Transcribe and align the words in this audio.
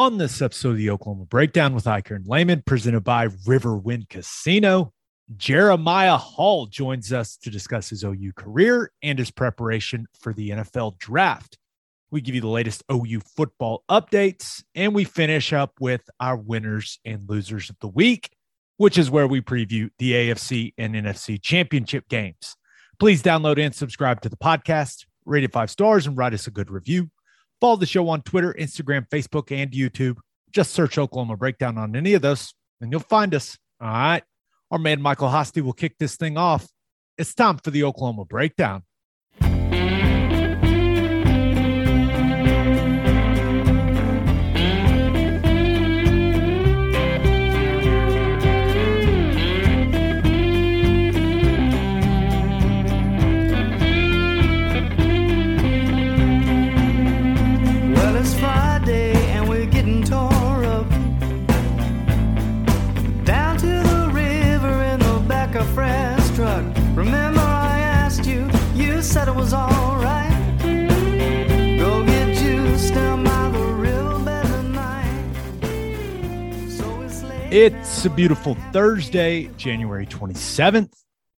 On 0.00 0.16
this 0.16 0.40
episode 0.40 0.70
of 0.70 0.76
the 0.78 0.88
Oklahoma 0.88 1.26
Breakdown 1.26 1.74
with 1.74 1.84
Ikard 1.84 2.16
and 2.16 2.26
Lehman, 2.26 2.62
presented 2.64 3.02
by 3.02 3.26
Riverwind 3.26 4.08
Casino, 4.08 4.94
Jeremiah 5.36 6.16
Hall 6.16 6.64
joins 6.64 7.12
us 7.12 7.36
to 7.36 7.50
discuss 7.50 7.90
his 7.90 8.02
OU 8.02 8.32
career 8.34 8.92
and 9.02 9.18
his 9.18 9.30
preparation 9.30 10.06
for 10.18 10.32
the 10.32 10.52
NFL 10.52 10.98
draft. 10.98 11.58
We 12.10 12.22
give 12.22 12.34
you 12.34 12.40
the 12.40 12.48
latest 12.48 12.82
OU 12.90 13.20
football 13.36 13.84
updates, 13.90 14.64
and 14.74 14.94
we 14.94 15.04
finish 15.04 15.52
up 15.52 15.74
with 15.80 16.08
our 16.18 16.38
winners 16.38 16.98
and 17.04 17.28
losers 17.28 17.68
of 17.68 17.76
the 17.82 17.88
week, 17.88 18.30
which 18.78 18.96
is 18.96 19.10
where 19.10 19.28
we 19.28 19.42
preview 19.42 19.90
the 19.98 20.12
AFC 20.12 20.72
and 20.78 20.94
NFC 20.94 21.38
championship 21.42 22.08
games. 22.08 22.56
Please 22.98 23.22
download 23.22 23.62
and 23.62 23.74
subscribe 23.74 24.22
to 24.22 24.30
the 24.30 24.38
podcast, 24.38 25.04
rate 25.26 25.44
it 25.44 25.52
five 25.52 25.70
stars, 25.70 26.06
and 26.06 26.16
write 26.16 26.32
us 26.32 26.46
a 26.46 26.50
good 26.50 26.70
review. 26.70 27.10
Follow 27.60 27.76
the 27.76 27.86
show 27.86 28.08
on 28.08 28.22
Twitter, 28.22 28.54
Instagram, 28.58 29.08
Facebook, 29.08 29.52
and 29.52 29.70
YouTube. 29.70 30.16
Just 30.50 30.72
search 30.72 30.98
Oklahoma 30.98 31.36
Breakdown 31.36 31.78
on 31.78 31.94
any 31.94 32.14
of 32.14 32.22
those, 32.22 32.54
and 32.80 32.90
you'll 32.90 33.00
find 33.00 33.34
us. 33.34 33.58
All 33.80 33.88
right. 33.88 34.22
Our 34.70 34.78
man 34.78 35.02
Michael 35.02 35.28
Hosty 35.28 35.62
will 35.62 35.72
kick 35.72 35.98
this 35.98 36.16
thing 36.16 36.36
off. 36.36 36.66
It's 37.18 37.34
time 37.34 37.58
for 37.58 37.70
the 37.70 37.84
Oklahoma 37.84 38.24
Breakdown. 38.24 38.84
It's 77.52 78.04
a 78.04 78.10
beautiful 78.10 78.54
Thursday, 78.72 79.50
January 79.56 80.06
27th, 80.06 80.92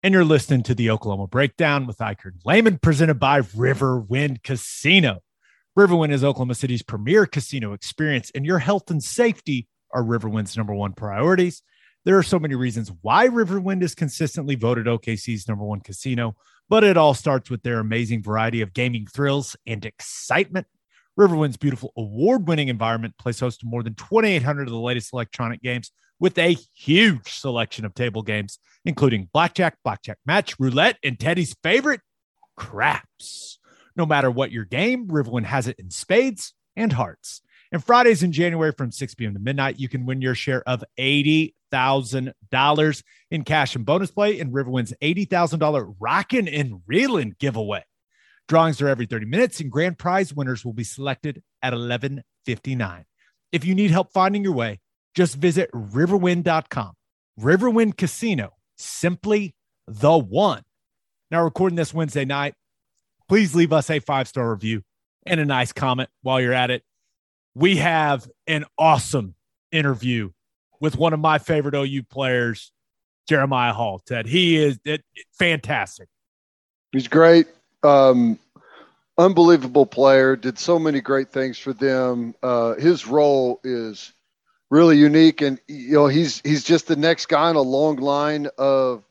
and 0.03 0.13
you're 0.13 0.25
listening 0.25 0.61
to 0.63 0.75
the 0.75 0.89
Oklahoma 0.89 1.27
Breakdown 1.27 1.87
with 1.87 1.99
Ikard 1.99 2.33
Lehman, 2.43 2.79
presented 2.79 3.13
by 3.13 3.39
Riverwind 3.39 4.43
Casino. 4.43 5.19
Riverwind 5.79 6.11
is 6.11 6.21
Oklahoma 6.21 6.55
City's 6.55 6.83
premier 6.83 7.25
casino 7.25 7.71
experience, 7.71 8.29
and 8.35 8.45
your 8.45 8.59
health 8.59 8.91
and 8.91 9.01
safety 9.01 9.69
are 9.93 10.03
Riverwind's 10.03 10.57
number 10.57 10.73
one 10.73 10.91
priorities. 10.91 11.63
There 12.03 12.17
are 12.17 12.23
so 12.23 12.39
many 12.39 12.55
reasons 12.55 12.91
why 13.01 13.29
Riverwind 13.29 13.81
is 13.81 13.95
consistently 13.95 14.55
voted 14.55 14.87
OKC's 14.87 15.47
number 15.47 15.63
one 15.63 15.79
casino, 15.79 16.35
but 16.67 16.83
it 16.83 16.97
all 16.97 17.13
starts 17.13 17.49
with 17.49 17.63
their 17.63 17.79
amazing 17.79 18.21
variety 18.21 18.59
of 18.59 18.73
gaming 18.73 19.07
thrills 19.07 19.55
and 19.65 19.85
excitement. 19.85 20.67
Riverwind's 21.19 21.57
beautiful 21.57 21.91
award 21.97 22.47
winning 22.47 22.69
environment 22.69 23.17
plays 23.17 23.39
host 23.39 23.61
to 23.61 23.65
more 23.65 23.83
than 23.83 23.95
2,800 23.95 24.63
of 24.63 24.69
the 24.69 24.79
latest 24.79 25.13
electronic 25.13 25.61
games 25.61 25.91
with 26.19 26.37
a 26.37 26.55
huge 26.75 27.31
selection 27.31 27.83
of 27.83 27.93
table 27.93 28.21
games, 28.21 28.59
including 28.85 29.29
blackjack, 29.33 29.77
blackjack 29.83 30.17
match, 30.25 30.55
roulette, 30.59 30.97
and 31.03 31.19
Teddy's 31.19 31.55
favorite, 31.63 32.01
craps. 32.55 33.59
No 33.95 34.05
matter 34.05 34.31
what 34.31 34.51
your 34.51 34.65
game, 34.65 35.07
Riverwind 35.07 35.45
has 35.45 35.67
it 35.67 35.79
in 35.79 35.89
spades 35.89 36.53
and 36.75 36.93
hearts. 36.93 37.41
And 37.71 37.83
Fridays 37.83 38.23
in 38.23 38.31
January 38.31 38.71
from 38.71 38.91
6 38.91 39.15
p.m. 39.15 39.33
to 39.33 39.39
midnight, 39.39 39.79
you 39.79 39.89
can 39.89 40.05
win 40.05 40.21
your 40.21 40.35
share 40.35 40.61
of 40.67 40.83
$80,000 40.99 43.03
in 43.31 43.43
cash 43.43 43.75
and 43.75 43.85
bonus 43.85 44.11
play 44.11 44.39
in 44.39 44.51
Riverwind's 44.51 44.93
$80,000 45.01 45.95
Rockin' 45.99 46.47
and 46.47 46.81
Reelin' 46.85 47.35
giveaway. 47.39 47.83
Drawings 48.47 48.81
are 48.81 48.87
every 48.87 49.05
30 49.05 49.25
minutes, 49.25 49.59
and 49.59 49.71
grand 49.71 49.97
prize 49.97 50.33
winners 50.33 50.65
will 50.65 50.73
be 50.73 50.83
selected 50.83 51.41
at 51.61 51.73
11:59. 51.73 53.05
If 53.51 53.65
you 53.65 53.75
need 53.75 53.91
help 53.91 54.11
finding 54.11 54.43
your 54.43 54.53
way, 54.53 54.79
just 55.15 55.35
visit 55.35 55.71
riverwind.com. 55.71 56.93
Riverwind 57.39 57.97
Casino, 57.97 58.53
simply 58.77 59.55
the 59.87 60.17
one. 60.17 60.63
Now, 61.29 61.43
recording 61.43 61.75
this 61.75 61.93
Wednesday 61.93 62.25
night, 62.25 62.55
please 63.29 63.55
leave 63.55 63.71
us 63.71 63.89
a 63.89 63.99
five 63.99 64.27
star 64.27 64.51
review 64.51 64.83
and 65.25 65.39
a 65.39 65.45
nice 65.45 65.71
comment 65.71 66.09
while 66.21 66.41
you're 66.41 66.53
at 66.53 66.71
it. 66.71 66.83
We 67.55 67.77
have 67.77 68.27
an 68.47 68.65
awesome 68.77 69.35
interview 69.71 70.31
with 70.79 70.97
one 70.97 71.13
of 71.13 71.19
my 71.19 71.37
favorite 71.37 71.75
OU 71.75 72.03
players, 72.03 72.71
Jeremiah 73.27 73.73
Hall. 73.73 73.99
Ted, 73.99 74.27
he 74.27 74.57
is 74.57 74.79
it, 74.83 75.03
fantastic. 75.37 76.09
He's 76.91 77.07
great 77.07 77.47
um, 77.83 78.39
unbelievable 79.17 79.85
player. 79.85 80.35
Did 80.35 80.57
so 80.59 80.79
many 80.79 81.01
great 81.01 81.29
things 81.29 81.57
for 81.57 81.73
them. 81.73 82.35
Uh, 82.41 82.75
his 82.75 83.07
role 83.07 83.59
is 83.63 84.13
really 84.69 84.97
unique, 84.97 85.41
and 85.41 85.59
you 85.67 85.93
know 85.93 86.07
he's 86.07 86.41
he's 86.43 86.63
just 86.63 86.87
the 86.87 86.95
next 86.95 87.27
guy 87.27 87.49
in 87.49 87.55
a 87.55 87.61
long 87.61 87.97
line 87.97 88.47
of 88.57 89.03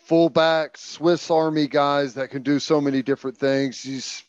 fullback 0.00 0.76
Swiss 0.76 1.30
Army 1.30 1.66
guys 1.68 2.14
that 2.14 2.30
can 2.30 2.42
do 2.42 2.58
so 2.58 2.80
many 2.80 3.02
different 3.02 3.38
things. 3.38 3.82
He's 3.82 4.22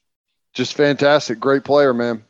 just 0.53 0.75
fantastic, 0.75 1.39
great 1.39 1.63
player, 1.63 1.94
man. 1.94 2.23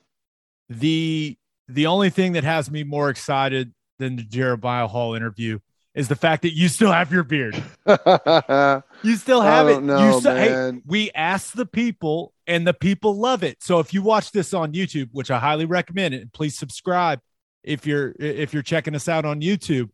The 0.69 1.37
the 1.67 1.87
only 1.87 2.09
thing 2.09 2.33
that 2.33 2.43
has 2.43 2.69
me 2.69 2.83
more 2.83 3.09
excited 3.09 3.73
than 3.99 4.15
the 4.15 4.23
Jeremiah 4.23 4.87
Hall 4.87 5.13
interview 5.13 5.59
is 5.95 6.07
the 6.07 6.15
fact 6.15 6.41
that 6.41 6.53
you 6.53 6.67
still 6.67 6.91
have 6.91 7.11
your 7.11 7.23
beard. 7.23 7.55
you 7.87 9.15
still 9.15 9.39
oh, 9.39 9.41
have 9.41 9.67
it. 9.67 9.81
Know, 9.81 10.13
you 10.13 10.19
still, 10.19 10.35
hey, 10.35 10.81
we 10.85 11.11
asked 11.11 11.55
the 11.55 11.65
people 11.65 12.33
and 12.47 12.65
the 12.65 12.73
people 12.73 13.17
love 13.17 13.43
it. 13.43 13.61
So 13.61 13.79
if 13.79 13.93
you 13.93 14.01
watch 14.01 14.31
this 14.31 14.53
on 14.53 14.73
YouTube, 14.73 15.09
which 15.11 15.29
I 15.29 15.39
highly 15.39 15.65
recommend 15.65 16.13
and 16.15 16.33
please 16.33 16.57
subscribe 16.57 17.19
if 17.63 17.85
you're 17.85 18.13
if 18.19 18.53
you're 18.53 18.63
checking 18.63 18.95
us 18.95 19.07
out 19.07 19.25
on 19.25 19.41
YouTube. 19.41 19.89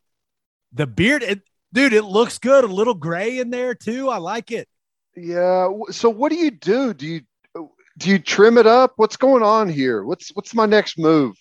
The 0.73 0.87
beard, 0.87 1.23
it, 1.23 1.41
dude, 1.73 1.93
it 1.93 2.03
looks 2.03 2.37
good. 2.37 2.63
A 2.63 2.67
little 2.67 2.93
gray 2.93 3.39
in 3.39 3.49
there 3.49 3.75
too. 3.75 4.09
I 4.09 4.17
like 4.17 4.51
it. 4.51 4.67
Yeah. 5.15 5.69
So 5.91 6.09
what 6.09 6.31
do 6.31 6.37
you 6.37 6.51
do? 6.51 6.93
Do 6.93 7.07
you 7.07 7.21
do 7.97 8.09
you 8.09 8.19
trim 8.19 8.57
it 8.57 8.67
up? 8.67 8.93
What's 8.95 9.17
going 9.17 9.43
on 9.43 9.69
here? 9.69 10.03
What's 10.03 10.29
what's 10.29 10.53
my 10.53 10.65
next 10.65 10.97
move? 10.97 11.35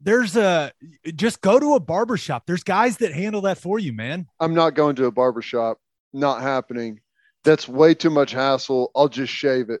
There's 0.00 0.36
a 0.36 0.72
just 1.14 1.40
go 1.40 1.58
to 1.58 1.74
a 1.74 1.80
barbershop. 1.80 2.46
There's 2.46 2.62
guys 2.62 2.98
that 2.98 3.12
handle 3.12 3.42
that 3.42 3.58
for 3.58 3.78
you, 3.78 3.92
man. 3.92 4.26
I'm 4.40 4.54
not 4.54 4.74
going 4.74 4.96
to 4.96 5.06
a 5.06 5.10
barbershop. 5.10 5.78
Not 6.12 6.42
happening. 6.42 7.00
That's 7.44 7.68
way 7.68 7.94
too 7.94 8.10
much 8.10 8.32
hassle. 8.32 8.90
I'll 8.94 9.08
just 9.08 9.32
shave 9.32 9.70
it. 9.70 9.80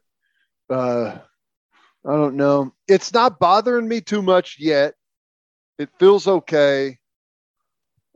Uh, 0.70 1.18
I 2.06 2.12
don't 2.12 2.36
know. 2.36 2.72
It's 2.86 3.12
not 3.12 3.38
bothering 3.38 3.88
me 3.88 4.00
too 4.00 4.22
much 4.22 4.56
yet. 4.58 4.94
It 5.78 5.90
feels 5.98 6.26
okay. 6.26 6.98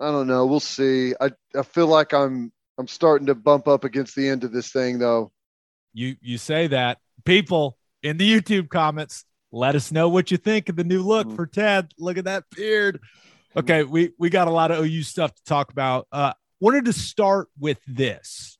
I 0.00 0.10
don't 0.10 0.26
know. 0.26 0.46
We'll 0.46 0.60
see. 0.60 1.14
I, 1.20 1.30
I 1.56 1.62
feel 1.62 1.86
like 1.86 2.14
I'm 2.14 2.52
I'm 2.78 2.88
starting 2.88 3.26
to 3.26 3.34
bump 3.34 3.68
up 3.68 3.84
against 3.84 4.16
the 4.16 4.28
end 4.28 4.44
of 4.44 4.52
this 4.52 4.72
thing 4.72 4.98
though. 4.98 5.32
You 5.92 6.16
you 6.20 6.38
say 6.38 6.68
that. 6.68 6.98
People 7.24 7.76
in 8.02 8.16
the 8.16 8.40
YouTube 8.40 8.70
comments 8.70 9.24
Let 9.52 9.74
us 9.74 9.90
know 9.90 10.08
what 10.08 10.30
you 10.30 10.36
think 10.36 10.68
of 10.68 10.76
the 10.76 10.84
new 10.84 11.02
look 11.02 11.26
mm-hmm. 11.26 11.36
for 11.36 11.46
Ted. 11.46 11.92
Look 11.98 12.18
at 12.18 12.24
that 12.24 12.44
beard. 12.54 13.00
Okay, 13.56 13.82
we 13.82 14.12
we 14.18 14.30
got 14.30 14.46
a 14.46 14.52
lot 14.52 14.70
of 14.70 14.84
OU 14.84 15.02
stuff 15.02 15.34
to 15.34 15.44
talk 15.44 15.72
about. 15.72 16.06
Uh, 16.12 16.32
wanted 16.60 16.84
to 16.84 16.92
start 16.92 17.48
with 17.58 17.78
this, 17.86 18.58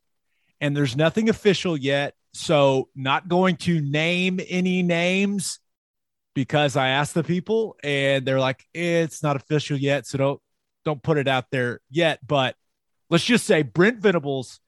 and 0.61 0.77
there's 0.77 0.97
nothing 0.97 1.29
official 1.29 1.77
yet, 1.77 2.15
so 2.33 2.89
not 2.97 3.29
going 3.29 3.57
to 3.57 3.81
name 3.81 4.41
any 4.49 4.83
names 4.83 5.61
because 6.35 6.77
I 6.77 6.89
asked 6.89 7.15
the 7.15 7.23
people, 7.23 7.77
and 7.85 8.27
they're 8.27 8.41
like, 8.41 8.65
it's 8.75 9.23
not 9.23 9.37
official 9.37 9.77
yet, 9.77 10.07
so 10.07 10.19
don't 10.19 10.41
don't 10.85 11.03
put 11.03 11.19
it 11.19 11.29
out 11.29 11.45
there 11.53 11.81
yet. 11.89 12.19
But 12.27 12.57
let's 13.11 13.25
just 13.25 13.47
say 13.47 13.63
Brent 13.63 14.01
Venables 14.01 14.59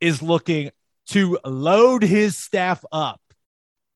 is 0.00 0.20
looking 0.20 0.70
to 1.08 1.38
load 1.44 2.02
his 2.02 2.36
staff 2.36 2.84
up 2.92 3.20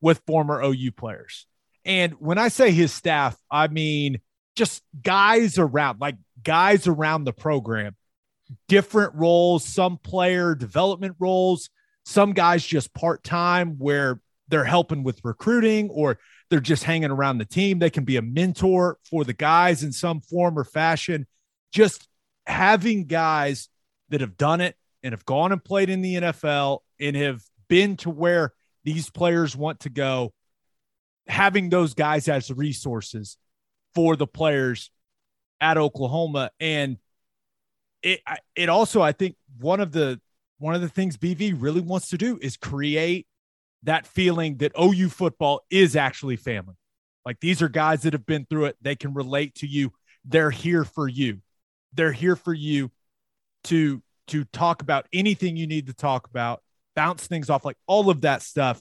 with 0.00 0.22
former 0.26 0.62
OU 0.62 0.92
players. 0.92 1.46
And 1.86 2.14
when 2.14 2.36
I 2.36 2.48
say 2.48 2.72
his 2.72 2.92
staff, 2.92 3.36
I 3.50 3.68
mean 3.68 4.20
just 4.56 4.82
guys 5.00 5.58
around, 5.58 6.00
like 6.00 6.16
guys 6.42 6.86
around 6.86 7.24
the 7.24 7.32
program, 7.32 7.94
different 8.68 9.14
roles, 9.14 9.64
some 9.64 9.96
player 9.96 10.54
development 10.54 11.16
roles, 11.18 11.70
some 12.04 12.32
guys 12.32 12.66
just 12.66 12.92
part 12.92 13.22
time 13.22 13.76
where 13.78 14.20
they're 14.48 14.64
helping 14.64 15.04
with 15.04 15.20
recruiting 15.24 15.88
or 15.90 16.18
they're 16.50 16.60
just 16.60 16.84
hanging 16.84 17.10
around 17.10 17.38
the 17.38 17.44
team. 17.44 17.78
They 17.78 17.90
can 17.90 18.04
be 18.04 18.16
a 18.16 18.22
mentor 18.22 18.98
for 19.08 19.24
the 19.24 19.32
guys 19.32 19.82
in 19.82 19.92
some 19.92 20.20
form 20.20 20.58
or 20.58 20.64
fashion. 20.64 21.26
Just 21.72 22.08
having 22.46 23.06
guys 23.06 23.68
that 24.08 24.20
have 24.20 24.36
done 24.36 24.60
it 24.60 24.76
and 25.02 25.12
have 25.12 25.24
gone 25.24 25.52
and 25.52 25.62
played 25.62 25.90
in 25.90 26.02
the 26.02 26.14
NFL 26.16 26.80
and 27.00 27.16
have 27.16 27.42
been 27.68 27.96
to 27.98 28.10
where 28.10 28.52
these 28.84 29.10
players 29.10 29.56
want 29.56 29.80
to 29.80 29.88
go, 29.88 30.32
having 31.26 31.68
those 31.68 31.94
guys 31.94 32.28
as 32.28 32.50
resources 32.50 33.36
for 33.94 34.16
the 34.16 34.26
players 34.26 34.90
at 35.60 35.78
Oklahoma. 35.78 36.50
And 36.60 36.98
it 38.02 38.20
it 38.54 38.68
also, 38.68 39.02
I 39.02 39.12
think, 39.12 39.36
one 39.58 39.80
of 39.80 39.92
the 39.92 40.20
one 40.58 40.74
of 40.74 40.80
the 40.80 40.88
things 40.88 41.16
BV 41.16 41.56
really 41.58 41.80
wants 41.80 42.08
to 42.10 42.18
do 42.18 42.38
is 42.40 42.56
create 42.56 43.26
that 43.82 44.06
feeling 44.06 44.56
that 44.58 44.72
OU 44.80 45.10
football 45.10 45.62
is 45.70 45.96
actually 45.96 46.36
family. 46.36 46.74
Like 47.24 47.40
these 47.40 47.60
are 47.62 47.68
guys 47.68 48.02
that 48.02 48.12
have 48.12 48.26
been 48.26 48.46
through 48.48 48.66
it. 48.66 48.76
They 48.80 48.96
can 48.96 49.14
relate 49.14 49.56
to 49.56 49.66
you. 49.66 49.92
They're 50.24 50.50
here 50.50 50.84
for 50.84 51.08
you. 51.08 51.40
They're 51.92 52.12
here 52.12 52.36
for 52.36 52.54
you 52.54 52.90
to 53.64 54.02
to 54.28 54.44
talk 54.44 54.82
about 54.82 55.06
anything 55.12 55.56
you 55.56 55.66
need 55.66 55.86
to 55.86 55.94
talk 55.94 56.26
about, 56.28 56.62
bounce 56.94 57.26
things 57.26 57.48
off, 57.50 57.64
like 57.64 57.76
all 57.86 58.10
of 58.10 58.22
that 58.22 58.42
stuff. 58.42 58.80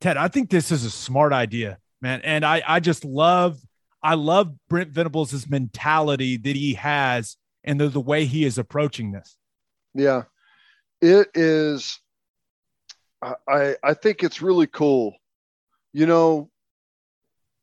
Ted, 0.00 0.16
I 0.16 0.28
think 0.28 0.50
this 0.50 0.70
is 0.70 0.84
a 0.84 0.90
smart 0.90 1.32
idea, 1.32 1.78
man. 2.00 2.20
And 2.22 2.44
I, 2.44 2.62
I 2.66 2.80
just 2.80 3.04
love, 3.04 3.58
I 4.02 4.14
love 4.14 4.54
Brent 4.68 4.90
Venables' 4.90 5.48
mentality 5.48 6.36
that 6.36 6.56
he 6.56 6.74
has 6.74 7.36
and 7.64 7.80
the, 7.80 7.88
the 7.88 8.00
way 8.00 8.24
he 8.26 8.44
is 8.44 8.58
approaching 8.58 9.12
this. 9.12 9.36
Yeah. 9.94 10.24
It 11.00 11.28
is, 11.34 11.98
I, 13.48 13.76
I 13.82 13.94
think 13.94 14.22
it's 14.22 14.42
really 14.42 14.66
cool. 14.66 15.16
You 15.92 16.06
know, 16.06 16.50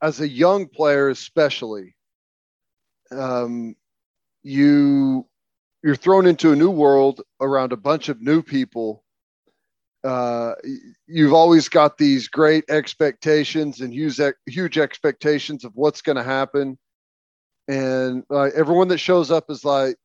as 0.02 0.20
a 0.20 0.28
young 0.28 0.68
player, 0.68 1.10
especially, 1.10 1.96
um, 3.12 3.76
you 4.42 5.28
you're 5.84 5.96
thrown 5.96 6.26
into 6.26 6.52
a 6.52 6.56
new 6.56 6.72
world 6.72 7.22
around 7.42 7.74
a 7.74 7.78
bunch 7.78 8.10
of 8.10 8.22
new 8.22 8.42
people. 8.42 9.04
Uh, 10.04 10.54
you've 11.08 11.34
always 11.34 11.70
got 11.70 11.98
these 11.98 12.28
great 12.28 12.66
expectations 12.70 13.80
and 13.80 13.94
huge, 13.94 14.20
huge 14.48 14.78
expectations 14.78 15.64
of 15.64 15.72
what's 15.76 16.02
going 16.02 16.18
to 16.18 16.24
happen. 16.24 16.78
And 17.68 18.24
uh, 18.30 18.50
everyone 18.56 18.90
that 18.90 18.98
shows 18.98 19.32
up 19.32 19.50
is 19.50 19.64
like, 19.64 19.96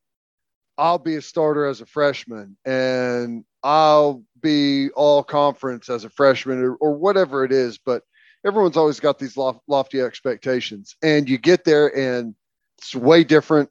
I'll 0.77 0.99
be 0.99 1.17
a 1.17 1.23
starter 1.23 1.67
as 1.67 1.81
a 1.81 1.87
freshman 1.87 2.57
and 2.65 3.45
I'll 3.65 4.23
be 4.41 4.91
all 4.91 5.25
conference 5.25 5.91
as 5.91 6.05
a 6.05 6.11
freshman 6.11 6.63
or, 6.63 6.75
or 6.77 6.93
whatever 6.93 7.45
it 7.45 7.51
is. 7.51 7.79
But 7.79 8.05
everyone's 8.47 8.77
always 8.77 9.01
got 9.01 9.19
these 9.19 9.37
lof- 9.37 9.61
lofty 9.67 10.01
expectations. 10.01 10.95
And 11.03 11.29
you 11.29 11.37
get 11.37 11.65
there 11.65 11.97
and 11.97 12.37
it's 12.79 12.95
way 12.95 13.25
different, 13.25 13.71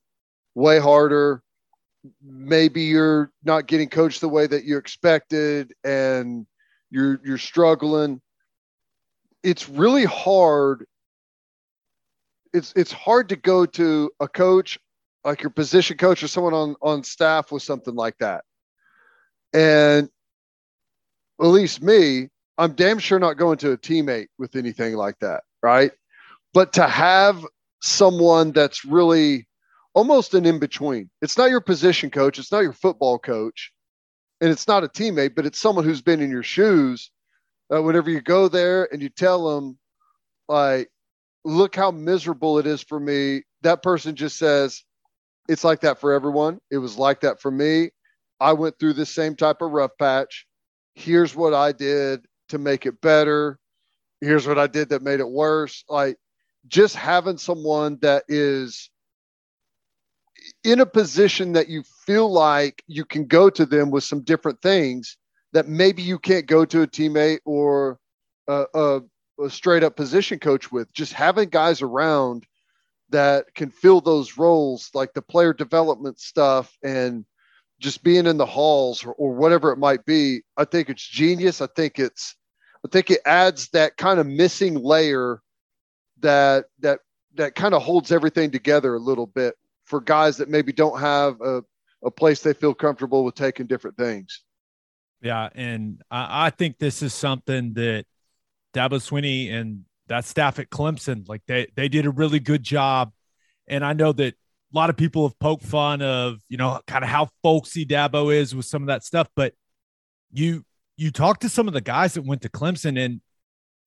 way 0.55 0.79
harder 0.79 1.41
maybe 2.21 2.83
you're 2.83 3.31
not 3.43 3.67
getting 3.67 3.89
coached 3.89 4.21
the 4.21 4.29
way 4.29 4.47
that 4.47 4.63
you 4.63 4.77
expected 4.77 5.73
and 5.83 6.45
you're 6.89 7.19
you're 7.23 7.37
struggling. 7.37 8.21
It's 9.43 9.67
really 9.69 10.05
hard. 10.05 10.85
It's 12.53 12.73
it's 12.75 12.91
hard 12.91 13.29
to 13.29 13.35
go 13.35 13.65
to 13.65 14.11
a 14.19 14.27
coach 14.27 14.79
like 15.23 15.41
your 15.41 15.49
position 15.49 15.97
coach 15.97 16.23
or 16.23 16.27
someone 16.27 16.53
on 16.53 16.75
on 16.81 17.03
staff 17.03 17.51
with 17.51 17.63
something 17.63 17.95
like 17.95 18.17
that. 18.19 18.43
And 19.53 20.09
at 21.39 21.45
least 21.45 21.83
me 21.83 22.27
i'm 22.57 22.71
damn 22.73 22.97
sure 22.97 23.19
not 23.19 23.37
going 23.37 23.59
to 23.59 23.71
a 23.71 23.77
teammate 23.77 24.25
with 24.39 24.55
anything 24.55 24.95
like 24.95 25.15
that 25.19 25.43
right? 25.61 25.91
But 26.53 26.73
to 26.73 26.87
have 26.87 27.45
someone 27.81 28.51
that's 28.51 28.85
really 28.85 29.47
almost 29.97 30.35
an 30.35 30.45
in 30.45 30.59
between. 30.59 31.09
It's 31.23 31.39
not 31.39 31.49
your 31.49 31.59
position 31.59 32.11
coach, 32.11 32.37
it's 32.37 32.51
not 32.51 32.59
your 32.59 32.71
football 32.71 33.17
coach, 33.17 33.71
and 34.39 34.51
it's 34.51 34.67
not 34.67 34.83
a 34.83 34.87
teammate, 34.87 35.33
but 35.33 35.47
it's 35.47 35.59
someone 35.59 35.85
who's 35.85 36.03
been 36.03 36.21
in 36.21 36.29
your 36.29 36.43
shoes. 36.43 37.09
Uh, 37.73 37.81
whenever 37.81 38.11
you 38.11 38.21
go 38.21 38.47
there 38.47 38.87
and 38.93 39.01
you 39.01 39.09
tell 39.09 39.55
them, 39.55 39.79
like, 40.47 40.87
look 41.43 41.75
how 41.75 41.89
miserable 41.89 42.59
it 42.59 42.67
is 42.67 42.83
for 42.83 42.99
me, 42.99 43.41
that 43.63 43.81
person 43.81 44.15
just 44.15 44.37
says, 44.37 44.83
it's 45.49 45.63
like 45.63 45.79
that 45.79 45.99
for 45.99 46.13
everyone. 46.13 46.59
It 46.69 46.77
was 46.77 46.99
like 46.99 47.21
that 47.21 47.41
for 47.41 47.49
me. 47.49 47.89
I 48.39 48.53
went 48.53 48.77
through 48.77 48.93
this 48.93 49.09
same 49.09 49.35
type 49.35 49.63
of 49.63 49.71
rough 49.71 49.97
patch. 49.97 50.45
Here's 50.93 51.35
what 51.35 51.55
I 51.55 51.71
did 51.71 52.23
to 52.49 52.59
make 52.59 52.85
it 52.85 53.01
better. 53.01 53.57
Here's 54.21 54.47
what 54.47 54.59
I 54.59 54.67
did 54.67 54.89
that 54.89 55.01
made 55.01 55.21
it 55.21 55.27
worse. 55.27 55.83
Like, 55.89 56.17
just 56.67 56.95
having 56.95 57.39
someone 57.39 57.97
that 58.03 58.25
is 58.27 58.91
in 60.63 60.79
a 60.79 60.85
position 60.85 61.53
that 61.53 61.69
you 61.69 61.83
feel 62.05 62.31
like 62.31 62.83
you 62.87 63.05
can 63.05 63.25
go 63.25 63.49
to 63.49 63.65
them 63.65 63.91
with 63.91 64.03
some 64.03 64.21
different 64.21 64.61
things 64.61 65.17
that 65.53 65.67
maybe 65.67 66.01
you 66.01 66.19
can't 66.19 66.47
go 66.47 66.65
to 66.65 66.81
a 66.81 66.87
teammate 66.87 67.39
or 67.45 67.99
a, 68.47 68.65
a, 68.73 69.01
a 69.43 69.49
straight 69.49 69.83
up 69.83 69.95
position 69.95 70.39
coach 70.39 70.71
with. 70.71 70.91
Just 70.93 71.13
having 71.13 71.49
guys 71.49 71.81
around 71.81 72.45
that 73.09 73.53
can 73.55 73.69
fill 73.69 74.01
those 74.01 74.37
roles, 74.37 74.89
like 74.93 75.13
the 75.13 75.21
player 75.21 75.53
development 75.53 76.19
stuff 76.19 76.77
and 76.83 77.25
just 77.79 78.03
being 78.03 78.25
in 78.25 78.37
the 78.37 78.45
halls 78.45 79.05
or, 79.05 79.13
or 79.13 79.33
whatever 79.33 79.71
it 79.71 79.77
might 79.77 80.05
be. 80.05 80.41
I 80.57 80.65
think 80.65 80.89
it's 80.89 81.07
genius. 81.07 81.61
I 81.61 81.67
think 81.75 81.99
it's, 81.99 82.35
I 82.85 82.89
think 82.91 83.11
it 83.11 83.21
adds 83.25 83.69
that 83.69 83.97
kind 83.97 84.19
of 84.19 84.27
missing 84.27 84.75
layer 84.75 85.41
that 86.19 86.65
that 86.79 86.99
that 87.35 87.55
kind 87.55 87.73
of 87.73 87.83
holds 87.83 88.11
everything 88.11 88.51
together 88.51 88.95
a 88.95 88.99
little 88.99 89.27
bit 89.27 89.55
for 89.87 90.01
guys 90.01 90.37
that 90.37 90.49
maybe 90.49 90.71
don't 90.71 90.99
have 90.99 91.41
a, 91.41 91.63
a 92.03 92.11
place 92.11 92.41
they 92.41 92.53
feel 92.53 92.73
comfortable 92.73 93.23
with 93.23 93.35
taking 93.35 93.65
different 93.65 93.97
things. 93.97 94.43
Yeah, 95.21 95.49
and 95.55 96.01
I, 96.11 96.47
I 96.47 96.49
think 96.51 96.77
this 96.77 97.01
is 97.01 97.13
something 97.13 97.73
that 97.73 98.05
Dabo 98.73 98.99
Swinney 98.99 99.51
and 99.51 99.85
that 100.07 100.25
staff 100.25 100.59
at 100.59 100.69
Clemson, 100.69 101.27
like 101.27 101.41
they 101.47 101.67
they 101.75 101.89
did 101.89 102.05
a 102.05 102.11
really 102.11 102.39
good 102.39 102.63
job. 102.63 103.11
And 103.67 103.83
I 103.83 103.93
know 103.93 104.13
that 104.13 104.33
a 104.33 104.75
lot 104.77 104.89
of 104.89 104.97
people 104.97 105.27
have 105.27 105.39
poked 105.39 105.63
fun 105.63 106.01
of, 106.01 106.39
you 106.49 106.57
know, 106.57 106.79
kind 106.87 107.03
of 107.03 107.09
how 107.09 107.29
folksy 107.41 107.85
Dabo 107.85 108.33
is 108.33 108.53
with 108.53 108.65
some 108.65 108.83
of 108.83 108.87
that 108.87 109.03
stuff. 109.03 109.27
But 109.35 109.53
you 110.31 110.63
you 110.97 111.11
talk 111.11 111.39
to 111.39 111.49
some 111.49 111.67
of 111.67 111.73
the 111.73 111.81
guys 111.81 112.13
that 112.13 112.25
went 112.25 112.43
to 112.43 112.49
Clemson 112.49 113.03
and 113.03 113.21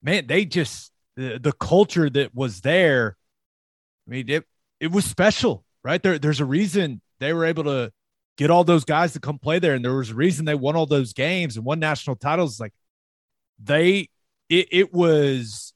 man, 0.02 0.26
they 0.26 0.44
just 0.44 0.90
the, 1.16 1.38
the 1.40 1.52
culture 1.52 2.10
that 2.10 2.34
was 2.34 2.60
there. 2.62 3.16
I 4.06 4.10
mean, 4.10 4.28
it 4.28 4.44
it 4.80 4.90
was 4.90 5.04
special 5.04 5.64
right? 5.84 6.02
There, 6.02 6.18
there's 6.18 6.40
a 6.40 6.44
reason 6.44 7.00
they 7.18 7.32
were 7.32 7.44
able 7.44 7.64
to 7.64 7.92
get 8.36 8.50
all 8.50 8.64
those 8.64 8.84
guys 8.84 9.12
to 9.12 9.20
come 9.20 9.38
play 9.38 9.58
there, 9.58 9.74
and 9.74 9.84
there 9.84 9.94
was 9.94 10.10
a 10.10 10.14
reason 10.14 10.44
they 10.44 10.54
won 10.54 10.76
all 10.76 10.86
those 10.86 11.12
games 11.12 11.56
and 11.56 11.64
won 11.64 11.78
national 11.78 12.16
titles. 12.16 12.58
Like 12.58 12.72
they, 13.62 14.08
it, 14.48 14.68
it 14.70 14.94
was, 14.94 15.72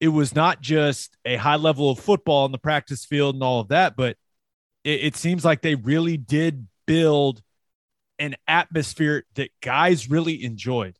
it 0.00 0.08
was 0.08 0.34
not 0.34 0.60
just 0.60 1.16
a 1.24 1.36
high 1.36 1.56
level 1.56 1.90
of 1.90 1.98
football 1.98 2.44
on 2.44 2.52
the 2.52 2.58
practice 2.58 3.04
field 3.04 3.34
and 3.34 3.42
all 3.44 3.60
of 3.60 3.68
that, 3.68 3.96
but 3.96 4.16
it, 4.84 5.04
it 5.04 5.16
seems 5.16 5.44
like 5.44 5.62
they 5.62 5.74
really 5.74 6.16
did 6.16 6.66
build 6.86 7.42
an 8.18 8.36
atmosphere 8.48 9.24
that 9.34 9.50
guys 9.60 10.08
really 10.08 10.42
enjoyed. 10.42 10.96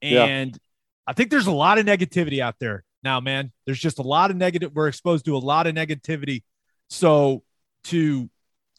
And 0.00 0.50
yeah. 0.52 0.58
I 1.08 1.12
think 1.12 1.30
there's 1.30 1.48
a 1.48 1.52
lot 1.52 1.78
of 1.78 1.86
negativity 1.86 2.40
out 2.40 2.54
there 2.60 2.84
now, 3.02 3.18
man. 3.20 3.50
There's 3.66 3.80
just 3.80 3.98
a 3.98 4.02
lot 4.02 4.30
of 4.30 4.36
negative. 4.36 4.72
We're 4.74 4.88
exposed 4.88 5.24
to 5.24 5.36
a 5.36 5.38
lot 5.38 5.66
of 5.66 5.74
negativity 5.74 6.42
so 6.88 7.42
to 7.84 8.28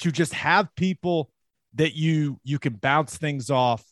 to 0.02 0.12
just 0.12 0.34
have 0.34 0.74
people 0.76 1.30
that 1.76 1.96
you 1.96 2.40
you 2.44 2.60
can 2.60 2.74
bounce 2.74 3.18
things 3.18 3.50
off 3.50 3.84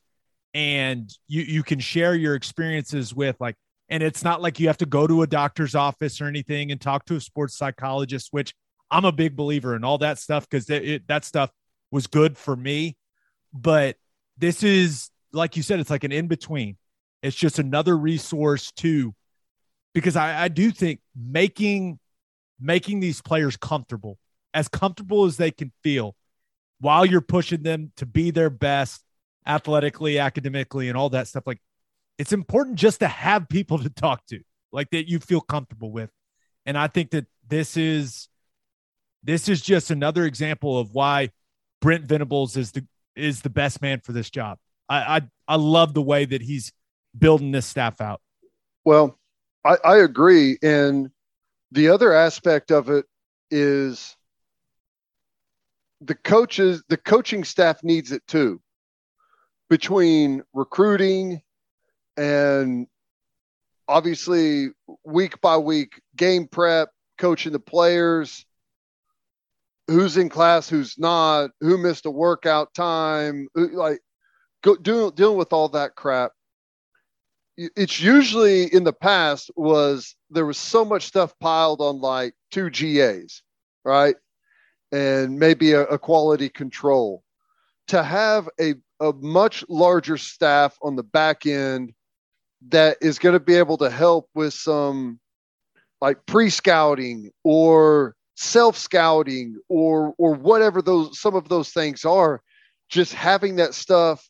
and 0.54 1.12
you 1.28 1.42
you 1.44 1.64
can 1.64 1.80
share 1.80 2.16
your 2.16 2.36
experiences 2.36 3.14
with 3.14 3.36
like 3.40 3.56
And 3.90 4.04
it's 4.04 4.24
not 4.24 4.42
like 4.42 4.60
you 4.60 4.68
have 4.68 4.78
to 4.78 4.86
go 4.86 5.08
to 5.08 5.22
a 5.22 5.28
doctor's 5.28 5.76
office 5.76 6.20
or 6.20 6.26
anything 6.26 6.72
and 6.72 6.82
talk 6.82 7.06
to 7.06 7.16
a 7.16 7.22
sports 7.22 7.58
psychologist, 7.58 8.30
which 8.32 8.54
I'm 8.92 9.06
a 9.06 9.12
big 9.12 9.36
believer 9.36 9.76
in 9.76 9.84
all 9.84 9.98
that 10.00 10.18
stuff 10.18 10.48
because 10.50 10.66
that 10.66 11.24
stuff 11.24 11.52
was 11.92 12.08
good 12.08 12.38
for 12.38 12.56
me. 12.56 12.98
But 13.54 13.96
this 14.38 14.64
is, 14.64 15.10
like 15.32 15.56
you 15.56 15.64
said, 15.64 15.80
it's 15.80 15.90
like 15.90 16.04
an 16.04 16.12
in 16.12 16.28
between. 16.28 16.78
It's 17.24 17.36
just 17.36 17.60
another 17.60 17.98
resource 17.98 18.72
too, 18.72 19.14
because 19.94 20.16
I, 20.16 20.44
I 20.44 20.48
do 20.50 20.72
think 20.72 21.00
making 21.16 22.00
making 22.60 23.00
these 23.00 23.22
players 23.22 23.58
comfortable, 23.58 24.18
as 24.54 24.68
comfortable 24.68 25.26
as 25.26 25.38
they 25.38 25.52
can 25.52 25.72
feel, 25.84 26.16
while 26.80 27.06
you're 27.06 27.22
pushing 27.22 27.64
them 27.64 27.92
to 27.98 28.06
be 28.06 28.32
their 28.32 28.50
best 28.50 29.04
athletically, 29.46 30.20
academically, 30.20 30.90
and 30.90 30.98
all 30.98 31.10
that 31.10 31.28
stuff. 31.28 31.44
Like 31.46 31.62
it's 32.18 32.34
important 32.34 32.78
just 32.78 33.00
to 33.00 33.08
have 33.08 33.50
people 33.50 33.80
to 33.84 33.90
talk 33.90 34.26
to, 34.28 34.42
like 34.72 34.90
that 34.92 35.10
you 35.10 35.20
feel 35.20 35.42
comfortable 35.42 35.92
with. 35.92 36.10
And 36.66 36.78
I 36.78 36.88
think 36.88 37.12
that 37.12 37.26
this 37.48 37.78
is 37.78 38.28
this 39.24 39.50
is 39.50 39.62
just 39.62 39.90
another 39.92 40.26
example 40.26 40.80
of 40.80 40.94
why 40.94 41.32
Brent 41.82 42.06
Venables 42.06 42.58
is 42.58 42.72
the 42.72 42.86
is 43.16 43.42
the 43.42 43.50
best 43.50 43.82
man 43.82 44.02
for 44.02 44.12
this 44.12 44.30
job. 44.30 44.58
I 44.90 45.18
I, 45.18 45.22
I 45.48 45.56
love 45.56 45.94
the 45.94 46.02
way 46.02 46.26
that 46.26 46.42
he's 46.42 46.72
building 47.18 47.52
this 47.52 47.66
staff 47.66 48.02
out. 48.02 48.22
Well, 48.86 49.18
I, 49.66 49.78
I 49.84 49.98
agree. 49.98 50.58
And 50.62 51.10
the 51.72 51.90
other 51.90 52.14
aspect 52.14 52.72
of 52.72 52.90
it 52.90 53.06
is 53.52 54.16
the 56.02 56.16
coaches, 56.16 56.84
the 56.90 56.98
coaching 56.98 57.44
staff 57.44 57.84
needs 57.84 58.12
it 58.12 58.26
too. 58.28 58.62
Between 59.70 60.44
recruiting 60.54 61.42
and 62.16 62.88
obviously 63.88 64.70
week 65.04 65.42
by 65.42 65.58
week 65.58 66.02
game 66.16 66.48
prep, 66.48 66.90
coaching 67.18 67.52
the 67.52 67.60
players, 67.60 68.46
who's 69.88 70.18
in 70.18 70.30
class, 70.30 70.70
who's 70.70 70.98
not, 70.98 71.52
who 71.62 71.78
missed 71.78 72.06
a 72.06 72.12
workout 72.12 72.74
time, 72.74 73.48
like 73.56 74.00
go, 74.62 74.76
doing 74.76 75.12
dealing 75.16 75.38
with 75.38 75.54
all 75.54 75.70
that 75.70 75.96
crap. 75.96 76.32
It's 77.58 78.00
usually 78.00 78.72
in 78.72 78.84
the 78.84 78.94
past 78.94 79.50
was 79.56 80.16
there 80.30 80.46
was 80.46 80.60
so 80.60 80.86
much 80.86 81.04
stuff 81.04 81.34
piled 81.40 81.82
on 81.82 82.00
like 82.00 82.34
two 82.52 82.70
GAs, 82.70 83.42
right? 83.84 84.16
And 84.92 85.40
maybe 85.40 85.72
a, 85.72 85.82
a 85.84 85.98
quality 85.98 86.50
control. 86.50 87.24
To 87.88 88.04
have 88.04 88.50
a, 88.60 88.76
a 89.00 89.14
much 89.14 89.64
larger 89.70 90.18
staff 90.18 90.78
on 90.82 90.96
the 90.96 91.04
back 91.04 91.46
end 91.46 91.94
that 92.70 92.98
is 93.02 93.20
going 93.20 93.34
to 93.34 93.40
be 93.40 93.56
able 93.56 93.78
to 93.78 93.90
help 93.90 94.30
with 94.36 94.54
some 94.54 95.20
like 96.02 96.26
pre-scouting 96.26 97.32
or 97.44 98.16
self-scouting 98.36 99.58
or 99.68 100.14
or 100.18 100.36
whatever 100.36 100.82
those 100.82 101.20
some 101.20 101.36
of 101.36 101.50
those 101.50 101.70
things 101.70 102.06
are 102.06 102.42
just 102.90 103.14
having 103.14 103.56
that 103.56 103.74
stuff 103.74 104.30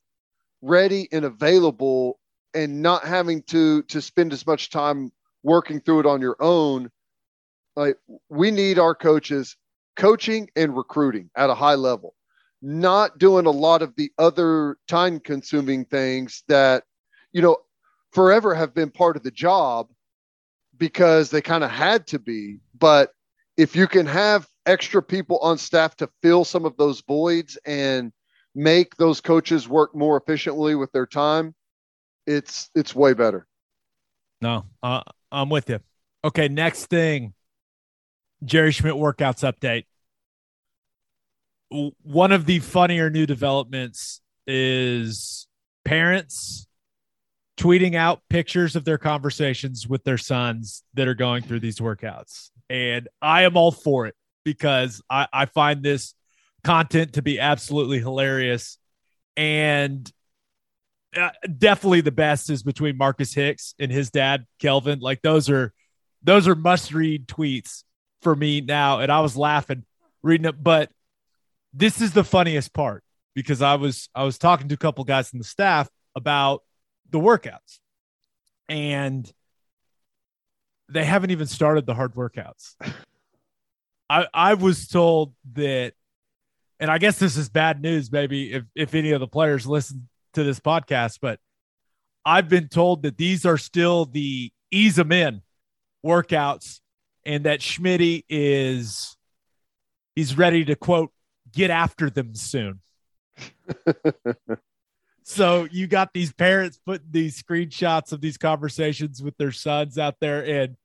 ready 0.61 1.09
and 1.11 1.25
available 1.25 2.17
and 2.57 2.81
not 2.81 3.05
having 3.05 3.41
to 3.43 3.83
to 3.83 4.01
spend 4.01 4.33
as 4.33 4.45
much 4.45 4.69
time 4.69 5.11
working 5.43 5.79
through 5.79 6.01
it 6.01 6.05
on 6.05 6.21
your 6.21 6.35
own 6.39 6.89
like 7.75 7.97
we 8.29 8.51
need 8.51 8.79
our 8.79 8.95
coaches 8.95 9.55
coaching 9.95 10.49
and 10.55 10.75
recruiting 10.75 11.29
at 11.35 11.49
a 11.49 11.55
high 11.55 11.75
level 11.75 12.15
not 12.61 13.17
doing 13.19 13.45
a 13.45 13.51
lot 13.51 13.81
of 13.81 13.95
the 13.95 14.11
other 14.17 14.77
time 14.87 15.19
consuming 15.19 15.85
things 15.85 16.43
that 16.47 16.83
you 17.31 17.41
know 17.41 17.57
forever 18.11 18.55
have 18.55 18.73
been 18.73 18.89
part 18.89 19.15
of 19.15 19.23
the 19.23 19.31
job 19.31 19.87
because 20.77 21.29
they 21.29 21.41
kind 21.41 21.63
of 21.63 21.71
had 21.71 22.07
to 22.07 22.19
be. 22.19 22.59
But 22.77 23.11
if 23.57 23.75
you 23.75 23.87
can 23.87 24.05
have 24.05 24.47
extra 24.65 25.01
people 25.01 25.39
on 25.39 25.57
staff 25.57 25.95
to 25.97 26.09
fill 26.21 26.45
some 26.45 26.65
of 26.65 26.77
those 26.77 27.01
voids 27.01 27.57
and 27.65 28.11
make 28.55 28.95
those 28.97 29.21
coaches 29.21 29.67
work 29.67 29.95
more 29.95 30.17
efficiently 30.17 30.75
with 30.75 30.91
their 30.91 31.05
time, 31.05 31.53
it's 32.27 32.69
it's 32.75 32.93
way 32.93 33.13
better. 33.13 33.47
No, 34.41 34.65
uh, 34.83 35.01
I'm 35.31 35.49
with 35.49 35.69
you. 35.69 35.79
Okay, 36.23 36.47
next 36.47 36.85
thing, 36.85 37.33
Jerry 38.43 38.71
Schmidt 38.71 38.93
workouts 38.93 39.49
update. 39.49 39.85
One 42.03 42.31
of 42.31 42.45
the 42.45 42.59
funnier 42.59 43.09
new 43.09 43.25
developments 43.25 44.21
is 44.45 45.47
parents 45.83 46.67
tweeting 47.57 47.95
out 47.95 48.21
pictures 48.29 48.75
of 48.75 48.85
their 48.85 48.97
conversations 48.97 49.87
with 49.87 50.03
their 50.03 50.17
sons 50.17 50.83
that 50.93 51.07
are 51.07 51.15
going 51.15 51.43
through 51.43 51.59
these 51.59 51.79
workouts. 51.79 52.51
And 52.69 53.07
I 53.21 53.43
am 53.43 53.57
all 53.57 53.71
for 53.71 54.05
it 54.05 54.15
because 54.45 55.01
I, 55.09 55.27
I 55.33 55.45
find 55.45 55.81
this 55.81 56.13
content 56.63 57.13
to 57.13 57.21
be 57.21 57.39
absolutely 57.39 57.99
hilarious. 57.99 58.77
And 59.35 60.09
uh, 61.15 61.29
definitely 61.57 62.01
the 62.01 62.11
best 62.11 62.49
is 62.49 62.63
between 62.63 62.97
Marcus 62.97 63.33
Hicks 63.33 63.73
and 63.79 63.91
his 63.91 64.09
dad, 64.09 64.45
Kelvin. 64.59 64.99
Like 64.99 65.21
those 65.21 65.49
are 65.49 65.73
those 66.23 66.47
are 66.47 66.55
must 66.55 66.93
read 66.93 67.27
tweets 67.27 67.83
for 68.21 68.35
me 68.35 68.61
now. 68.61 68.99
And 68.99 69.11
I 69.11 69.21
was 69.21 69.37
laughing 69.37 69.85
reading 70.21 70.45
it, 70.45 70.61
but 70.61 70.89
this 71.73 72.01
is 72.01 72.13
the 72.13 72.23
funniest 72.23 72.73
part 72.73 73.03
because 73.33 73.61
I 73.61 73.75
was 73.75 74.09
I 74.13 74.23
was 74.23 74.37
talking 74.37 74.67
to 74.69 74.75
a 74.75 74.77
couple 74.77 75.03
guys 75.03 75.31
in 75.31 75.39
the 75.39 75.45
staff 75.45 75.89
about 76.15 76.63
the 77.09 77.19
workouts. 77.19 77.79
And 78.67 79.31
they 80.89 81.05
haven't 81.05 81.31
even 81.31 81.47
started 81.47 81.85
the 81.85 81.93
hard 81.93 82.15
workouts. 82.15 82.75
I 84.09 84.27
I 84.33 84.53
was 84.55 84.87
told 84.87 85.33
that 85.53 85.93
and 86.79 86.91
I 86.91 86.97
guess 86.97 87.17
this 87.19 87.37
is 87.37 87.49
bad 87.49 87.81
news 87.81 88.11
maybe 88.11 88.53
if 88.53 88.63
if 88.75 88.95
any 88.95 89.11
of 89.11 89.19
the 89.19 89.27
players 89.27 89.65
listen 89.65 90.07
to 90.37 90.43
this 90.43 90.59
podcast, 90.59 91.19
but 91.21 91.39
I've 92.25 92.49
been 92.49 92.67
told 92.67 93.03
that 93.03 93.17
these 93.17 93.45
are 93.45 93.57
still 93.57 94.05
the 94.05 94.51
ease 94.71 94.95
them 94.95 95.11
in 95.11 95.41
workouts 96.05 96.79
and 97.25 97.43
that 97.45 97.59
Schmitty 97.59 98.23
is 98.29 99.17
he's 100.15 100.37
ready 100.37 100.65
to 100.65 100.75
quote 100.75 101.11
get 101.51 101.69
after 101.69 102.09
them 102.09 102.35
soon. 102.35 102.81
So 105.29 105.67
you 105.69 105.87
got 105.87 106.13
these 106.13 106.31
parents 106.31 106.79
putting 106.85 107.11
these 107.11 107.43
screenshots 107.43 108.13
of 108.13 108.21
these 108.21 108.37
conversations 108.37 109.21
with 109.21 109.35
their 109.35 109.51
sons 109.51 109.97
out 109.97 110.15
there, 110.21 110.45
and 110.45 110.77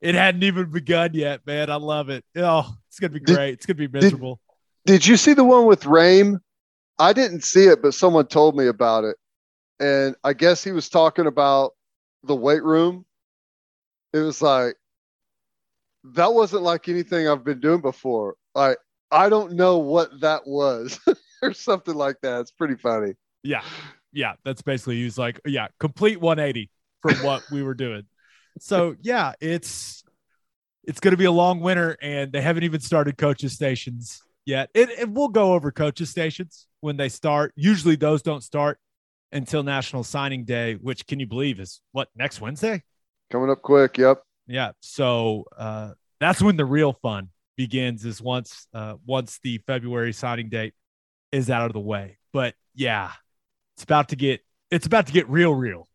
it 0.00 0.14
hadn't 0.14 0.42
even 0.44 0.70
begun 0.70 1.10
yet, 1.12 1.46
man. 1.46 1.68
I 1.68 1.74
love 1.74 2.08
it. 2.08 2.24
Oh, 2.36 2.74
it's 2.88 2.98
gonna 2.98 3.12
be 3.12 3.20
great. 3.20 3.36
Did, 3.36 3.52
it's 3.52 3.66
gonna 3.66 3.74
be 3.76 3.88
miserable. 3.88 4.40
Did, 4.86 4.92
did 4.94 5.06
you 5.06 5.18
see 5.18 5.34
the 5.34 5.44
one 5.44 5.66
with 5.66 5.84
Rame? 5.84 6.40
I 6.98 7.12
didn't 7.12 7.42
see 7.42 7.64
it, 7.66 7.82
but 7.82 7.94
someone 7.94 8.26
told 8.26 8.56
me 8.56 8.66
about 8.66 9.04
it. 9.04 9.16
And 9.78 10.16
I 10.24 10.32
guess 10.32 10.64
he 10.64 10.72
was 10.72 10.88
talking 10.88 11.26
about 11.26 11.72
the 12.22 12.34
weight 12.34 12.62
room. 12.62 13.04
It 14.12 14.20
was 14.20 14.40
like 14.40 14.76
that 16.14 16.32
wasn't 16.32 16.62
like 16.62 16.88
anything 16.88 17.28
I've 17.28 17.44
been 17.44 17.60
doing 17.60 17.80
before. 17.80 18.36
Like 18.54 18.78
I 19.10 19.28
don't 19.28 19.52
know 19.52 19.78
what 19.78 20.20
that 20.20 20.46
was 20.46 20.98
or 21.42 21.52
something 21.52 21.94
like 21.94 22.16
that. 22.22 22.40
It's 22.40 22.50
pretty 22.50 22.76
funny. 22.76 23.14
Yeah. 23.42 23.62
Yeah. 24.12 24.34
That's 24.44 24.62
basically 24.62 24.96
he's 24.96 25.18
like, 25.18 25.40
yeah, 25.44 25.68
complete 25.78 26.20
180 26.20 26.70
from 27.02 27.16
what 27.24 27.42
we 27.50 27.62
were 27.62 27.74
doing. 27.74 28.04
So 28.58 28.96
yeah, 29.02 29.34
it's 29.40 30.02
it's 30.84 31.00
gonna 31.00 31.18
be 31.18 31.26
a 31.26 31.32
long 31.32 31.60
winter 31.60 31.98
and 32.00 32.32
they 32.32 32.40
haven't 32.40 32.64
even 32.64 32.80
started 32.80 33.18
coaches 33.18 33.52
stations 33.52 34.22
yet. 34.46 34.70
It 34.72 35.10
will 35.10 35.28
go 35.28 35.52
over 35.52 35.70
coaches 35.70 36.08
stations 36.08 36.65
when 36.80 36.96
they 36.96 37.08
start. 37.08 37.52
Usually 37.56 37.96
those 37.96 38.22
don't 38.22 38.42
start 38.42 38.78
until 39.32 39.62
National 39.62 40.04
Signing 40.04 40.44
Day, 40.44 40.74
which 40.74 41.06
can 41.06 41.20
you 41.20 41.26
believe 41.26 41.60
is 41.60 41.80
what 41.92 42.08
next 42.16 42.40
Wednesday? 42.40 42.82
Coming 43.30 43.50
up 43.50 43.62
quick. 43.62 43.98
Yep. 43.98 44.22
Yeah. 44.46 44.72
So 44.80 45.44
uh, 45.56 45.92
that's 46.20 46.40
when 46.40 46.56
the 46.56 46.64
real 46.64 46.92
fun 46.92 47.30
begins. 47.56 48.04
Is 48.04 48.22
once 48.22 48.66
uh, 48.72 48.94
once 49.04 49.40
the 49.42 49.58
February 49.66 50.12
signing 50.12 50.48
date 50.48 50.74
is 51.32 51.50
out 51.50 51.66
of 51.66 51.72
the 51.72 51.80
way. 51.80 52.18
But 52.32 52.54
yeah, 52.74 53.12
it's 53.76 53.84
about 53.84 54.08
to 54.08 54.16
get 54.16 54.40
it's 54.70 54.86
about 54.86 55.06
to 55.06 55.12
get 55.12 55.28
real 55.28 55.54
real 55.54 55.86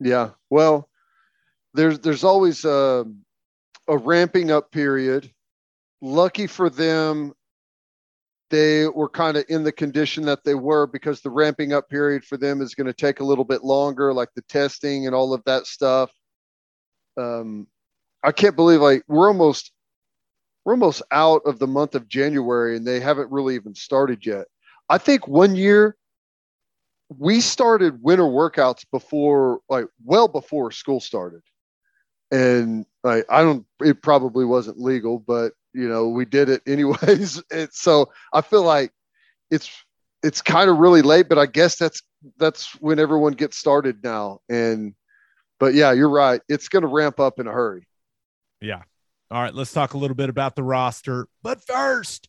yeah 0.00 0.30
well 0.50 0.88
there's 1.74 1.98
there's 2.00 2.24
always 2.24 2.64
a, 2.64 3.04
a 3.88 3.96
ramping 3.96 4.50
up 4.50 4.70
period 4.70 5.30
lucky 6.00 6.46
for 6.46 6.70
them 6.70 7.32
they 8.52 8.86
were 8.86 9.08
kind 9.08 9.36
of 9.36 9.44
in 9.48 9.64
the 9.64 9.72
condition 9.72 10.24
that 10.26 10.44
they 10.44 10.54
were 10.54 10.86
because 10.86 11.20
the 11.20 11.30
ramping 11.30 11.72
up 11.72 11.88
period 11.88 12.24
for 12.24 12.36
them 12.36 12.60
is 12.60 12.74
going 12.74 12.86
to 12.86 12.92
take 12.92 13.18
a 13.18 13.24
little 13.24 13.44
bit 13.44 13.64
longer 13.64 14.12
like 14.12 14.28
the 14.36 14.42
testing 14.42 15.06
and 15.06 15.14
all 15.14 15.34
of 15.34 15.42
that 15.44 15.66
stuff 15.66 16.12
um 17.16 17.66
i 18.22 18.30
can't 18.30 18.54
believe 18.54 18.80
like 18.80 19.02
we're 19.08 19.28
almost 19.28 19.72
we're 20.64 20.74
almost 20.74 21.02
out 21.10 21.42
of 21.46 21.58
the 21.58 21.66
month 21.66 21.96
of 21.96 22.08
january 22.08 22.76
and 22.76 22.86
they 22.86 23.00
haven't 23.00 23.30
really 23.32 23.56
even 23.56 23.74
started 23.74 24.24
yet 24.24 24.46
i 24.88 24.98
think 24.98 25.26
one 25.26 25.56
year 25.56 25.96
we 27.18 27.40
started 27.40 28.02
winter 28.02 28.24
workouts 28.24 28.84
before, 28.90 29.60
like, 29.68 29.86
well 30.04 30.28
before 30.28 30.70
school 30.70 31.00
started. 31.00 31.42
And 32.30 32.86
like, 33.04 33.26
I 33.28 33.42
don't, 33.42 33.66
it 33.80 34.02
probably 34.02 34.44
wasn't 34.44 34.78
legal, 34.78 35.18
but 35.18 35.52
you 35.74 35.88
know, 35.88 36.08
we 36.08 36.24
did 36.24 36.48
it 36.48 36.62
anyways. 36.66 37.42
So 37.70 38.12
I 38.32 38.40
feel 38.40 38.62
like 38.62 38.92
it's, 39.50 39.70
it's 40.22 40.40
kind 40.42 40.70
of 40.70 40.78
really 40.78 41.02
late, 41.02 41.28
but 41.28 41.38
I 41.38 41.46
guess 41.46 41.76
that's, 41.76 42.02
that's 42.38 42.74
when 42.80 42.98
everyone 42.98 43.32
gets 43.32 43.58
started 43.58 44.04
now. 44.04 44.38
And, 44.48 44.94
but 45.58 45.74
yeah, 45.74 45.92
you're 45.92 46.10
right. 46.10 46.40
It's 46.48 46.68
going 46.68 46.82
to 46.82 46.88
ramp 46.88 47.18
up 47.20 47.38
in 47.40 47.46
a 47.46 47.52
hurry. 47.52 47.86
Yeah. 48.60 48.82
All 49.30 49.42
right. 49.42 49.54
Let's 49.54 49.72
talk 49.72 49.94
a 49.94 49.98
little 49.98 50.14
bit 50.14 50.28
about 50.28 50.56
the 50.56 50.62
roster. 50.62 51.26
But 51.42 51.64
first, 51.64 52.28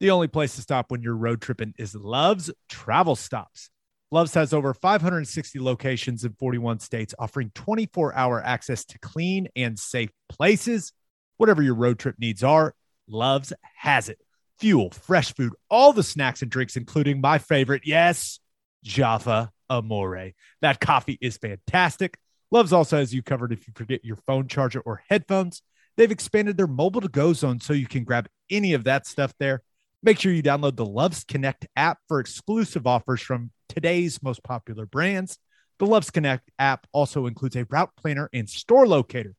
the 0.00 0.10
only 0.10 0.28
place 0.28 0.56
to 0.56 0.62
stop 0.62 0.90
when 0.90 1.02
you're 1.02 1.16
road 1.16 1.40
tripping 1.40 1.74
is 1.78 1.94
Love's 1.94 2.50
Travel 2.68 3.16
Stops. 3.16 3.70
Love's 4.12 4.34
has 4.34 4.52
over 4.52 4.72
560 4.72 5.58
locations 5.58 6.24
in 6.24 6.34
41 6.34 6.80
states, 6.80 7.14
offering 7.18 7.50
24 7.54 8.14
hour 8.14 8.42
access 8.44 8.84
to 8.84 8.98
clean 8.98 9.48
and 9.56 9.78
safe 9.78 10.10
places. 10.28 10.92
Whatever 11.36 11.62
your 11.62 11.74
road 11.74 11.98
trip 11.98 12.16
needs 12.18 12.42
are, 12.42 12.74
Love's 13.08 13.52
has 13.76 14.08
it. 14.08 14.18
Fuel, 14.58 14.90
fresh 14.90 15.34
food, 15.34 15.52
all 15.68 15.92
the 15.92 16.02
snacks 16.02 16.42
and 16.42 16.50
drinks, 16.50 16.76
including 16.76 17.20
my 17.20 17.38
favorite, 17.38 17.82
yes, 17.84 18.40
Java 18.82 19.50
Amore. 19.68 20.32
That 20.62 20.80
coffee 20.80 21.18
is 21.20 21.36
fantastic. 21.36 22.18
Love's 22.50 22.72
also 22.72 22.96
has 22.96 23.12
you 23.12 23.22
covered 23.22 23.52
if 23.52 23.66
you 23.66 23.72
forget 23.76 24.04
your 24.04 24.16
phone 24.26 24.48
charger 24.48 24.80
or 24.80 25.02
headphones. 25.10 25.62
They've 25.96 26.10
expanded 26.10 26.56
their 26.56 26.66
mobile 26.66 27.00
to 27.00 27.08
go 27.08 27.32
zone 27.32 27.60
so 27.60 27.72
you 27.72 27.86
can 27.86 28.04
grab 28.04 28.28
any 28.50 28.74
of 28.74 28.84
that 28.84 29.06
stuff 29.06 29.34
there. 29.38 29.62
Make 30.02 30.20
sure 30.20 30.32
you 30.32 30.42
download 30.42 30.76
the 30.76 30.86
Loves 30.86 31.24
Connect 31.24 31.66
app 31.74 31.98
for 32.06 32.20
exclusive 32.20 32.86
offers 32.86 33.20
from 33.20 33.50
today's 33.68 34.22
most 34.22 34.42
popular 34.44 34.86
brands. 34.86 35.38
The 35.78 35.86
Loves 35.86 36.10
Connect 36.10 36.50
app 36.58 36.86
also 36.92 37.26
includes 37.26 37.56
a 37.56 37.66
route 37.68 37.90
planner 37.96 38.30
and 38.32 38.48
store 38.48 38.86
locator. 38.86 39.34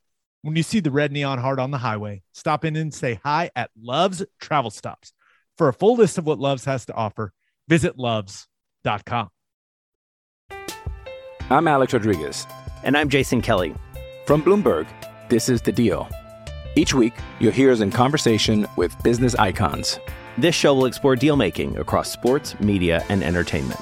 When 0.47 0.55
you 0.55 0.63
see 0.63 0.79
the 0.79 0.91
red 0.91 1.11
neon 1.11 1.39
heart 1.39 1.59
on 1.59 1.71
the 1.71 1.77
highway, 1.77 2.21
stop 2.31 2.63
in 2.63 2.77
and 2.77 2.93
say 2.93 3.19
hi 3.21 3.51
at 3.53 3.69
Loves 3.77 4.23
Travel 4.39 4.71
Stops. 4.71 5.11
For 5.57 5.67
a 5.67 5.73
full 5.73 5.97
list 5.97 6.17
of 6.17 6.25
what 6.25 6.39
Loves 6.39 6.63
has 6.63 6.85
to 6.85 6.93
offer, 6.93 7.33
visit 7.67 7.99
loves.com. 7.99 9.27
I'm 11.49 11.67
Alex 11.67 11.91
Rodriguez. 11.91 12.47
And 12.83 12.97
I'm 12.97 13.09
Jason 13.09 13.41
Kelly. 13.41 13.75
From 14.25 14.41
Bloomberg, 14.41 14.87
this 15.27 15.49
is 15.49 15.61
The 15.61 15.73
Deal. 15.73 16.07
Each 16.77 16.93
week, 16.93 17.15
you'll 17.41 17.51
hear 17.51 17.69
us 17.69 17.81
in 17.81 17.91
conversation 17.91 18.65
with 18.77 18.95
business 19.03 19.35
icons. 19.35 19.99
This 20.37 20.55
show 20.55 20.73
will 20.73 20.85
explore 20.85 21.17
deal 21.17 21.35
making 21.35 21.75
across 21.75 22.09
sports, 22.09 22.57
media, 22.61 23.03
and 23.09 23.21
entertainment. 23.21 23.81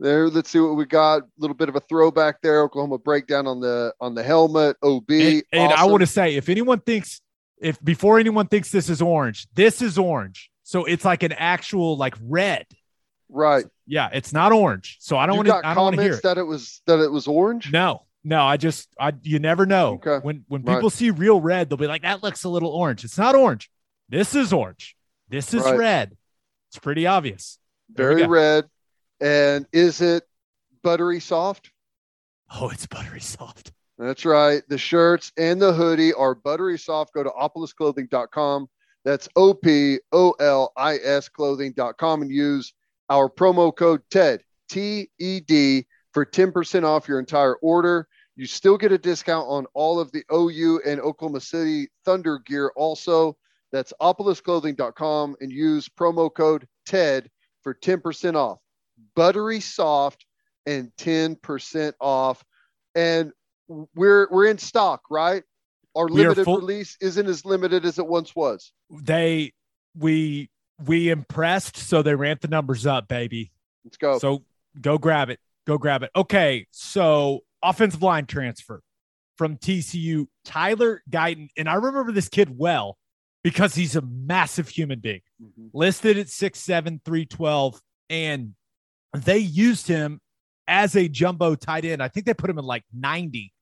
There, 0.00 0.28
let's 0.28 0.50
see 0.50 0.60
what 0.60 0.76
we 0.76 0.84
got. 0.84 1.22
A 1.22 1.26
little 1.38 1.56
bit 1.56 1.68
of 1.68 1.74
a 1.76 1.80
throwback 1.80 2.40
there. 2.40 2.62
Oklahoma 2.62 2.98
Breakdown 2.98 3.46
on 3.46 3.60
the 3.60 3.92
on 4.00 4.14
the 4.14 4.22
helmet. 4.22 4.76
OB. 4.82 5.10
And, 5.10 5.42
and 5.52 5.72
I 5.72 5.84
want 5.86 6.02
to 6.02 6.06
say, 6.06 6.36
if 6.36 6.48
anyone 6.48 6.80
thinks, 6.80 7.20
if 7.60 7.82
before 7.82 8.18
anyone 8.20 8.46
thinks 8.46 8.70
this 8.70 8.88
is 8.88 9.02
orange, 9.02 9.48
this 9.54 9.82
is 9.82 9.98
orange. 9.98 10.50
So 10.62 10.84
it's 10.84 11.04
like 11.04 11.22
an 11.24 11.32
actual 11.32 11.96
like 11.96 12.14
red. 12.22 12.66
right. 13.28 13.64
Yeah, 13.90 14.10
it's 14.12 14.32
not 14.34 14.52
orange. 14.52 14.98
So 15.00 15.16
I 15.16 15.26
don't 15.26 15.36
want 15.36 15.48
to. 15.48 15.66
I 15.66 15.74
don't 15.74 15.84
want 15.84 15.96
to 15.96 16.02
hear 16.02 16.12
it. 16.12 16.22
that 16.22 16.36
it 16.38 16.42
was 16.46 16.80
that 16.86 17.00
it 17.00 17.10
was 17.10 17.26
orange. 17.26 17.72
No, 17.72 18.02
no. 18.22 18.42
I 18.42 18.58
just, 18.58 18.88
I 19.00 19.14
you 19.22 19.38
never 19.38 19.64
know. 19.66 19.94
Okay. 19.94 20.18
When 20.22 20.44
when 20.46 20.62
Right. 20.62 20.74
people 20.76 20.90
see 20.90 21.10
real 21.10 21.40
red, 21.40 21.70
they'll 21.70 21.78
be 21.78 21.86
like, 21.86 22.02
that 22.02 22.22
looks 22.22 22.44
a 22.44 22.48
little 22.50 22.68
orange. 22.70 23.02
It's 23.04 23.16
not 23.18 23.34
orange. 23.34 23.70
This 24.10 24.34
is 24.34 24.52
orange. 24.52 24.94
This 25.30 25.54
is 25.54 25.64
Right. 25.64 25.76
red. 25.78 26.16
It's 26.68 26.78
pretty 26.78 27.06
obvious. 27.06 27.58
There 27.94 28.14
Very 28.14 28.26
red. 28.28 28.66
And 29.20 29.66
is 29.72 30.00
it 30.00 30.24
buttery 30.82 31.20
soft? 31.20 31.70
Oh, 32.54 32.70
it's 32.70 32.86
buttery 32.86 33.20
soft. 33.20 33.72
That's 33.98 34.24
right. 34.24 34.62
The 34.68 34.78
shirts 34.78 35.32
and 35.36 35.60
the 35.60 35.72
hoodie 35.72 36.12
are 36.14 36.34
buttery 36.34 36.78
soft. 36.78 37.12
Go 37.14 37.24
to 37.24 37.30
opolisclothing.com. 37.30 38.68
That's 39.04 39.28
O 39.36 39.54
P 39.54 39.98
O 40.12 40.32
L 40.38 40.72
I 40.76 40.96
S 40.96 41.28
clothing.com 41.28 42.22
and 42.22 42.30
use 42.30 42.74
our 43.10 43.28
promo 43.28 43.74
code 43.74 44.02
TED, 44.10 44.42
T 44.68 45.08
E 45.18 45.40
D, 45.40 45.86
for 46.12 46.24
10% 46.24 46.84
off 46.84 47.08
your 47.08 47.18
entire 47.18 47.56
order. 47.56 48.06
You 48.36 48.46
still 48.46 48.78
get 48.78 48.92
a 48.92 48.98
discount 48.98 49.46
on 49.48 49.66
all 49.74 49.98
of 49.98 50.12
the 50.12 50.22
OU 50.32 50.82
and 50.86 51.00
Oklahoma 51.00 51.40
City 51.40 51.88
Thunder 52.04 52.38
gear 52.38 52.72
also. 52.76 53.36
That's 53.72 53.92
opolisclothing.com 54.00 55.36
and 55.40 55.52
use 55.52 55.88
promo 55.88 56.32
code 56.32 56.66
TED 56.86 57.30
for 57.62 57.74
10% 57.74 58.36
off. 58.36 58.58
Buttery 59.14 59.60
soft 59.60 60.24
and 60.66 60.90
10% 60.98 61.92
off. 62.00 62.44
And 62.94 63.32
we're 63.94 64.28
we're 64.30 64.46
in 64.46 64.58
stock, 64.58 65.02
right? 65.10 65.42
Our 65.94 66.08
limited 66.08 66.44
full- 66.44 66.58
release 66.58 66.96
isn't 67.00 67.26
as 67.26 67.44
limited 67.44 67.84
as 67.84 67.98
it 67.98 68.06
once 68.06 68.34
was. 68.34 68.72
They 68.90 69.52
we 69.96 70.50
we 70.84 71.10
impressed, 71.10 71.76
so 71.76 72.02
they 72.02 72.14
ramped 72.14 72.42
the 72.42 72.48
numbers 72.48 72.86
up, 72.86 73.08
baby. 73.08 73.50
Let's 73.84 73.96
go. 73.96 74.18
So 74.18 74.44
go 74.80 74.96
grab 74.98 75.28
it. 75.30 75.40
Go 75.66 75.76
grab 75.76 76.02
it. 76.02 76.10
Okay. 76.16 76.66
So 76.70 77.40
offensive 77.62 78.02
line 78.02 78.26
transfer 78.26 78.82
from 79.36 79.56
TCU, 79.56 80.26
Tyler 80.44 81.02
Guyton. 81.10 81.48
And 81.56 81.68
I 81.68 81.74
remember 81.74 82.12
this 82.12 82.28
kid 82.28 82.56
well 82.56 82.96
because 83.44 83.74
he's 83.74 83.96
a 83.96 84.00
massive 84.02 84.68
human 84.68 85.00
being, 85.00 85.20
Mhm. 85.42 85.70
listed 85.72 86.18
at 86.18 86.28
6'7, 86.28 87.00
312. 87.04 87.80
And 88.10 88.54
they 89.14 89.38
used 89.38 89.88
him 89.88 90.20
as 90.66 90.96
a 90.96 91.08
jumbo 91.08 91.54
tight 91.54 91.84
end. 91.84 92.02
I 92.02 92.08
think 92.08 92.26
they 92.26 92.34
put 92.34 92.50
him 92.50 92.58
in 92.58 92.64
like 92.64 92.84
90 92.92 93.52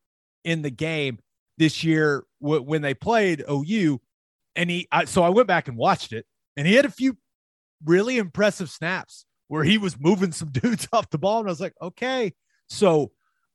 in 0.44 0.62
the 0.62 0.70
game 0.70 1.18
this 1.58 1.84
year 1.84 2.24
w- 2.42 2.62
when 2.62 2.82
they 2.82 2.94
played 2.94 3.44
OU. 3.50 4.00
And 4.54 4.70
he, 4.70 4.88
I, 4.90 5.04
so 5.04 5.22
I 5.22 5.28
went 5.28 5.48
back 5.48 5.68
and 5.68 5.76
watched 5.76 6.12
it, 6.12 6.26
and 6.56 6.66
he 6.66 6.74
had 6.74 6.84
a 6.84 6.90
few 6.90 7.16
really 7.84 8.18
impressive 8.18 8.70
snaps 8.70 9.26
where 9.48 9.64
he 9.64 9.78
was 9.78 9.98
moving 9.98 10.32
some 10.32 10.48
dudes 10.52 10.88
off 10.92 11.10
the 11.10 11.18
ball. 11.18 11.40
And 11.40 11.48
I 11.48 11.52
was 11.52 11.60
like, 11.60 11.74
okay. 11.80 12.32
So 12.68 13.12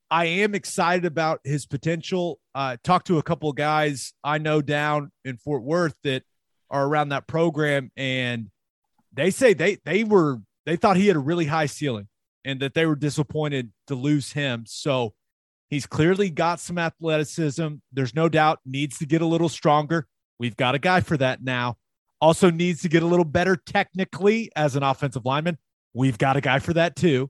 I 0.09 0.25
am 0.25 0.55
excited 0.55 1.05
about 1.05 1.39
his 1.43 1.65
potential. 1.65 2.39
Uh, 2.53 2.77
talked 2.83 3.07
to 3.07 3.17
a 3.17 3.23
couple 3.23 3.49
of 3.49 3.55
guys 3.55 4.13
I 4.23 4.37
know 4.37 4.61
down 4.61 5.11
in 5.25 5.37
Fort 5.37 5.63
Worth 5.63 5.95
that 6.03 6.23
are 6.69 6.85
around 6.85 7.09
that 7.09 7.27
program, 7.27 7.91
and 7.97 8.49
they 9.13 9.31
say 9.31 9.53
they 9.53 9.77
they 9.83 10.03
were 10.03 10.39
they 10.65 10.75
thought 10.75 10.97
he 10.97 11.07
had 11.07 11.15
a 11.15 11.19
really 11.19 11.45
high 11.45 11.65
ceiling 11.65 12.07
and 12.45 12.59
that 12.59 12.73
they 12.73 12.85
were 12.85 12.95
disappointed 12.95 13.71
to 13.87 13.95
lose 13.95 14.33
him. 14.33 14.63
So 14.67 15.13
he's 15.69 15.85
clearly 15.85 16.29
got 16.29 16.59
some 16.59 16.77
athleticism. 16.77 17.67
There's 17.91 18.15
no 18.15 18.29
doubt 18.29 18.59
needs 18.65 18.97
to 18.99 19.05
get 19.05 19.21
a 19.21 19.25
little 19.25 19.49
stronger. 19.49 20.07
We've 20.39 20.57
got 20.57 20.75
a 20.75 20.79
guy 20.79 21.01
for 21.01 21.17
that 21.17 21.43
now. 21.43 21.77
Also 22.19 22.49
needs 22.51 22.81
to 22.81 22.89
get 22.89 23.03
a 23.03 23.07
little 23.07 23.25
better 23.25 23.55
technically 23.55 24.51
as 24.55 24.75
an 24.75 24.83
offensive 24.83 25.25
lineman. 25.25 25.57
We've 25.93 26.17
got 26.17 26.37
a 26.37 26.41
guy 26.41 26.59
for 26.59 26.73
that 26.73 26.95
too. 26.95 27.29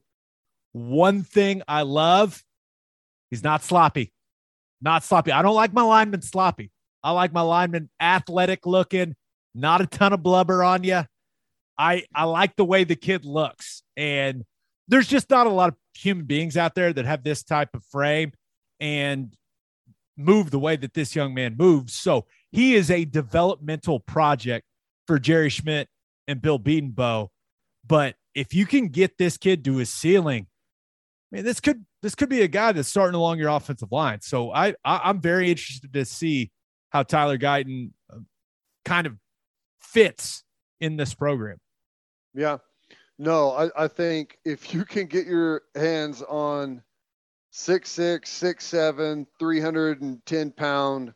One 0.73 1.23
thing 1.23 1.61
I 1.67 1.81
love, 1.81 2.43
he's 3.29 3.43
not 3.43 3.63
sloppy. 3.63 4.13
Not 4.81 5.03
sloppy. 5.03 5.31
I 5.31 5.41
don't 5.41 5.55
like 5.55 5.73
my 5.73 5.83
linemen 5.83 6.21
sloppy. 6.21 6.71
I 7.03 7.11
like 7.11 7.33
my 7.33 7.41
linemen 7.41 7.89
athletic 7.99 8.65
looking, 8.65 9.15
not 9.55 9.81
a 9.81 9.85
ton 9.85 10.13
of 10.13 10.23
blubber 10.23 10.63
on 10.63 10.83
you. 10.83 11.03
I 11.81 12.03
I 12.13 12.25
like 12.25 12.55
the 12.55 12.65
way 12.65 12.83
the 12.83 12.95
kid 12.95 13.25
looks. 13.25 13.81
And 13.97 14.45
there's 14.87 15.07
just 15.07 15.29
not 15.29 15.47
a 15.47 15.49
lot 15.49 15.69
of 15.69 15.75
human 15.95 16.25
beings 16.25 16.55
out 16.55 16.75
there 16.75 16.93
that 16.93 17.05
have 17.05 17.23
this 17.23 17.43
type 17.43 17.69
of 17.73 17.83
frame 17.85 18.33
and 18.79 19.35
move 20.15 20.51
the 20.51 20.59
way 20.59 20.75
that 20.75 20.93
this 20.93 21.15
young 21.15 21.33
man 21.33 21.55
moves. 21.57 21.93
So 21.93 22.25
he 22.51 22.75
is 22.75 22.91
a 22.91 23.05
developmental 23.05 23.99
project 23.99 24.65
for 25.07 25.17
Jerry 25.17 25.49
Schmidt 25.49 25.87
and 26.27 26.41
Bill 26.41 26.59
Bedenbaugh. 26.59 27.29
But 27.85 28.15
if 28.35 28.53
you 28.53 28.67
can 28.67 28.89
get 28.89 29.17
this 29.17 29.37
kid 29.37 29.65
to 29.65 29.77
his 29.77 29.91
ceiling, 29.91 30.47
man, 31.31 31.43
this 31.43 31.59
could 31.59 31.85
this 32.03 32.13
could 32.13 32.29
be 32.29 32.41
a 32.41 32.47
guy 32.47 32.71
that's 32.73 32.89
starting 32.89 33.15
along 33.15 33.39
your 33.39 33.49
offensive 33.49 33.91
line. 33.91 34.21
So 34.21 34.51
I, 34.51 34.75
I 34.85 35.01
I'm 35.05 35.19
very 35.19 35.49
interested 35.49 35.93
to 35.93 36.05
see 36.05 36.51
how 36.91 37.01
Tyler 37.03 37.39
Guyton 37.39 37.91
uh, 38.13 38.19
kind 38.85 39.07
of 39.07 39.17
fits 39.79 40.43
in 40.79 40.97
this 40.97 41.15
program. 41.15 41.57
Yeah. 42.33 42.57
No, 43.19 43.51
I, 43.51 43.83
I 43.83 43.87
think 43.87 44.39
if 44.45 44.73
you 44.73 44.83
can 44.85 45.05
get 45.05 45.27
your 45.27 45.61
hands 45.75 46.21
on 46.23 46.81
six 47.51 47.89
six, 47.91 48.29
six 48.29 48.65
seven, 48.65 49.27
three 49.39 49.59
hundred 49.59 50.01
and 50.01 50.25
ten 50.25 50.51
pound 50.51 51.13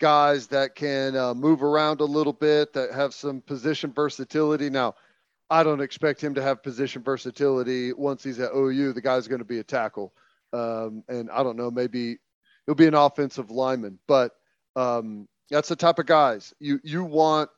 guys 0.00 0.48
that 0.48 0.74
can 0.74 1.16
uh, 1.16 1.34
move 1.34 1.62
around 1.62 2.00
a 2.00 2.04
little 2.04 2.32
bit, 2.32 2.72
that 2.72 2.92
have 2.92 3.14
some 3.14 3.40
position 3.40 3.92
versatility. 3.92 4.68
Now, 4.68 4.94
I 5.50 5.62
don't 5.62 5.80
expect 5.80 6.20
him 6.22 6.34
to 6.34 6.42
have 6.42 6.62
position 6.62 7.02
versatility 7.02 7.92
once 7.92 8.24
he's 8.24 8.40
at 8.40 8.54
OU. 8.54 8.92
The 8.92 9.00
guy's 9.00 9.28
going 9.28 9.38
to 9.38 9.44
be 9.44 9.60
a 9.60 9.64
tackle, 9.64 10.12
um, 10.52 11.04
and 11.08 11.30
I 11.30 11.42
don't 11.42 11.56
know, 11.56 11.70
maybe 11.70 12.18
he'll 12.66 12.74
be 12.74 12.88
an 12.88 12.94
offensive 12.94 13.50
lineman. 13.50 13.98
But 14.08 14.32
um, 14.74 15.28
that's 15.50 15.68
the 15.68 15.76
type 15.76 15.98
of 15.98 16.06
guys 16.06 16.52
you 16.58 16.80
you 16.82 17.04
want. 17.04 17.50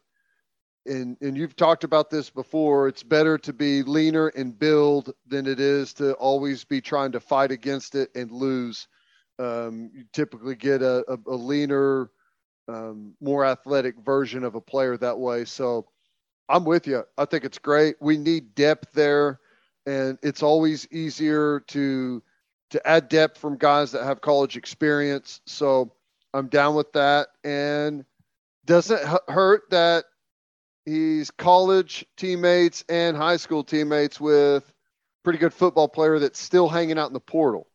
And, 0.87 1.16
and 1.20 1.37
you've 1.37 1.57
talked 1.57 1.85
about 1.85 2.11
this 2.11 2.31
before. 2.31 2.88
It's 2.88 3.03
better 3.03 3.38
to 3.38 3.53
be 3.53 3.83
leaner 3.83 4.29
and 4.29 4.59
build 4.59 5.12
than 5.27 5.46
it 5.46 5.61
is 5.61 5.92
to 5.94 6.12
always 6.14 6.64
be 6.64 6.81
trying 6.81 7.12
to 7.12 7.20
fight 7.20 7.51
against 7.51 7.94
it 7.94 8.11
and 8.14 8.31
lose. 8.31 8.88
Um, 9.38 9.90
you 9.94 10.05
typically 10.12 10.55
get 10.55 10.83
a, 10.83 11.05
a, 11.11 11.18
a 11.27 11.37
leaner, 11.37 12.11
um, 12.68 13.14
more 13.20 13.44
athletic 13.44 13.96
version 14.05 14.44
of 14.44 14.55
a 14.55 14.61
player 14.61 14.96
that 14.96 15.18
way. 15.18 15.44
So 15.44 15.87
I'm 16.49 16.64
with 16.64 16.87
you. 16.87 17.05
I 17.18 17.25
think 17.25 17.44
it's 17.44 17.59
great. 17.59 17.96
We 18.01 18.16
need 18.16 18.55
depth 18.55 18.92
there, 18.92 19.40
and 19.85 20.18
it's 20.22 20.42
always 20.42 20.87
easier 20.90 21.61
to 21.68 22.22
to 22.70 22.87
add 22.87 23.09
depth 23.09 23.38
from 23.38 23.57
guys 23.57 23.92
that 23.92 24.05
have 24.05 24.20
college 24.20 24.57
experience. 24.57 25.40
So 25.46 25.92
I'm 26.35 26.49
down 26.49 26.75
with 26.75 26.92
that. 26.92 27.29
And 27.44 28.05
doesn't 28.64 29.01
hurt 29.29 29.62
that 29.70 30.05
he's 30.87 31.31
college 31.33 32.07
teammates 32.16 32.85
and 32.88 33.16
high 33.16 33.37
school 33.37 33.62
teammates 33.62 34.18
with 34.18 34.72
pretty 35.22 35.38
good 35.38 35.53
football 35.53 35.88
player 35.88 36.18
that's 36.18 36.40
still 36.40 36.68
hanging 36.68 36.99
out 36.99 37.09
in 37.09 37.12
the 37.12 37.20
portal. 37.20 37.66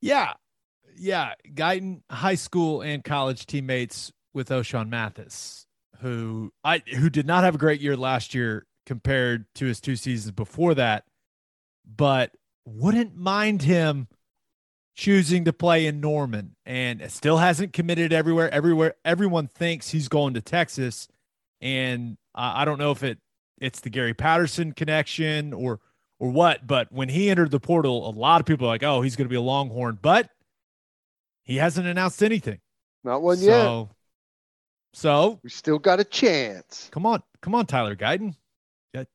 Yeah. 0.00 0.32
Yeah. 0.96 1.34
Guyton 1.54 2.00
high 2.10 2.34
school 2.34 2.80
and 2.80 3.04
college 3.04 3.46
teammates 3.46 4.12
with 4.34 4.48
Ochaun 4.48 4.88
Mathis, 4.88 5.66
who 6.00 6.52
I 6.64 6.82
who 6.94 7.10
did 7.10 7.26
not 7.26 7.44
have 7.44 7.54
a 7.54 7.58
great 7.58 7.80
year 7.80 7.96
last 7.96 8.34
year 8.34 8.66
compared 8.86 9.46
to 9.56 9.66
his 9.66 9.80
two 9.80 9.96
seasons 9.96 10.32
before 10.32 10.74
that, 10.74 11.04
but 11.84 12.32
wouldn't 12.64 13.16
mind 13.16 13.62
him 13.62 14.08
choosing 14.94 15.44
to 15.44 15.52
play 15.52 15.86
in 15.86 16.00
Norman 16.00 16.56
and 16.64 17.10
still 17.10 17.36
hasn't 17.38 17.74
committed 17.74 18.12
everywhere. 18.12 18.50
Everywhere 18.50 18.94
everyone 19.04 19.48
thinks 19.48 19.90
he's 19.90 20.08
going 20.08 20.34
to 20.34 20.40
Texas. 20.40 21.08
And 21.60 22.16
uh, 22.34 22.52
I 22.56 22.64
don't 22.64 22.78
know 22.78 22.90
if 22.90 23.02
it 23.02 23.18
it's 23.60 23.80
the 23.80 23.90
Gary 23.90 24.14
Patterson 24.14 24.72
connection 24.72 25.52
or 25.52 25.80
or 26.18 26.30
what, 26.30 26.66
but 26.66 26.90
when 26.90 27.08
he 27.08 27.30
entered 27.30 27.50
the 27.50 27.60
portal, 27.60 28.08
a 28.08 28.10
lot 28.10 28.40
of 28.40 28.46
people 28.46 28.66
are 28.66 28.70
like, 28.70 28.82
oh, 28.82 29.02
he's 29.02 29.16
going 29.16 29.26
to 29.26 29.30
be 29.30 29.36
a 29.36 29.40
Longhorn, 29.40 29.98
but 30.00 30.30
he 31.42 31.56
hasn't 31.56 31.86
announced 31.86 32.22
anything. 32.22 32.58
Not 33.04 33.22
one 33.22 33.36
so, 33.36 33.44
yet. 33.44 33.96
So 34.94 35.40
we 35.42 35.50
still 35.50 35.78
got 35.78 36.00
a 36.00 36.04
chance. 36.04 36.88
Come 36.90 37.04
on, 37.06 37.22
come 37.42 37.54
on, 37.54 37.66
Tyler 37.66 37.94
Guyton. 37.94 38.34
Get, 38.94 39.08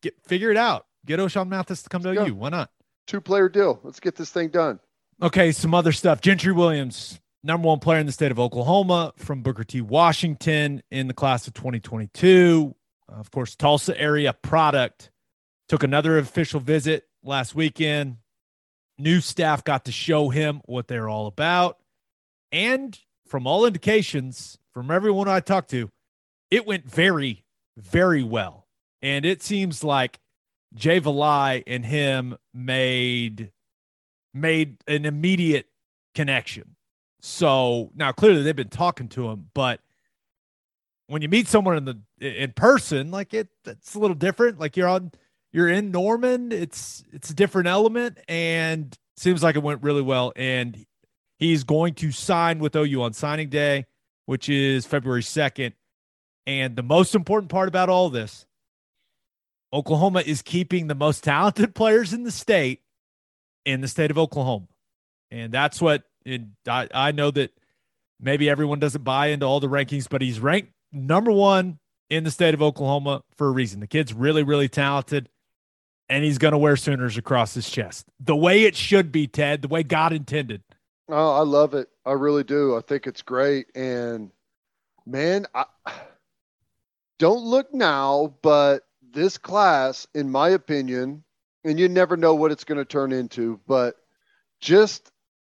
get 0.00 0.14
figure 0.26 0.50
it 0.50 0.56
out. 0.56 0.86
Get 1.06 1.20
Ochaun 1.20 1.48
Mathis 1.48 1.82
to 1.82 1.88
come 1.88 2.02
Let's 2.02 2.16
to 2.16 2.20
go. 2.22 2.26
you. 2.26 2.34
Why 2.34 2.48
not? 2.48 2.70
Two 3.06 3.20
player 3.20 3.48
deal. 3.48 3.80
Let's 3.82 4.00
get 4.00 4.16
this 4.16 4.30
thing 4.30 4.48
done. 4.48 4.80
Okay, 5.22 5.52
some 5.52 5.74
other 5.74 5.92
stuff. 5.92 6.20
Gentry 6.20 6.52
Williams, 6.52 7.20
number 7.48 7.66
one 7.66 7.80
player 7.80 7.98
in 7.98 8.06
the 8.06 8.12
state 8.12 8.30
of 8.30 8.38
Oklahoma 8.38 9.14
from 9.16 9.42
Booker 9.42 9.64
T. 9.64 9.80
Washington 9.80 10.82
in 10.90 11.08
the 11.08 11.14
class 11.14 11.48
of 11.48 11.54
2022. 11.54 12.76
Of 13.08 13.30
course, 13.30 13.56
Tulsa 13.56 13.98
area 13.98 14.34
product. 14.34 15.10
Took 15.68 15.82
another 15.82 16.18
official 16.18 16.60
visit 16.60 17.04
last 17.24 17.54
weekend. 17.54 18.18
New 18.98 19.20
staff 19.20 19.64
got 19.64 19.86
to 19.86 19.92
show 19.92 20.28
him 20.28 20.60
what 20.66 20.88
they're 20.88 21.08
all 21.08 21.26
about. 21.26 21.78
And 22.52 22.98
from 23.26 23.46
all 23.46 23.64
indications, 23.64 24.58
from 24.74 24.90
everyone 24.90 25.28
I 25.28 25.40
talked 25.40 25.70
to, 25.70 25.90
it 26.50 26.66
went 26.66 26.84
very, 26.88 27.44
very 27.78 28.22
well. 28.22 28.66
And 29.00 29.24
it 29.24 29.42
seems 29.42 29.82
like 29.82 30.18
Jay 30.74 31.00
Valai 31.00 31.62
and 31.66 31.84
him 31.84 32.36
made 32.52 33.52
made 34.34 34.76
an 34.86 35.06
immediate 35.06 35.66
connection. 36.14 36.76
So 37.20 37.90
now 37.94 38.12
clearly 38.12 38.42
they've 38.42 38.54
been 38.54 38.68
talking 38.68 39.08
to 39.08 39.28
him, 39.28 39.50
but 39.54 39.80
when 41.08 41.22
you 41.22 41.28
meet 41.28 41.48
someone 41.48 41.76
in 41.76 41.84
the 41.84 41.98
in 42.20 42.52
person, 42.52 43.10
like 43.10 43.34
it, 43.34 43.48
it's 43.66 43.94
a 43.94 43.98
little 43.98 44.14
different. 44.14 44.60
Like 44.60 44.76
you're 44.76 44.88
on 44.88 45.10
you're 45.52 45.68
in 45.68 45.90
Norman. 45.90 46.52
It's 46.52 47.02
it's 47.12 47.30
a 47.30 47.34
different 47.34 47.68
element, 47.68 48.18
and 48.28 48.96
seems 49.16 49.42
like 49.42 49.56
it 49.56 49.62
went 49.62 49.82
really 49.82 50.02
well. 50.02 50.32
And 50.36 50.86
he's 51.38 51.64
going 51.64 51.94
to 51.94 52.12
sign 52.12 52.58
with 52.58 52.76
OU 52.76 53.02
on 53.02 53.12
signing 53.14 53.48
day, 53.48 53.86
which 54.26 54.48
is 54.48 54.86
February 54.86 55.22
second. 55.22 55.74
And 56.46 56.76
the 56.76 56.82
most 56.82 57.14
important 57.14 57.50
part 57.50 57.68
about 57.68 57.88
all 57.88 58.10
this, 58.10 58.46
Oklahoma 59.72 60.20
is 60.20 60.42
keeping 60.42 60.86
the 60.86 60.94
most 60.94 61.24
talented 61.24 61.74
players 61.74 62.12
in 62.12 62.22
the 62.22 62.30
state 62.30 62.82
in 63.64 63.80
the 63.80 63.88
state 63.88 64.10
of 64.10 64.18
Oklahoma, 64.18 64.68
and 65.30 65.52
that's 65.52 65.80
what. 65.80 66.04
And 66.28 66.52
I, 66.66 66.88
I 66.92 67.12
know 67.12 67.30
that 67.30 67.52
maybe 68.20 68.48
everyone 68.48 68.78
doesn't 68.78 69.04
buy 69.04 69.28
into 69.28 69.46
all 69.46 69.60
the 69.60 69.68
rankings, 69.68 70.08
but 70.08 70.22
he's 70.22 70.40
ranked 70.40 70.72
number 70.92 71.32
one 71.32 71.78
in 72.10 72.24
the 72.24 72.30
state 72.30 72.54
of 72.54 72.62
Oklahoma 72.62 73.22
for 73.36 73.48
a 73.48 73.50
reason. 73.50 73.80
The 73.80 73.86
kid's 73.86 74.12
really, 74.12 74.42
really 74.42 74.68
talented 74.68 75.28
and 76.08 76.24
he's 76.24 76.38
going 76.38 76.52
to 76.52 76.58
wear 76.58 76.76
Sooners 76.76 77.16
across 77.16 77.54
his 77.54 77.68
chest 77.68 78.06
the 78.20 78.36
way 78.36 78.64
it 78.64 78.74
should 78.74 79.12
be, 79.12 79.26
Ted, 79.26 79.62
the 79.62 79.68
way 79.68 79.82
God 79.82 80.12
intended. 80.12 80.62
Oh, 81.08 81.34
I 81.34 81.42
love 81.42 81.74
it. 81.74 81.88
I 82.04 82.12
really 82.12 82.44
do. 82.44 82.76
I 82.76 82.80
think 82.80 83.06
it's 83.06 83.22
great. 83.22 83.66
And 83.74 84.30
man, 85.06 85.46
I 85.54 85.64
don't 87.18 87.44
look 87.44 87.72
now, 87.72 88.34
but 88.42 88.82
this 89.10 89.38
class, 89.38 90.06
in 90.14 90.30
my 90.30 90.50
opinion, 90.50 91.24
and 91.64 91.78
you 91.78 91.88
never 91.88 92.16
know 92.16 92.34
what 92.34 92.52
it's 92.52 92.64
going 92.64 92.78
to 92.78 92.84
turn 92.84 93.12
into, 93.12 93.60
but 93.66 93.96
just 94.60 95.10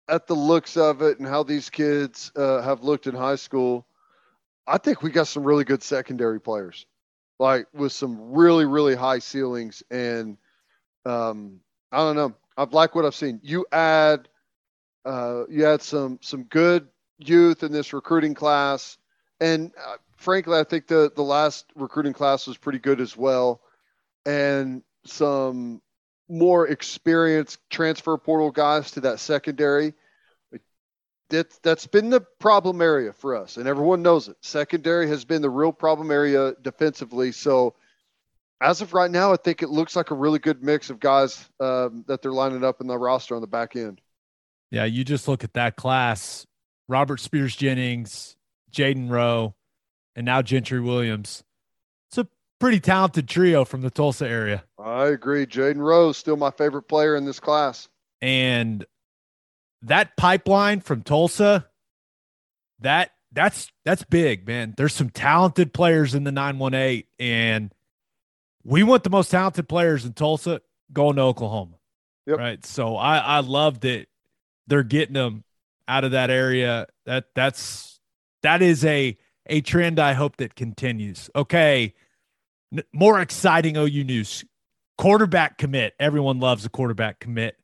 at 0.08 0.26
the 0.26 0.34
looks 0.34 0.76
of 0.76 1.02
it 1.02 1.18
and 1.18 1.26
how 1.26 1.42
these 1.42 1.70
kids 1.70 2.30
uh, 2.36 2.62
have 2.62 2.82
looked 2.82 3.06
in 3.06 3.14
high 3.14 3.36
school, 3.36 3.86
I 4.66 4.78
think 4.78 5.02
we 5.02 5.10
got 5.10 5.28
some 5.28 5.44
really 5.44 5.64
good 5.64 5.82
secondary 5.82 6.40
players, 6.40 6.86
like 7.38 7.66
with 7.72 7.92
some 7.92 8.32
really, 8.32 8.64
really 8.64 8.94
high 8.94 9.18
ceilings. 9.18 9.82
And 9.90 10.38
um, 11.04 11.60
I 11.92 11.98
don't 11.98 12.16
know. 12.16 12.34
I've 12.56 12.72
liked 12.72 12.94
what 12.94 13.04
I've 13.04 13.14
seen. 13.14 13.40
You 13.42 13.66
add, 13.70 14.28
uh, 15.04 15.44
you 15.48 15.66
add 15.66 15.82
some 15.82 16.18
some 16.22 16.44
good 16.44 16.88
youth 17.18 17.62
in 17.62 17.72
this 17.72 17.92
recruiting 17.92 18.34
class, 18.34 18.98
and 19.40 19.72
uh, 19.86 19.96
frankly, 20.16 20.58
I 20.58 20.64
think 20.64 20.86
the 20.86 21.12
the 21.14 21.22
last 21.22 21.66
recruiting 21.74 22.12
class 22.12 22.46
was 22.46 22.56
pretty 22.56 22.78
good 22.78 23.00
as 23.00 23.16
well, 23.16 23.60
and 24.24 24.82
some 25.04 25.80
more 26.28 26.66
experienced 26.68 27.58
transfer 27.70 28.16
portal 28.16 28.50
guys 28.50 28.90
to 28.92 29.00
that 29.00 29.20
secondary. 29.20 29.94
That 31.30 31.50
that's 31.62 31.88
been 31.88 32.10
the 32.10 32.20
problem 32.20 32.80
area 32.80 33.12
for 33.12 33.34
us, 33.34 33.56
and 33.56 33.66
everyone 33.66 34.02
knows 34.02 34.28
it. 34.28 34.36
Secondary 34.42 35.08
has 35.08 35.24
been 35.24 35.42
the 35.42 35.50
real 35.50 35.72
problem 35.72 36.12
area 36.12 36.54
defensively. 36.62 37.32
So 37.32 37.74
as 38.60 38.80
of 38.80 38.94
right 38.94 39.10
now, 39.10 39.32
I 39.32 39.36
think 39.36 39.62
it 39.62 39.68
looks 39.68 39.96
like 39.96 40.12
a 40.12 40.14
really 40.14 40.38
good 40.38 40.62
mix 40.62 40.88
of 40.88 41.00
guys 41.00 41.48
um, 41.58 42.04
that 42.06 42.22
they're 42.22 42.32
lining 42.32 42.64
up 42.64 42.80
in 42.80 42.86
the 42.86 42.96
roster 42.96 43.34
on 43.34 43.40
the 43.40 43.48
back 43.48 43.74
end. 43.74 44.00
Yeah, 44.70 44.84
you 44.84 45.04
just 45.04 45.26
look 45.26 45.42
at 45.42 45.54
that 45.54 45.74
class: 45.74 46.46
Robert 46.88 47.18
Spears 47.18 47.56
Jennings, 47.56 48.36
Jaden 48.70 49.10
Rowe, 49.10 49.56
and 50.14 50.24
now 50.24 50.42
Gentry 50.42 50.80
Williams. 50.80 51.42
Pretty 52.58 52.80
talented 52.80 53.28
trio 53.28 53.64
from 53.64 53.82
the 53.82 53.90
Tulsa 53.90 54.26
area. 54.26 54.64
I 54.78 55.06
agree. 55.08 55.46
Jaden 55.46 55.78
Rose, 55.78 56.16
still 56.16 56.36
my 56.36 56.50
favorite 56.50 56.84
player 56.84 57.14
in 57.16 57.24
this 57.24 57.38
class. 57.38 57.88
And 58.22 58.84
that 59.82 60.16
pipeline 60.16 60.80
from 60.80 61.02
Tulsa, 61.02 61.66
that 62.80 63.12
that's 63.32 63.70
that's 63.84 64.04
big, 64.04 64.46
man. 64.46 64.74
There's 64.76 64.94
some 64.94 65.10
talented 65.10 65.74
players 65.74 66.14
in 66.14 66.24
the 66.24 66.32
918 66.32 67.04
and 67.18 67.72
we 68.64 68.82
want 68.82 69.04
the 69.04 69.10
most 69.10 69.30
talented 69.30 69.68
players 69.68 70.04
in 70.04 70.12
Tulsa 70.12 70.60
going 70.92 71.16
to 71.16 71.22
Oklahoma. 71.22 71.76
Yep. 72.26 72.38
Right. 72.38 72.66
So 72.66 72.96
I, 72.96 73.18
I 73.18 73.40
love 73.40 73.80
that 73.80 74.06
they're 74.66 74.82
getting 74.82 75.14
them 75.14 75.44
out 75.86 76.04
of 76.04 76.12
that 76.12 76.30
area. 76.30 76.86
That 77.04 77.26
that's 77.34 78.00
that 78.42 78.62
is 78.62 78.84
a 78.84 79.16
a 79.46 79.60
trend 79.60 80.00
I 80.00 80.14
hope 80.14 80.36
that 80.38 80.56
continues. 80.56 81.30
Okay. 81.36 81.94
More 82.92 83.20
exciting 83.20 83.76
OU 83.76 84.04
news. 84.04 84.44
Quarterback 84.98 85.58
commit. 85.58 85.94
Everyone 86.00 86.40
loves 86.40 86.64
a 86.64 86.68
quarterback 86.68 87.20
commit. 87.20 87.56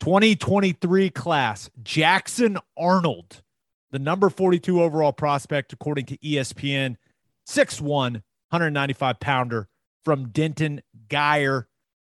2023 0.00 1.10
class, 1.10 1.70
Jackson 1.82 2.58
Arnold, 2.76 3.42
the 3.90 3.98
number 3.98 4.28
42 4.28 4.82
overall 4.82 5.12
prospect, 5.12 5.72
according 5.72 6.06
to 6.06 6.18
ESPN, 6.18 6.96
6'1, 7.48 7.86
195 7.86 9.20
pounder 9.20 9.68
from 10.04 10.28
Denton 10.28 10.82
Guyer 11.08 11.64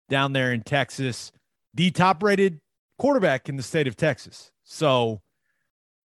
down 0.08 0.32
there 0.32 0.52
in 0.52 0.62
Texas, 0.62 1.32
the 1.74 1.90
top 1.90 2.22
rated 2.22 2.60
quarterback 2.98 3.48
in 3.48 3.56
the 3.56 3.62
state 3.62 3.86
of 3.86 3.96
Texas. 3.96 4.50
So 4.64 5.22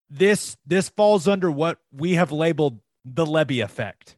this 0.08 0.56
this 0.66 0.88
falls 0.88 1.28
under 1.28 1.50
what 1.50 1.78
we 1.92 2.14
have 2.14 2.32
labeled 2.32 2.80
the 3.04 3.24
Lebby 3.24 3.62
effect. 3.62 4.16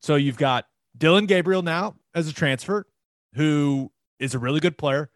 So 0.00 0.14
you've 0.16 0.36
got 0.36 0.66
Dillon 0.98 1.26
Gabriel 1.26 1.62
now 1.62 1.96
as 2.14 2.28
a 2.28 2.32
transfer, 2.32 2.86
who 3.34 3.90
is 4.18 4.34
a 4.34 4.38
really 4.38 4.60
good 4.60 4.76
player. 4.76 5.10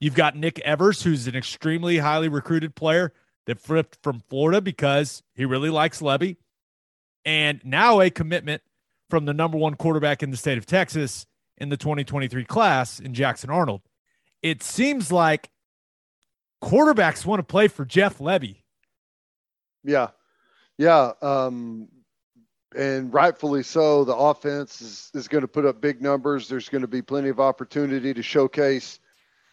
You've 0.00 0.14
got 0.14 0.36
Nick 0.36 0.58
Evers, 0.60 1.02
who's 1.02 1.26
an 1.26 1.36
extremely 1.36 1.98
highly 1.98 2.28
recruited 2.28 2.74
player 2.74 3.12
that 3.46 3.60
flipped 3.60 3.98
from 4.02 4.22
Florida 4.28 4.60
because 4.60 5.22
he 5.34 5.44
really 5.44 5.70
likes 5.70 6.00
Lebby. 6.00 6.36
And 7.24 7.60
now 7.64 8.00
a 8.00 8.10
commitment 8.10 8.62
from 9.10 9.24
the 9.24 9.34
number 9.34 9.58
one 9.58 9.74
quarterback 9.74 10.22
in 10.22 10.30
the 10.30 10.36
state 10.36 10.58
of 10.58 10.66
Texas 10.66 11.26
in 11.56 11.68
the 11.68 11.76
2023 11.76 12.44
class 12.44 13.00
in 13.00 13.14
Jackson 13.14 13.50
Arnold. 13.50 13.82
It 14.42 14.62
seems 14.62 15.10
like 15.10 15.50
quarterbacks 16.62 17.26
want 17.26 17.40
to 17.40 17.44
play 17.44 17.68
for 17.68 17.84
Jeff 17.84 18.18
Lebby. 18.18 18.62
Yeah. 19.84 20.08
Yeah. 20.76 21.12
Um, 21.20 21.88
and 22.76 23.12
rightfully 23.12 23.62
so. 23.62 24.04
The 24.04 24.16
offense 24.16 24.80
is, 24.80 25.10
is 25.14 25.28
going 25.28 25.42
to 25.42 25.48
put 25.48 25.64
up 25.64 25.80
big 25.80 26.02
numbers. 26.02 26.48
There's 26.48 26.68
going 26.68 26.82
to 26.82 26.88
be 26.88 27.02
plenty 27.02 27.28
of 27.28 27.40
opportunity 27.40 28.14
to 28.14 28.22
showcase 28.22 29.00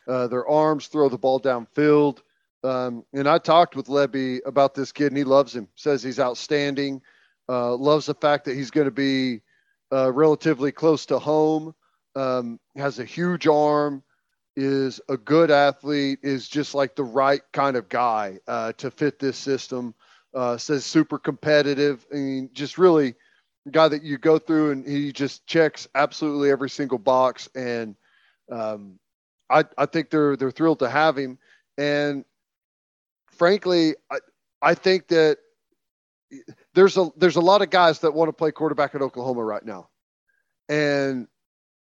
uh, 0.07 0.27
their 0.27 0.47
arms, 0.47 0.87
throw 0.87 1.09
the 1.09 1.17
ball 1.17 1.39
downfield. 1.39 2.19
Um, 2.63 3.05
and 3.13 3.27
I 3.29 3.37
talked 3.37 3.75
with 3.75 3.87
Lebby 3.87 4.39
about 4.45 4.73
this 4.73 4.91
kid, 4.91 5.07
and 5.07 5.17
he 5.17 5.23
loves 5.23 5.55
him. 5.55 5.67
Says 5.75 6.01
he's 6.01 6.19
outstanding. 6.19 7.01
Uh, 7.47 7.75
loves 7.75 8.07
the 8.07 8.15
fact 8.15 8.45
that 8.45 8.55
he's 8.55 8.71
going 8.71 8.85
to 8.85 8.91
be 8.91 9.41
uh, 9.91 10.11
relatively 10.11 10.71
close 10.71 11.05
to 11.07 11.19
home. 11.19 11.75
Um, 12.15 12.59
has 12.75 12.99
a 12.99 13.05
huge 13.05 13.47
arm. 13.47 14.03
Is 14.55 14.99
a 15.09 15.17
good 15.17 15.51
athlete. 15.51 16.19
Is 16.23 16.47
just 16.47 16.73
like 16.73 16.95
the 16.95 17.03
right 17.03 17.41
kind 17.53 17.77
of 17.77 17.87
guy 17.87 18.39
uh, 18.47 18.71
to 18.73 18.89
fit 18.89 19.19
this 19.19 19.37
system. 19.37 19.93
Uh, 20.35 20.57
says 20.57 20.85
super 20.85 21.17
competitive. 21.17 22.05
Mean, 22.11 22.49
just 22.53 22.77
really 22.77 23.15
guy 23.71 23.87
that 23.87 24.03
you 24.03 24.17
go 24.17 24.37
through 24.37 24.71
and 24.71 24.87
he 24.87 25.11
just 25.11 25.47
checks 25.47 25.87
absolutely 25.95 26.51
every 26.51 26.69
single 26.69 26.97
box. 26.97 27.49
And 27.55 27.95
um, 28.51 28.99
I, 29.49 29.63
I 29.77 29.85
think 29.85 30.09
they're 30.09 30.35
they're 30.35 30.51
thrilled 30.51 30.79
to 30.79 30.89
have 30.89 31.17
him. 31.17 31.37
And 31.77 32.25
frankly, 33.31 33.95
I, 34.11 34.17
I 34.61 34.73
think 34.73 35.07
that 35.07 35.37
there's 36.73 36.97
a 36.97 37.09
there's 37.17 37.35
a 37.37 37.41
lot 37.41 37.61
of 37.61 37.69
guys 37.69 37.99
that 37.99 38.13
want 38.13 38.29
to 38.29 38.33
play 38.33 38.51
quarterback 38.51 38.95
at 38.95 39.01
Oklahoma 39.01 39.43
right 39.43 39.65
now. 39.65 39.89
And 40.69 41.27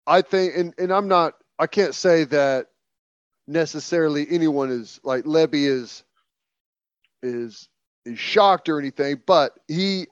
I 0.07 0.23
think 0.23 0.57
and, 0.57 0.75
and 0.79 0.93
I'm 0.93 1.09
not 1.09 1.35
I 1.59 1.67
can't 1.67 1.95
say 1.95 2.25
that 2.25 2.67
necessarily 3.47 4.27
anyone 4.31 4.71
is 4.71 5.01
like 5.05 5.25
Lebby 5.25 5.67
is 5.67 6.05
is 7.23 7.69
is 8.05 8.19
shocked 8.19 8.69
or 8.69 8.79
anything, 8.79 9.21
but 9.27 9.59
he 9.69 10.07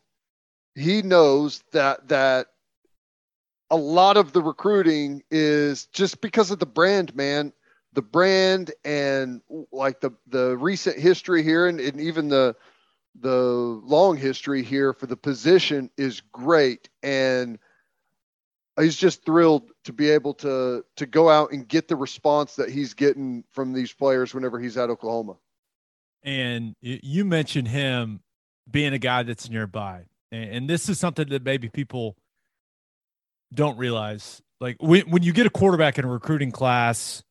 he 0.74 1.02
knows 1.02 1.62
that 1.72 2.08
that 2.08 2.48
a 3.70 3.76
lot 3.76 4.16
of 4.16 4.32
the 4.32 4.42
recruiting 4.42 5.22
is 5.30 5.86
just 5.86 6.20
because 6.20 6.50
of 6.50 6.58
the 6.58 6.66
brand, 6.66 7.14
man. 7.14 7.52
The 7.94 8.02
brand 8.02 8.72
and 8.84 9.42
like 9.70 10.00
the 10.00 10.12
the 10.26 10.56
recent 10.56 10.98
history 10.98 11.42
here 11.42 11.66
and, 11.66 11.80
and 11.80 12.00
even 12.00 12.28
the 12.28 12.56
the 13.20 13.80
long 13.84 14.16
history 14.16 14.62
here 14.62 14.92
for 14.92 15.06
the 15.06 15.16
position 15.16 15.90
is 15.98 16.22
great 16.32 16.88
and 17.02 17.58
he's 18.80 18.96
just 18.96 19.24
thrilled 19.24 19.70
to 19.84 19.92
be 19.92 20.10
able 20.10 20.34
to 20.34 20.84
to 20.96 21.06
go 21.06 21.28
out 21.28 21.52
and 21.52 21.68
get 21.68 21.88
the 21.88 21.96
response 21.96 22.56
that 22.56 22.70
he's 22.70 22.94
getting 22.94 23.44
from 23.50 23.72
these 23.72 23.92
players 23.92 24.34
whenever 24.34 24.58
he's 24.58 24.78
at 24.78 24.88
Oklahoma. 24.88 25.36
And 26.24 26.76
you 26.80 27.24
mentioned 27.24 27.68
him 27.68 28.20
being 28.70 28.92
a 28.92 28.98
guy 28.98 29.22
that's 29.22 29.50
nearby. 29.50 30.04
And 30.30 30.68
this 30.68 30.88
is 30.88 30.98
something 30.98 31.28
that 31.28 31.44
maybe 31.44 31.68
people 31.68 32.16
don't 33.52 33.76
realize. 33.76 34.40
Like 34.60 34.76
when, 34.80 35.10
when 35.10 35.22
you 35.22 35.32
get 35.32 35.46
a 35.46 35.50
quarterback 35.50 35.98
in 35.98 36.04
a 36.04 36.08
recruiting 36.08 36.52
class, 36.52 37.22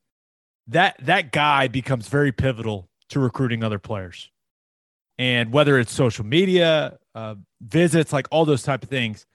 that 0.68 0.96
that 1.00 1.32
guy 1.32 1.68
becomes 1.68 2.08
very 2.08 2.30
pivotal 2.32 2.88
to 3.08 3.20
recruiting 3.20 3.64
other 3.64 3.78
players. 3.78 4.30
And 5.18 5.52
whether 5.52 5.78
it's 5.78 5.92
social 5.92 6.24
media, 6.24 6.98
uh, 7.14 7.34
visits, 7.60 8.12
like 8.12 8.28
all 8.30 8.44
those 8.44 8.62
type 8.62 8.82
of 8.82 8.88
things. 8.88 9.26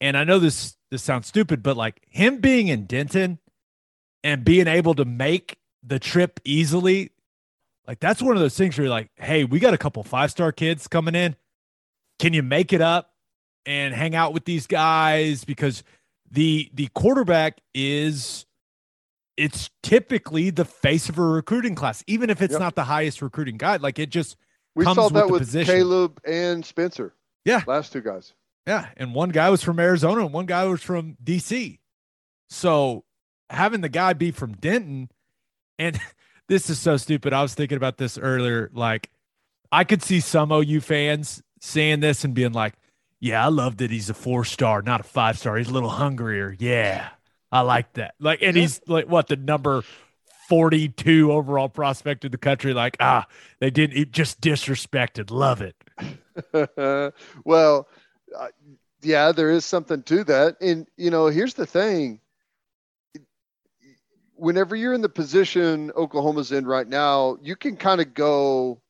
And 0.00 0.16
I 0.16 0.24
know 0.24 0.38
this 0.38 0.76
this 0.90 1.02
sounds 1.02 1.26
stupid, 1.26 1.62
but 1.62 1.76
like 1.76 2.00
him 2.08 2.38
being 2.38 2.68
in 2.68 2.84
Denton 2.84 3.38
and 4.22 4.44
being 4.44 4.66
able 4.66 4.94
to 4.94 5.04
make 5.04 5.58
the 5.82 5.98
trip 5.98 6.40
easily 6.44 7.10
like 7.88 8.00
that's 8.00 8.20
one 8.20 8.36
of 8.36 8.42
those 8.42 8.56
things 8.56 8.76
where 8.76 8.84
you're 8.84 8.94
like, 8.94 9.10
hey, 9.16 9.44
we 9.44 9.58
got 9.58 9.72
a 9.72 9.78
couple 9.78 10.02
five 10.02 10.30
star 10.30 10.52
kids 10.52 10.86
coming 10.86 11.14
in. 11.14 11.34
Can 12.18 12.34
you 12.34 12.42
make 12.42 12.74
it 12.74 12.82
up 12.82 13.10
and 13.64 13.94
hang 13.94 14.14
out 14.14 14.34
with 14.34 14.44
these 14.44 14.66
guys? 14.66 15.44
Because 15.44 15.82
the 16.30 16.70
the 16.74 16.88
quarterback 16.94 17.60
is 17.74 18.44
it's 19.38 19.70
typically 19.82 20.50
the 20.50 20.66
face 20.66 21.08
of 21.08 21.18
a 21.18 21.22
recruiting 21.22 21.74
class, 21.74 22.04
even 22.06 22.28
if 22.28 22.42
it's 22.42 22.52
yep. 22.52 22.60
not 22.60 22.74
the 22.74 22.84
highest 22.84 23.22
recruiting 23.22 23.56
guy. 23.56 23.76
Like 23.76 23.98
it 23.98 24.10
just 24.10 24.36
we 24.74 24.84
saw 24.84 25.08
that 25.08 25.30
with, 25.30 25.54
with 25.54 25.66
Caleb 25.66 26.20
and 26.26 26.64
Spencer. 26.64 27.14
Yeah, 27.46 27.62
last 27.66 27.92
two 27.92 28.02
guys. 28.02 28.34
Yeah, 28.66 28.88
and 28.98 29.14
one 29.14 29.30
guy 29.30 29.48
was 29.48 29.62
from 29.62 29.80
Arizona, 29.80 30.26
and 30.26 30.34
one 30.34 30.44
guy 30.44 30.66
was 30.66 30.82
from 30.82 31.16
DC. 31.24 31.78
So 32.50 33.04
having 33.48 33.80
the 33.80 33.88
guy 33.88 34.12
be 34.12 34.30
from 34.30 34.52
Denton, 34.52 35.10
and 35.78 35.98
this 36.48 36.70
is 36.70 36.78
so 36.78 36.96
stupid. 36.96 37.32
I 37.32 37.42
was 37.42 37.54
thinking 37.54 37.76
about 37.76 37.98
this 37.98 38.18
earlier. 38.18 38.70
Like, 38.72 39.10
I 39.70 39.84
could 39.84 40.02
see 40.02 40.20
some 40.20 40.50
OU 40.50 40.80
fans 40.80 41.42
saying 41.60 42.00
this 42.00 42.24
and 42.24 42.34
being 42.34 42.52
like, 42.52 42.74
yeah, 43.20 43.44
I 43.44 43.48
love 43.48 43.78
that 43.78 43.90
he's 43.90 44.10
a 44.10 44.14
four 44.14 44.44
star, 44.44 44.82
not 44.82 45.00
a 45.00 45.04
five 45.04 45.38
star. 45.38 45.56
He's 45.56 45.68
a 45.68 45.72
little 45.72 45.88
hungrier. 45.88 46.56
Yeah, 46.58 47.08
I 47.52 47.60
like 47.60 47.92
that. 47.94 48.14
Like, 48.18 48.40
and 48.42 48.56
he's 48.56 48.80
like, 48.86 49.08
what, 49.08 49.28
the 49.28 49.36
number 49.36 49.82
42 50.48 51.32
overall 51.32 51.68
prospect 51.68 52.24
in 52.24 52.32
the 52.32 52.38
country? 52.38 52.72
Like, 52.72 52.96
ah, 53.00 53.26
they 53.60 53.70
didn't 53.70 54.12
just 54.12 54.40
disrespected. 54.40 55.30
Love 55.30 55.62
it. 55.62 57.14
well, 57.44 57.88
uh, 58.38 58.48
yeah, 59.02 59.32
there 59.32 59.50
is 59.50 59.64
something 59.64 60.02
to 60.04 60.24
that. 60.24 60.56
And, 60.60 60.86
you 60.96 61.10
know, 61.10 61.26
here's 61.26 61.54
the 61.54 61.66
thing 61.66 62.20
whenever 64.38 64.76
you're 64.76 64.94
in 64.94 65.00
the 65.00 65.08
position 65.08 65.90
Oklahoma's 65.96 66.52
in 66.52 66.66
right 66.66 66.86
now, 66.86 67.38
you 67.42 67.56
can 67.56 67.76
kind 67.76 68.00
of 68.00 68.14
go 68.14 68.80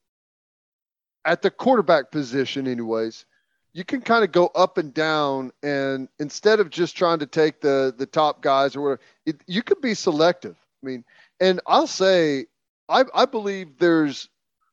at 1.24 1.42
the 1.42 1.50
quarterback 1.50 2.11
position, 2.11 2.66
anyways. 2.66 3.24
You 3.72 3.84
can 3.84 4.00
kind 4.00 4.24
of 4.24 4.32
go 4.32 4.46
up 4.54 4.78
and 4.78 4.92
down, 4.92 5.52
and 5.62 6.08
instead 6.18 6.61
of 6.61 6.70
just 6.70 6.96
trying 6.96 7.18
to 7.20 7.26
take 7.26 7.61
the 7.61 7.94
the 7.96 8.06
top 8.06 8.42
guys 8.42 8.76
or 8.76 8.82
whatever, 8.82 9.00
it, 9.26 9.40
you 9.46 9.62
could 9.62 9.80
be 9.80 9.94
selective. 9.94 10.56
I 10.82 10.87
mean, 10.87 11.04
and 11.40 11.61
I'll 11.66 11.87
say, 11.87 12.46
I 12.88 13.04
I 13.14 13.26
believe 13.26 13.78
there's 13.78 14.28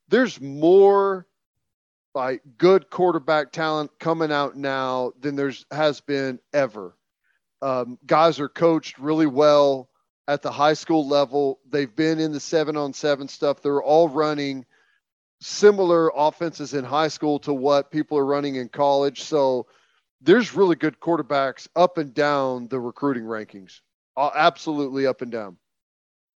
there's 0.07 0.39
more 0.39 1.27
like 2.13 2.41
good 2.57 2.89
quarterback 2.89 3.51
talent 3.51 3.91
coming 3.99 4.31
out 4.31 4.55
now 4.55 5.11
than 5.19 5.35
there's 5.35 5.65
has 5.71 5.99
been 6.01 6.39
ever. 6.53 6.95
Um, 7.61 7.99
guys 8.05 8.39
are 8.39 8.49
coached 8.49 8.97
really 8.97 9.25
well 9.25 9.89
at 10.27 10.41
the 10.41 10.51
high 10.51 10.73
school 10.73 11.07
level. 11.07 11.59
They've 11.69 11.93
been 11.93 12.19
in 12.19 12.31
the 12.31 12.39
seven 12.39 12.77
on 12.77 12.93
seven 12.93 13.27
stuff. 13.27 13.61
They're 13.61 13.83
all 13.83 14.09
running 14.09 14.65
similar 15.41 16.11
offenses 16.15 16.73
in 16.73 16.83
high 16.83 17.09
school 17.09 17.39
to 17.39 17.53
what 17.53 17.91
people 17.91 18.17
are 18.17 18.25
running 18.25 18.55
in 18.55 18.69
college. 18.69 19.23
So 19.23 19.67
there's 20.21 20.55
really 20.55 20.75
good 20.75 20.99
quarterbacks 20.99 21.67
up 21.75 21.97
and 21.97 22.13
down 22.13 22.67
the 22.67 22.79
recruiting 22.79 23.23
rankings. 23.23 23.81
Absolutely 24.17 25.05
up 25.05 25.21
and 25.21 25.31
down. 25.31 25.57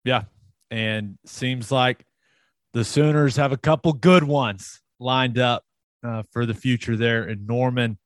Yeah. 0.03 0.23
And 0.71 1.17
seems 1.25 1.71
like 1.71 2.05
the 2.73 2.83
Sooners 2.83 3.35
have 3.35 3.51
a 3.51 3.57
couple 3.57 3.93
good 3.93 4.23
ones 4.23 4.81
lined 4.99 5.37
up 5.37 5.63
uh, 6.03 6.23
for 6.31 6.45
the 6.45 6.53
future 6.53 6.95
there 6.95 7.27
in 7.27 7.45
Norman. 7.45 7.97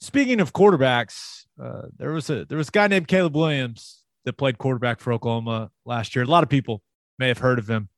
Speaking 0.00 0.40
of 0.40 0.52
quarterbacks, 0.52 1.44
uh, 1.62 1.82
there 1.96 2.12
was 2.12 2.28
a 2.28 2.44
there 2.44 2.58
was 2.58 2.68
a 2.68 2.72
guy 2.72 2.86
named 2.86 3.08
Caleb 3.08 3.34
Williams 3.34 4.04
that 4.26 4.34
played 4.34 4.58
quarterback 4.58 5.00
for 5.00 5.12
Oklahoma 5.12 5.70
last 5.86 6.14
year. 6.14 6.24
A 6.24 6.28
lot 6.28 6.42
of 6.42 6.50
people 6.50 6.82
may 7.18 7.28
have 7.28 7.38
heard 7.38 7.58
of 7.58 7.70
him. 7.70 7.88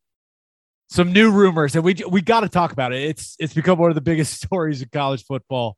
Some 0.91 1.13
new 1.13 1.31
rumors, 1.31 1.75
and 1.75 1.85
we 1.85 1.97
we 2.09 2.23
got 2.23 2.41
to 2.41 2.49
talk 2.49 2.73
about 2.73 2.93
it. 2.93 3.03
It's 3.03 3.37
it's 3.39 3.53
become 3.53 3.79
one 3.79 3.91
of 3.91 3.95
the 3.95 4.01
biggest 4.01 4.41
stories 4.45 4.81
in 4.81 4.89
college 4.91 5.25
football. 5.25 5.77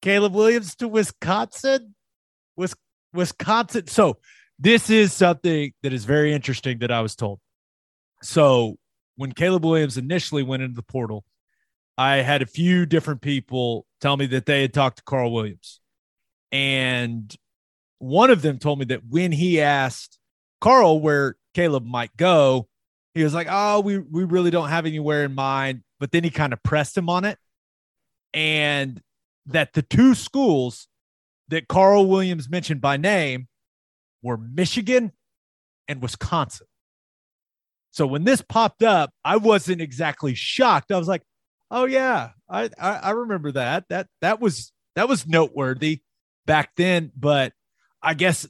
Caleb 0.00 0.34
Williams 0.34 0.76
to 0.76 0.88
Wisconsin, 0.88 1.94
Wisconsin. 3.12 3.86
So 3.88 4.18
this 4.58 4.88
is 4.88 5.12
something 5.12 5.72
that 5.82 5.92
is 5.92 6.04
very 6.04 6.32
interesting 6.32 6.78
that 6.78 6.90
I 6.90 7.00
was 7.00 7.14
told. 7.14 7.40
So 8.22 8.76
when 9.16 9.32
Caleb 9.32 9.64
Williams 9.64 9.98
initially 9.98 10.42
went 10.42 10.62
into 10.62 10.76
the 10.76 10.82
portal, 10.82 11.24
I 11.98 12.16
had 12.16 12.40
a 12.40 12.46
few 12.46 12.86
different 12.86 13.20
people 13.20 13.84
tell 14.00 14.16
me 14.16 14.26
that 14.26 14.46
they 14.46 14.62
had 14.62 14.72
talked 14.72 14.98
to 14.98 15.02
Carl 15.02 15.32
Williams, 15.32 15.80
and 16.50 17.34
one 18.00 18.30
of 18.30 18.42
them 18.42 18.58
told 18.58 18.78
me 18.78 18.86
that 18.86 19.02
when 19.08 19.30
he 19.30 19.60
asked 19.60 20.18
Carl 20.60 21.00
where 21.00 21.36
Caleb 21.54 21.84
might 21.84 22.16
go, 22.16 22.66
he 23.14 23.22
was 23.22 23.34
like, 23.34 23.46
"Oh, 23.50 23.80
we 23.80 23.98
we 23.98 24.24
really 24.24 24.50
don't 24.50 24.70
have 24.70 24.86
anywhere 24.86 25.24
in 25.24 25.34
mind. 25.34 25.82
but 26.00 26.12
then 26.12 26.24
he 26.24 26.30
kind 26.30 26.54
of 26.54 26.62
pressed 26.62 26.96
him 26.96 27.10
on 27.10 27.26
it. 27.26 27.38
And 28.32 29.02
that 29.44 29.74
the 29.74 29.82
two 29.82 30.14
schools 30.14 30.88
that 31.48 31.68
Carl 31.68 32.06
Williams 32.06 32.48
mentioned 32.48 32.80
by 32.80 32.96
name 32.96 33.48
were 34.22 34.38
Michigan 34.38 35.12
and 35.88 36.00
Wisconsin. 36.00 36.66
So 37.90 38.06
when 38.06 38.24
this 38.24 38.40
popped 38.40 38.82
up, 38.82 39.10
I 39.24 39.36
wasn't 39.36 39.82
exactly 39.82 40.34
shocked. 40.34 40.90
I 40.90 40.96
was 40.96 41.08
like, 41.08 41.22
"Oh 41.70 41.84
yeah, 41.84 42.30
I, 42.48 42.70
I 42.78 42.90
I, 42.96 43.10
remember 43.10 43.52
that. 43.52 43.84
That 43.90 44.06
that 44.22 44.40
was 44.40 44.72
that 44.96 45.08
was 45.08 45.26
noteworthy 45.26 46.00
back 46.46 46.70
then." 46.76 47.12
But 47.14 47.52
I 48.02 48.14
guess 48.14 48.46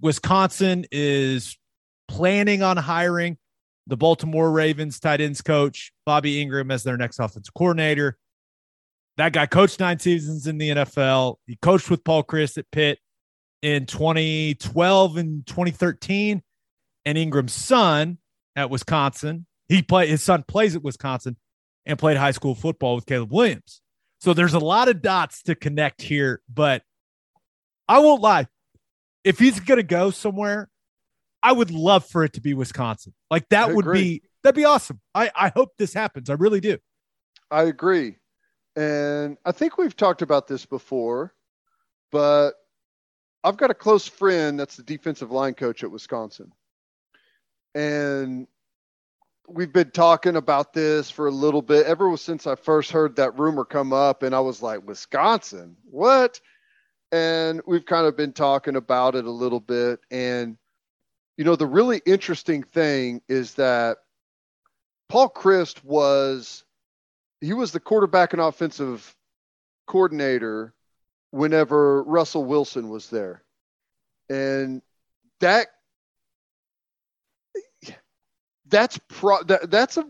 Wisconsin 0.00 0.86
is 0.90 1.56
planning 2.08 2.62
on 2.62 2.76
hiring 2.76 3.38
the 3.86 3.96
Baltimore 3.96 4.50
Ravens 4.50 4.98
tight 4.98 5.20
ends 5.20 5.42
coach 5.42 5.92
Bobby 6.04 6.44
Engram, 6.44 6.72
as 6.72 6.82
their 6.82 6.96
next 6.96 7.18
offensive 7.18 7.54
coordinator. 7.54 8.18
That 9.16 9.32
guy 9.32 9.46
coached 9.46 9.80
nine 9.80 9.98
seasons 9.98 10.46
in 10.46 10.58
the 10.58 10.70
NFL. 10.70 11.36
He 11.46 11.56
coached 11.62 11.88
with 11.88 12.04
Paul 12.04 12.24
Chryst 12.24 12.58
at 12.58 12.70
Pitt 12.70 12.98
in 13.62 13.86
2012 13.86 15.16
and 15.16 15.46
2013. 15.46 16.42
And 17.06 17.18
Engram's 17.18 17.52
son 17.52 18.18
at 18.56 18.68
Wisconsin, 18.68 19.46
he 19.68 19.82
played 19.82 20.08
his 20.08 20.22
son 20.22 20.44
plays 20.46 20.74
at 20.74 20.82
Wisconsin 20.82 21.36
and 21.86 21.98
played 21.98 22.16
high 22.16 22.32
school 22.32 22.54
football 22.54 22.96
with 22.96 23.06
Caleb 23.06 23.32
Williams. 23.32 23.80
So 24.20 24.34
there's 24.34 24.54
a 24.54 24.58
lot 24.58 24.88
of 24.88 25.02
dots 25.02 25.42
to 25.44 25.54
connect 25.54 26.02
here, 26.02 26.40
but 26.52 26.82
I 27.88 28.00
won't 28.00 28.22
lie. 28.22 28.48
If 29.26 29.40
he's 29.40 29.58
going 29.58 29.78
to 29.78 29.82
go 29.82 30.10
somewhere, 30.12 30.70
I 31.42 31.50
would 31.50 31.72
love 31.72 32.06
for 32.06 32.22
it 32.22 32.34
to 32.34 32.40
be 32.40 32.54
Wisconsin. 32.54 33.12
Like 33.28 33.48
that 33.48 33.74
would 33.74 33.90
be 33.92 34.22
that'd 34.42 34.54
be 34.54 34.64
awesome. 34.64 35.00
I 35.14 35.30
I 35.34 35.48
hope 35.48 35.70
this 35.76 35.92
happens. 35.92 36.30
I 36.30 36.34
really 36.34 36.60
do. 36.60 36.78
I 37.50 37.64
agree. 37.64 38.16
And 38.76 39.36
I 39.44 39.52
think 39.52 39.78
we've 39.78 39.96
talked 39.96 40.22
about 40.22 40.46
this 40.46 40.64
before, 40.64 41.34
but 42.12 42.52
I've 43.42 43.56
got 43.56 43.70
a 43.70 43.74
close 43.74 44.06
friend 44.06 44.58
that's 44.60 44.76
the 44.76 44.82
defensive 44.82 45.32
line 45.32 45.54
coach 45.54 45.82
at 45.82 45.90
Wisconsin. 45.90 46.52
And 47.74 48.46
we've 49.48 49.72
been 49.72 49.90
talking 49.90 50.36
about 50.36 50.72
this 50.72 51.10
for 51.10 51.26
a 51.26 51.32
little 51.32 51.62
bit 51.62 51.86
ever 51.86 52.16
since 52.16 52.46
I 52.46 52.54
first 52.54 52.92
heard 52.92 53.16
that 53.16 53.38
rumor 53.38 53.64
come 53.64 53.92
up. 53.92 54.22
And 54.22 54.34
I 54.34 54.40
was 54.40 54.62
like, 54.62 54.86
Wisconsin, 54.86 55.76
what? 55.84 56.40
And 57.12 57.60
we've 57.66 57.86
kind 57.86 58.06
of 58.06 58.16
been 58.16 58.32
talking 58.32 58.76
about 58.76 59.14
it 59.14 59.24
a 59.24 59.30
little 59.30 59.60
bit. 59.60 60.00
And, 60.10 60.56
you 61.36 61.44
know, 61.44 61.56
the 61.56 61.66
really 61.66 62.00
interesting 62.04 62.62
thing 62.62 63.22
is 63.28 63.54
that 63.54 63.98
Paul 65.08 65.30
Chryst 65.30 65.84
was 65.84 66.64
he 67.40 67.52
was 67.52 67.72
the 67.72 67.80
quarterback 67.80 68.32
and 68.32 68.42
offensive 68.42 69.14
coordinator 69.86 70.74
whenever 71.30 72.02
Russell 72.02 72.44
Wilson 72.44 72.88
was 72.88 73.08
there. 73.08 73.42
And 74.28 74.82
that 75.40 75.68
that's 78.68 78.98
pro 79.08 79.42
that, 79.44 79.70
that's 79.70 79.96
a 79.96 80.04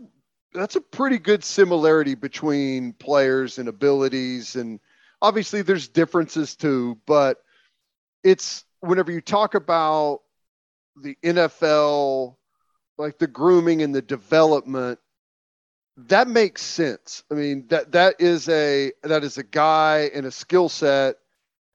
that's 0.53 0.75
a 0.75 0.81
pretty 0.81 1.19
good 1.19 1.43
similarity 1.43 2.15
between 2.15 2.93
players 2.93 3.59
and 3.59 3.69
abilities 3.69 4.55
and 4.55 4.79
obviously 5.21 5.61
there's 5.61 5.87
differences 5.87 6.55
too, 6.55 6.99
but 7.05 7.37
it's 8.23 8.65
whenever 8.79 9.11
you 9.11 9.21
talk 9.21 9.55
about 9.55 10.21
the 11.01 11.17
NFL 11.23 12.35
like 12.97 13.19
the 13.19 13.27
grooming 13.27 13.81
and 13.81 13.93
the 13.93 14.01
development 14.01 14.99
that 15.97 16.27
makes 16.27 16.61
sense. 16.61 17.23
I 17.31 17.33
mean 17.33 17.67
that 17.69 17.91
that 17.93 18.15
is 18.19 18.47
a 18.49 18.91
that 19.03 19.23
is 19.23 19.37
a 19.37 19.43
guy 19.43 20.11
and 20.13 20.25
a 20.25 20.31
skill 20.31 20.69
set 20.69 21.15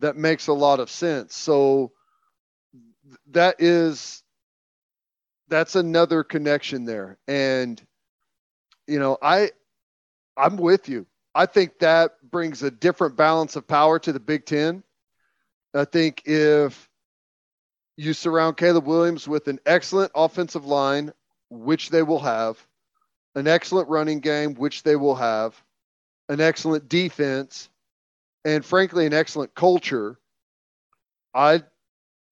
that 0.00 0.16
makes 0.16 0.46
a 0.46 0.52
lot 0.52 0.80
of 0.80 0.90
sense. 0.90 1.34
So 1.34 1.92
that 3.30 3.56
is 3.60 4.22
that's 5.48 5.74
another 5.74 6.22
connection 6.22 6.84
there. 6.84 7.18
And 7.26 7.80
you 8.86 8.98
know, 8.98 9.18
I 9.20 9.50
I'm 10.36 10.56
with 10.56 10.88
you. 10.88 11.06
I 11.34 11.46
think 11.46 11.78
that 11.78 12.12
brings 12.22 12.62
a 12.62 12.70
different 12.70 13.16
balance 13.16 13.56
of 13.56 13.66
power 13.66 13.98
to 14.00 14.12
the 14.12 14.20
Big 14.20 14.44
10. 14.44 14.82
I 15.74 15.84
think 15.86 16.22
if 16.26 16.88
you 17.96 18.12
surround 18.12 18.56
Caleb 18.56 18.86
Williams 18.86 19.26
with 19.26 19.48
an 19.48 19.58
excellent 19.64 20.12
offensive 20.14 20.66
line, 20.66 21.12
which 21.48 21.90
they 21.90 22.02
will 22.02 22.18
have, 22.18 22.58
an 23.34 23.46
excellent 23.46 23.88
running 23.88 24.20
game, 24.20 24.54
which 24.54 24.82
they 24.82 24.96
will 24.96 25.14
have, 25.14 25.60
an 26.28 26.40
excellent 26.40 26.88
defense, 26.88 27.70
and 28.44 28.64
frankly, 28.64 29.06
an 29.06 29.14
excellent 29.14 29.54
culture. 29.54 30.18
I 31.34 31.62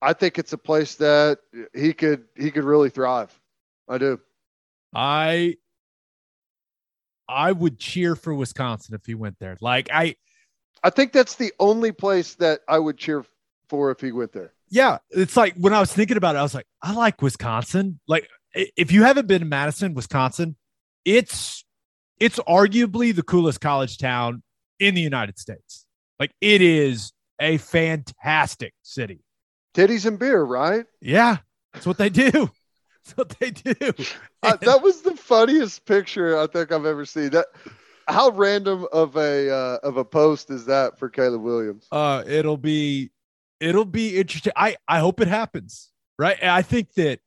I 0.02 0.12
think 0.12 0.38
it's 0.38 0.52
a 0.52 0.58
place 0.58 0.96
that 0.96 1.38
he 1.74 1.92
could 1.92 2.24
he 2.36 2.50
could 2.50 2.64
really 2.64 2.90
thrive. 2.90 3.32
I 3.88 3.98
do. 3.98 4.20
I 4.94 5.56
I 7.31 7.53
would 7.53 7.79
cheer 7.79 8.16
for 8.16 8.35
Wisconsin 8.35 8.95
if 8.95 9.07
he 9.07 9.14
went 9.14 9.38
there. 9.38 9.57
Like 9.61 9.88
I 9.93 10.16
I 10.83 10.90
think 10.90 11.12
that's 11.12 11.37
the 11.37 11.53
only 11.59 11.93
place 11.93 12.35
that 12.37 12.61
I 12.69 12.79
would 12.79 12.99
cheer 12.99 13.25
for 13.69 13.90
if 13.90 14.01
he 14.01 14.12
went 14.12 14.33
there. 14.33 14.53
Yeah, 14.69 14.99
it's 15.11 15.37
like 15.37 15.55
when 15.57 15.73
I 15.73 15.81
was 15.81 15.93
thinking 15.93 16.16
about 16.16 16.37
it, 16.37 16.38
I 16.38 16.43
was 16.43 16.55
like, 16.55 16.66
I 16.83 16.93
like 16.93 17.23
Wisconsin. 17.23 18.01
Like 18.07 18.29
if 18.55 18.93
you 18.93 19.03
haven't 19.03 19.27
been 19.27 19.40
to 19.40 19.47
Madison, 19.47 19.95
Wisconsin, 19.95 20.57
it's 21.05 21.64
it's 22.19 22.38
arguably 22.40 23.14
the 23.14 23.23
coolest 23.23 23.61
college 23.61 23.99
town 23.99 24.43
in 24.79 24.95
the 24.95 25.01
United 25.01 25.38
States. 25.38 25.87
Like 26.19 26.33
it 26.40 26.62
is 26.62 27.12
a 27.40 27.57
fantastic 27.57 28.75
city. 28.83 29.23
Titties 29.75 30.07
and 30.07 30.19
beer, 30.19 30.43
right? 30.43 30.85
Yeah, 31.01 31.38
that's 31.73 31.87
what 31.87 31.99
they 31.99 32.11
do. 32.11 32.51
That's 33.04 33.16
what 33.16 33.28
they 33.38 33.50
do. 33.50 33.74
uh, 34.42 34.56
that 34.56 34.82
was 34.82 35.02
the 35.02 35.16
funniest 35.16 35.84
picture 35.86 36.38
I 36.38 36.46
think 36.46 36.72
I've 36.72 36.86
ever 36.86 37.04
seen. 37.04 37.30
That 37.30 37.46
how 38.08 38.30
random 38.30 38.86
of 38.92 39.16
a 39.16 39.50
uh, 39.50 39.78
of 39.82 39.96
a 39.96 40.04
post 40.04 40.50
is 40.50 40.66
that 40.66 40.98
for 40.98 41.08
Caleb 41.08 41.42
Williams? 41.42 41.86
Uh, 41.90 42.22
it'll 42.26 42.56
be 42.56 43.10
it'll 43.60 43.84
be 43.84 44.18
interesting. 44.18 44.52
I 44.56 44.76
I 44.86 44.98
hope 44.98 45.20
it 45.20 45.28
happens. 45.28 45.90
Right. 46.18 46.42
I 46.42 46.60
think 46.62 46.92
that 46.94 47.20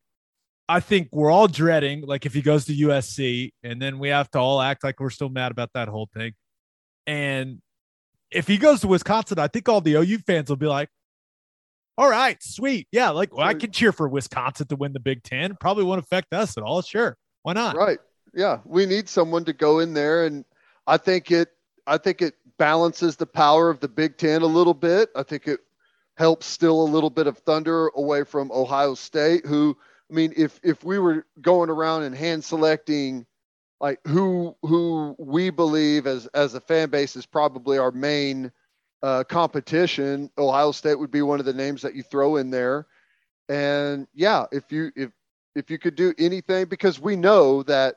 I 0.69 0.79
think 0.79 1.09
we're 1.11 1.31
all 1.31 1.47
dreading, 1.47 2.01
like 2.01 2.25
if 2.25 2.33
he 2.33 2.41
goes 2.41 2.65
to 2.65 2.75
USC, 2.75 3.51
and 3.63 3.81
then 3.81 3.99
we 3.99 4.09
have 4.09 4.29
to 4.31 4.39
all 4.39 4.61
act 4.61 4.83
like 4.83 4.99
we're 4.99 5.09
still 5.09 5.29
mad 5.29 5.51
about 5.51 5.71
that 5.73 5.87
whole 5.87 6.09
thing. 6.13 6.33
And 7.05 7.61
if 8.31 8.47
he 8.47 8.57
goes 8.57 8.81
to 8.81 8.87
Wisconsin, 8.87 9.39
I 9.39 9.47
think 9.47 9.67
all 9.67 9.81
the 9.81 9.95
OU 9.95 10.19
fans 10.19 10.49
will 10.49 10.57
be 10.57 10.67
like, 10.67 10.89
all 11.97 12.09
right, 12.09 12.41
sweet. 12.41 12.87
Yeah, 12.91 13.11
like 13.11 13.35
well, 13.35 13.47
I 13.47 13.53
can 13.53 13.71
cheer 13.71 13.91
for 13.91 14.07
Wisconsin 14.07 14.67
to 14.67 14.75
win 14.75 14.93
the 14.93 14.99
Big 14.99 15.23
Ten. 15.23 15.55
Probably 15.59 15.83
won't 15.83 15.99
affect 15.99 16.33
us 16.33 16.57
at 16.57 16.63
all. 16.63 16.81
Sure. 16.81 17.17
Why 17.43 17.53
not? 17.53 17.75
Right. 17.75 17.99
Yeah. 18.33 18.59
We 18.65 18.85
need 18.85 19.07
someone 19.07 19.45
to 19.45 19.53
go 19.53 19.79
in 19.79 19.93
there. 19.93 20.25
And 20.25 20.45
I 20.87 20.97
think 20.97 21.29
it 21.29 21.49
I 21.85 21.97
think 21.97 22.21
it 22.21 22.35
balances 22.57 23.15
the 23.15 23.25
power 23.25 23.69
of 23.69 23.79
the 23.79 23.87
Big 23.87 24.17
Ten 24.17 24.41
a 24.41 24.47
little 24.47 24.73
bit. 24.73 25.09
I 25.15 25.23
think 25.23 25.47
it 25.47 25.59
helps 26.17 26.45
still 26.45 26.81
a 26.81 26.89
little 26.89 27.09
bit 27.09 27.27
of 27.27 27.37
thunder 27.39 27.89
away 27.95 28.23
from 28.23 28.51
Ohio 28.51 28.95
State, 28.95 29.45
who 29.45 29.77
I 30.09 30.13
mean, 30.13 30.33
if 30.35 30.59
if 30.63 30.83
we 30.83 30.97
were 30.97 31.25
going 31.41 31.69
around 31.69 32.03
and 32.03 32.15
hand 32.15 32.43
selecting 32.43 33.25
like 33.79 33.99
who 34.07 34.55
who 34.61 35.15
we 35.19 35.49
believe 35.49 36.07
as 36.07 36.27
as 36.27 36.53
a 36.55 36.61
fan 36.61 36.89
base 36.89 37.15
is 37.15 37.25
probably 37.25 37.77
our 37.77 37.91
main 37.91 38.51
uh, 39.03 39.23
competition, 39.25 40.31
Ohio 40.37 40.71
State 40.71 40.97
would 40.97 41.11
be 41.11 41.21
one 41.21 41.39
of 41.39 41.45
the 41.45 41.53
names 41.53 41.81
that 41.81 41.93
you 41.93 42.01
throw 42.01 42.37
in 42.37 42.49
there. 42.49 42.87
And 43.49 44.07
yeah, 44.13 44.45
if 44.51 44.71
you 44.71 44.91
if 44.95 45.11
if 45.55 45.69
you 45.69 45.77
could 45.77 45.95
do 45.95 46.13
anything, 46.17 46.65
because 46.65 46.99
we 46.99 47.17
know 47.17 47.61
that, 47.63 47.95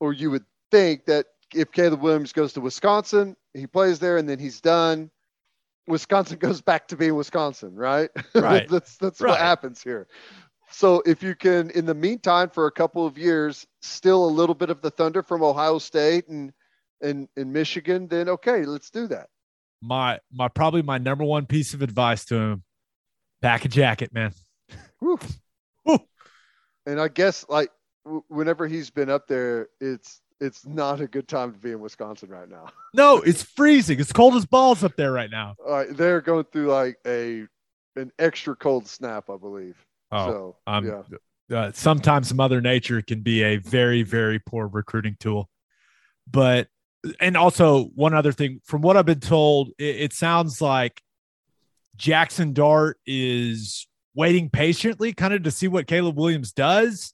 or 0.00 0.12
you 0.12 0.30
would 0.30 0.46
think 0.70 1.04
that 1.04 1.26
if 1.54 1.70
Caleb 1.70 2.00
Williams 2.00 2.32
goes 2.32 2.54
to 2.54 2.60
Wisconsin, 2.60 3.36
he 3.52 3.66
plays 3.66 3.98
there, 3.98 4.16
and 4.16 4.28
then 4.28 4.38
he's 4.38 4.62
done. 4.62 5.10
Wisconsin 5.86 6.38
goes 6.40 6.62
back 6.62 6.88
to 6.88 6.96
being 6.96 7.14
Wisconsin, 7.14 7.76
right? 7.76 8.10
Right. 8.34 8.66
that's 8.66 8.96
that's 8.96 9.20
right. 9.20 9.30
what 9.30 9.38
happens 9.38 9.82
here. 9.82 10.08
So 10.70 11.02
if 11.04 11.22
you 11.22 11.34
can, 11.36 11.70
in 11.70 11.84
the 11.84 11.94
meantime, 11.94 12.48
for 12.48 12.66
a 12.66 12.72
couple 12.72 13.06
of 13.06 13.18
years, 13.18 13.66
still 13.82 14.24
a 14.24 14.32
little 14.32 14.54
bit 14.54 14.70
of 14.70 14.80
the 14.80 14.90
thunder 14.90 15.22
from 15.22 15.42
Ohio 15.42 15.78
State 15.78 16.28
and 16.28 16.54
and, 17.02 17.28
and 17.36 17.52
Michigan, 17.52 18.08
then 18.08 18.30
okay, 18.30 18.64
let's 18.64 18.88
do 18.88 19.06
that. 19.08 19.28
My 19.84 20.18
my 20.32 20.48
probably 20.48 20.82
my 20.82 20.98
number 20.98 21.24
one 21.24 21.46
piece 21.46 21.74
of 21.74 21.82
advice 21.82 22.24
to 22.26 22.36
him: 22.36 22.62
pack 23.42 23.64
a 23.64 23.68
jacket, 23.68 24.12
man. 24.12 24.32
Woo. 25.00 25.18
Woo. 25.84 25.98
And 26.86 27.00
I 27.00 27.08
guess 27.08 27.44
like 27.48 27.70
w- 28.04 28.24
whenever 28.28 28.66
he's 28.66 28.90
been 28.90 29.10
up 29.10 29.26
there, 29.28 29.68
it's 29.80 30.20
it's 30.40 30.66
not 30.66 31.00
a 31.00 31.06
good 31.06 31.28
time 31.28 31.52
to 31.52 31.58
be 31.58 31.70
in 31.72 31.80
Wisconsin 31.80 32.28
right 32.30 32.48
now. 32.48 32.66
No, 32.96 33.20
it's 33.22 33.42
freezing. 33.42 33.98
It's 33.98 34.12
cold 34.12 34.36
as 34.36 34.46
balls 34.46 34.84
up 34.84 34.94
there 34.94 35.10
right 35.10 35.28
now. 35.30 35.56
All 35.66 35.72
right, 35.72 35.88
they're 35.96 36.20
going 36.20 36.44
through 36.52 36.68
like 36.68 36.96
a 37.04 37.44
an 37.96 38.12
extra 38.20 38.54
cold 38.54 38.86
snap, 38.86 39.28
I 39.28 39.36
believe. 39.36 39.76
Oh, 40.12 40.30
so, 40.30 40.56
um, 40.68 41.02
yeah. 41.50 41.58
uh, 41.58 41.72
sometimes 41.74 42.32
Mother 42.32 42.60
Nature 42.60 43.02
can 43.02 43.22
be 43.22 43.42
a 43.42 43.56
very, 43.56 44.04
very 44.04 44.38
poor 44.38 44.68
recruiting 44.68 45.16
tool. 45.18 45.50
but 46.30 46.68
and 47.20 47.36
also 47.36 47.84
one 47.94 48.14
other 48.14 48.32
thing 48.32 48.60
from 48.64 48.82
what 48.82 48.96
I've 48.96 49.06
been 49.06 49.20
told, 49.20 49.70
it, 49.78 49.96
it 49.96 50.12
sounds 50.12 50.60
like 50.60 51.02
Jackson 51.96 52.52
Dart 52.52 52.98
is 53.06 53.86
waiting 54.14 54.50
patiently, 54.50 55.12
kind 55.12 55.34
of 55.34 55.42
to 55.44 55.50
see 55.50 55.68
what 55.68 55.86
Caleb 55.86 56.16
Williams 56.16 56.52
does. 56.52 57.12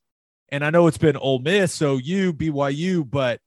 And 0.51 0.65
I 0.65 0.71
know 0.71 0.87
it's 0.87 0.99
been 0.99 1.17
Ole 1.17 1.39
Miss, 1.39 1.73
so 1.73 1.97
you 1.97 2.33
BYU, 2.33 3.09
but 3.09 3.41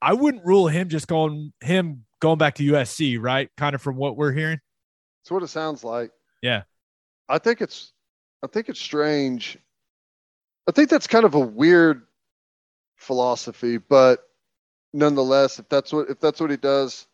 I 0.00 0.14
wouldn't 0.14 0.44
rule 0.44 0.68
him 0.68 0.88
just 0.88 1.08
going 1.08 1.52
him 1.60 2.04
going 2.20 2.38
back 2.38 2.54
to 2.56 2.72
USC, 2.72 3.18
right? 3.20 3.50
Kind 3.56 3.74
of 3.74 3.82
from 3.82 3.96
what 3.96 4.16
we're 4.16 4.32
hearing. 4.32 4.60
That's 5.22 5.30
what 5.30 5.42
it 5.42 5.48
sounds 5.48 5.84
like. 5.84 6.10
Yeah. 6.42 6.62
I 7.28 7.38
think 7.38 7.60
it's 7.60 7.92
I 8.42 8.46
think 8.46 8.68
it's 8.68 8.80
strange. 8.80 9.58
I 10.68 10.72
think 10.72 10.88
that's 10.88 11.06
kind 11.06 11.24
of 11.24 11.34
a 11.34 11.40
weird 11.40 12.02
philosophy, 12.96 13.78
but 13.78 14.29
nonetheless, 14.92 15.58
if 15.58 15.68
that's 15.68 15.92
what 15.92 16.10
if 16.10 16.20
that's 16.20 16.40
what 16.40 16.50
he 16.50 16.56
does, 16.56 17.06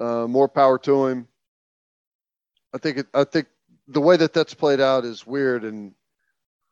uh, 0.00 0.26
more 0.26 0.48
power 0.48 0.78
to 0.78 1.06
him. 1.06 1.28
I 2.74 2.78
think 2.78 2.98
it, 2.98 3.06
I 3.14 3.24
think 3.24 3.48
the 3.88 4.00
way 4.00 4.16
that 4.16 4.32
that's 4.32 4.54
played 4.54 4.80
out 4.80 5.04
is 5.04 5.26
weird, 5.26 5.64
and 5.64 5.94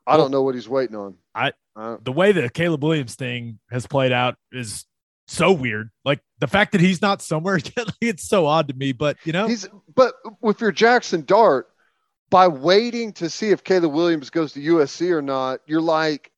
I 0.07 0.13
well, 0.13 0.25
don't 0.25 0.31
know 0.31 0.43
what 0.43 0.55
he's 0.55 0.69
waiting 0.69 0.97
on. 0.97 1.17
I 1.35 1.53
uh, 1.77 1.99
the 2.03 2.13
way 2.13 2.33
the 2.33 2.49
Caleb 2.49 2.83
Williams 2.83 3.15
thing 3.15 3.59
has 3.71 3.87
played 3.87 4.13
out 4.13 4.37
is 4.53 4.87
so 5.29 5.53
weird. 5.53 5.91
Like 6.05 6.21
the 6.39 6.47
fact 6.47 6.73
that 6.73 6.81
he's 6.81 7.01
not 7.01 7.23
somewhere, 7.23 7.59
it's 8.01 8.29
so 8.29 8.47
odd 8.47 8.69
to 8.69 8.75
me. 8.75 8.93
But 8.93 9.17
you 9.25 9.33
know, 9.33 9.47
he's 9.47 9.69
but 9.95 10.15
with 10.41 10.61
your 10.61 10.73
Jackson 10.73 11.25
Dart, 11.25 11.69
by 12.31 12.49
waiting 12.49 13.13
to 13.15 13.29
see 13.29 13.51
if 13.51 13.65
Caleb 13.65 13.93
Williams 13.93 14.31
goes 14.31 14.53
to 14.55 14.61
USC 14.61 15.11
or 15.11 15.23
not, 15.23 15.61
you're 15.67 15.81
like, 15.81 16.31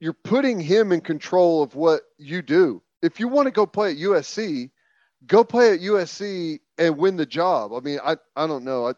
you're 0.00 0.14
putting 0.14 0.58
him 0.58 0.92
in 0.92 1.00
control 1.00 1.62
of 1.62 1.74
what 1.74 2.02
you 2.18 2.42
do. 2.42 2.82
If 3.02 3.20
you 3.20 3.28
want 3.28 3.46
to 3.46 3.52
go 3.52 3.66
play 3.66 3.92
at 3.92 3.98
USC, 3.98 4.70
go 5.26 5.44
play 5.44 5.74
at 5.74 5.80
USC 5.80 6.60
and 6.78 6.96
win 6.96 7.16
the 7.16 7.26
job. 7.26 7.72
I 7.74 7.80
mean, 7.80 7.98
I, 8.04 8.16
I 8.34 8.46
don't 8.46 8.64
know. 8.64 8.88
I, 8.88 8.94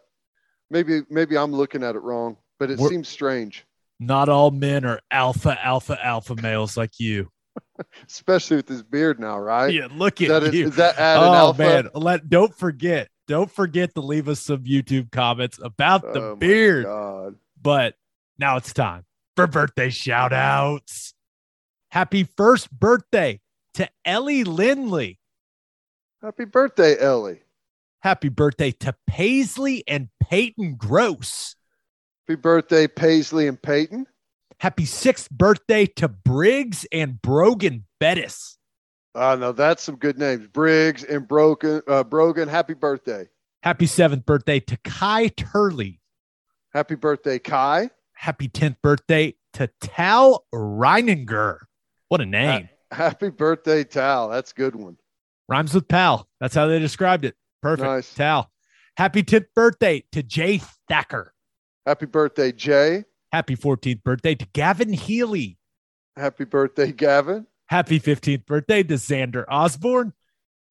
maybe 0.70 1.02
maybe 1.10 1.36
I'm 1.36 1.52
looking 1.52 1.82
at 1.82 1.96
it 1.96 2.00
wrong, 2.00 2.36
but 2.58 2.70
it 2.70 2.78
We're, 2.78 2.88
seems 2.88 3.08
strange. 3.08 3.66
Not 4.00 4.28
all 4.28 4.50
men 4.50 4.84
are 4.84 5.00
alpha, 5.10 5.58
alpha, 5.62 5.98
alpha 6.04 6.36
males 6.36 6.76
like 6.76 6.98
you. 6.98 7.30
Especially 8.08 8.56
with 8.56 8.68
his 8.68 8.82
beard 8.82 9.20
now, 9.20 9.38
right? 9.38 9.72
Yeah, 9.72 9.88
look 9.90 10.22
at 10.22 10.30
is 10.30 10.50
that 10.50 10.54
you. 10.54 10.68
Is 10.68 10.76
that 10.76 10.98
adding 10.98 11.28
oh, 11.28 11.34
alpha? 11.34 11.62
man, 11.62 11.88
let 11.94 12.28
don't 12.28 12.54
forget, 12.54 13.08
don't 13.26 13.50
forget 13.50 13.94
to 13.94 14.00
leave 14.00 14.28
us 14.28 14.40
some 14.40 14.64
YouTube 14.64 15.10
comments 15.10 15.58
about 15.62 16.02
the 16.02 16.22
oh, 16.22 16.36
beard. 16.36 16.86
But 17.60 17.94
now 18.38 18.56
it's 18.56 18.72
time 18.72 19.04
for 19.36 19.46
birthday 19.46 19.90
shout 19.90 20.32
outs. 20.32 21.14
Happy 21.90 22.24
first 22.24 22.70
birthday 22.70 23.40
to 23.74 23.88
Ellie 24.04 24.44
Lindley. 24.44 25.18
Happy 26.22 26.44
birthday, 26.44 26.98
Ellie. 27.00 27.42
Happy 28.00 28.28
birthday 28.28 28.70
to 28.70 28.94
Paisley 29.06 29.84
and 29.86 30.08
Peyton 30.22 30.76
Gross. 30.76 31.56
Happy 32.26 32.40
birthday, 32.40 32.86
Paisley 32.86 33.46
and 33.46 33.60
Peyton. 33.60 34.06
Happy 34.58 34.84
sixth 34.84 35.28
birthday 35.30 35.86
to 35.86 36.08
Briggs 36.08 36.86
and 36.92 37.20
Brogan 37.20 37.84
Bettis. 37.98 38.58
Oh, 39.14 39.36
no, 39.36 39.52
that's 39.52 39.82
some 39.82 39.96
good 39.96 40.18
names. 40.18 40.46
Briggs 40.46 41.04
and 41.04 41.26
Brogan, 41.26 41.82
uh, 41.88 42.04
Brogan, 42.04 42.48
happy 42.48 42.74
birthday. 42.74 43.28
Happy 43.62 43.86
seventh 43.86 44.24
birthday 44.24 44.60
to 44.60 44.76
Kai 44.78 45.28
Turley. 45.28 46.00
Happy 46.72 46.94
birthday, 46.94 47.38
Kai. 47.38 47.90
Happy 48.22 48.48
10th 48.48 48.76
birthday 48.84 49.34
to 49.54 49.68
Tal 49.80 50.46
Reininger. 50.54 51.58
What 52.08 52.20
a 52.20 52.24
name. 52.24 52.68
happy 52.92 53.30
birthday, 53.30 53.82
Tal. 53.82 54.28
That's 54.28 54.52
a 54.52 54.54
good 54.54 54.76
one. 54.76 54.96
Rhymes 55.48 55.74
with 55.74 55.88
pal. 55.88 56.28
That's 56.38 56.54
how 56.54 56.68
they 56.68 56.78
described 56.78 57.24
it. 57.24 57.34
Perfect. 57.62 57.84
Nice. 57.84 58.14
Tal. 58.14 58.48
Happy 58.96 59.24
10th 59.24 59.46
birthday 59.56 60.04
to 60.12 60.22
Jay 60.22 60.60
Thacker. 60.88 61.34
Happy 61.84 62.06
birthday, 62.06 62.52
Jay. 62.52 63.06
Happy 63.32 63.56
14th 63.56 64.04
birthday 64.04 64.36
to 64.36 64.46
Gavin 64.52 64.92
Healy. 64.92 65.58
Happy 66.16 66.44
birthday, 66.44 66.92
Gavin. 66.92 67.48
Happy 67.66 67.98
15th 67.98 68.46
birthday 68.46 68.84
to 68.84 68.94
Xander 68.94 69.44
Osborne. 69.48 70.12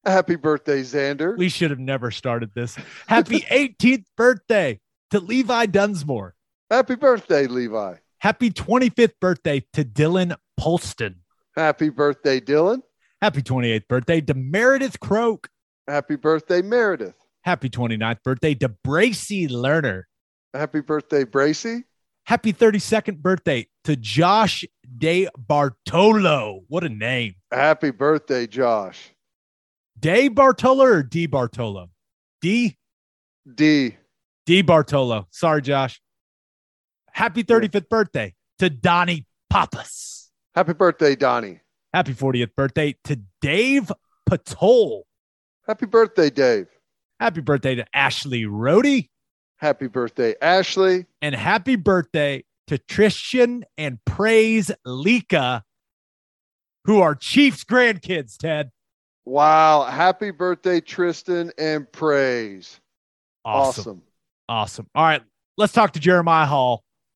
Happy 0.06 0.38
birthday, 0.38 0.84
Xander. 0.84 1.38
We 1.38 1.49
should 1.49 1.72
have 1.72 1.80
never 1.80 2.12
started 2.12 2.52
this. 2.56 2.78
Happy 3.08 3.41
18th 3.41 4.06
birthday 4.16 4.80
to 5.10 5.20
Levi 5.20 5.66
Dunsmore. 5.66 6.34
Happy 6.72 6.96
birthday, 6.96 7.48
Levi. 7.48 7.96
Happy 8.20 8.50
25th 8.50 9.20
birthday 9.20 9.66
to 9.74 9.84
Dylan 9.84 10.38
Polston. 10.58 11.16
Happy 11.54 11.90
birthday, 11.90 12.40
Dylan. 12.40 12.82
Happy 13.22 13.42
28th 13.42 13.90
birthday 13.90 14.22
to 14.22 14.34
Meredith 14.34 14.98
Croak. 15.02 15.50
Happy 15.86 16.16
birthday, 16.16 16.62
Meredith. 16.62 17.16
Happy 17.42 17.70
29th 17.70 18.24
birthday 18.24 18.56
to 18.56 18.70
Bracy 18.70 19.50
Lerner. 19.50 20.04
Happy 20.54 20.80
birthday, 20.80 21.26
Bracy. 21.26 21.84
Happy 22.26 22.54
32nd 22.54 23.18
birthday 23.18 23.68
to 23.84 23.98
Josh 23.98 24.64
De 24.98 25.28
Bartolo. 25.38 26.62
What 26.70 26.86
a 26.86 26.90
name. 26.90 27.36
Happy 27.52 27.92
birthday, 27.92 28.48
Josh. 28.48 29.10
De 30.00 30.30
Bartolo 30.30 30.86
or 30.86 31.04
D 31.04 31.26
Bartolo? 31.26 31.90
D? 32.40 32.78
D. 33.54 33.98
D 34.46 34.62
Bartolo. 34.62 35.28
Sorry, 35.32 35.62
Josh. 35.62 36.00
Happy 37.14 37.43
35th 37.43 37.89
birthday 37.89 38.34
to 38.59 38.70
Donnie 38.70 39.26
Pappas. 39.49 40.32
Happy 40.55 40.74
birthday, 40.74 41.16
Donnie. 41.16 41.59
Happy 41.93 42.14
40th 42.14 42.55
birthday 42.55 42.95
to 43.05 43.20
Dave 43.41 43.91
Patol. 44.30 45.03
Happy 45.68 45.86
birthday, 45.86 46.30
Dave. 46.30 46.68
Happy 47.20 47.41
birthday 47.41 47.76
to 47.76 47.86
Ashley 47.93 48.43
Rohde. 48.43 49.09
Happy 49.57 49.88
birthday, 49.88 50.36
Ashley. 50.41 51.05
And 51.22 51.36
happy 51.36 51.76
birthday 51.76 52.43
to 52.68 52.78
Tristan 52.78 53.64
and 53.78 53.99
Praise 54.05 54.72
Lika, 54.86 55.64
who 56.86 57.01
are 57.01 57.14
Chiefs 57.14 57.64
grandkids, 57.64 58.38
Ted. 58.38 58.72
Wow. 59.26 59.84
Happy 59.84 60.32
birthday, 60.32 60.82
Tristan 60.82 61.51
and 61.57 61.91
Praise. 61.91 62.80
Awesome. 63.45 63.82
awesome. 63.82 64.01
Awesome. 64.49 64.88
All 64.95 65.03
right. 65.03 65.22
Let's 65.57 65.74
talk 65.74 65.93
to 65.93 65.99
Jeremiah 65.99 66.45
Hall. 66.45 66.84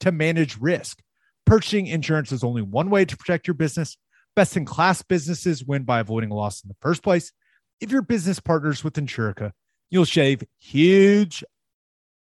to 0.00 0.12
manage 0.12 0.58
risk. 0.58 1.00
Purchasing 1.46 1.86
insurance 1.86 2.32
is 2.32 2.44
only 2.44 2.62
one 2.62 2.90
way 2.90 3.04
to 3.04 3.16
protect 3.16 3.46
your 3.46 3.54
business. 3.54 3.96
Best 4.36 4.56
in 4.56 4.64
class 4.64 5.02
businesses 5.02 5.64
win 5.64 5.84
by 5.84 6.00
avoiding 6.00 6.30
loss 6.30 6.62
in 6.62 6.68
the 6.68 6.76
first 6.80 7.02
place. 7.02 7.32
If 7.80 7.90
your 7.90 8.02
business 8.02 8.40
partners 8.40 8.84
with 8.84 8.94
Insurica, 8.94 9.52
you'll 9.90 10.04
shave 10.04 10.42
huge. 10.58 11.42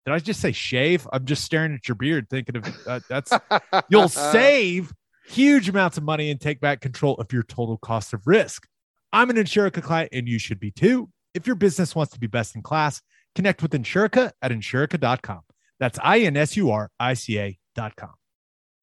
Did 0.05 0.13
I 0.13 0.19
just 0.19 0.41
say 0.41 0.51
shave? 0.51 1.07
I'm 1.13 1.25
just 1.25 1.43
staring 1.43 1.73
at 1.73 1.87
your 1.87 1.95
beard, 1.95 2.29
thinking 2.29 2.57
of 2.57 2.87
uh, 2.87 2.99
that's 3.07 3.31
you'll 3.89 4.09
save 4.09 4.91
huge 5.25 5.69
amounts 5.69 5.97
of 5.97 6.03
money 6.03 6.29
and 6.29 6.39
take 6.39 6.59
back 6.59 6.81
control 6.81 7.15
of 7.15 7.31
your 7.31 7.43
total 7.43 7.77
cost 7.77 8.13
of 8.13 8.27
risk. 8.27 8.67
I'm 9.13 9.29
an 9.29 9.37
Insurica 9.37 9.81
client 9.81 10.09
and 10.11 10.27
you 10.27 10.39
should 10.39 10.59
be 10.59 10.71
too. 10.71 11.09
If 11.33 11.47
your 11.47 11.55
business 11.55 11.95
wants 11.95 12.13
to 12.13 12.19
be 12.19 12.27
best 12.27 12.55
in 12.55 12.61
class, 12.61 13.01
connect 13.35 13.61
with 13.61 13.71
Insurica 13.71 14.31
at 14.41 14.51
insurica.com. 14.51 15.41
That's 15.79 15.99
I 16.03 16.19
N 16.19 16.37
S 16.37 16.57
U 16.57 16.71
R 16.71 16.89
I 16.99 17.13
C 17.13 17.39
A.com. 17.77 18.13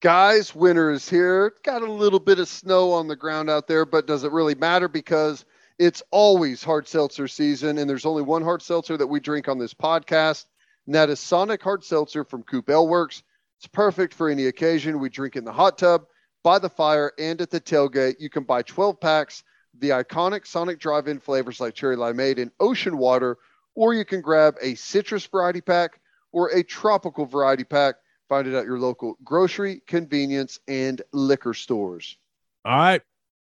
Guys, 0.00 0.54
winter 0.54 0.90
is 0.90 1.08
here. 1.08 1.52
Got 1.62 1.82
a 1.82 1.92
little 1.92 2.20
bit 2.20 2.38
of 2.38 2.48
snow 2.48 2.92
on 2.92 3.06
the 3.06 3.16
ground 3.16 3.50
out 3.50 3.66
there, 3.66 3.84
but 3.84 4.06
does 4.06 4.24
it 4.24 4.32
really 4.32 4.54
matter 4.54 4.88
because 4.88 5.44
it's 5.78 6.02
always 6.10 6.64
hard 6.64 6.88
seltzer 6.88 7.28
season 7.28 7.78
and 7.78 7.88
there's 7.88 8.06
only 8.06 8.22
one 8.22 8.42
hard 8.42 8.62
seltzer 8.62 8.96
that 8.96 9.06
we 9.06 9.20
drink 9.20 9.48
on 9.48 9.58
this 9.58 9.74
podcast, 9.74 10.46
and 10.86 10.94
that 10.94 11.10
is 11.10 11.20
Sonic 11.20 11.62
Hard 11.62 11.84
Seltzer 11.84 12.24
from 12.24 12.42
Coop 12.42 12.68
Works. 12.68 13.22
It's 13.58 13.66
perfect 13.66 14.14
for 14.14 14.30
any 14.30 14.46
occasion. 14.46 15.00
We 15.00 15.10
drink 15.10 15.36
in 15.36 15.44
the 15.44 15.52
hot 15.52 15.76
tub 15.76 16.06
by 16.42 16.58
the 16.58 16.70
fire 16.70 17.12
and 17.18 17.40
at 17.40 17.50
the 17.50 17.60
tailgate. 17.60 18.16
You 18.18 18.30
can 18.30 18.44
buy 18.44 18.62
12 18.62 18.98
packs, 19.00 19.44
the 19.78 19.90
iconic 19.90 20.46
Sonic 20.46 20.78
drive 20.78 21.08
in 21.08 21.20
flavors 21.20 21.60
like 21.60 21.74
cherry 21.74 21.96
limeade 21.96 22.40
and 22.40 22.50
ocean 22.58 22.96
water, 22.96 23.36
or 23.74 23.92
you 23.92 24.06
can 24.06 24.22
grab 24.22 24.56
a 24.62 24.74
citrus 24.76 25.26
variety 25.26 25.60
pack 25.60 26.00
or 26.32 26.48
a 26.48 26.62
tropical 26.62 27.26
variety 27.26 27.64
pack. 27.64 27.96
Find 28.30 28.46
it 28.46 28.54
at 28.54 28.64
your 28.64 28.78
local 28.78 29.18
grocery, 29.24 29.82
convenience, 29.88 30.60
and 30.68 31.02
liquor 31.12 31.52
stores. 31.52 32.16
All 32.64 32.78
right. 32.78 33.02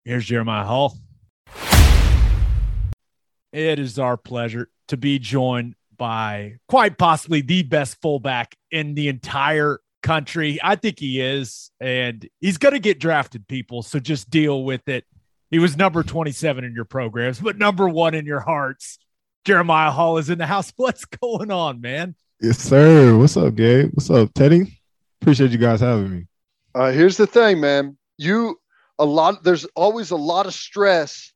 Here's 0.05 0.23
Jeremiah 0.23 0.65
Hall. 0.65 0.95
It 3.51 3.79
is 3.79 3.97
our 3.97 4.17
pleasure 4.17 4.69
to 4.89 4.95
be 4.95 5.17
joined 5.17 5.73
by 5.97 6.57
quite 6.67 6.99
possibly 6.99 7.41
the 7.41 7.63
best 7.63 7.99
fullback 8.03 8.55
in 8.69 8.93
the 8.93 9.07
entire 9.07 9.79
country. 10.03 10.59
I 10.63 10.75
think 10.75 10.99
he 10.99 11.21
is, 11.21 11.71
and 11.79 12.29
he's 12.39 12.59
going 12.59 12.73
to 12.73 12.79
get 12.79 12.99
drafted, 12.99 13.47
people. 13.47 13.81
So 13.81 13.97
just 13.97 14.29
deal 14.29 14.63
with 14.63 14.87
it. 14.87 15.05
He 15.49 15.57
was 15.57 15.75
number 15.75 16.03
27 16.03 16.63
in 16.63 16.75
your 16.75 16.85
programs, 16.85 17.39
but 17.39 17.57
number 17.57 17.89
one 17.89 18.13
in 18.13 18.27
your 18.27 18.41
hearts. 18.41 18.99
Jeremiah 19.43 19.89
Hall 19.89 20.19
is 20.19 20.29
in 20.29 20.37
the 20.37 20.45
house. 20.45 20.71
What's 20.77 21.05
going 21.05 21.49
on, 21.49 21.81
man? 21.81 22.13
Yes, 22.39 22.59
sir. 22.59 23.17
What's 23.17 23.35
up, 23.35 23.55
Gabe? 23.55 23.89
What's 23.93 24.11
up, 24.11 24.31
Teddy? 24.33 24.79
Appreciate 25.21 25.49
you 25.49 25.57
guys 25.57 25.79
having 25.79 26.11
me. 26.11 26.27
Uh, 26.75 26.91
here's 26.91 27.17
the 27.17 27.25
thing, 27.25 27.59
man. 27.59 27.97
You 28.19 28.59
a 28.99 29.05
lot. 29.05 29.43
There's 29.43 29.65
always 29.75 30.11
a 30.11 30.15
lot 30.15 30.45
of 30.45 30.53
stress 30.53 31.33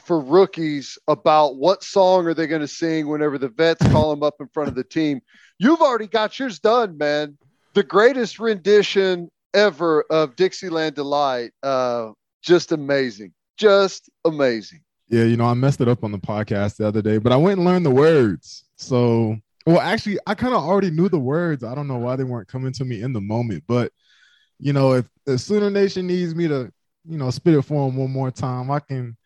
for 0.00 0.18
rookies 0.18 0.98
about 1.06 1.56
what 1.56 1.84
song 1.84 2.26
are 2.26 2.34
they 2.34 2.48
going 2.48 2.60
to 2.60 2.68
sing 2.68 3.08
whenever 3.08 3.38
the 3.38 3.48
vets 3.48 3.86
call 3.92 4.10
them 4.10 4.24
up 4.24 4.34
in 4.40 4.48
front 4.48 4.68
of 4.68 4.74
the 4.74 4.82
team. 4.82 5.20
You've 5.58 5.80
already 5.80 6.08
got 6.08 6.36
yours 6.38 6.58
done, 6.58 6.98
man. 6.98 7.38
The 7.74 7.84
greatest 7.84 8.40
rendition 8.40 9.30
ever 9.54 10.02
of 10.10 10.34
Dixieland 10.34 10.96
Delight. 10.96 11.52
Uh, 11.62 12.10
just 12.42 12.72
amazing. 12.72 13.32
Just 13.56 14.10
amazing. 14.24 14.80
Yeah, 15.08 15.22
you 15.22 15.36
know, 15.36 15.46
I 15.46 15.54
messed 15.54 15.80
it 15.80 15.88
up 15.88 16.02
on 16.02 16.10
the 16.10 16.18
podcast 16.18 16.76
the 16.76 16.88
other 16.88 17.00
day, 17.00 17.18
but 17.18 17.30
I 17.30 17.36
went 17.36 17.58
and 17.58 17.64
learned 17.64 17.86
the 17.86 17.90
words. 17.90 18.64
So, 18.76 19.36
well, 19.66 19.80
actually, 19.80 20.18
I 20.26 20.34
kind 20.34 20.54
of 20.54 20.62
already 20.62 20.90
knew 20.90 21.08
the 21.08 21.18
words. 21.18 21.64
I 21.64 21.74
don't 21.74 21.88
know 21.88 21.98
why 21.98 22.14
they 22.14 22.24
weren't 22.24 22.48
coming 22.48 22.72
to 22.74 22.84
me 22.84 23.02
in 23.02 23.12
the 23.12 23.20
moment, 23.20 23.64
but 23.66 23.92
you 24.58 24.72
know, 24.72 24.94
if 24.94 25.08
the 25.26 25.36
Sooner 25.36 25.70
Nation 25.70 26.06
needs 26.06 26.34
me 26.34 26.48
to, 26.48 26.72
you 27.04 27.18
know, 27.18 27.30
spit 27.30 27.54
it 27.54 27.62
for 27.62 27.86
them 27.86 27.96
one 27.96 28.10
more 28.10 28.30
time, 28.30 28.70
I 28.70 28.80
can 28.80 29.16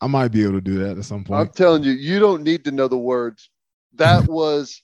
I 0.00 0.06
might 0.06 0.28
be 0.28 0.42
able 0.42 0.54
to 0.54 0.60
do 0.62 0.78
that 0.78 0.96
at 0.96 1.04
some 1.04 1.22
point. 1.22 1.40
I'm 1.40 1.48
telling 1.48 1.84
you, 1.84 1.92
you 1.92 2.18
don't 2.18 2.42
need 2.42 2.64
to 2.64 2.70
know 2.70 2.88
the 2.88 2.98
words. 2.98 3.50
That 3.94 4.24
was 4.28 4.82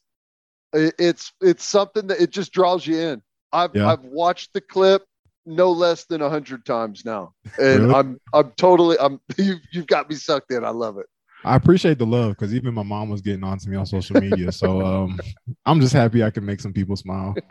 it's 0.72 1.32
it's 1.40 1.64
something 1.64 2.08
that 2.08 2.20
it 2.20 2.30
just 2.30 2.52
draws 2.52 2.86
you 2.86 2.98
in. 2.98 3.22
I've 3.52 3.74
yeah. 3.74 3.90
I've 3.90 4.04
watched 4.04 4.52
the 4.52 4.60
clip 4.60 5.04
no 5.46 5.70
less 5.72 6.04
than 6.04 6.20
a 6.20 6.28
hundred 6.28 6.66
times 6.66 7.04
now, 7.04 7.32
and 7.58 7.82
really? 7.82 7.94
I'm 7.94 8.20
I'm 8.34 8.52
totally 8.52 8.96
I'm 9.00 9.20
you've 9.38 9.60
you've 9.72 9.86
got 9.86 10.10
me 10.10 10.16
sucked 10.16 10.52
in. 10.52 10.64
I 10.64 10.70
love 10.70 10.98
it. 10.98 11.06
I 11.46 11.56
appreciate 11.56 11.98
the 11.98 12.06
love 12.06 12.30
because 12.30 12.54
even 12.54 12.74
my 12.74 12.82
mom 12.82 13.08
was 13.08 13.20
getting 13.20 13.44
on 13.44 13.58
to 13.58 13.68
me 13.70 13.76
on 13.76 13.86
social 13.86 14.20
media. 14.20 14.52
so 14.52 14.84
um, 14.84 15.18
I'm 15.64 15.80
just 15.80 15.92
happy 15.92 16.22
I 16.22 16.30
can 16.30 16.44
make 16.44 16.60
some 16.60 16.72
people 16.72 16.96
smile. 16.96 17.34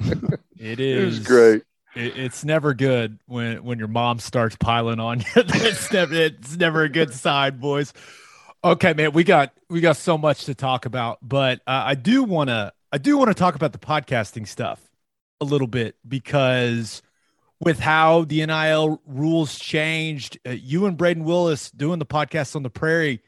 it 0.58 0.80
is. 0.80 1.02
It 1.02 1.06
was 1.06 1.20
great 1.20 1.64
it's 1.96 2.44
never 2.44 2.74
good 2.74 3.20
when 3.26 3.64
when 3.64 3.80
your 3.80 3.88
mom 3.88 4.20
starts 4.20 4.56
piling 4.58 5.00
on 5.00 5.20
you. 5.20 5.26
it's 5.36 5.92
never 5.92 6.14
it's 6.14 6.58
never 6.58 6.84
a 6.84 6.90
good 6.90 7.14
sign, 7.14 7.58
boys. 7.58 7.94
Okay, 8.64 8.94
man, 8.94 9.14
we 9.14 9.24
got 9.24 9.54
we 9.70 9.80
got 9.80 9.98
so 9.98 10.18
much 10.18 10.46
to 10.46 10.56
talk 10.56 10.86
about, 10.86 11.20
but 11.22 11.60
uh, 11.68 11.84
I 11.86 11.96
do 11.96 12.24
want 12.24 12.50
to 12.50 12.74
I 12.92 12.98
do 12.98 13.18
want 13.18 13.30
to 13.30 13.34
talk 13.34 13.56
about 13.56 13.72
the 13.72 13.80
podcasting 13.80 14.48
stuff 14.48 14.82
a 15.40 15.46
little 15.46 15.68
bit 15.68 15.96
because 16.08 17.02
with 17.62 17.80
how 17.80 18.26
the 18.26 18.46
NIL 18.46 19.02
rules 19.06 19.58
changed, 19.58 20.38
uh, 20.46 20.52
you 20.52 20.86
and 20.88 20.98
Brayden 20.98 21.24
Willis 21.24 21.72
doing 21.72 22.00
the 22.00 22.06
podcast 22.06 22.56
on 22.56 22.64
the 22.64 22.70
Prairie, 22.70 23.22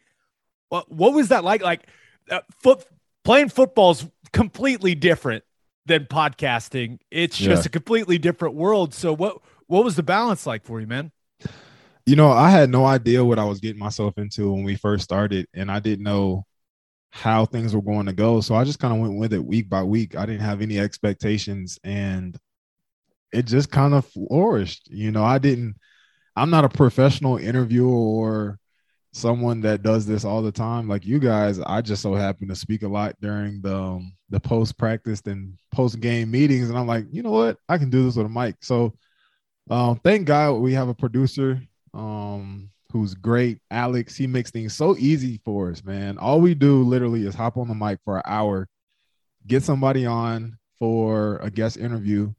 what 0.70 0.92
what 0.92 1.14
was 1.14 1.30
that 1.30 1.44
like? 1.44 1.62
Like 1.62 1.88
uh, 2.30 2.42
foot 2.62 2.86
playing 3.24 3.50
football's 3.50 4.06
completely 4.32 4.96
different 4.96 5.44
than 5.86 6.06
podcasting. 6.06 7.00
It's 7.12 7.38
just 7.38 7.64
yeah. 7.64 7.68
a 7.68 7.70
completely 7.70 8.18
different 8.18 8.56
world. 8.56 8.94
So 8.94 9.14
what 9.14 9.38
what 9.68 9.84
was 9.84 9.96
the 9.96 10.04
balance 10.04 10.46
like 10.46 10.64
for 10.64 10.80
you, 10.80 10.88
man? 10.88 11.12
You 12.06 12.16
know, 12.16 12.32
I 12.32 12.50
had 12.50 12.70
no 12.70 12.86
idea 12.86 13.24
what 13.24 13.40
I 13.40 13.44
was 13.44 13.60
getting 13.60 13.80
myself 13.80 14.18
into 14.18 14.52
when 14.54 14.64
we 14.64 14.76
first 14.76 15.04
started, 15.04 15.48
and 15.54 15.70
I 15.70 15.80
didn't 15.80 16.04
know 16.04 16.46
how 17.10 17.46
things 17.46 17.76
were 17.76 17.82
going 17.82 18.06
to 18.06 18.14
go. 18.14 18.40
So 18.42 18.56
I 18.56 18.64
just 18.64 18.80
kind 18.80 18.94
of 18.94 19.00
went 19.02 19.20
with 19.20 19.34
it 19.34 19.44
week 19.44 19.70
by 19.70 19.84
week. 19.84 20.16
I 20.16 20.26
didn't 20.26 20.42
have 20.42 20.62
any 20.62 20.80
expectations, 20.80 21.80
and 21.84 22.38
it 23.34 23.46
just 23.46 23.72
kind 23.72 23.94
of 23.94 24.06
flourished. 24.06 24.90
You 24.90 25.12
know, 25.12 25.24
I 25.24 25.38
didn't. 25.38 25.76
I'm 26.36 26.50
not 26.50 26.66
a 26.66 26.70
professional 26.70 27.38
interviewer 27.38 27.90
or 27.90 28.60
someone 29.18 29.62
that 29.62 29.82
does 29.82 30.06
this 30.06 30.24
all 30.24 30.42
the 30.42 30.52
time 30.52 30.88
like 30.88 31.06
you 31.06 31.20
guys 31.20 31.60
i 31.62 31.82
just 31.82 32.02
so 32.02 32.14
happen 32.14 32.48
to 32.48 32.56
speak 32.56 32.84
a 32.84 32.88
lot 32.88 33.16
during 33.22 33.60
the 33.62 33.76
um, 33.76 34.14
the 34.30 34.40
post 34.40 34.78
practice 34.78 35.22
and 35.26 35.58
post 35.72 36.00
game 36.00 36.30
meetings 36.30 36.70
and 36.70 36.78
i'm 36.78 36.88
like 36.88 37.06
you 37.12 37.24
know 37.24 37.32
what? 37.32 37.58
I 37.68 37.78
can 37.78 37.90
do 37.90 38.06
this 38.06 38.16
with 38.16 38.26
a 38.26 38.30
mic. 38.30 38.56
So 38.62 38.94
um, 39.70 40.00
thank 40.04 40.28
god 40.28 40.54
we 40.54 40.74
have 40.74 40.88
a 40.88 40.94
producer 40.94 41.62
um, 41.94 42.70
who's 42.92 43.14
great 43.16 43.60
alex. 43.72 44.16
He 44.16 44.28
makes 44.28 44.52
things 44.52 44.76
so 44.76 44.96
easy 44.98 45.42
for 45.44 45.72
us 45.72 45.84
man. 45.84 46.18
All 46.18 46.40
we 46.40 46.54
do 46.54 46.84
literally 46.84 47.26
is 47.26 47.36
hop 47.36 47.58
on 47.58 47.68
the 47.68 47.76
mic 47.76 48.00
for 48.06 48.18
an 48.18 48.24
hour 48.26 48.68
get 49.46 49.64
somebody 49.64 50.06
on 50.06 50.58
for 50.78 51.38
a 51.38 51.50
guest 51.50 51.78
interview 51.78 52.34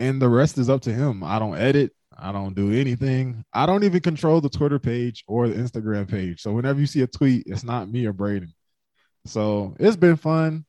and 0.00 0.20
the 0.20 0.28
rest 0.28 0.58
is 0.58 0.68
up 0.68 0.82
to 0.82 0.92
him. 0.92 1.22
I 1.22 1.38
don't 1.38 1.56
edit 1.56 1.92
I 2.20 2.32
don't 2.32 2.54
do 2.54 2.72
anything. 2.72 3.44
I 3.52 3.66
don't 3.66 3.84
even 3.84 4.00
control 4.00 4.40
the 4.40 4.50
Twitter 4.50 4.78
page 4.78 5.24
or 5.26 5.48
the 5.48 5.54
Instagram 5.54 6.08
page. 6.08 6.42
So 6.42 6.52
whenever 6.52 6.78
you 6.78 6.86
see 6.86 7.00
a 7.02 7.06
tweet, 7.06 7.44
it's 7.46 7.64
not 7.64 7.90
me 7.90 8.06
or 8.06 8.12
Brayden. 8.12 8.52
So 9.26 9.74
it's 9.78 9.96
been 9.96 10.16
fun. 10.16 10.64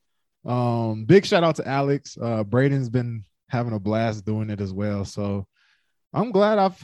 Um, 0.46 1.06
big 1.06 1.26
shout 1.26 1.44
out 1.44 1.58
to 1.58 1.68
Alex. 1.68 2.18
Uh, 2.20 2.44
Brayden's 2.44 2.90
been 2.90 3.24
having 3.50 3.74
a 3.74 3.80
blast 3.80 4.26
doing 4.26 4.50
it 4.50 4.62
as 4.62 4.74
well. 4.74 5.04
So 5.04 5.46
I'm 6.14 6.32
glad 6.32 6.58
I've 6.58 6.82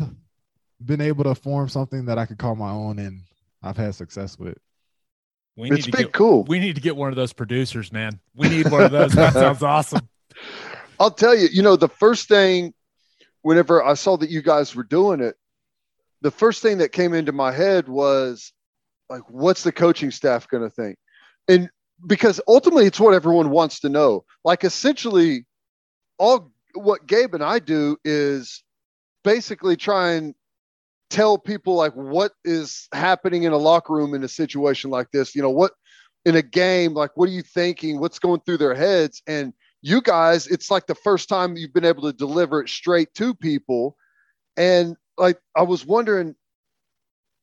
been 0.83 1.01
able 1.01 1.23
to 1.23 1.35
form 1.35 1.69
something 1.69 2.05
that 2.05 2.17
I 2.17 2.25
could 2.25 2.37
call 2.37 2.55
my 2.55 2.69
own 2.71 2.99
and 2.99 3.21
I've 3.63 3.77
had 3.77 3.95
success 3.95 4.37
with. 4.37 4.57
We 5.55 5.71
it's 5.71 5.87
been 5.87 6.03
get, 6.03 6.13
cool. 6.13 6.43
We 6.43 6.59
need 6.59 6.75
to 6.75 6.81
get 6.81 6.95
one 6.95 7.09
of 7.09 7.15
those 7.15 7.33
producers, 7.33 7.91
man. 7.91 8.19
We 8.35 8.47
need 8.47 8.69
one 8.69 8.83
of 8.83 8.91
those. 8.91 9.13
that 9.13 9.33
sounds 9.33 9.63
awesome. 9.63 10.07
I'll 10.99 11.11
tell 11.11 11.35
you, 11.35 11.47
you 11.51 11.63
know, 11.63 11.75
the 11.75 11.89
first 11.89 12.27
thing 12.27 12.73
whenever 13.47 13.81
I 13.81 13.93
saw 13.93 14.17
that 14.17 14.29
you 14.29 14.41
guys 14.41 14.75
were 14.75 14.83
doing 14.83 15.21
it, 15.21 15.37
the 16.19 16.31
first 16.31 16.61
thing 16.61 16.79
that 16.79 16.91
came 16.91 17.13
into 17.13 17.31
my 17.31 17.53
head 17.53 17.87
was 17.87 18.51
like, 19.09 19.21
what's 19.29 19.63
the 19.63 19.71
coaching 19.71 20.11
staff 20.11 20.49
going 20.49 20.63
to 20.63 20.69
think? 20.69 20.97
And 21.47 21.69
because 22.05 22.41
ultimately 22.45 22.87
it's 22.87 22.99
what 22.99 23.13
everyone 23.13 23.49
wants 23.49 23.79
to 23.79 23.89
know. 23.89 24.25
Like 24.43 24.65
essentially 24.65 25.45
all 26.17 26.51
what 26.73 27.07
Gabe 27.07 27.35
and 27.35 27.43
I 27.43 27.59
do 27.59 27.95
is 28.03 28.65
basically 29.23 29.77
try 29.77 30.15
and 30.15 30.35
tell 31.09 31.37
people 31.37 31.75
like 31.75 31.93
what 31.93 32.33
is 32.43 32.89
happening 32.91 33.43
in 33.43 33.53
a 33.53 33.57
locker 33.57 33.93
room 33.93 34.13
in 34.13 34.25
a 34.25 34.27
situation 34.27 34.89
like 34.89 35.09
this. 35.11 35.35
You 35.37 35.41
know, 35.41 35.51
what 35.51 35.71
in 36.25 36.35
a 36.35 36.41
game, 36.41 36.93
like 36.93 37.11
what 37.15 37.29
are 37.29 37.31
you 37.31 37.43
thinking? 37.43 37.97
What's 37.97 38.19
going 38.19 38.41
through 38.41 38.57
their 38.57 38.75
heads? 38.75 39.23
And 39.25 39.53
you 39.87 40.01
guys, 40.01 40.47
it's 40.47 40.69
like 40.69 40.85
the 40.85 40.95
first 40.95 41.29
time 41.29 41.55
you've 41.55 41.73
been 41.73 41.85
able 41.85 42.03
to 42.03 42.13
deliver 42.13 42.61
it 42.61 42.67
straight 42.67 43.13
to 43.13 43.33
people. 43.33 43.95
And 44.57 44.97
like, 45.17 45.39
I 45.55 45.61
was 45.61 45.85
wondering, 45.85 46.35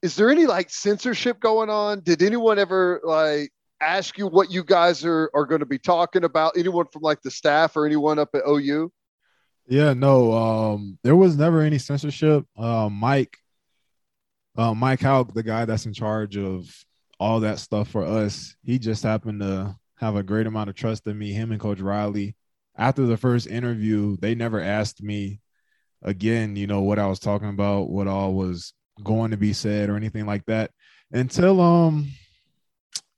is 0.02 0.14
there 0.14 0.28
any 0.28 0.44
like 0.44 0.68
censorship 0.68 1.40
going 1.40 1.70
on? 1.70 2.00
Did 2.00 2.22
anyone 2.22 2.58
ever 2.58 3.00
like 3.02 3.50
ask 3.80 4.18
you 4.18 4.26
what 4.26 4.50
you 4.50 4.62
guys 4.62 5.06
are, 5.06 5.30
are 5.34 5.46
going 5.46 5.60
to 5.60 5.66
be 5.66 5.78
talking 5.78 6.24
about? 6.24 6.58
Anyone 6.58 6.86
from 6.92 7.00
like 7.00 7.22
the 7.22 7.30
staff 7.30 7.76
or 7.76 7.86
anyone 7.86 8.18
up 8.18 8.28
at 8.34 8.42
OU? 8.46 8.92
Yeah, 9.66 9.94
no, 9.94 10.32
um, 10.34 10.98
there 11.02 11.16
was 11.16 11.38
never 11.38 11.62
any 11.62 11.78
censorship. 11.78 12.44
Uh, 12.58 12.90
Mike, 12.90 13.38
uh, 14.58 14.74
Mike 14.74 15.00
Houck, 15.00 15.32
the 15.32 15.42
guy 15.42 15.64
that's 15.64 15.86
in 15.86 15.94
charge 15.94 16.36
of 16.36 16.70
all 17.18 17.40
that 17.40 17.58
stuff 17.58 17.88
for 17.88 18.04
us, 18.04 18.54
he 18.62 18.78
just 18.78 19.02
happened 19.02 19.40
to 19.40 19.74
have 19.96 20.16
a 20.16 20.22
great 20.22 20.46
amount 20.46 20.70
of 20.70 20.76
trust 20.76 21.06
in 21.06 21.18
me. 21.18 21.32
Him 21.32 21.52
and 21.52 21.60
Coach 21.60 21.80
Riley. 21.80 22.36
After 22.76 23.06
the 23.06 23.16
first 23.16 23.46
interview, 23.46 24.16
they 24.16 24.34
never 24.34 24.60
asked 24.60 25.02
me 25.02 25.40
again, 26.02 26.56
you 26.56 26.66
know, 26.66 26.82
what 26.82 26.98
I 26.98 27.06
was 27.06 27.20
talking 27.20 27.48
about, 27.48 27.90
what 27.90 28.08
all 28.08 28.34
was 28.34 28.74
going 29.02 29.30
to 29.30 29.36
be 29.36 29.52
said 29.52 29.88
or 29.88 29.96
anything 29.96 30.26
like 30.26 30.44
that 30.46 30.70
until 31.12 31.60
um 31.60 32.08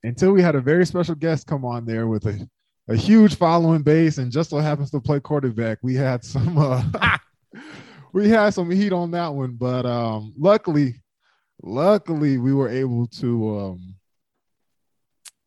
until 0.02 0.32
we 0.32 0.40
had 0.40 0.54
a 0.54 0.60
very 0.60 0.86
special 0.86 1.14
guest 1.14 1.46
come 1.46 1.64
on 1.64 1.84
there 1.84 2.06
with 2.06 2.26
a, 2.26 2.48
a 2.88 2.96
huge 2.96 3.36
following 3.36 3.82
base 3.82 4.18
and 4.18 4.30
just 4.30 4.50
so 4.50 4.58
happens 4.58 4.90
to 4.90 5.00
play 5.00 5.20
quarterback. 5.20 5.78
We 5.82 5.94
had 5.94 6.24
some 6.24 6.56
uh 6.56 6.82
we 8.12 8.28
had 8.28 8.54
some 8.54 8.70
heat 8.70 8.92
on 8.92 9.10
that 9.12 9.34
one, 9.34 9.56
but 9.56 9.84
um 9.84 10.34
luckily 10.38 11.02
luckily 11.62 12.38
we 12.38 12.52
were 12.52 12.68
able 12.68 13.06
to 13.08 13.58
um 13.58 13.95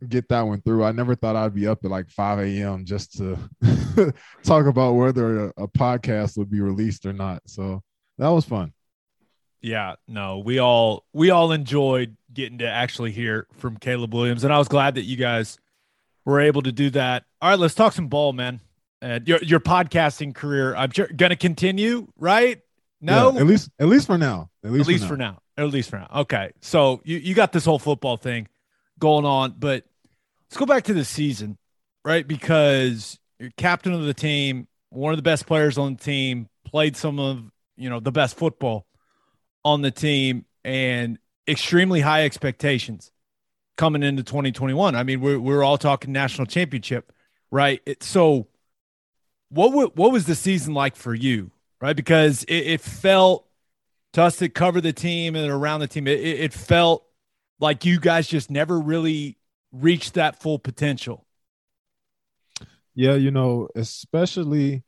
get 0.08 0.30
that 0.30 0.41
one 0.41 0.62
through. 0.62 0.84
I 0.84 0.91
never 0.91 1.16
thought 1.16 1.36
I'd 1.36 1.54
be 1.54 1.68
up 1.68 1.84
at 1.84 1.91
like 1.91 2.10
5 2.10 2.39
a.m. 2.39 2.86
just 2.86 3.18
to 3.18 3.38
talk 4.43 4.66
about 4.66 4.93
whether 4.93 5.47
a, 5.47 5.54
a, 5.58 5.68
podcast 5.68 6.38
would 6.38 6.50
be 6.50 6.62
released 6.62 7.06
or 7.06 7.14
not. 7.14 7.41
So 7.45 7.84
that 8.18 8.30
was 8.30 8.45
fun. 8.45 8.74
Yeah, 9.62 9.95
no, 10.08 10.38
we 10.39 10.60
all 10.60 11.04
we 11.12 11.32
all 11.32 11.52
enjoyed 11.52 12.16
getting 12.34 12.60
to 12.60 12.70
actually 12.70 13.12
hear 13.12 13.45
from 13.58 13.76
Caleb 13.76 14.14
Williams, 14.14 14.45
and 14.45 14.54
I 14.54 14.58
was 14.58 14.70
glad 14.70 14.95
that 14.95 15.04
you 15.04 15.18
guys 15.18 15.58
were 16.24 16.39
able 16.39 16.62
to 16.62 16.72
do 16.72 16.89
that. 16.91 17.26
All 17.41 17.50
right, 17.50 17.60
let's 17.60 17.76
talk 17.76 17.91
some 17.91 18.08
ball, 18.08 18.32
man. 18.32 18.62
And 19.02 19.28
your 19.28 19.39
your 19.43 19.60
podcasting 19.60 20.34
career, 20.34 20.74
I'm 20.78 20.91
sure, 20.91 21.08
gonna 21.08 21.36
continue, 21.36 22.08
right? 22.18 22.62
No, 23.02 23.34
yeah, 23.34 23.39
at 23.41 23.47
least 23.47 23.70
at 23.80 23.88
least 23.88 24.08
for 24.08 24.18
now. 24.18 24.50
At 24.64 24.72
least, 24.72 24.82
at 24.84 24.88
least 24.88 25.08
for, 25.08 25.18
now. 25.18 25.39
for 25.58 25.62
now. 25.62 25.66
At 25.66 25.74
least 25.74 25.89
for 25.89 26.00
now. 26.00 26.10
Okay. 26.16 26.52
So 26.62 27.02
you, 27.04 27.18
you 27.18 27.36
got 27.36 27.52
this 27.52 27.66
whole 27.66 27.80
football 27.80 28.16
thing 28.16 28.47
going 28.97 29.26
on, 29.26 29.56
but 29.58 29.84
let's 30.50 30.58
go 30.58 30.66
back 30.66 30.86
to 30.86 30.93
the 30.93 31.06
season, 31.06 31.58
right? 32.04 32.28
Because 32.28 33.20
you're 33.39 33.52
captain 33.58 33.93
of 33.93 34.04
the 34.04 34.14
team, 34.14 34.68
one 34.89 35.14
of 35.14 35.18
the 35.18 35.24
best 35.24 35.45
players 35.45 35.78
on 35.78 35.95
the 35.95 36.04
team, 36.04 36.50
played 36.66 36.97
some 36.97 37.20
of, 37.20 37.43
you 37.78 37.89
know, 37.89 38.00
the 38.00 38.12
best 38.12 38.38
football 38.38 38.86
on 39.64 39.82
the 39.82 39.91
team 39.91 40.45
and 40.64 41.20
extremely 41.47 42.00
high 42.00 42.26
expectations 42.26 43.12
coming 43.78 44.04
into 44.04 44.24
2021. 44.24 44.95
I 44.95 45.04
mean, 45.04 45.22
we're, 45.22 45.39
we're 45.39 45.64
all 45.64 45.78
talking 45.78 46.12
national 46.12 46.47
championship, 46.47 47.14
right? 47.52 47.82
It, 47.86 48.04
so 48.04 48.47
what, 49.50 49.95
what 49.95 50.12
was 50.12 50.26
the 50.26 50.36
season 50.36 50.74
like 50.74 50.95
for 50.95 51.14
you, 51.14 51.52
right? 51.80 51.95
Because 51.95 52.43
it, 52.43 52.56
it 52.56 52.82
felt 52.82 53.45
to 54.14 54.24
us 54.24 54.38
to 54.38 54.50
cover 54.50 54.82
the 54.82 54.93
team 54.93 55.36
and 55.36 55.50
around 55.50 55.82
the 55.82 55.88
team, 55.88 56.08
it, 56.08 56.20
it 56.20 56.54
felt 56.54 57.06
like 57.60 57.86
you 57.86 58.00
guys 58.00 58.28
just 58.28 58.50
never 58.50 58.80
really 58.80 59.39
reached 59.72 60.15
that 60.15 60.41
full 60.41 60.59
potential. 60.59 61.26
Yeah, 62.95 63.15
you 63.15 63.32
know, 63.32 63.70
especially 63.76 64.84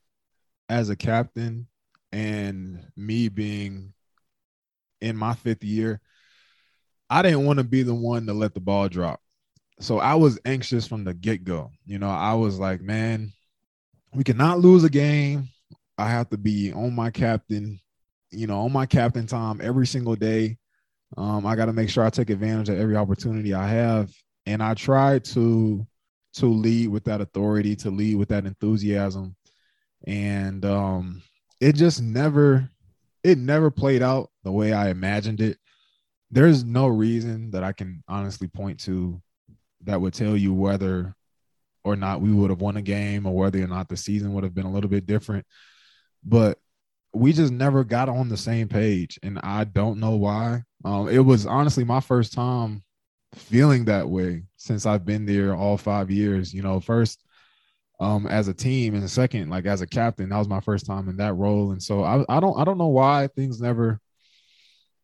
as 0.69 0.89
a 0.89 0.95
captain 0.95 1.67
and 2.11 2.85
me 2.95 3.29
being 3.29 3.93
in 4.99 5.15
my 5.15 5.33
fifth 5.33 5.63
year, 5.63 6.01
I 7.09 7.21
didn't 7.21 7.45
want 7.45 7.59
to 7.59 7.63
be 7.63 7.83
the 7.83 7.95
one 7.95 8.25
to 8.25 8.33
let 8.33 8.53
the 8.53 8.59
ball 8.59 8.89
drop. 8.89 9.21
So 9.79 9.99
I 9.99 10.15
was 10.15 10.39
anxious 10.45 10.87
from 10.87 11.03
the 11.03 11.13
get 11.13 11.43
go. 11.43 11.71
You 11.85 11.99
know, 11.99 12.09
I 12.09 12.33
was 12.33 12.59
like, 12.59 12.81
man, 12.81 13.31
we 14.13 14.23
cannot 14.23 14.59
lose 14.59 14.83
a 14.83 14.89
game. 14.89 15.49
I 15.97 16.09
have 16.09 16.29
to 16.29 16.37
be 16.37 16.71
on 16.73 16.93
my 16.93 17.11
captain 17.11 17.79
you 18.31 18.47
know, 18.47 18.61
on 18.61 18.71
my 18.71 18.85
captain 18.85 19.27
time 19.27 19.59
every 19.61 19.85
single 19.85 20.15
day. 20.15 20.57
Um, 21.17 21.45
I 21.45 21.55
got 21.55 21.65
to 21.65 21.73
make 21.73 21.89
sure 21.89 22.05
I 22.05 22.09
take 22.09 22.29
advantage 22.29 22.69
of 22.69 22.79
every 22.79 22.95
opportunity 22.95 23.53
I 23.53 23.67
have, 23.67 24.09
and 24.45 24.61
I 24.61 24.73
try 24.73 25.19
to 25.19 25.85
to 26.33 26.45
lead 26.45 26.87
with 26.87 27.03
that 27.05 27.21
authority, 27.21 27.75
to 27.77 27.91
lead 27.91 28.15
with 28.15 28.29
that 28.29 28.45
enthusiasm, 28.45 29.35
and 30.07 30.63
um, 30.65 31.21
it 31.59 31.73
just 31.73 32.01
never 32.01 32.69
it 33.23 33.37
never 33.37 33.69
played 33.69 34.01
out 34.01 34.29
the 34.43 34.51
way 34.51 34.73
I 34.73 34.89
imagined 34.89 35.41
it. 35.41 35.57
There's 36.31 36.63
no 36.63 36.87
reason 36.87 37.51
that 37.51 37.63
I 37.63 37.73
can 37.73 38.03
honestly 38.07 38.47
point 38.47 38.79
to 38.81 39.21
that 39.83 39.99
would 39.99 40.13
tell 40.13 40.37
you 40.37 40.53
whether 40.53 41.15
or 41.83 41.95
not 41.95 42.21
we 42.21 42.31
would 42.31 42.49
have 42.49 42.61
won 42.61 42.77
a 42.77 42.81
game 42.81 43.25
or 43.25 43.35
whether 43.35 43.61
or 43.61 43.67
not 43.67 43.89
the 43.89 43.97
season 43.97 44.33
would 44.33 44.43
have 44.43 44.53
been 44.53 44.65
a 44.65 44.71
little 44.71 44.89
bit 44.89 45.05
different. 45.05 45.45
But 46.23 46.59
we 47.13 47.33
just 47.33 47.51
never 47.51 47.83
got 47.83 48.07
on 48.09 48.29
the 48.29 48.37
same 48.37 48.67
page, 48.67 49.19
and 49.21 49.39
I 49.43 49.65
don't 49.65 49.99
know 49.99 50.15
why. 50.15 50.63
Um, 50.85 51.09
it 51.09 51.19
was 51.19 51.45
honestly 51.45 51.83
my 51.83 51.99
first 51.99 52.33
time 52.33 52.83
feeling 53.35 53.85
that 53.85 54.09
way 54.09 54.43
since 54.57 54.85
I've 54.85 55.05
been 55.05 55.25
there 55.25 55.55
all 55.55 55.77
five 55.77 56.11
years. 56.11 56.53
You 56.53 56.63
know, 56.63 56.79
first 56.79 57.23
um, 57.99 58.27
as 58.27 58.47
a 58.47 58.53
team, 58.53 58.95
and 58.95 59.09
second, 59.09 59.49
like 59.49 59.65
as 59.65 59.81
a 59.81 59.87
captain, 59.87 60.29
that 60.29 60.37
was 60.37 60.47
my 60.47 60.59
first 60.61 60.85
time 60.85 61.07
in 61.07 61.17
that 61.17 61.35
role, 61.35 61.71
and 61.71 61.81
so 61.81 62.03
I, 62.03 62.25
I 62.29 62.39
don't 62.39 62.57
I 62.59 62.63
don't 62.63 62.77
know 62.77 62.87
why 62.87 63.29
things 63.35 63.61
never 63.61 63.99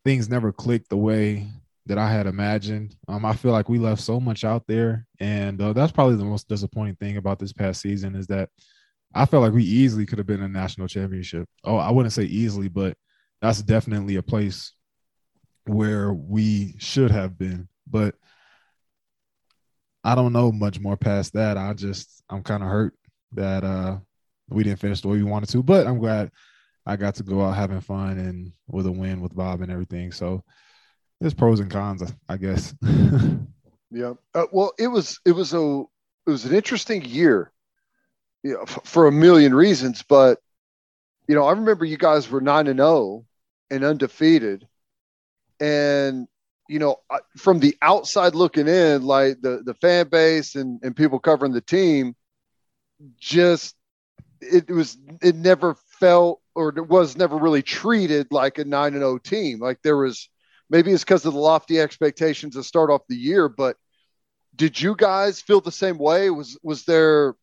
things 0.03 0.29
never 0.29 0.51
clicked 0.51 0.89
the 0.89 0.97
way 0.97 1.47
that 1.85 1.97
I 1.97 2.11
had 2.11 2.27
imagined. 2.27 2.95
Um, 3.07 3.25
I 3.25 3.33
feel 3.33 3.51
like 3.51 3.69
we 3.69 3.77
left 3.77 4.01
so 4.01 4.19
much 4.19 4.43
out 4.43 4.63
there, 4.67 5.05
and 5.19 5.61
uh, 5.61 5.73
that's 5.73 5.91
probably 5.91 6.15
the 6.15 6.25
most 6.25 6.47
disappointing 6.47 6.95
thing 6.95 7.17
about 7.17 7.39
this 7.39 7.53
past 7.53 7.81
season 7.81 8.15
is 8.15 8.27
that 8.27 8.49
I 9.13 9.25
felt 9.25 9.43
like 9.43 9.53
we 9.53 9.63
easily 9.63 10.05
could 10.05 10.17
have 10.17 10.27
been 10.27 10.43
a 10.43 10.47
national 10.47 10.87
championship. 10.87 11.47
Oh, 11.63 11.77
I 11.77 11.91
wouldn't 11.91 12.13
say 12.13 12.23
easily, 12.23 12.67
but 12.67 12.97
that's 13.41 13.61
definitely 13.61 14.15
a 14.15 14.23
place 14.23 14.73
where 15.65 16.13
we 16.13 16.75
should 16.79 17.11
have 17.11 17.37
been. 17.37 17.67
But 17.89 18.15
I 20.03 20.15
don't 20.15 20.33
know 20.33 20.51
much 20.51 20.79
more 20.79 20.97
past 20.97 21.33
that. 21.33 21.57
I 21.57 21.73
just 21.73 22.23
I'm 22.29 22.43
kind 22.43 22.63
of 22.63 22.69
hurt 22.69 22.93
that 23.33 23.63
uh 23.63 23.97
we 24.49 24.63
didn't 24.63 24.79
finish 24.79 25.01
the 25.01 25.09
way 25.09 25.17
we 25.17 25.23
wanted 25.23 25.49
to, 25.49 25.63
but 25.63 25.87
I'm 25.87 25.99
glad 25.99 26.31
I 26.85 26.95
got 26.95 27.15
to 27.15 27.23
go 27.23 27.43
out 27.43 27.57
having 27.57 27.81
fun 27.81 28.17
and 28.17 28.53
with 28.67 28.85
a 28.85 28.91
win 28.91 29.19
with 29.19 29.35
Bob 29.35 29.61
and 29.61 29.71
everything. 29.71 30.11
So 30.11 30.43
there's 31.19 31.33
pros 31.33 31.59
and 31.59 31.69
cons, 31.69 32.03
I 32.29 32.37
guess. 32.37 32.73
yeah. 33.91 34.13
Uh, 34.33 34.45
well, 34.51 34.73
it 34.79 34.87
was 34.87 35.19
it 35.25 35.33
was 35.33 35.53
a 35.53 35.83
it 36.25 36.29
was 36.29 36.45
an 36.45 36.55
interesting 36.55 37.03
year 37.03 37.51
you 38.43 38.53
know, 38.53 38.61
f- 38.61 38.79
for 38.83 39.07
a 39.07 39.11
million 39.11 39.53
reasons. 39.53 40.03
But 40.03 40.39
you 41.27 41.35
know, 41.35 41.43
I 41.43 41.51
remember 41.51 41.85
you 41.85 41.97
guys 41.97 42.29
were 42.29 42.41
nine 42.41 42.67
and 42.67 42.79
zero 42.79 42.89
oh 42.89 43.25
and 43.69 43.83
undefeated, 43.83 44.67
and 45.59 46.27
you 46.69 46.79
know, 46.79 46.97
from 47.37 47.59
the 47.59 47.77
outside 47.81 48.35
looking 48.35 48.67
in, 48.67 49.03
like 49.03 49.41
the 49.41 49.61
the 49.63 49.73
fan 49.75 50.09
base 50.09 50.55
and 50.55 50.79
and 50.83 50.95
people 50.95 51.19
covering 51.19 51.53
the 51.53 51.61
team, 51.61 52.15
just 53.17 53.75
it 54.41 54.69
was 54.69 54.97
it 55.21 55.35
never 55.35 55.75
felt 55.99 56.41
or 56.55 56.69
it 56.69 56.87
was 56.87 57.17
never 57.17 57.37
really 57.37 57.61
treated 57.61 58.27
like 58.31 58.57
a 58.57 58.65
nine 58.65 58.93
and 58.93 59.01
zero 59.01 59.13
oh 59.13 59.17
team. 59.17 59.59
Like 59.59 59.81
there 59.83 59.97
was 59.97 60.29
maybe 60.69 60.91
it's 60.91 61.03
because 61.03 61.25
of 61.25 61.33
the 61.33 61.39
lofty 61.39 61.79
expectations 61.79 62.55
to 62.55 62.63
start 62.63 62.89
off 62.89 63.07
the 63.07 63.15
year, 63.15 63.49
but 63.49 63.77
did 64.55 64.79
you 64.79 64.95
guys 64.95 65.39
feel 65.39 65.61
the 65.61 65.71
same 65.71 65.97
way? 65.97 66.29
Was 66.29 66.57
was 66.63 66.83
there 66.85 67.35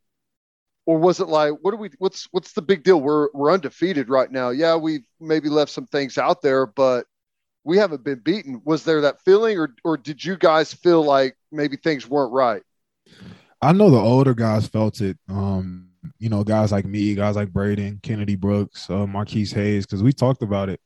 or 0.87 0.99
was 0.99 1.21
it 1.21 1.29
like 1.29 1.53
what 1.63 1.71
do 1.71 1.77
we 1.77 1.91
what's 1.99 2.29
what's 2.33 2.53
the 2.53 2.63
big 2.63 2.83
deal 2.83 3.01
we're 3.01 3.29
we're 3.33 3.53
undefeated 3.53 4.09
right 4.09 4.31
now 4.31 4.51
yeah 4.51 4.77
we've 4.77 5.05
maybe 5.21 5.49
left 5.49 5.71
some 5.71 5.87
things 5.87 6.19
out 6.19 6.43
there 6.43 6.67
but 6.67 7.07
we 7.65 7.79
haven't 7.79 8.05
been 8.05 8.19
beaten 8.21 8.61
was 8.65 8.85
there 8.85 9.01
that 9.01 9.21
feeling 9.23 9.59
or 9.59 9.75
or 9.85 9.97
did 9.97 10.25
you 10.25 10.37
guys 10.37 10.73
feel 10.73 11.03
like 11.03 11.37
maybe 11.51 11.77
things 11.77 12.09
weren't 12.09 12.33
right 12.33 12.63
i 13.63 13.73
know 13.73 13.91
the 13.91 13.97
older 13.97 14.35
guys 14.35 14.67
felt 14.67 15.01
it 15.01 15.19
um 15.29 15.89
you 16.19 16.29
know 16.29 16.45
guys 16.45 16.73
like 16.73 16.85
me 16.85 17.15
guys 17.15 17.37
like 17.37 17.51
brayden 17.51 18.01
kennedy 18.03 18.37
brooks 18.37 18.89
uh, 18.91 19.07
marquise 19.07 19.53
hayes 19.53 19.87
because 19.87 20.03
we 20.03 20.13
talked 20.13 20.43
about 20.43 20.69
it 20.69 20.81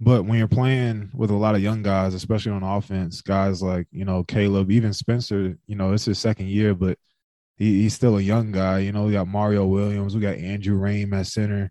but 0.00 0.24
when 0.24 0.38
you're 0.38 0.48
playing 0.48 1.10
with 1.14 1.30
a 1.30 1.34
lot 1.34 1.54
of 1.54 1.62
young 1.62 1.82
guys 1.82 2.14
especially 2.14 2.52
on 2.52 2.62
offense 2.62 3.20
guys 3.20 3.62
like 3.62 3.86
you 3.90 4.04
know 4.04 4.22
caleb 4.24 4.70
even 4.70 4.92
spencer 4.92 5.56
you 5.66 5.74
know 5.76 5.92
it's 5.92 6.04
his 6.04 6.18
second 6.18 6.48
year 6.48 6.74
but 6.74 6.98
he, 7.56 7.82
he's 7.82 7.94
still 7.94 8.18
a 8.18 8.22
young 8.22 8.52
guy. 8.52 8.80
You 8.80 8.92
know, 8.92 9.04
we 9.04 9.12
got 9.12 9.28
Mario 9.28 9.66
Williams, 9.66 10.14
we 10.14 10.20
got 10.20 10.36
Andrew 10.36 10.78
Raym 10.78 11.12
at 11.18 11.26
center. 11.26 11.70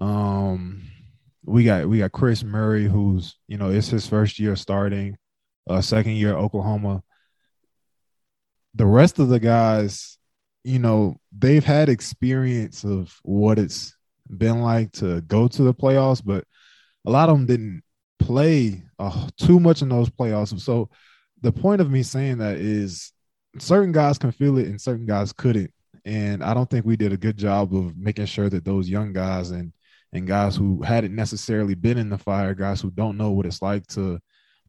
Um, 0.00 0.82
we 1.48 1.64
got 1.64 1.88
we 1.88 1.98
got 1.98 2.12
Chris 2.12 2.44
Murray, 2.44 2.84
who's 2.84 3.36
you 3.48 3.56
know 3.56 3.70
it's 3.70 3.88
his 3.88 4.06
first 4.06 4.38
year 4.38 4.54
starting, 4.54 5.16
uh, 5.68 5.80
second 5.80 6.12
year 6.12 6.34
Oklahoma. 6.36 7.02
The 8.74 8.86
rest 8.86 9.18
of 9.18 9.28
the 9.28 9.40
guys, 9.40 10.18
you 10.62 10.78
know, 10.78 11.16
they've 11.36 11.64
had 11.64 11.88
experience 11.88 12.84
of 12.84 13.18
what 13.22 13.58
it's 13.58 13.96
been 14.36 14.60
like 14.60 14.92
to 14.92 15.22
go 15.22 15.48
to 15.48 15.62
the 15.62 15.74
playoffs, 15.74 16.22
but 16.24 16.44
a 17.06 17.10
lot 17.10 17.28
of 17.28 17.36
them 17.36 17.46
didn't 17.46 17.82
play 18.18 18.82
uh, 18.98 19.28
too 19.38 19.58
much 19.58 19.80
in 19.82 19.88
those 19.88 20.10
playoffs. 20.10 20.60
So 20.60 20.90
the 21.40 21.52
point 21.52 21.80
of 21.80 21.90
me 21.90 22.02
saying 22.02 22.38
that 22.38 22.58
is 22.58 23.12
certain 23.58 23.92
guys 23.92 24.18
can 24.18 24.32
feel 24.32 24.58
it 24.58 24.66
and 24.66 24.80
certain 24.80 25.06
guys 25.06 25.32
couldn't. 25.32 25.72
And 26.04 26.44
I 26.44 26.54
don't 26.54 26.68
think 26.68 26.84
we 26.84 26.96
did 26.96 27.12
a 27.12 27.16
good 27.16 27.36
job 27.36 27.74
of 27.74 27.96
making 27.96 28.26
sure 28.26 28.48
that 28.50 28.64
those 28.64 28.88
young 28.88 29.12
guys 29.12 29.50
and 29.50 29.72
and 30.12 30.26
guys 30.26 30.56
who 30.56 30.82
hadn't 30.82 31.14
necessarily 31.14 31.74
been 31.74 31.98
in 31.98 32.08
the 32.08 32.18
fire, 32.18 32.54
guys 32.54 32.80
who 32.80 32.90
don't 32.90 33.16
know 33.16 33.30
what 33.30 33.46
it's 33.46 33.62
like 33.62 33.86
to 33.88 34.18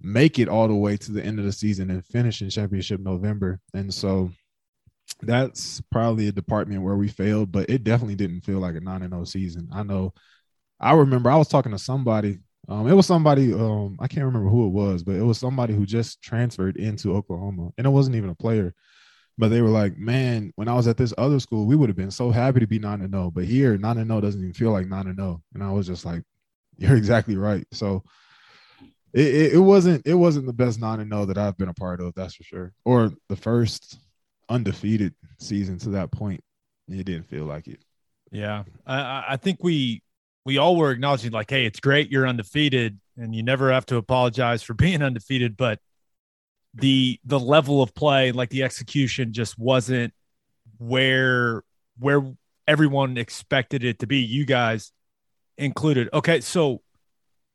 make 0.02 0.40
it 0.40 0.48
all 0.48 0.68
the 0.68 0.76
way 0.76 0.98
to 0.98 1.12
the 1.12 1.24
end 1.24 1.40
of 1.40 1.46
the 1.46 1.52
season 1.52 1.90
and 1.92 2.06
finish 2.06 2.42
in 2.42 2.50
championship 2.50 3.00
November. 3.00 3.60
And 3.74 3.94
so 3.94 4.32
that's 5.22 5.82
probably 5.92 6.28
a 6.28 6.32
department 6.32 6.84
where 6.84 6.96
we 6.96 7.08
failed, 7.08 7.52
but 7.52 7.70
it 7.70 7.84
definitely 7.84 8.16
didn't 8.16 8.42
feel 8.42 8.60
like 8.60 8.76
a 8.76 8.82
9 8.82 9.10
0 9.10 9.24
season. 9.26 9.70
I 9.74 9.84
know 9.84 10.14
I 10.80 10.94
remember 10.94 11.30
I 11.30 11.36
was 11.36 11.48
talking 11.48 11.72
to 11.74 11.80
somebody 11.80 12.40
um, 12.70 12.88
it 12.88 12.94
was 12.94 13.08
somebody 13.08 13.52
um, 13.52 13.98
I 14.00 14.08
can't 14.08 14.26
remember 14.26 14.50
who 14.50 14.68
it 14.68 14.72
was, 14.72 15.04
but 15.04 15.16
it 15.16 15.24
was 15.24 15.40
somebody 15.40 15.74
who 15.74 15.88
just 15.88 16.22
transferred 16.22 16.78
into 16.78 17.16
Oklahoma, 17.16 17.72
and 17.78 17.88
it 17.88 17.90
wasn't 17.90 18.16
even 18.16 18.30
a 18.30 18.36
player. 18.36 18.76
But 19.40 19.48
they 19.48 19.62
were 19.62 19.70
like, 19.70 19.98
"Man, 19.98 20.52
when 20.58 20.68
I 20.68 20.74
was 20.74 20.88
at 20.88 20.98
this 20.98 21.14
other 21.18 21.40
school, 21.40 21.66
we 21.66 21.78
would 21.78 21.90
have 21.90 21.96
been 21.96 22.12
so 22.12 22.30
happy 22.30 22.60
to 22.60 22.68
be 22.68 22.78
nine 22.78 23.02
and 23.02 23.12
zero, 23.12 23.28
oh, 23.28 23.32
but 23.32 23.46
here 23.46 23.78
nine 23.78 23.98
and 23.98 24.08
zero 24.08 24.18
oh 24.18 24.22
doesn't 24.22 24.42
even 24.42 24.54
feel 24.54 24.72
like 24.72 24.88
nine 24.88 25.08
and 25.08 25.16
zero." 25.16 25.42
Oh. 25.42 25.42
And 25.54 25.64
I 25.64 25.72
was 25.72 25.88
just 25.88 26.04
like, 26.06 26.24
"You're 26.78 26.98
exactly 26.98 27.38
right." 27.38 27.66
So 27.72 28.04
it, 29.14 29.28
it, 29.28 29.54
it 29.54 29.60
wasn't 29.60 30.06
it 30.06 30.14
wasn't 30.14 30.46
the 30.46 30.54
best 30.54 30.82
nine 30.82 31.00
and 31.00 31.10
zero 31.10 31.26
that 31.26 31.38
I've 31.38 31.58
been 31.58 31.70
a 31.70 31.74
part 31.74 32.02
of, 32.02 32.14
that's 32.16 32.36
for 32.36 32.44
sure, 32.44 32.74
or 32.84 33.14
the 33.30 33.38
first 33.38 33.98
undefeated 34.50 35.16
season 35.40 35.78
to 35.80 35.90
that 35.92 36.12
point. 36.12 36.44
It 36.90 37.06
didn't 37.06 37.30
feel 37.30 37.46
like 37.46 37.68
it. 37.68 37.80
Yeah, 38.32 38.66
I, 38.86 39.24
I 39.30 39.38
think 39.38 39.64
we 39.64 40.04
we 40.46 40.58
all 40.58 40.76
were 40.76 40.92
acknowledging 40.92 41.32
like, 41.32 41.50
hey, 41.50 41.66
it's 41.66 41.80
great 41.80 42.12
you're 42.12 42.28
undefeated 42.28 43.00
and 43.18 43.34
you 43.34 43.44
never 43.44 43.72
have 43.72 43.86
to 43.88 43.96
apologize 43.96 44.64
for 44.64 44.74
being 44.86 45.02
undefeated, 45.02 45.56
but 45.56 45.80
the 46.74 47.20
the 47.26 47.40
level 47.40 47.82
of 47.82 47.94
play, 47.94 48.32
like 48.32 48.50
the 48.50 48.64
execution, 48.64 49.34
just 49.34 49.58
wasn't 49.58 50.14
where 50.78 51.64
where 51.98 52.34
everyone 52.68 53.18
expected 53.18 53.84
it 53.84 54.00
to 54.00 54.08
be. 54.08 54.20
You 54.20 54.46
guys 54.46 54.92
included. 55.58 56.10
Okay, 56.14 56.42
so 56.42 56.82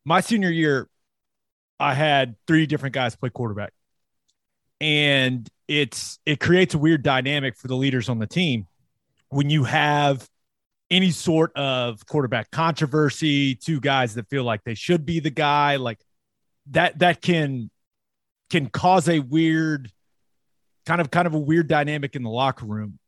my 0.05 0.21
senior 0.21 0.51
year, 0.51 0.89
I 1.81 1.95
had 1.95 2.37
three 2.47 2.67
different 2.67 2.95
guys 2.95 3.17
play 3.17 3.31
quarterback. 3.31 3.73
And 4.81 5.49
it's 5.69 6.19
it 6.27 6.41
creates 6.41 6.75
a 6.75 6.79
weird 6.79 7.03
dynamic 7.03 7.57
for 7.57 7.69
the 7.69 7.77
leaders 7.77 8.09
on 8.09 8.19
the 8.19 8.27
team 8.27 8.67
when 9.31 9.51
you 9.51 9.65
have 9.65 10.29
any 10.91 11.11
sort 11.11 11.53
of 11.57 12.05
quarterback 12.07 12.51
controversy, 12.51 13.55
two 13.55 13.81
guys 13.81 14.15
that 14.15 14.29
feel 14.29 14.45
like 14.45 14.62
they 14.65 14.75
should 14.75 15.07
be 15.07 15.21
the 15.21 15.31
guy, 15.31 15.77
like 15.77 15.99
that 16.71 16.99
that 16.99 17.23
can 17.23 17.71
can 18.55 18.69
cause 18.71 19.09
a 19.09 19.19
weird 19.19 19.91
kind 20.87 21.01
of 21.01 21.11
kind 21.11 21.27
of 21.27 21.35
a 21.35 21.39
weird 21.39 21.67
dynamic 21.67 22.15
in 22.15 22.23
the 22.23 22.31
locker 22.31 22.65
room. 22.65 23.01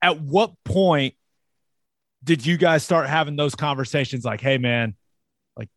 At 0.00 0.20
what 0.20 0.52
point 0.64 1.14
did 2.22 2.46
you 2.46 2.56
guys 2.56 2.84
start 2.84 3.08
having 3.08 3.34
those 3.34 3.56
conversations 3.56 4.24
like, 4.24 4.40
hey 4.40 4.58
man, 4.58 4.94
like 5.56 5.68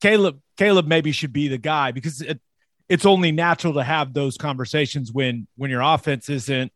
Caleb, 0.00 0.40
Caleb 0.56 0.88
maybe 0.88 1.12
should 1.12 1.32
be 1.32 1.46
the 1.46 1.56
guy 1.56 1.92
because 1.92 2.20
it, 2.20 2.40
it's 2.88 3.06
only 3.06 3.30
natural 3.30 3.74
to 3.74 3.84
have 3.84 4.12
those 4.12 4.36
conversations 4.36 5.12
when 5.12 5.46
when 5.56 5.70
your 5.70 5.82
offense 5.82 6.28
isn't 6.28 6.72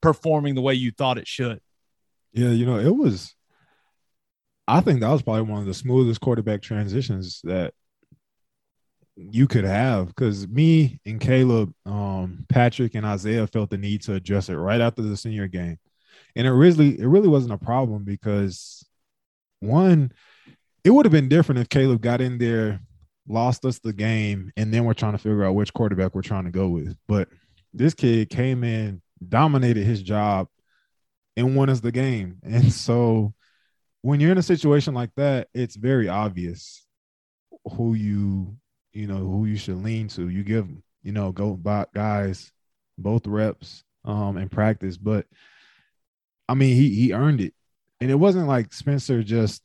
performing 0.00 0.56
the 0.56 0.60
way 0.60 0.74
you 0.74 0.90
thought 0.90 1.18
it 1.18 1.28
should. 1.28 1.60
Yeah, 2.32 2.50
you 2.50 2.66
know, 2.66 2.80
it 2.80 2.96
was 2.96 3.32
I 4.66 4.80
think 4.80 4.98
that 5.00 5.12
was 5.12 5.22
probably 5.22 5.42
one 5.42 5.60
of 5.60 5.66
the 5.66 5.74
smoothest 5.74 6.20
quarterback 6.20 6.62
transitions 6.62 7.40
that 7.44 7.74
you 9.16 9.46
could 9.46 9.64
have 9.64 10.08
because 10.08 10.46
me 10.46 11.00
and 11.06 11.20
Caleb, 11.20 11.72
um, 11.86 12.44
Patrick 12.48 12.94
and 12.94 13.06
Isaiah 13.06 13.46
felt 13.46 13.70
the 13.70 13.78
need 13.78 14.02
to 14.02 14.14
address 14.14 14.48
it 14.48 14.56
right 14.56 14.80
after 14.80 15.02
the 15.02 15.16
senior 15.16 15.48
game. 15.48 15.78
And 16.34 16.46
it 16.46 16.52
really, 16.52 17.00
it 17.00 17.06
really 17.06 17.28
wasn't 17.28 17.54
a 17.54 17.58
problem 17.58 18.04
because 18.04 18.86
one, 19.60 20.12
it 20.84 20.90
would 20.90 21.06
have 21.06 21.12
been 21.12 21.28
different 21.28 21.60
if 21.60 21.68
Caleb 21.68 22.02
got 22.02 22.20
in 22.20 22.38
there, 22.38 22.80
lost 23.26 23.64
us 23.64 23.78
the 23.78 23.92
game, 23.92 24.52
and 24.56 24.72
then 24.72 24.84
we're 24.84 24.94
trying 24.94 25.12
to 25.12 25.18
figure 25.18 25.44
out 25.44 25.54
which 25.54 25.72
quarterback 25.72 26.14
we're 26.14 26.22
trying 26.22 26.44
to 26.44 26.50
go 26.50 26.68
with. 26.68 26.96
But 27.08 27.28
this 27.72 27.94
kid 27.94 28.28
came 28.28 28.64
in, 28.64 29.00
dominated 29.26 29.84
his 29.84 30.02
job, 30.02 30.48
and 31.36 31.56
won 31.56 31.70
us 31.70 31.80
the 31.80 31.92
game. 31.92 32.38
And 32.44 32.72
so 32.72 33.34
when 34.02 34.20
you're 34.20 34.32
in 34.32 34.38
a 34.38 34.42
situation 34.42 34.94
like 34.94 35.10
that, 35.16 35.48
it's 35.54 35.76
very 35.76 36.08
obvious 36.08 36.86
who 37.72 37.94
you 37.94 38.56
you 38.96 39.06
know 39.06 39.18
who 39.18 39.44
you 39.44 39.56
should 39.56 39.82
lean 39.82 40.08
to. 40.08 40.28
You 40.28 40.42
give 40.42 40.68
you 41.02 41.12
know 41.12 41.30
go 41.30 41.54
by 41.54 41.86
guys 41.94 42.50
both 42.98 43.26
reps 43.26 43.84
um 44.04 44.36
and 44.36 44.50
practice, 44.50 44.96
but 44.96 45.26
I 46.48 46.54
mean 46.54 46.74
he 46.74 46.94
he 46.94 47.12
earned 47.12 47.40
it, 47.40 47.54
and 48.00 48.10
it 48.10 48.14
wasn't 48.14 48.48
like 48.48 48.72
Spencer 48.72 49.22
just 49.22 49.62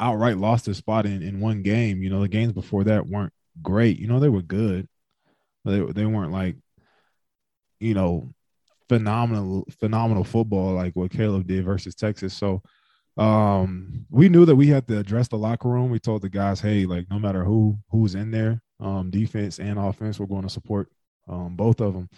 outright 0.00 0.38
lost 0.38 0.64
his 0.66 0.78
spot 0.78 1.04
in 1.04 1.22
in 1.22 1.40
one 1.40 1.62
game. 1.62 2.02
You 2.02 2.08
know 2.08 2.22
the 2.22 2.28
games 2.28 2.52
before 2.52 2.84
that 2.84 3.06
weren't 3.06 3.34
great. 3.62 3.98
You 3.98 4.08
know 4.08 4.20
they 4.20 4.30
were 4.30 4.42
good, 4.42 4.88
but 5.64 5.72
they 5.72 5.92
they 5.92 6.06
weren't 6.06 6.32
like 6.32 6.56
you 7.78 7.92
know 7.92 8.32
phenomenal 8.88 9.66
phenomenal 9.78 10.24
football 10.24 10.72
like 10.72 10.96
what 10.96 11.10
Caleb 11.10 11.46
did 11.46 11.64
versus 11.64 11.94
Texas. 11.94 12.32
So 12.32 12.62
um, 13.20 14.06
we 14.08 14.30
knew 14.30 14.46
that 14.46 14.56
we 14.56 14.66
had 14.68 14.88
to 14.88 14.98
address 14.98 15.28
the 15.28 15.36
locker 15.36 15.68
room. 15.68 15.90
We 15.90 15.98
told 15.98 16.22
the 16.22 16.30
guys, 16.30 16.58
hey, 16.58 16.86
like 16.86 17.08
no 17.10 17.18
matter 17.18 17.44
who 17.44 17.78
who's 17.90 18.14
in 18.14 18.30
there, 18.30 18.62
um, 18.80 19.10
defense 19.10 19.58
and 19.58 19.78
offense, 19.78 20.18
we're 20.18 20.26
going 20.26 20.42
to 20.42 20.48
support 20.48 20.88
um, 21.28 21.54
both 21.54 21.82
of 21.82 21.92
them 21.92 22.08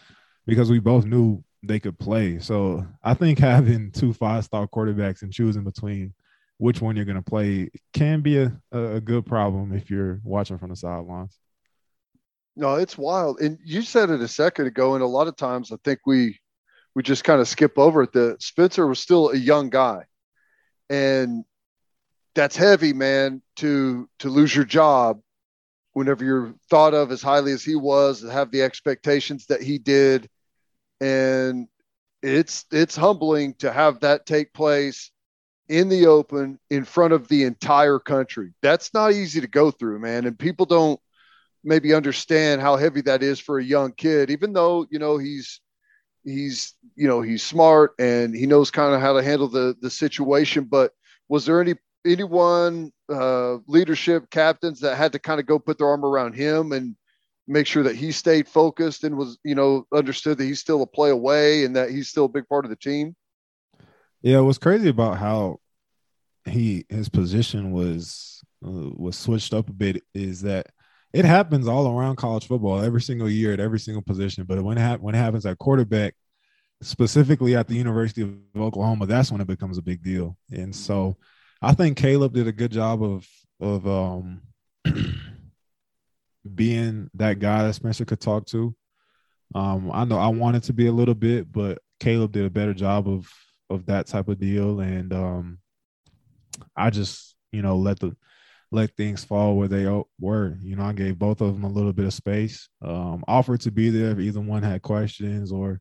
because 0.46 0.70
we 0.70 0.78
both 0.78 1.04
knew 1.04 1.42
they 1.64 1.80
could 1.80 1.98
play. 1.98 2.38
So 2.38 2.86
I 3.02 3.14
think 3.14 3.38
having 3.40 3.90
two 3.90 4.12
five 4.12 4.44
star 4.44 4.68
quarterbacks 4.68 5.22
and 5.22 5.32
choosing 5.32 5.64
between 5.64 6.14
which 6.58 6.80
one 6.80 6.94
you're 6.94 7.04
going 7.04 7.16
to 7.16 7.22
play 7.22 7.70
can 7.92 8.20
be 8.20 8.38
a, 8.38 8.52
a 8.70 9.00
good 9.00 9.26
problem 9.26 9.74
if 9.74 9.90
you're 9.90 10.20
watching 10.22 10.58
from 10.58 10.70
the 10.70 10.76
sidelines. 10.76 11.36
No, 12.54 12.76
it's 12.76 12.96
wild. 12.96 13.40
And 13.40 13.58
you 13.64 13.82
said 13.82 14.10
it 14.10 14.20
a 14.20 14.28
second 14.28 14.68
ago, 14.68 14.94
and 14.94 15.02
a 15.02 15.06
lot 15.06 15.26
of 15.26 15.34
times 15.34 15.72
I 15.72 15.76
think 15.82 15.98
we 16.06 16.38
we 16.94 17.02
just 17.02 17.24
kind 17.24 17.40
of 17.40 17.48
skip 17.48 17.76
over 17.76 18.04
it. 18.04 18.12
That 18.12 18.40
Spencer 18.40 18.86
was 18.86 19.00
still 19.00 19.30
a 19.30 19.36
young 19.36 19.68
guy 19.68 20.04
and 20.92 21.44
that's 22.34 22.56
heavy, 22.56 22.92
man. 22.92 23.42
To 23.56 24.08
to 24.18 24.28
lose 24.28 24.54
your 24.54 24.66
job 24.66 25.20
whenever 25.94 26.24
you're 26.24 26.54
thought 26.70 26.94
of 26.94 27.10
as 27.10 27.22
highly 27.22 27.52
as 27.52 27.64
he 27.64 27.74
was, 27.74 28.22
and 28.22 28.30
have 28.30 28.50
the 28.50 28.62
expectations 28.62 29.46
that 29.46 29.62
he 29.62 29.78
did, 29.78 30.28
and 31.00 31.66
it's 32.22 32.66
it's 32.70 32.94
humbling 32.94 33.54
to 33.54 33.72
have 33.72 34.00
that 34.00 34.26
take 34.26 34.52
place 34.52 35.10
in 35.68 35.88
the 35.88 36.06
open 36.06 36.58
in 36.68 36.84
front 36.84 37.14
of 37.14 37.26
the 37.28 37.44
entire 37.44 37.98
country. 37.98 38.52
That's 38.60 38.92
not 38.92 39.12
easy 39.12 39.40
to 39.40 39.48
go 39.48 39.70
through, 39.70 39.98
man. 40.00 40.26
And 40.26 40.38
people 40.38 40.66
don't 40.66 41.00
maybe 41.64 41.94
understand 41.94 42.60
how 42.60 42.76
heavy 42.76 43.00
that 43.02 43.22
is 43.22 43.40
for 43.40 43.58
a 43.58 43.64
young 43.64 43.92
kid, 43.92 44.30
even 44.30 44.52
though, 44.52 44.86
you 44.90 44.98
know, 44.98 45.16
he's 45.16 45.61
he's 46.24 46.74
you 46.94 47.08
know 47.08 47.20
he's 47.20 47.42
smart 47.42 47.92
and 47.98 48.34
he 48.34 48.46
knows 48.46 48.70
kind 48.70 48.94
of 48.94 49.00
how 49.00 49.12
to 49.12 49.22
handle 49.22 49.48
the 49.48 49.76
the 49.80 49.90
situation 49.90 50.64
but 50.64 50.92
was 51.28 51.44
there 51.44 51.60
any 51.60 51.74
anyone 52.06 52.92
uh 53.08 53.54
leadership 53.66 54.30
captains 54.30 54.80
that 54.80 54.96
had 54.96 55.12
to 55.12 55.18
kind 55.18 55.40
of 55.40 55.46
go 55.46 55.58
put 55.58 55.78
their 55.78 55.88
arm 55.88 56.04
around 56.04 56.34
him 56.34 56.72
and 56.72 56.96
make 57.46 57.66
sure 57.66 57.82
that 57.82 57.96
he 57.96 58.12
stayed 58.12 58.48
focused 58.48 59.04
and 59.04 59.16
was 59.16 59.38
you 59.44 59.54
know 59.54 59.86
understood 59.92 60.38
that 60.38 60.44
he's 60.44 60.60
still 60.60 60.82
a 60.82 60.86
play 60.86 61.10
away 61.10 61.64
and 61.64 61.76
that 61.76 61.90
he's 61.90 62.08
still 62.08 62.26
a 62.26 62.28
big 62.28 62.48
part 62.48 62.64
of 62.64 62.70
the 62.70 62.76
team? 62.76 63.14
Yeah 64.22 64.40
what's 64.40 64.58
crazy 64.58 64.88
about 64.88 65.18
how 65.18 65.58
he 66.44 66.84
his 66.88 67.08
position 67.08 67.72
was 67.72 68.42
uh, 68.64 68.90
was 68.96 69.16
switched 69.16 69.54
up 69.54 69.68
a 69.68 69.72
bit 69.72 70.02
is 70.14 70.42
that 70.42 70.68
it 71.12 71.24
happens 71.24 71.68
all 71.68 71.88
around 71.88 72.16
college 72.16 72.46
football 72.46 72.80
every 72.80 73.00
single 73.00 73.28
year 73.28 73.52
at 73.52 73.60
every 73.60 73.78
single 73.78 74.02
position. 74.02 74.44
But 74.44 74.62
when 74.62 74.78
it, 74.78 74.80
ha- 74.80 74.96
when 74.96 75.14
it 75.14 75.18
happens 75.18 75.44
at 75.44 75.58
quarterback, 75.58 76.14
specifically 76.80 77.54
at 77.54 77.68
the 77.68 77.74
University 77.74 78.22
of 78.22 78.30
Oklahoma, 78.56 79.06
that's 79.06 79.30
when 79.30 79.40
it 79.40 79.46
becomes 79.46 79.78
a 79.78 79.82
big 79.82 80.02
deal. 80.02 80.36
And 80.50 80.74
so 80.74 81.16
I 81.60 81.74
think 81.74 81.96
Caleb 81.96 82.32
did 82.32 82.48
a 82.48 82.52
good 82.52 82.72
job 82.72 83.02
of 83.02 83.26
of 83.60 83.86
um, 83.86 84.42
being 86.54 87.08
that 87.14 87.38
guy 87.38 87.62
that 87.62 87.74
Spencer 87.74 88.04
could 88.04 88.20
talk 88.20 88.46
to. 88.46 88.74
Um, 89.54 89.90
I 89.92 90.04
know 90.04 90.18
I 90.18 90.28
wanted 90.28 90.64
to 90.64 90.72
be 90.72 90.88
a 90.88 90.92
little 90.92 91.14
bit, 91.14 91.50
but 91.52 91.78
Caleb 92.00 92.32
did 92.32 92.46
a 92.46 92.50
better 92.50 92.74
job 92.74 93.08
of 93.08 93.30
of 93.70 93.86
that 93.86 94.06
type 94.06 94.28
of 94.28 94.40
deal, 94.40 94.80
and 94.80 95.12
um, 95.12 95.58
I 96.76 96.90
just 96.90 97.36
you 97.52 97.62
know 97.62 97.76
let 97.76 98.00
the 98.00 98.16
let 98.72 98.96
things 98.96 99.22
fall 99.22 99.56
where 99.56 99.68
they 99.68 99.86
were. 100.18 100.56
You 100.62 100.76
know, 100.76 100.84
I 100.84 100.92
gave 100.92 101.18
both 101.18 101.40
of 101.40 101.52
them 101.52 101.64
a 101.64 101.68
little 101.68 101.92
bit 101.92 102.06
of 102.06 102.14
space. 102.14 102.68
Um, 102.80 103.22
offered 103.28 103.60
to 103.62 103.70
be 103.70 103.90
there 103.90 104.10
if 104.10 104.18
either 104.18 104.40
one 104.40 104.62
had 104.62 104.82
questions 104.82 105.52
or 105.52 105.80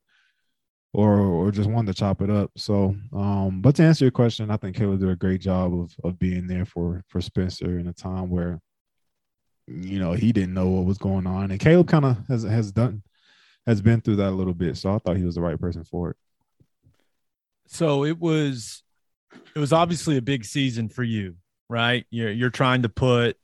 or 0.93 1.19
or 1.19 1.51
just 1.51 1.69
wanted 1.69 1.93
to 1.93 1.99
chop 1.99 2.21
it 2.21 2.29
up. 2.29 2.51
So, 2.57 2.95
um, 3.13 3.61
but 3.61 3.75
to 3.75 3.83
answer 3.83 4.05
your 4.05 4.11
question, 4.11 4.51
I 4.51 4.57
think 4.57 4.75
Caleb 4.75 4.99
did 4.99 5.09
a 5.09 5.15
great 5.15 5.41
job 5.41 5.73
of 5.73 5.95
of 6.03 6.19
being 6.19 6.47
there 6.47 6.65
for 6.65 7.03
for 7.07 7.21
Spencer 7.21 7.79
in 7.79 7.87
a 7.87 7.93
time 7.93 8.29
where 8.29 8.59
you 9.67 9.99
know 9.99 10.11
he 10.11 10.33
didn't 10.33 10.53
know 10.53 10.67
what 10.67 10.85
was 10.85 10.97
going 10.97 11.25
on, 11.25 11.49
and 11.49 11.59
Caleb 11.59 11.87
kind 11.87 12.05
of 12.05 12.17
has 12.27 12.43
has 12.43 12.73
done 12.73 13.03
has 13.65 13.81
been 13.81 14.01
through 14.01 14.17
that 14.17 14.29
a 14.29 14.31
little 14.31 14.53
bit. 14.53 14.75
So 14.75 14.93
I 14.93 14.99
thought 14.99 15.17
he 15.17 15.23
was 15.23 15.35
the 15.35 15.41
right 15.41 15.59
person 15.59 15.85
for 15.85 16.11
it. 16.11 16.17
So 17.67 18.03
it 18.03 18.19
was 18.19 18.83
it 19.55 19.59
was 19.59 19.71
obviously 19.71 20.17
a 20.17 20.21
big 20.21 20.43
season 20.43 20.89
for 20.89 21.03
you 21.03 21.35
right? 21.71 22.05
You're 22.11 22.31
you're 22.31 22.49
trying 22.49 22.83
to 22.83 22.89
put 22.89 23.37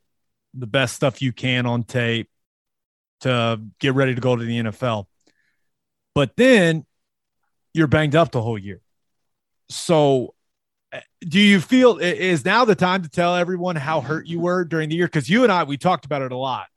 the 0.54 0.68
best 0.68 0.96
stuff 0.96 1.22
you 1.22 1.32
can 1.32 1.66
on 1.66 1.84
tape 1.84 2.30
to 3.22 3.62
get 3.80 3.94
ready 3.94 4.14
to 4.14 4.22
go 4.22 4.36
to 4.36 4.44
the 4.44 4.60
NFL. 4.60 5.06
But 6.14 6.36
then 6.36 6.86
you're 7.74 7.88
banged 7.88 8.16
up 8.16 8.32
the 8.32 8.42
whole 8.42 8.58
year. 8.58 8.82
So 9.70 10.34
eh, 10.92 11.02
do 11.22 11.40
you 11.40 11.60
feel 11.60 11.98
is 12.00 12.44
now 12.44 12.66
the 12.66 12.76
time 12.76 13.04
to 13.04 13.10
tell 13.10 13.36
everyone 13.36 13.76
how 13.76 14.02
hurt 14.02 14.28
you 14.28 14.40
were 14.40 14.66
during 14.66 14.90
the 14.90 14.96
year? 14.96 15.08
Because 15.08 15.30
you 15.30 15.44
and 15.44 15.52
I, 15.52 15.64
we 15.64 15.78
talked 15.78 16.06
about 16.06 16.22
it 16.22 16.32
a 16.32 16.38
lot, 16.38 16.68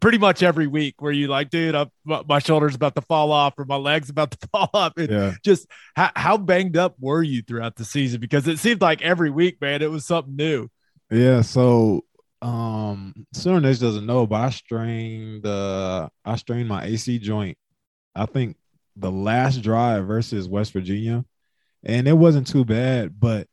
pretty 0.00 0.18
much 0.18 0.42
every 0.42 0.66
week. 0.66 0.96
Where 1.00 1.12
you 1.12 1.28
like, 1.28 1.50
dude, 1.50 1.74
I'm, 1.74 1.90
my 2.04 2.38
shoulder's 2.38 2.74
about 2.74 2.94
to 2.94 3.02
fall 3.02 3.32
off, 3.32 3.54
or 3.58 3.64
my 3.64 3.76
legs 3.76 4.10
about 4.10 4.30
to 4.32 4.48
fall 4.52 4.70
off. 4.72 4.92
And 4.96 5.10
yeah. 5.10 5.34
Just 5.44 5.66
how, 5.96 6.10
how 6.14 6.36
banged 6.36 6.76
up 6.76 6.96
were 7.00 7.22
you 7.22 7.42
throughout 7.42 7.76
the 7.76 7.84
season? 7.84 8.20
Because 8.20 8.46
it 8.46 8.58
seemed 8.58 8.80
like 8.80 9.02
every 9.02 9.30
week, 9.30 9.60
man, 9.60 9.82
it 9.82 9.90
was 9.90 10.06
something 10.06 10.36
new. 10.36 10.68
Yeah, 11.10 11.40
so 11.42 12.04
um 12.42 13.26
Sooners 13.32 13.80
doesn't 13.80 14.06
know, 14.06 14.26
but 14.26 14.40
I 14.40 14.50
strained 14.50 15.46
uh 15.46 16.08
I 16.24 16.36
strained 16.36 16.68
my 16.68 16.84
AC 16.84 17.18
joint. 17.18 17.56
I 18.14 18.26
think 18.26 18.56
the 18.96 19.10
last 19.10 19.62
drive 19.62 20.06
versus 20.06 20.48
West 20.48 20.72
Virginia, 20.72 21.24
and 21.84 22.08
it 22.08 22.14
wasn't 22.14 22.46
too 22.48 22.64
bad. 22.64 23.18
But 23.18 23.48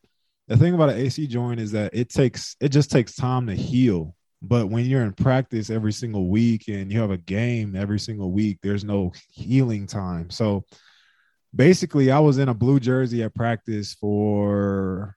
the 0.48 0.58
thing 0.58 0.74
about 0.76 0.90
an 0.90 1.00
AC 1.00 1.28
joint 1.28 1.60
is 1.60 1.72
that 1.74 1.96
it 1.96 2.10
takes 2.10 2.56
it 2.62 2.70
just 2.70 2.92
takes 2.92 3.16
time 3.16 3.48
to 3.48 3.56
heal. 3.56 4.16
But 4.42 4.70
when 4.70 4.86
you're 4.86 5.04
in 5.04 5.14
practice 5.14 5.70
every 5.72 5.94
single 5.94 6.30
week 6.30 6.68
and 6.68 6.92
you 6.92 7.00
have 7.00 7.12
a 7.12 7.18
game 7.18 7.76
every 7.76 8.00
single 8.00 8.32
week, 8.32 8.60
there's 8.64 8.84
no 8.84 9.12
healing 9.32 9.88
time. 9.88 10.30
So 10.30 10.66
basically, 11.56 12.12
I 12.12 12.20
was 12.20 12.38
in 12.38 12.50
a 12.50 12.54
blue 12.54 12.80
jersey 12.80 13.24
at 13.24 13.36
practice 13.36 13.94
for 13.96 15.16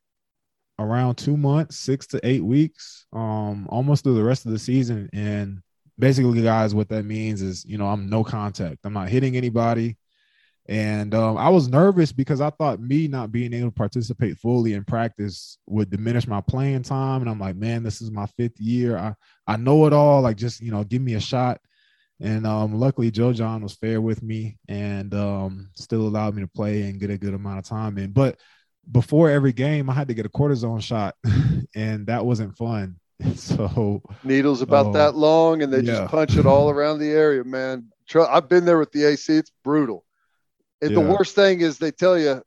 around 0.78 1.16
two 1.16 1.36
months, 1.36 1.76
six 1.76 2.06
to 2.08 2.20
eight 2.22 2.44
weeks, 2.44 3.06
um, 3.12 3.66
almost 3.70 4.04
through 4.04 4.14
the 4.14 4.22
rest 4.22 4.46
of 4.46 4.52
the 4.52 4.58
season. 4.58 5.08
And 5.12 5.60
basically, 5.98 6.42
guys, 6.42 6.74
what 6.74 6.88
that 6.90 7.04
means 7.04 7.42
is, 7.42 7.64
you 7.64 7.78
know, 7.78 7.86
I'm 7.86 8.08
no 8.08 8.24
contact. 8.24 8.78
I'm 8.84 8.92
not 8.92 9.08
hitting 9.08 9.36
anybody. 9.36 9.96
And 10.68 11.14
um, 11.14 11.38
I 11.38 11.48
was 11.48 11.68
nervous 11.68 12.12
because 12.12 12.42
I 12.42 12.50
thought 12.50 12.78
me 12.80 13.08
not 13.08 13.32
being 13.32 13.54
able 13.54 13.70
to 13.70 13.74
participate 13.74 14.36
fully 14.36 14.74
in 14.74 14.84
practice 14.84 15.56
would 15.66 15.88
diminish 15.88 16.26
my 16.26 16.42
playing 16.42 16.82
time. 16.82 17.22
And 17.22 17.30
I'm 17.30 17.40
like, 17.40 17.56
man, 17.56 17.82
this 17.82 18.02
is 18.02 18.10
my 18.10 18.26
fifth 18.26 18.60
year. 18.60 18.98
I, 18.98 19.14
I 19.46 19.56
know 19.56 19.86
it 19.86 19.94
all. 19.94 20.20
Like, 20.20 20.36
just, 20.36 20.60
you 20.60 20.70
know, 20.70 20.84
give 20.84 21.00
me 21.00 21.14
a 21.14 21.20
shot. 21.20 21.58
And 22.20 22.46
um, 22.46 22.74
luckily, 22.78 23.10
Joe 23.10 23.32
Jon 23.32 23.62
was 23.62 23.76
fair 23.76 24.00
with 24.00 24.22
me 24.22 24.58
and 24.68 25.14
um, 25.14 25.70
still 25.74 26.02
allowed 26.02 26.34
me 26.34 26.42
to 26.42 26.48
play 26.48 26.82
and 26.82 27.00
get 27.00 27.10
a 27.10 27.18
good 27.18 27.32
amount 27.32 27.60
of 27.60 27.64
time 27.64 27.96
in. 27.96 28.12
But 28.12 28.38
before 28.90 29.30
every 29.30 29.52
game, 29.52 29.90
I 29.90 29.94
had 29.94 30.08
to 30.08 30.14
get 30.14 30.26
a 30.26 30.30
cortisone 30.30 30.82
shot, 30.82 31.16
and 31.74 32.06
that 32.06 32.24
wasn't 32.24 32.56
fun. 32.56 32.96
So 33.34 34.00
needles 34.22 34.62
about 34.62 34.86
uh, 34.86 34.92
that 34.92 35.16
long, 35.16 35.62
and 35.62 35.72
they 35.72 35.80
yeah. 35.80 35.98
just 35.98 36.10
punch 36.10 36.36
it 36.36 36.46
all 36.46 36.70
around 36.74 37.00
the 37.00 37.10
area, 37.10 37.42
man. 37.42 37.88
I've 38.14 38.48
been 38.48 38.64
there 38.64 38.78
with 38.78 38.92
the 38.92 39.04
AC; 39.04 39.32
it's 39.32 39.50
brutal. 39.64 40.04
And 40.80 40.92
yeah. 40.92 41.00
the 41.00 41.08
worst 41.08 41.34
thing 41.34 41.60
is 41.60 41.78
they 41.78 41.90
tell 41.90 42.16
you 42.16 42.42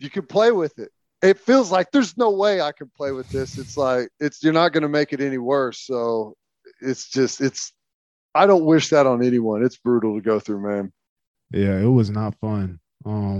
you 0.00 0.08
can 0.08 0.24
play 0.24 0.50
with 0.50 0.78
it. 0.78 0.90
It 1.20 1.38
feels 1.38 1.70
like 1.70 1.90
there's 1.90 2.16
no 2.16 2.30
way 2.30 2.60
I 2.62 2.72
can 2.72 2.90
play 2.96 3.12
with 3.12 3.28
this. 3.28 3.58
It's 3.58 3.76
like 3.76 4.08
it's 4.18 4.42
you're 4.42 4.52
not 4.52 4.72
going 4.72 4.82
to 4.82 4.88
make 4.88 5.12
it 5.12 5.20
any 5.20 5.38
worse. 5.38 5.80
So 5.80 6.34
it's 6.80 7.08
just 7.08 7.40
it's 7.40 7.72
I 8.34 8.46
don't 8.46 8.64
wish 8.64 8.90
that 8.90 9.06
on 9.06 9.22
anyone. 9.22 9.64
It's 9.64 9.76
brutal 9.76 10.16
to 10.16 10.22
go 10.22 10.40
through, 10.40 10.62
man. 10.62 10.92
Yeah, 11.50 11.78
it 11.78 11.88
was 11.88 12.10
not 12.10 12.34
fun. 12.40 12.78
Um, 13.04 13.37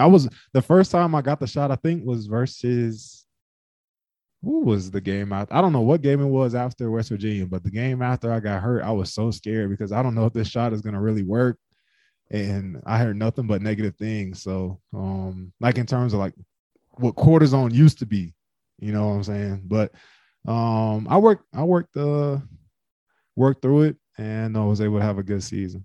I 0.00 0.06
was 0.06 0.28
the 0.52 0.62
first 0.62 0.90
time 0.90 1.14
I 1.14 1.22
got 1.22 1.40
the 1.40 1.46
shot. 1.46 1.70
I 1.70 1.76
think 1.76 2.04
was 2.04 2.26
versus 2.26 3.26
who 4.42 4.60
was 4.60 4.90
the 4.90 5.00
game 5.00 5.32
out? 5.32 5.48
I 5.50 5.60
don't 5.60 5.72
know 5.72 5.82
what 5.82 6.02
game 6.02 6.20
it 6.20 6.26
was 6.26 6.54
after 6.54 6.90
West 6.90 7.10
Virginia, 7.10 7.46
but 7.46 7.62
the 7.62 7.70
game 7.70 8.00
after 8.00 8.32
I 8.32 8.40
got 8.40 8.62
hurt, 8.62 8.82
I 8.82 8.90
was 8.90 9.12
so 9.12 9.30
scared 9.30 9.70
because 9.70 9.92
I 9.92 10.02
don't 10.02 10.14
know 10.14 10.26
if 10.26 10.32
this 10.32 10.48
shot 10.48 10.72
is 10.72 10.80
gonna 10.80 11.00
really 11.00 11.22
work, 11.22 11.58
and 12.30 12.80
I 12.86 12.98
heard 12.98 13.16
nothing 13.16 13.46
but 13.46 13.62
negative 13.62 13.96
things. 13.96 14.42
So, 14.42 14.80
um, 14.94 15.52
like 15.60 15.76
in 15.78 15.86
terms 15.86 16.14
of 16.14 16.20
like 16.20 16.34
what 16.92 17.16
cortisone 17.16 17.72
used 17.72 17.98
to 17.98 18.06
be, 18.06 18.34
you 18.78 18.92
know 18.92 19.08
what 19.08 19.14
I'm 19.14 19.24
saying? 19.24 19.62
But 19.66 19.92
um, 20.46 21.06
I 21.10 21.18
worked, 21.18 21.44
I 21.52 21.64
worked, 21.64 21.96
uh, 21.96 22.38
worked 23.36 23.62
through 23.62 23.82
it, 23.82 23.96
and 24.16 24.56
I 24.56 24.64
was 24.64 24.80
able 24.80 24.98
to 24.98 25.04
have 25.04 25.18
a 25.18 25.22
good 25.22 25.42
season. 25.42 25.84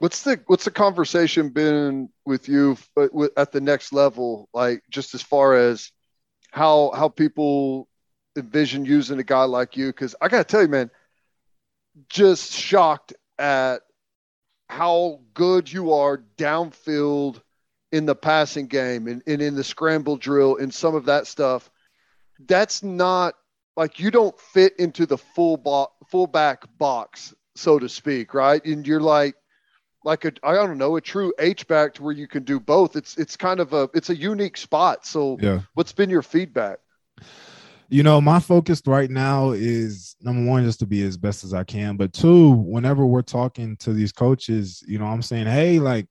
What's 0.00 0.22
the 0.22 0.40
what's 0.46 0.64
the 0.64 0.70
conversation 0.70 1.50
been 1.50 2.08
with 2.24 2.48
you 2.48 2.78
uh, 2.96 3.28
at 3.36 3.52
the 3.52 3.60
next 3.60 3.92
level? 3.92 4.48
Like 4.54 4.82
just 4.88 5.14
as 5.14 5.20
far 5.20 5.54
as 5.54 5.92
how 6.52 6.90
how 6.92 7.10
people 7.10 7.86
envision 8.34 8.86
using 8.86 9.18
a 9.18 9.22
guy 9.22 9.44
like 9.44 9.76
you? 9.76 9.88
Because 9.88 10.14
I 10.18 10.28
gotta 10.28 10.44
tell 10.44 10.62
you, 10.62 10.68
man, 10.68 10.90
just 12.08 12.50
shocked 12.50 13.12
at 13.38 13.82
how 14.70 15.20
good 15.34 15.70
you 15.70 15.92
are 15.92 16.24
downfield 16.38 17.42
in 17.92 18.06
the 18.06 18.14
passing 18.14 18.68
game 18.68 19.06
and, 19.06 19.22
and 19.26 19.42
in 19.42 19.54
the 19.54 19.64
scramble 19.64 20.16
drill 20.16 20.56
and 20.56 20.72
some 20.72 20.94
of 20.94 21.04
that 21.06 21.26
stuff. 21.26 21.70
That's 22.46 22.82
not 22.82 23.34
like 23.76 23.98
you 23.98 24.10
don't 24.10 24.38
fit 24.40 24.78
into 24.78 25.04
the 25.04 25.18
full 25.18 25.58
bo- 25.58 25.92
fullback 26.08 26.64
box, 26.78 27.34
so 27.54 27.78
to 27.78 27.88
speak, 27.88 28.32
right? 28.32 28.64
And 28.64 28.86
you're 28.86 29.00
like 29.00 29.34
like 30.04 30.24
a 30.24 30.32
I 30.42 30.54
don't 30.54 30.78
know 30.78 30.96
a 30.96 31.00
true 31.00 31.32
H 31.38 31.66
back 31.66 31.94
to 31.94 32.02
where 32.02 32.12
you 32.12 32.26
can 32.26 32.42
do 32.42 32.58
both. 32.58 32.96
It's 32.96 33.16
it's 33.16 33.36
kind 33.36 33.60
of 33.60 33.72
a 33.72 33.88
it's 33.94 34.10
a 34.10 34.16
unique 34.16 34.56
spot. 34.56 35.06
So 35.06 35.38
yeah. 35.40 35.60
what's 35.74 35.92
been 35.92 36.10
your 36.10 36.22
feedback? 36.22 36.78
You 37.88 38.04
know, 38.04 38.20
my 38.20 38.38
focus 38.38 38.80
right 38.86 39.10
now 39.10 39.50
is 39.50 40.14
number 40.22 40.48
one, 40.48 40.64
just 40.64 40.78
to 40.78 40.86
be 40.86 41.02
as 41.02 41.16
best 41.16 41.42
as 41.42 41.52
I 41.52 41.64
can. 41.64 41.96
But 41.96 42.12
two, 42.12 42.52
whenever 42.52 43.04
we're 43.04 43.22
talking 43.22 43.76
to 43.78 43.92
these 43.92 44.12
coaches, 44.12 44.82
you 44.86 44.98
know, 44.98 45.06
I'm 45.06 45.22
saying, 45.22 45.46
hey, 45.46 45.80
like, 45.80 46.06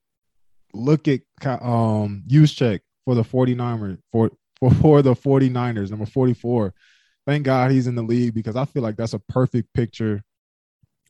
look 0.74 1.08
at 1.08 1.22
um 1.46 2.24
Juszczyk 2.28 2.82
for 3.06 3.16
the 3.16 3.24
49ers 3.24 3.98
for, 4.12 4.30
for 4.60 4.72
for 4.76 5.02
the 5.02 5.14
49ers, 5.14 5.90
number 5.90 6.06
44. 6.06 6.74
Thank 7.26 7.44
God 7.44 7.72
he's 7.72 7.88
in 7.88 7.96
the 7.96 8.04
league 8.04 8.34
because 8.34 8.56
I 8.56 8.66
feel 8.66 8.84
like 8.84 8.98
that's 8.98 9.14
a 9.14 9.20
perfect 9.20 9.74
picture 9.74 10.24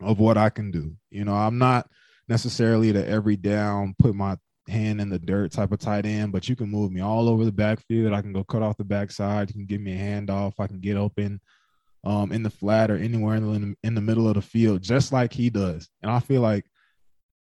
of 0.01 0.19
what 0.19 0.37
I 0.37 0.49
can 0.49 0.71
do. 0.71 0.95
You 1.11 1.25
know, 1.25 1.33
I'm 1.33 1.57
not 1.57 1.89
necessarily 2.29 2.91
the 2.91 3.05
every 3.07 3.35
down, 3.35 3.95
put 3.99 4.15
my 4.15 4.37
hand 4.67 5.01
in 5.01 5.09
the 5.09 5.19
dirt 5.19 5.51
type 5.51 5.71
of 5.71 5.79
tight 5.79 6.05
end, 6.05 6.31
but 6.31 6.47
you 6.47 6.55
can 6.55 6.69
move 6.69 6.91
me 6.91 7.01
all 7.01 7.27
over 7.27 7.43
the 7.43 7.51
backfield. 7.51 8.13
I 8.13 8.21
can 8.21 8.31
go 8.31 8.43
cut 8.43 8.61
off 8.61 8.77
the 8.77 8.83
backside. 8.83 9.49
You 9.49 9.55
can 9.55 9.65
give 9.65 9.81
me 9.81 9.93
a 9.93 9.97
handoff. 9.97 10.53
I 10.59 10.67
can 10.67 10.79
get 10.79 10.95
open 10.95 11.41
um, 12.03 12.31
in 12.31 12.43
the 12.43 12.49
flat 12.49 12.91
or 12.91 12.95
anywhere 12.95 13.35
in 13.35 13.61
the, 13.61 13.75
in 13.83 13.95
the 13.95 14.01
middle 14.01 14.27
of 14.27 14.35
the 14.35 14.41
field, 14.41 14.81
just 14.81 15.11
like 15.11 15.33
he 15.33 15.49
does. 15.49 15.89
And 16.01 16.11
I 16.11 16.19
feel 16.19 16.41
like 16.41 16.65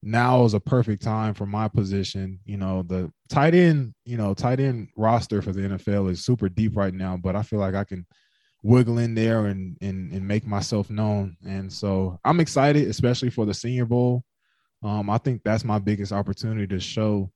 now 0.02 0.44
is 0.44 0.54
a 0.54 0.60
perfect 0.60 1.02
time 1.02 1.34
for 1.34 1.46
my 1.46 1.68
position. 1.68 2.40
You 2.44 2.56
know, 2.56 2.82
the 2.82 3.12
tight 3.28 3.54
end, 3.54 3.94
you 4.04 4.16
know, 4.16 4.34
tight 4.34 4.58
end 4.58 4.88
roster 4.96 5.42
for 5.42 5.52
the 5.52 5.62
NFL 5.62 6.10
is 6.10 6.24
super 6.24 6.48
deep 6.48 6.76
right 6.76 6.94
now, 6.94 7.16
but 7.16 7.36
I 7.36 7.42
feel 7.42 7.58
like 7.58 7.74
I 7.74 7.84
can 7.84 8.06
wiggle 8.62 8.98
in 8.98 9.14
there 9.14 9.46
and 9.46 9.76
and, 9.80 10.12
and 10.12 10.26
make 10.26 10.46
myself 10.46 10.90
known. 10.90 11.36
And 11.46 11.72
so 11.72 12.18
I'm 12.24 12.40
excited, 12.40 12.88
especially 12.88 13.30
for 13.30 13.44
the 13.44 13.54
Senior 13.54 13.84
Bowl. 13.84 14.24
Um, 14.82 15.10
I 15.10 15.18
think 15.18 15.42
that's 15.44 15.64
my 15.64 15.78
biggest 15.78 16.12
opportunity 16.12 16.66
to 16.68 16.80
show 16.80 17.30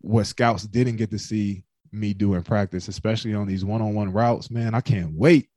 what 0.00 0.24
scouts 0.24 0.64
didn't 0.64 0.96
get 0.96 1.10
to 1.10 1.18
see 1.18 1.64
me 1.92 2.14
do 2.14 2.34
in 2.34 2.42
practice, 2.42 2.88
especially 2.88 3.34
on 3.34 3.46
these 3.46 3.64
one-on-one 3.64 4.12
routes. 4.12 4.50
Man, 4.50 4.74
I 4.74 4.80
can't 4.80 5.12
wait. 5.12 5.48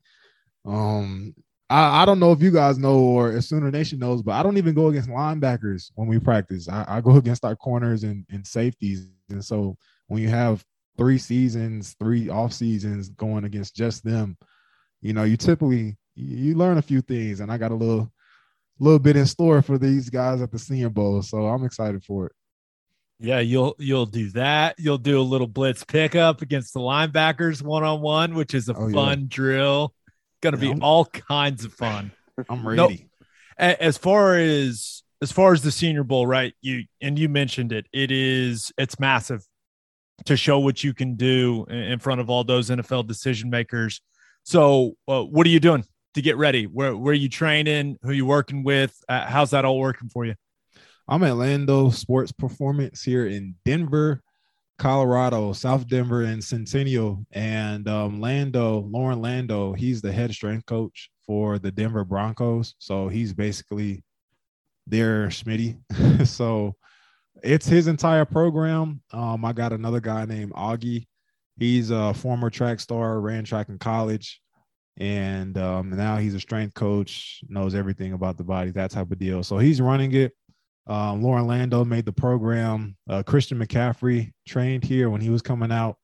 Um, 0.64 1.34
I, 1.68 2.02
I 2.02 2.04
don't 2.04 2.18
know 2.18 2.32
if 2.32 2.42
you 2.42 2.50
guys 2.50 2.78
know 2.78 2.98
or 2.98 3.32
if 3.32 3.44
Sooner 3.44 3.70
Nation 3.70 4.00
knows, 4.00 4.22
but 4.22 4.32
I 4.32 4.42
don't 4.42 4.56
even 4.56 4.74
go 4.74 4.88
against 4.88 5.08
linebackers 5.08 5.90
when 5.94 6.08
we 6.08 6.18
practice. 6.18 6.68
I, 6.68 6.84
I 6.88 7.00
go 7.00 7.16
against 7.16 7.44
our 7.44 7.54
corners 7.54 8.02
and, 8.02 8.26
and 8.30 8.44
safeties. 8.46 9.06
And 9.28 9.44
so 9.44 9.76
when 10.08 10.20
you 10.20 10.28
have 10.28 10.64
three 10.98 11.18
seasons, 11.18 11.94
three 12.00 12.28
off 12.28 12.52
seasons 12.52 13.10
going 13.10 13.44
against 13.44 13.76
just 13.76 14.04
them, 14.04 14.36
you 15.00 15.12
know, 15.12 15.22
you 15.22 15.36
typically 15.36 15.96
you 16.16 16.54
learn 16.56 16.78
a 16.78 16.82
few 16.82 17.00
things. 17.00 17.40
And 17.40 17.52
I 17.52 17.56
got 17.56 17.70
a 17.70 17.76
little 17.76 18.12
little 18.80 18.98
bit 18.98 19.16
in 19.16 19.26
store 19.26 19.62
for 19.62 19.78
these 19.78 20.10
guys 20.10 20.40
at 20.42 20.50
the 20.50 20.58
Senior 20.58 20.90
Bowl. 20.90 21.22
So 21.22 21.46
I'm 21.46 21.64
excited 21.64 22.04
for 22.04 22.26
it. 22.26 22.32
Yeah, 23.22 23.40
you'll 23.40 23.76
you'll 23.78 24.06
do 24.06 24.30
that. 24.30 24.76
You'll 24.78 24.98
do 24.98 25.20
a 25.20 25.22
little 25.22 25.46
blitz 25.46 25.84
pickup 25.84 26.40
against 26.40 26.72
the 26.72 26.80
linebackers 26.80 27.62
one 27.62 27.84
on 27.84 28.00
one, 28.00 28.34
which 28.34 28.54
is 28.54 28.70
a 28.70 28.74
oh, 28.74 28.90
fun 28.90 29.20
yeah. 29.20 29.26
drill. 29.28 29.94
Going 30.40 30.56
to 30.56 30.58
yeah, 30.58 30.72
be 30.72 30.76
I'm, 30.76 30.82
all 30.82 31.04
kinds 31.04 31.66
of 31.66 31.74
fun. 31.74 32.12
I'm 32.48 32.66
ready. 32.66 33.06
as 33.58 33.98
far 33.98 34.36
as 34.36 35.02
as 35.20 35.30
far 35.30 35.52
as 35.52 35.60
the 35.62 35.70
Senior 35.70 36.02
Bowl, 36.02 36.26
right? 36.26 36.54
You 36.62 36.84
and 37.02 37.18
you 37.18 37.28
mentioned 37.28 37.72
it. 37.72 37.86
It 37.92 38.10
is 38.10 38.72
it's 38.78 38.98
massive 38.98 39.44
to 40.24 40.36
show 40.36 40.58
what 40.58 40.82
you 40.82 40.94
can 40.94 41.16
do 41.16 41.66
in 41.66 41.98
front 41.98 42.22
of 42.22 42.30
all 42.30 42.44
those 42.44 42.70
NFL 42.70 43.06
decision 43.06 43.50
makers. 43.50 44.00
So, 44.44 44.96
uh, 45.06 45.22
what 45.22 45.46
are 45.46 45.50
you 45.50 45.60
doing 45.60 45.84
to 46.14 46.22
get 46.22 46.36
ready? 46.36 46.66
Where 46.66 46.96
where 46.96 47.12
are 47.12 47.14
you 47.14 47.28
training? 47.28 47.98
Who 48.02 48.12
you 48.12 48.26
working 48.26 48.62
with? 48.62 48.96
Uh, 49.08 49.26
how's 49.26 49.50
that 49.50 49.64
all 49.64 49.78
working 49.78 50.08
for 50.08 50.24
you? 50.24 50.34
I'm 51.08 51.22
at 51.24 51.36
Landow 51.36 51.90
Sports 51.90 52.32
Performance 52.32 53.02
here 53.02 53.26
in 53.26 53.56
Denver, 53.64 54.22
Colorado, 54.78 55.52
South 55.52 55.88
Denver, 55.88 56.22
and 56.22 56.42
Centennial. 56.42 57.24
And 57.32 57.88
um, 57.88 58.20
Landow, 58.20 58.80
Loren 58.88 59.20
Landow, 59.20 59.72
he's 59.72 60.00
the 60.02 60.12
head 60.12 60.32
strength 60.32 60.66
coach 60.66 61.10
for 61.26 61.58
the 61.58 61.72
Denver 61.72 62.04
Broncos. 62.04 62.74
So 62.78 63.08
he's 63.08 63.32
basically 63.32 64.04
their 64.86 65.26
Schmitty. 65.28 65.78
so 66.26 66.76
it's 67.42 67.66
his 67.66 67.88
entire 67.88 68.24
program. 68.24 69.00
Um, 69.12 69.44
I 69.44 69.52
got 69.52 69.72
another 69.72 70.00
guy 70.00 70.26
named 70.26 70.52
Augie. 70.52 71.06
He's 71.58 71.90
a 71.90 72.14
former 72.14 72.50
track 72.50 72.78
star, 72.78 73.20
ran 73.20 73.44
track 73.44 73.68
in 73.68 73.78
college 73.78 74.40
and 75.00 75.56
um, 75.56 75.90
now 75.90 76.18
he's 76.18 76.34
a 76.34 76.40
strength 76.40 76.74
coach, 76.74 77.40
knows 77.48 77.74
everything 77.74 78.12
about 78.12 78.36
the 78.36 78.44
body, 78.44 78.70
that 78.72 78.90
type 78.90 79.10
of 79.10 79.18
deal. 79.18 79.42
So 79.42 79.56
he's 79.56 79.80
running 79.80 80.14
it. 80.14 80.32
Um, 80.86 81.22
Loren 81.22 81.46
Landow 81.46 81.84
made 81.84 82.04
the 82.04 82.12
program. 82.12 82.96
Uh, 83.08 83.22
Christian 83.22 83.58
McCaffrey 83.58 84.32
trained 84.46 84.84
here 84.84 85.08
when 85.08 85.22
he 85.22 85.30
was 85.30 85.40
coming 85.40 85.72
out, 85.72 85.96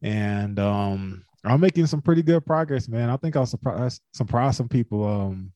and 0.00 0.58
um, 0.58 1.24
I'm 1.44 1.60
making 1.60 1.86
some 1.86 2.00
pretty 2.00 2.22
good 2.22 2.46
progress, 2.46 2.88
man. 2.88 3.10
I 3.10 3.16
think 3.16 3.36
I'll 3.36 3.46
surprise 3.46 4.00
surprise 4.14 4.56
some 4.56 4.68
people 4.68 5.04
um, 5.04 5.52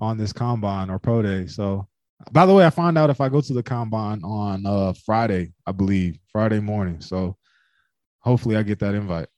on 0.00 0.16
this 0.16 0.32
combine 0.32 0.90
or 0.90 0.98
pro 0.98 1.22
day. 1.22 1.46
So, 1.46 1.86
by 2.32 2.46
the 2.46 2.54
way, 2.54 2.66
I 2.66 2.70
find 2.70 2.98
out 2.98 3.10
if 3.10 3.20
I 3.20 3.28
go 3.28 3.40
to 3.40 3.52
the 3.52 3.62
combine 3.62 4.22
on 4.24 4.66
uh, 4.66 4.92
Friday, 5.04 5.52
I 5.66 5.72
believe 5.72 6.18
Friday 6.32 6.60
morning. 6.60 7.00
So, 7.00 7.36
hopefully, 8.24 8.56
I 8.56 8.62
get 8.62 8.78
that 8.80 8.94
invite. 8.94 9.28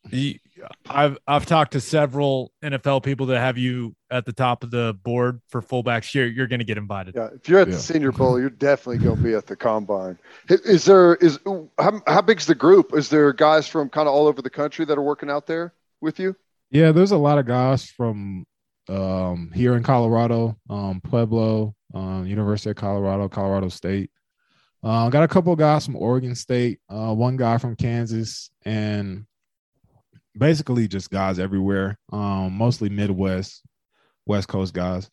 I've 0.89 1.18
I've 1.26 1.45
talked 1.45 1.72
to 1.72 1.80
several 1.80 2.51
NFL 2.64 3.03
people 3.03 3.26
that 3.26 3.39
have 3.41 3.59
you 3.59 3.95
at 4.11 4.24
the 4.24 4.32
top 4.32 4.64
of 4.64 4.70
the 4.70 4.97
board 5.03 5.41
for 5.49 5.61
fullbacks. 5.61 6.14
You're 6.14 6.26
you're 6.26 6.47
going 6.47 6.61
to 6.61 6.64
get 6.64 6.78
invited. 6.78 7.14
Yeah, 7.14 7.28
if 7.34 7.49
you're 7.49 7.61
at 7.61 7.68
Yeah. 7.68 7.74
the 7.74 7.80
Senior 7.80 8.12
Bowl, 8.12 8.41
you're 8.41 8.49
definitely 8.51 9.05
going 9.05 9.16
to 9.18 9.22
be 9.22 9.34
at 9.34 9.47
the 9.47 9.57
combine. 9.57 10.18
Is 10.49 10.84
there 10.84 11.16
is 11.16 11.39
how 11.78 12.01
how 12.07 12.22
big's 12.22 12.47
the 12.47 12.55
group? 12.55 12.95
Is 12.95 13.11
there 13.11 13.32
guys 13.32 13.68
from 13.68 13.91
kind 13.91 14.09
of 14.09 14.14
all 14.14 14.26
over 14.26 14.41
the 14.41 14.51
country 14.51 14.84
that 14.87 14.97
are 14.97 15.03
working 15.03 15.30
out 15.30 15.47
there 15.47 15.74
with 16.01 16.18
you? 16.18 16.34
Yeah, 16.70 16.93
there's 16.93 17.12
a 17.12 17.18
lot 17.18 17.39
of 17.39 17.47
guys 17.47 17.84
from 17.84 18.45
um, 18.89 19.51
here 19.55 19.76
in 19.76 19.82
Colorado, 19.82 20.57
um, 20.70 21.01
Pueblo, 21.03 21.74
um, 21.95 22.26
University 22.26 22.70
of 22.70 22.76
Colorado, 22.76 23.28
Colorado 23.28 23.68
State. 23.68 24.11
Uh, 24.87 25.09
got 25.09 25.24
a 25.24 25.28
couple 25.28 25.57
guys 25.57 25.84
from 25.84 25.97
Oregon 25.97 26.37
State, 26.37 26.78
uh, 26.89 27.12
one 27.12 27.37
guy 27.37 27.59
from 27.59 27.74
Kansas, 27.74 28.51
and 28.64 29.26
basically 30.39 30.87
just 30.87 31.11
guys 31.11 31.41
everywhere. 31.41 31.99
Um, 32.12 32.53
mostly 32.53 32.89
Midwest, 32.89 33.64
West 34.26 34.47
Coast 34.47 34.72
guys. 34.72 35.11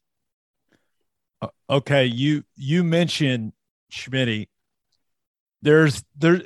Uh, 1.42 1.48
Okay, 1.72 2.06
you 2.06 2.44
you 2.56 2.84
mentioned 2.84 3.54
Schmitty. 3.92 4.48
There's 5.64 6.04
there 6.16 6.44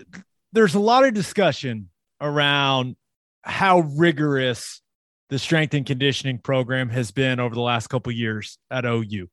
there's 0.53 0.75
a 0.75 0.79
lot 0.79 1.03
of 1.03 1.13
discussion 1.13 1.89
around 2.21 2.95
how 3.41 3.79
rigorous 3.79 4.81
the 5.27 5.37
strength 5.37 5.73
and 5.73 5.85
conditioning 5.85 6.37
program 6.39 6.87
has 6.87 7.11
been 7.11 7.41
over 7.41 7.53
the 7.53 7.59
last 7.59 7.87
couple 7.87 8.13
years 8.13 8.57
at 8.71 8.85
OU. 8.85 9.27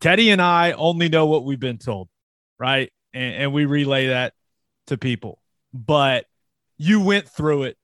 Teddy 0.00 0.30
and 0.30 0.40
I 0.40 0.72
only 0.72 1.08
know 1.08 1.26
what 1.26 1.44
we've 1.44 1.58
been 1.58 1.78
told, 1.78 2.08
right? 2.60 2.92
And, 3.16 3.34
and 3.42 3.52
we 3.52 3.64
relay 3.64 4.08
that 4.08 4.34
to 4.88 4.96
people. 4.98 5.40
But 5.72 6.26
you 6.78 7.00
went 7.00 7.28
through 7.28 7.64
it. 7.64 7.76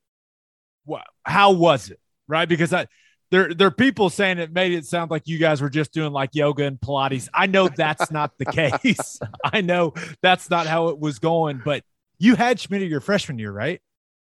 Wha- 0.86 1.02
How 1.24 1.52
was 1.52 1.90
it, 1.90 2.00
right? 2.28 2.48
Because 2.48 2.72
I 2.72 2.86
there 3.30 3.54
there 3.54 3.68
are 3.68 3.72
people 3.72 4.10
saying 4.10 4.38
it 4.38 4.52
made 4.52 4.72
it 4.72 4.84
sound 4.84 5.10
like 5.10 5.26
you 5.26 5.38
guys 5.38 5.62
were 5.62 5.70
just 5.70 5.92
doing 5.92 6.12
like 6.12 6.30
yoga 6.34 6.64
and 6.64 6.78
Pilates. 6.78 7.28
I 7.32 7.46
know 7.46 7.68
that's 7.68 8.10
not 8.10 8.32
the 8.38 8.44
case. 8.80 9.18
I 9.44 9.62
know 9.62 9.94
that's 10.20 10.50
not 10.50 10.66
how 10.66 10.88
it 10.88 10.98
was 10.98 11.18
going. 11.18 11.62
But 11.64 11.82
you 12.18 12.34
had 12.36 12.60
Schmidt 12.60 12.82
your 12.82 13.00
freshman 13.00 13.38
year, 13.38 13.52
right? 13.52 13.80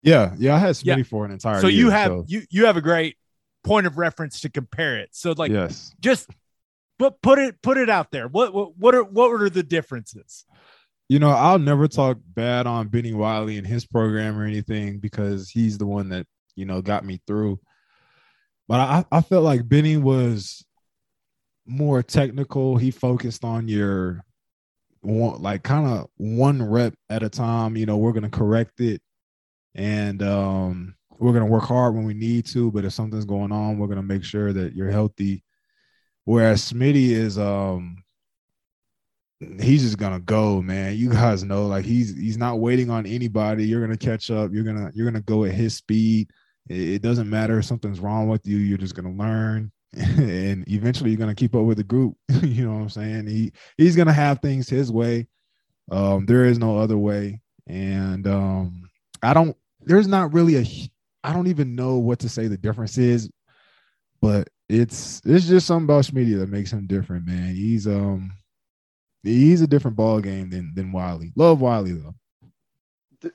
Yeah, 0.03 0.35
yeah, 0.37 0.55
I 0.55 0.59
had 0.59 0.75
Smitty 0.75 0.97
Yeah. 0.97 1.03
for 1.03 1.25
an 1.25 1.31
entire 1.31 1.61
so 1.61 1.67
year. 1.67 1.79
you 1.85 1.89
have 1.89 2.09
so- 2.09 2.25
you 2.27 2.43
you 2.49 2.65
have 2.65 2.77
a 2.77 2.81
great 2.81 3.17
point 3.63 3.87
of 3.87 3.97
reference 3.97 4.41
to 4.41 4.49
compare 4.49 4.97
it. 4.99 5.09
So 5.13 5.31
like 5.31 5.51
yes. 5.51 5.95
just 5.99 6.29
but 6.99 7.21
put 7.21 7.39
it 7.39 7.61
put 7.61 7.77
it 7.77 7.89
out 7.89 8.11
there. 8.11 8.27
What 8.27 8.53
what 8.53 8.77
what 8.77 8.93
are 8.95 9.03
what 9.03 9.29
are 9.41 9.49
the 9.49 9.63
differences? 9.63 10.45
You 11.13 11.19
know, 11.19 11.29
I'll 11.29 11.59
never 11.59 11.87
talk 11.87 12.17
bad 12.25 12.65
on 12.65 12.87
Bennie 12.87 13.13
Wylie 13.13 13.59
and 13.59 13.67
his 13.67 13.85
program 13.85 14.35
or 14.35 14.45
anything 14.45 14.97
because 14.97 15.47
he's 15.47 15.77
the 15.77 15.85
one 15.85 16.09
that, 16.09 16.25
you 16.55 16.65
know, 16.65 16.81
got 16.81 17.05
me 17.05 17.21
through. 17.27 17.59
But 18.67 18.79
I, 18.79 19.05
I 19.11 19.21
felt 19.21 19.43
like 19.43 19.69
Bennie 19.69 19.97
was 19.97 20.65
more 21.67 22.01
technical. 22.01 22.77
He 22.77 22.89
focused 22.89 23.43
on 23.43 23.67
your 23.67 24.25
one, 25.01 25.39
like 25.39 25.61
kind 25.61 25.85
of 25.85 26.07
one 26.17 26.67
rep 26.67 26.95
at 27.11 27.21
a 27.21 27.29
time. 27.29 27.77
You 27.77 27.85
know, 27.85 27.97
we're 27.97 28.13
going 28.13 28.23
to 28.23 28.29
correct 28.35 28.79
it 28.79 28.99
and 29.75 30.23
um, 30.23 30.95
we're 31.19 31.33
going 31.33 31.45
to 31.45 31.51
work 31.51 31.65
hard 31.65 31.93
when 31.93 32.05
we 32.05 32.15
need 32.15 32.47
to. 32.47 32.71
But 32.71 32.85
if 32.85 32.93
something's 32.93 33.25
going 33.25 33.51
on, 33.51 33.77
we're 33.77 33.85
going 33.85 33.97
to 33.97 34.01
make 34.01 34.23
sure 34.23 34.51
that 34.51 34.73
you're 34.73 34.89
healthy. 34.89 35.43
Whereas 36.25 36.73
Smitty 36.73 37.09
is, 37.09 37.37
um, 37.37 38.02
he's 39.61 39.83
just 39.83 39.97
gonna 39.97 40.19
go, 40.19 40.61
man. 40.61 40.95
You 40.95 41.09
guys 41.09 41.43
know, 41.43 41.67
like 41.67 41.85
he's 41.85 42.15
he's 42.15 42.37
not 42.37 42.59
waiting 42.59 42.89
on 42.89 43.05
anybody. 43.05 43.65
You're 43.65 43.81
gonna 43.81 43.97
catch 43.97 44.31
up. 44.31 44.51
You're 44.53 44.63
gonna 44.63 44.91
you're 44.93 45.05
gonna 45.05 45.21
go 45.21 45.45
at 45.45 45.53
his 45.53 45.75
speed. 45.75 46.31
It, 46.69 46.89
it 46.89 47.01
doesn't 47.01 47.29
matter 47.29 47.59
if 47.59 47.65
something's 47.65 47.99
wrong 47.99 48.27
with 48.27 48.45
you. 48.47 48.57
You're 48.57 48.77
just 48.77 48.95
gonna 48.95 49.13
learn, 49.13 49.71
and 49.93 50.63
eventually 50.67 51.11
you're 51.11 51.19
gonna 51.19 51.35
keep 51.35 51.55
up 51.55 51.63
with 51.63 51.77
the 51.77 51.83
group. 51.83 52.15
you 52.41 52.65
know 52.65 52.73
what 52.73 52.81
I'm 52.81 52.89
saying? 52.89 53.27
He 53.27 53.51
he's 53.77 53.95
gonna 53.95 54.13
have 54.13 54.39
things 54.39 54.69
his 54.69 54.91
way. 54.91 55.27
Um, 55.91 56.25
there 56.25 56.45
is 56.45 56.59
no 56.59 56.77
other 56.77 56.97
way, 56.97 57.41
and 57.67 58.25
um, 58.27 58.89
I 59.21 59.33
don't. 59.33 59.55
There's 59.81 60.07
not 60.07 60.33
really 60.33 60.57
a. 60.57 60.65
I 61.25 61.33
don't 61.33 61.47
even 61.47 61.75
know 61.75 61.97
what 61.97 62.19
to 62.19 62.29
say. 62.29 62.47
The 62.47 62.57
difference 62.57 62.97
is, 62.97 63.29
but 64.21 64.49
it's 64.69 65.21
it's 65.25 65.47
just 65.47 65.67
something 65.67 65.85
about 65.85 66.05
Schmidt 66.05 66.39
that 66.39 66.49
makes 66.49 66.71
him 66.71 66.87
different, 66.87 67.25
man. 67.25 67.55
He's 67.55 67.87
um 67.87 68.31
he's 69.23 69.61
a 69.61 69.67
different 69.67 69.97
ball 69.97 70.19
game 70.19 70.49
than 70.49 70.73
than 70.75 70.91
Wylie. 70.91 71.33
Love 71.35 71.61
Wylie 71.61 71.93
though. 71.93 72.15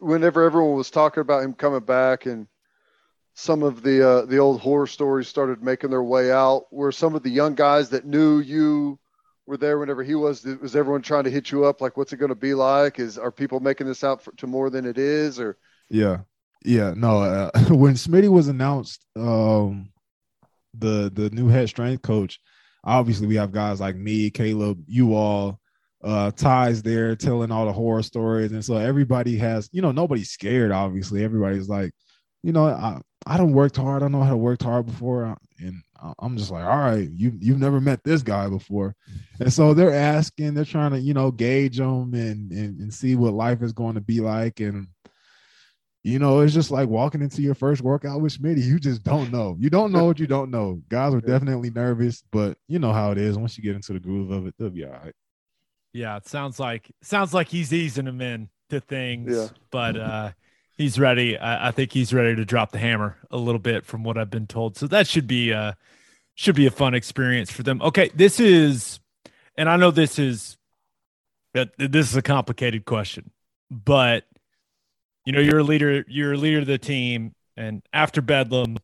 Whenever 0.01 0.45
everyone 0.45 0.77
was 0.77 0.91
talking 0.91 1.23
about 1.23 1.43
him 1.43 1.55
coming 1.55 1.81
back 1.81 2.27
and 2.27 2.47
some 3.39 3.63
of 3.63 3.83
the 3.83 4.07
uh, 4.07 4.25
the 4.27 4.39
old 4.39 4.61
horror 4.61 4.89
stories 4.89 5.29
started 5.29 5.63
making 5.63 5.91
their 5.91 6.03
way 6.03 6.33
out, 6.33 6.67
where 6.71 6.91
some 6.91 7.15
of 7.15 7.23
the 7.23 7.31
young 7.31 7.55
guys 7.55 7.91
that 7.91 8.05
knew 8.05 8.41
you 8.41 8.99
were 9.47 9.57
there 9.57 9.79
whenever 9.79 10.03
he 10.03 10.17
was. 10.17 10.45
Was 10.45 10.75
everyone 10.75 11.03
trying 11.03 11.23
to 11.23 11.31
hit 11.31 11.53
you 11.53 11.65
up 11.65 11.81
like, 11.81 11.97
"What's 11.97 12.13
it 12.13 12.17
going 12.17 12.31
to 12.31 12.35
be 12.35 12.55
like? 12.55 12.99
Is 12.99 13.17
are 13.17 13.31
people 13.31 13.61
making 13.61 13.87
this 13.87 14.03
out 14.03 14.23
for, 14.23 14.33
to 14.33 14.49
more 14.49 14.71
than 14.71 14.85
it 14.85 14.99
is?" 14.99 15.39
Or 15.39 15.57
Yeah, 15.89 16.23
yeah. 16.65 16.95
No, 16.97 17.23
uh, 17.23 17.51
when 17.71 17.95
Smitty 17.95 18.29
was 18.29 18.49
announced, 18.49 19.07
um, 19.17 19.91
the 20.75 21.09
the 21.15 21.31
new 21.31 21.47
head 21.47 21.69
strength 21.69 22.03
coach, 22.03 22.41
obviously 22.83 23.29
we 23.29 23.37
have 23.37 23.53
guys 23.53 23.81
like 23.81 23.95
me, 23.95 24.31
Caleb, 24.31 24.83
you 24.89 25.15
all, 25.15 25.61
uh, 26.03 26.31
ties 26.31 26.83
there 26.83 27.17
telling 27.17 27.51
all 27.51 27.67
the 27.67 27.73
horror 27.73 28.03
stories, 28.03 28.53
and 28.53 28.65
so 28.65 28.77
everybody 28.77 29.37
has, 29.39 29.69
you 29.73 29.83
know, 29.83 29.93
nobody's 29.93 30.31
scared. 30.31 30.71
Obviously, 30.71 31.25
everybody's 31.25 31.69
like, 31.69 31.93
you 32.43 32.53
know, 32.53 32.67
I 32.67 33.01
I 33.27 33.37
don't 33.37 33.53
worked 33.53 33.77
hard. 33.77 34.03
I 34.03 34.09
know 34.09 34.23
how 34.23 34.31
to 34.31 34.37
work 34.37 34.63
hard 34.63 34.87
before, 34.87 35.37
and 35.59 35.83
I'm 36.19 36.37
just 36.37 36.51
like, 36.51 36.65
all 36.65 36.79
right, 36.79 37.09
you 37.11 37.33
you've 37.41 37.59
never 37.59 37.81
met 37.81 38.05
this 38.05 38.23
guy 38.23 38.49
before, 38.49 38.95
and 39.41 39.53
so 39.53 39.75
they're 39.75 39.95
asking, 39.95 40.55
they're 40.55 40.65
trying 40.65 40.93
to, 40.93 41.01
you 41.01 41.15
know, 41.15 41.31
gauge 41.31 41.79
them 41.79 42.15
and 42.15 42.53
and, 42.53 42.81
and 42.81 42.95
see 42.95 43.17
what 43.17 43.35
life 43.35 43.63
is 43.63 43.73
going 43.73 43.97
to 43.97 44.01
be 44.01 44.21
like, 44.21 44.61
and 44.61 44.87
you 46.05 46.19
know, 46.19 46.41
it's 46.41 46.55
just 46.55 46.71
like 46.71 46.89
walking 46.89 47.23
into 47.23 47.43
your 47.43 47.55
first 47.55 47.83
workout 47.83 48.21
with 48.21 48.39
Smitty. 48.39 48.65
You 48.65 48.79
just 48.79 49.03
don't 49.03 49.33
know. 49.33 49.57
You 49.59 49.69
don't 49.69 49.93
know 49.93 50.05
what 50.05 50.19
you 50.19 50.27
don't 50.27 50.51
know. 50.51 50.81
Guys 50.89 51.13
are 51.13 51.21
definitely 51.33 51.71
nervous, 51.71 52.23
but 52.31 52.57
you 52.69 52.79
know 52.79 52.93
how 52.93 53.11
it 53.11 53.19
is. 53.19 53.37
Once 53.37 53.59
you 53.59 53.65
get 53.65 53.75
into 53.75 53.93
the 53.93 54.01
groove 54.01 54.31
of 54.31 54.47
it, 54.47 54.55
they'll 54.59 54.71
be 54.71 54.85
all 54.85 54.93
right. 54.93 55.15
Yeah, 55.93 56.17
it 56.17 56.27
sounds 56.29 56.61
like 56.61 56.91
sounds 57.03 57.33
like 57.35 57.49
he's 57.49 57.73
easing 57.73 58.07
him 58.07 58.21
in 58.21 58.49
to 58.71 58.81
things, 58.81 59.35
Yeah. 59.35 59.49
but 59.71 59.97
uh 59.97 60.31
he's 60.77 60.99
ready. 60.99 61.37
I, 61.37 61.69
I 61.69 61.71
think 61.71 61.93
he's 61.93 62.13
ready 62.15 62.37
to 62.37 62.45
drop 62.45 62.71
the 62.73 62.79
hammer 62.79 63.17
a 63.31 63.37
little 63.37 63.59
bit 63.59 63.85
from 63.85 64.05
what 64.05 64.17
I've 64.19 64.31
been 64.31 64.47
told. 64.47 64.77
So 64.77 64.87
that 64.89 65.07
should 65.07 65.27
be 65.27 65.53
uh 65.53 65.73
should 66.35 66.55
be 66.55 66.67
a 66.67 66.71
fun 66.71 66.95
experience 66.95 67.51
for 67.51 67.63
them. 67.63 67.81
Okay, 67.83 68.11
this 68.15 68.39
is 68.41 69.01
and 69.57 69.69
I 69.69 69.77
know 69.77 69.91
this 69.91 70.19
is 70.19 70.57
that 71.55 71.71
this 71.79 72.11
is 72.11 72.17
a 72.17 72.23
complicated 72.23 72.85
question, 72.85 73.31
but 73.71 74.25
you 75.25 75.33
know, 75.33 75.41
you're 75.41 75.59
a 75.59 75.65
leader, 75.65 76.05
you're 76.09 76.35
a 76.35 76.37
leader 76.37 76.61
of 76.61 76.67
the 76.67 76.79
team, 76.79 77.35
and 77.57 77.83
after 77.93 78.23
Bedlam, 78.23 78.79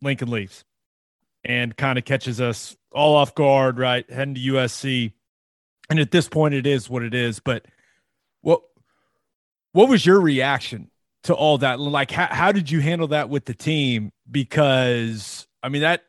Lincoln 0.00 0.30
leaves 0.30 0.64
and 1.44 1.76
kind 1.76 1.98
of 1.98 2.04
catches 2.04 2.40
us 2.40 2.76
all 2.92 3.16
off 3.16 3.34
guard, 3.34 3.78
right? 3.78 4.08
Heading 4.10 4.34
to 4.36 4.40
USC 4.40 5.12
and 5.92 6.00
at 6.00 6.10
this 6.10 6.26
point 6.26 6.54
it 6.54 6.66
is 6.66 6.88
what 6.88 7.02
it 7.02 7.12
is. 7.12 7.38
But 7.38 7.66
what 8.40 8.62
what 9.72 9.90
was 9.90 10.06
your 10.06 10.22
reaction 10.22 10.90
to 11.24 11.34
all 11.34 11.58
that? 11.58 11.78
Like 11.78 12.10
how, 12.10 12.28
how 12.30 12.50
did 12.50 12.70
you 12.70 12.80
handle 12.80 13.08
that 13.08 13.28
with 13.28 13.44
the 13.44 13.54
team? 13.54 14.10
Because 14.30 15.46
i 15.62 15.68
mean 15.68 15.82
that 15.82 16.02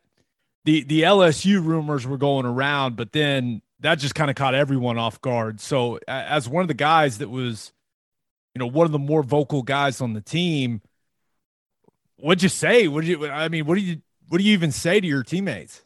the 0.65 0.83
the 0.83 1.01
lsu 1.01 1.63
rumors 1.63 2.07
were 2.07 2.17
going 2.17 2.45
around 2.45 2.95
but 2.95 3.11
then 3.11 3.61
that 3.81 3.99
just 3.99 4.15
kind 4.15 4.31
of 4.31 4.35
caught 4.37 4.55
everyone 4.55 4.97
off 4.97 5.19
guard. 5.19 5.59
So 5.59 5.99
as 6.07 6.47
one 6.47 6.61
of 6.61 6.69
the 6.69 6.73
guys 6.73 7.17
that 7.17 7.29
was 7.29 7.73
you 8.55 8.59
know 8.59 8.67
one 8.67 8.85
of 8.85 8.93
the 8.93 8.99
more 8.99 9.21
vocal 9.21 9.63
guys 9.63 9.99
on 9.99 10.13
the 10.13 10.21
team 10.21 10.81
what'd 12.15 12.41
you 12.41 12.47
say? 12.47 12.87
What 12.87 13.01
did 13.01 13.09
you 13.09 13.27
i 13.27 13.49
mean 13.49 13.65
what 13.65 13.75
do 13.75 13.81
you 13.81 14.01
what 14.29 14.37
do 14.37 14.45
you 14.45 14.53
even 14.53 14.71
say 14.71 15.01
to 15.01 15.05
your 15.05 15.23
teammates 15.23 15.83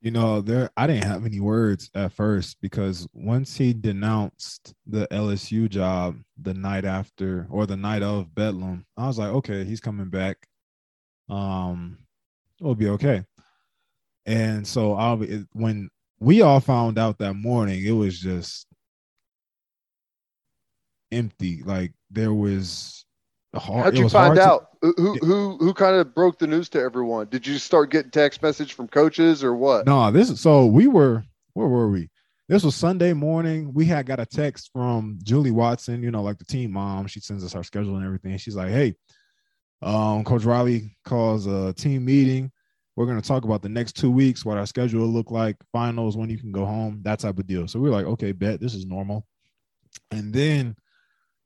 You 0.00 0.12
know, 0.12 0.40
there 0.40 0.70
I 0.76 0.86
didn't 0.86 1.04
have 1.04 1.26
any 1.26 1.40
words 1.40 1.90
at 1.94 2.12
first 2.12 2.58
because 2.60 3.08
once 3.12 3.56
he 3.56 3.72
denounced 3.72 4.72
the 4.86 5.08
LSU 5.10 5.68
job 5.68 6.16
the 6.40 6.54
night 6.54 6.84
after 6.84 7.48
or 7.50 7.66
the 7.66 7.76
night 7.76 8.02
of 8.02 8.32
Bedlam, 8.32 8.86
I 8.96 9.08
was 9.08 9.18
like, 9.18 9.30
okay, 9.30 9.64
he's 9.64 9.80
coming 9.80 10.08
back. 10.08 10.46
Um, 11.28 11.98
it'll 12.60 12.76
be 12.76 12.88
okay. 12.90 13.24
And 14.24 14.66
so 14.66 14.94
I'll 14.94 15.16
be 15.16 15.44
when 15.52 15.90
we 16.20 16.42
all 16.42 16.60
found 16.60 16.98
out 16.98 17.18
that 17.18 17.34
morning, 17.34 17.84
it 17.84 17.92
was 17.92 18.20
just 18.20 18.68
empty. 21.10 21.62
Like 21.64 21.92
there 22.10 22.34
was 22.34 23.04
hard. 23.54 23.84
How'd 23.84 23.98
you 23.98 24.08
find 24.08 24.36
to- 24.36 24.42
out? 24.42 24.68
Who 24.80 24.94
who 24.96 25.14
who, 25.18 25.56
who 25.58 25.74
kind 25.74 25.96
of 25.96 26.14
broke 26.14 26.38
the 26.38 26.46
news 26.46 26.68
to 26.70 26.80
everyone? 26.80 27.28
Did 27.28 27.46
you 27.46 27.58
start 27.58 27.90
getting 27.90 28.10
text 28.10 28.42
message 28.42 28.74
from 28.74 28.86
coaches 28.88 29.42
or 29.42 29.54
what? 29.54 29.86
No, 29.86 30.10
this 30.10 30.30
is 30.30 30.40
so 30.40 30.66
we 30.66 30.86
were 30.86 31.24
where 31.54 31.68
were 31.68 31.90
we? 31.90 32.10
This 32.48 32.62
was 32.62 32.74
Sunday 32.74 33.12
morning. 33.12 33.72
We 33.74 33.84
had 33.84 34.06
got 34.06 34.20
a 34.20 34.26
text 34.26 34.70
from 34.72 35.18
Julie 35.22 35.50
Watson, 35.50 36.02
you 36.02 36.10
know, 36.10 36.22
like 36.22 36.38
the 36.38 36.44
team 36.44 36.72
mom. 36.72 37.06
She 37.06 37.20
sends 37.20 37.44
us 37.44 37.54
our 37.54 37.64
schedule 37.64 37.96
and 37.96 38.06
everything. 38.06 38.36
She's 38.38 38.56
like, 38.56 38.70
"Hey, 38.70 38.94
um, 39.82 40.24
Coach 40.24 40.44
Riley 40.44 40.96
calls 41.04 41.46
a 41.46 41.72
team 41.74 42.04
meeting. 42.04 42.50
We're 42.96 43.06
going 43.06 43.20
to 43.20 43.26
talk 43.26 43.44
about 43.44 43.62
the 43.62 43.68
next 43.68 43.96
two 43.96 44.10
weeks, 44.10 44.44
what 44.44 44.58
our 44.58 44.66
schedule 44.66 45.00
will 45.02 45.08
look 45.08 45.30
like, 45.30 45.56
finals, 45.72 46.16
when 46.16 46.30
you 46.30 46.38
can 46.38 46.50
go 46.50 46.64
home, 46.64 47.00
that 47.02 47.18
type 47.18 47.38
of 47.38 47.46
deal." 47.46 47.66
So 47.68 47.80
we 47.80 47.90
we're 47.90 47.96
like, 47.96 48.06
"Okay, 48.06 48.32
bet 48.32 48.60
this 48.60 48.74
is 48.74 48.86
normal." 48.86 49.26
And 50.10 50.32
then 50.32 50.76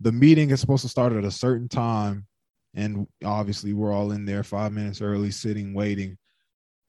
the 0.03 0.13
meeting 0.13 0.51
is 0.51 0.61
supposed 0.61 0.83
to 0.83 0.89
start 0.89 1.13
at 1.13 1.25
a 1.25 1.31
certain 1.31 1.69
time, 1.69 2.27
and 2.75 3.07
obviously 3.25 3.73
we're 3.73 3.93
all 3.93 4.13
in 4.13 4.25
there 4.25 4.43
five 4.43 4.73
minutes 4.73 5.01
early, 5.01 5.31
sitting, 5.31 5.75
waiting. 5.75 6.19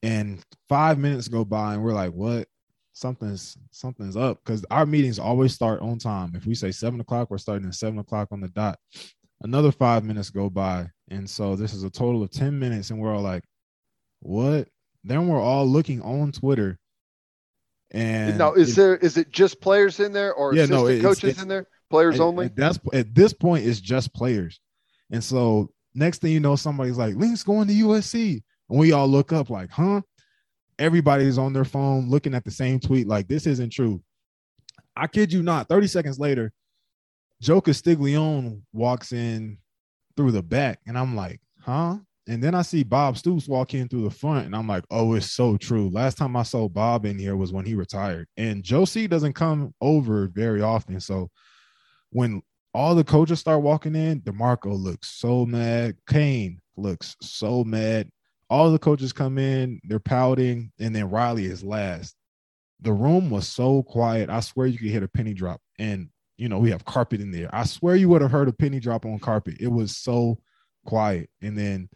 And 0.01 0.43
five 0.67 0.97
minutes 0.97 1.27
go 1.27 1.45
by, 1.45 1.75
and 1.75 1.83
we're 1.83 1.93
like, 1.93 2.11
"What? 2.11 2.47
Something's 2.91 3.57
something's 3.71 4.17
up." 4.17 4.39
Because 4.43 4.65
our 4.69 4.85
meetings 4.85 5.19
always 5.19 5.53
start 5.53 5.81
on 5.81 5.97
time. 5.99 6.33
If 6.35 6.45
we 6.45 6.55
say 6.55 6.71
seven 6.71 6.99
o'clock, 6.99 7.29
we're 7.29 7.37
starting 7.37 7.67
at 7.67 7.75
seven 7.75 7.99
o'clock 7.99 8.29
on 8.31 8.41
the 8.41 8.49
dot. 8.49 8.79
Another 9.41 9.71
five 9.71 10.03
minutes 10.03 10.29
go 10.29 10.49
by, 10.49 10.89
and 11.09 11.29
so 11.29 11.55
this 11.55 11.73
is 11.73 11.83
a 11.83 11.89
total 11.89 12.23
of 12.23 12.31
ten 12.31 12.59
minutes, 12.59 12.89
and 12.89 12.99
we're 12.99 13.15
all 13.15 13.21
like, 13.21 13.43
"What?" 14.19 14.67
Then 15.03 15.27
we're 15.27 15.41
all 15.41 15.67
looking 15.67 16.01
on 16.01 16.31
Twitter, 16.31 16.79
and 17.91 18.37
now, 18.37 18.53
is 18.53 18.71
it- 18.71 18.75
there 18.75 18.97
is 18.97 19.17
it 19.17 19.31
just 19.31 19.61
players 19.61 19.99
in 19.99 20.11
there 20.13 20.33
or 20.33 20.53
Yeah, 20.53 20.63
assistant 20.63 21.01
no, 21.01 21.09
coaches 21.09 21.41
in 21.41 21.47
there? 21.47 21.67
Players 21.93 22.15
at, 22.15 22.23
only. 22.23 22.45
At, 22.47 22.55
that's, 22.55 22.79
at 22.91 23.13
this 23.13 23.33
point, 23.33 23.67
it's 23.67 23.79
just 23.79 24.15
players. 24.15 24.59
And 25.11 25.23
so 25.23 25.69
next 25.93 26.21
thing 26.21 26.31
you 26.31 26.39
know, 26.39 26.55
somebody's 26.55 26.97
like, 26.97 27.13
Link's 27.13 27.43
going 27.43 27.67
to 27.67 27.73
USC. 27.75 28.41
And 28.71 28.79
we 28.79 28.93
all 28.93 29.07
look 29.07 29.31
up 29.31 29.51
like, 29.51 29.69
huh? 29.69 30.01
Everybody's 30.79 31.37
on 31.37 31.53
their 31.53 31.65
phone 31.65 32.09
looking 32.09 32.33
at 32.33 32.45
the 32.45 32.49
same 32.49 32.79
tweet, 32.79 33.07
like, 33.07 33.27
this 33.27 33.45
isn't 33.45 33.71
true. 33.71 34.01
I 34.95 35.05
kid 35.05 35.31
you 35.31 35.43
not. 35.43 35.69
30 35.69 35.85
seconds 35.85 36.17
later, 36.17 36.51
Joe 37.43 37.61
Castiglione 37.61 38.63
walks 38.73 39.11
in 39.11 39.59
through 40.17 40.31
the 40.31 40.41
back, 40.41 40.79
and 40.87 40.97
I'm 40.97 41.15
like, 41.15 41.41
huh? 41.61 41.97
And 42.25 42.41
then 42.41 42.55
I 42.55 42.63
see 42.63 42.81
Bob 42.81 43.19
Stoops 43.19 43.47
walk 43.47 43.75
in 43.75 43.87
through 43.87 44.05
the 44.05 44.09
front, 44.09 44.47
and 44.47 44.55
I'm 44.55 44.67
like, 44.67 44.85
oh, 44.89 45.13
it's 45.13 45.29
so 45.29 45.57
true. 45.57 45.91
Last 45.91 46.17
time 46.17 46.35
I 46.35 46.41
saw 46.41 46.67
Bob 46.67 47.05
in 47.05 47.19
here 47.19 47.35
was 47.35 47.53
when 47.53 47.65
he 47.65 47.75
retired. 47.75 48.27
And 48.35 48.63
Joe 48.63 48.85
C 48.85 49.05
doesn't 49.05 49.33
come 49.33 49.75
over 49.79 50.27
very 50.33 50.63
often. 50.63 50.99
So 50.99 51.29
when 52.13 52.41
all 52.73 52.95
the 52.95 53.03
coaches 53.03 53.39
start 53.39 53.61
walking 53.61 53.95
in, 53.95 54.21
DeMarco 54.21 54.79
looks 54.79 55.09
so 55.09 55.45
mad. 55.45 55.97
Kane 56.07 56.61
looks 56.77 57.15
so 57.21 57.63
mad. 57.63 58.09
All 58.49 58.71
the 58.71 58.79
coaches 58.79 59.13
come 59.13 59.37
in, 59.37 59.81
they're 59.83 59.99
pouting, 59.99 60.71
and 60.79 60.95
then 60.95 61.09
Riley 61.09 61.45
is 61.45 61.63
last. 61.63 62.15
The 62.81 62.93
room 62.93 63.29
was 63.29 63.47
so 63.47 63.83
quiet. 63.83 64.29
I 64.29 64.41
swear 64.41 64.67
you 64.67 64.77
could 64.77 64.89
hear 64.89 65.03
a 65.03 65.07
penny 65.07 65.33
drop. 65.33 65.59
And 65.79 66.09
you 66.37 66.49
know, 66.49 66.59
we 66.59 66.71
have 66.71 66.85
carpet 66.85 67.21
in 67.21 67.31
there. 67.31 67.49
I 67.53 67.63
swear 67.63 67.95
you 67.95 68.09
would 68.09 68.21
have 68.21 68.31
heard 68.31 68.47
a 68.47 68.53
penny 68.53 68.79
drop 68.79 69.05
on 69.05 69.19
carpet. 69.19 69.57
It 69.59 69.67
was 69.67 69.97
so 69.97 70.39
quiet. 70.85 71.29
And 71.41 71.57
then, 71.57 71.89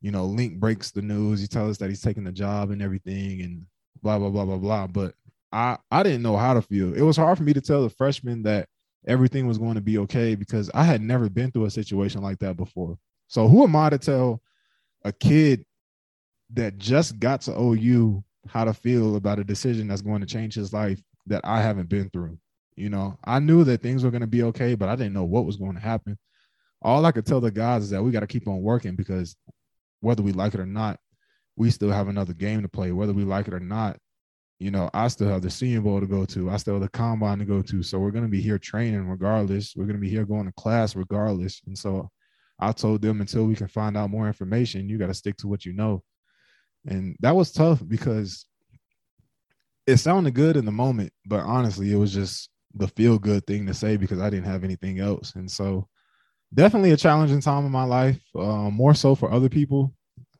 you 0.00 0.12
know, 0.12 0.24
Link 0.24 0.58
breaks 0.58 0.92
the 0.92 1.02
news. 1.02 1.40
He 1.40 1.48
tells 1.48 1.72
us 1.72 1.78
that 1.78 1.90
he's 1.90 2.00
taking 2.00 2.24
the 2.24 2.32
job 2.32 2.70
and 2.70 2.80
everything 2.80 3.42
and 3.42 3.66
blah, 4.02 4.18
blah, 4.18 4.30
blah, 4.30 4.44
blah, 4.44 4.56
blah. 4.56 4.86
But 4.86 5.14
I 5.52 5.78
I 5.90 6.02
didn't 6.02 6.22
know 6.22 6.36
how 6.36 6.54
to 6.54 6.62
feel. 6.62 6.94
It 6.94 7.02
was 7.02 7.16
hard 7.16 7.36
for 7.36 7.44
me 7.44 7.52
to 7.52 7.60
tell 7.60 7.82
the 7.82 7.90
freshmen 7.90 8.44
that 8.44 8.68
everything 9.06 9.46
was 9.46 9.58
going 9.58 9.74
to 9.74 9.80
be 9.80 9.98
okay 9.98 10.34
because 10.34 10.70
I 10.74 10.84
had 10.84 11.00
never 11.00 11.28
been 11.28 11.50
through 11.50 11.64
a 11.64 11.70
situation 11.70 12.22
like 12.22 12.38
that 12.40 12.56
before. 12.56 12.98
So 13.28 13.48
who 13.48 13.62
am 13.64 13.76
I 13.76 13.90
to 13.90 13.98
tell 13.98 14.42
a 15.04 15.12
kid 15.12 15.64
that 16.52 16.78
just 16.78 17.18
got 17.18 17.42
to 17.42 17.58
OU 17.58 18.22
how 18.48 18.64
to 18.64 18.74
feel 18.74 19.16
about 19.16 19.38
a 19.38 19.44
decision 19.44 19.88
that's 19.88 20.02
going 20.02 20.20
to 20.20 20.26
change 20.26 20.54
his 20.54 20.72
life 20.72 21.00
that 21.26 21.40
I 21.44 21.62
haven't 21.62 21.88
been 21.88 22.10
through? 22.10 22.38
You 22.76 22.90
know, 22.90 23.18
I 23.24 23.38
knew 23.38 23.64
that 23.64 23.82
things 23.82 24.04
were 24.04 24.10
going 24.10 24.22
to 24.22 24.26
be 24.26 24.42
okay, 24.44 24.74
but 24.74 24.88
I 24.88 24.96
didn't 24.96 25.12
know 25.12 25.24
what 25.24 25.44
was 25.44 25.56
going 25.56 25.74
to 25.74 25.80
happen. 25.80 26.18
All 26.82 27.04
I 27.04 27.12
could 27.12 27.26
tell 27.26 27.40
the 27.40 27.50
guys 27.50 27.84
is 27.84 27.90
that 27.90 28.02
we 28.02 28.10
got 28.10 28.20
to 28.20 28.26
keep 28.26 28.48
on 28.48 28.62
working 28.62 28.96
because 28.96 29.36
whether 30.00 30.22
we 30.22 30.32
like 30.32 30.54
it 30.54 30.60
or 30.60 30.66
not, 30.66 30.98
we 31.56 31.70
still 31.70 31.90
have 31.90 32.08
another 32.08 32.32
game 32.32 32.62
to 32.62 32.68
play. 32.68 32.90
Whether 32.90 33.12
we 33.12 33.24
like 33.24 33.48
it 33.48 33.54
or 33.54 33.60
not, 33.60 33.98
you 34.60 34.70
know, 34.70 34.90
I 34.92 35.08
still 35.08 35.28
have 35.28 35.40
the 35.40 35.50
Senior 35.50 35.80
Bowl 35.80 36.00
to 36.00 36.06
go 36.06 36.26
to. 36.26 36.50
I 36.50 36.58
still 36.58 36.74
have 36.74 36.82
the 36.82 36.90
Combine 36.90 37.38
to 37.38 37.46
go 37.46 37.62
to. 37.62 37.82
So 37.82 37.98
we're 37.98 38.10
going 38.10 38.24
to 38.24 38.30
be 38.30 38.42
here 38.42 38.58
training 38.58 39.08
regardless. 39.08 39.74
We're 39.74 39.86
going 39.86 39.96
to 39.96 40.00
be 40.00 40.10
here 40.10 40.26
going 40.26 40.44
to 40.44 40.52
class 40.52 40.94
regardless. 40.94 41.62
And 41.66 41.76
so 41.76 42.10
I 42.58 42.72
told 42.72 43.00
them 43.00 43.22
until 43.22 43.46
we 43.46 43.54
can 43.54 43.68
find 43.68 43.96
out 43.96 44.10
more 44.10 44.26
information, 44.26 44.86
you 44.86 44.98
got 44.98 45.06
to 45.06 45.14
stick 45.14 45.38
to 45.38 45.48
what 45.48 45.64
you 45.64 45.72
know. 45.72 46.02
And 46.86 47.16
that 47.20 47.34
was 47.34 47.52
tough 47.52 47.82
because 47.86 48.44
it 49.86 49.96
sounded 49.96 50.34
good 50.34 50.58
in 50.58 50.66
the 50.66 50.72
moment, 50.72 51.10
but 51.24 51.40
honestly, 51.40 51.90
it 51.90 51.96
was 51.96 52.12
just 52.12 52.50
the 52.74 52.88
feel 52.88 53.18
good 53.18 53.46
thing 53.46 53.66
to 53.66 53.74
say 53.74 53.96
because 53.96 54.20
I 54.20 54.28
didn't 54.28 54.46
have 54.46 54.62
anything 54.62 55.00
else. 55.00 55.34
And 55.36 55.50
so 55.50 55.88
definitely 56.52 56.90
a 56.90 56.98
challenging 56.98 57.40
time 57.40 57.64
in 57.64 57.72
my 57.72 57.84
life, 57.84 58.20
uh, 58.34 58.68
more 58.68 58.94
so 58.94 59.14
for 59.14 59.32
other 59.32 59.48
people 59.48 59.94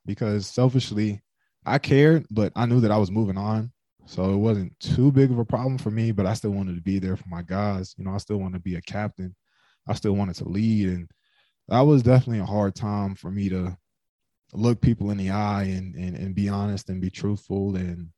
because 0.04 0.46
selfishly, 0.46 1.22
I 1.64 1.78
cared, 1.78 2.26
but 2.30 2.52
I 2.54 2.66
knew 2.66 2.80
that 2.80 2.90
I 2.90 2.98
was 2.98 3.10
moving 3.10 3.38
on. 3.38 3.72
So 4.10 4.24
it 4.32 4.38
wasn't 4.38 4.78
too 4.80 5.12
big 5.12 5.30
of 5.30 5.38
a 5.38 5.44
problem 5.44 5.78
for 5.78 5.92
me, 5.92 6.10
but 6.10 6.26
I 6.26 6.34
still 6.34 6.50
wanted 6.50 6.74
to 6.74 6.80
be 6.80 6.98
there 6.98 7.16
for 7.16 7.28
my 7.28 7.42
guys. 7.42 7.94
You 7.96 8.04
know, 8.04 8.10
I 8.10 8.16
still 8.16 8.38
want 8.38 8.54
to 8.54 8.58
be 8.58 8.74
a 8.74 8.80
captain. 8.80 9.36
I 9.86 9.94
still 9.94 10.14
wanted 10.14 10.34
to 10.38 10.48
lead. 10.48 10.88
And 10.88 11.08
that 11.68 11.82
was 11.82 12.02
definitely 12.02 12.40
a 12.40 12.44
hard 12.44 12.74
time 12.74 13.14
for 13.14 13.30
me 13.30 13.48
to 13.50 13.78
look 14.52 14.80
people 14.80 15.12
in 15.12 15.16
the 15.16 15.30
eye 15.30 15.62
and, 15.62 15.94
and, 15.94 16.16
and 16.16 16.34
be 16.34 16.48
honest 16.48 16.88
and 16.88 17.00
be 17.00 17.08
truthful 17.08 17.76
and, 17.76 18.08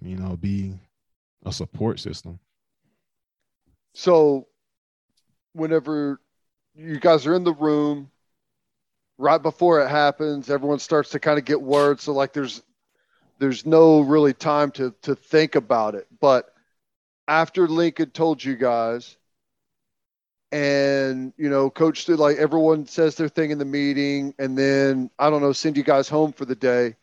you 0.00 0.14
know, 0.14 0.36
be 0.36 0.78
a 1.44 1.52
support 1.52 1.98
system. 1.98 2.38
So, 3.92 4.46
whenever 5.52 6.20
you 6.76 7.00
guys 7.00 7.26
are 7.26 7.34
in 7.34 7.42
the 7.42 7.54
room, 7.54 8.08
right 9.18 9.42
before 9.42 9.80
it 9.80 9.88
happens, 9.88 10.48
everyone 10.48 10.78
starts 10.78 11.10
to 11.10 11.18
kind 11.18 11.40
of 11.40 11.44
get 11.44 11.60
word. 11.60 12.00
So, 12.00 12.12
like, 12.12 12.32
there's 12.32 12.62
there's 13.40 13.66
no 13.66 14.02
really 14.02 14.34
time 14.34 14.70
to 14.72 14.94
to 15.02 15.16
think 15.16 15.56
about 15.56 15.96
it. 15.96 16.06
But 16.20 16.54
after 17.26 17.66
Lincoln 17.66 18.10
told 18.10 18.44
you 18.44 18.56
guys, 18.56 19.16
and 20.52 21.32
you 21.36 21.48
know, 21.48 21.70
Coach 21.70 22.04
did 22.04 22.18
like 22.18 22.36
everyone 22.36 22.86
says 22.86 23.16
their 23.16 23.28
thing 23.28 23.50
in 23.50 23.58
the 23.58 23.64
meeting, 23.64 24.34
and 24.38 24.56
then 24.56 25.10
I 25.18 25.30
don't 25.30 25.42
know, 25.42 25.52
send 25.52 25.76
you 25.76 25.82
guys 25.82 26.08
home 26.08 26.32
for 26.32 26.44
the 26.44 26.54
day, 26.54 26.96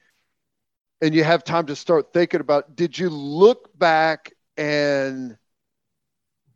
and 1.02 1.14
you 1.16 1.24
have 1.24 1.44
time 1.44 1.66
to 1.68 1.76
start 1.76 2.14
thinking 2.14 2.40
about. 2.42 2.76
Did 2.76 2.98
you 2.98 3.10
look 3.10 3.78
back 3.78 4.34
and 4.58 5.38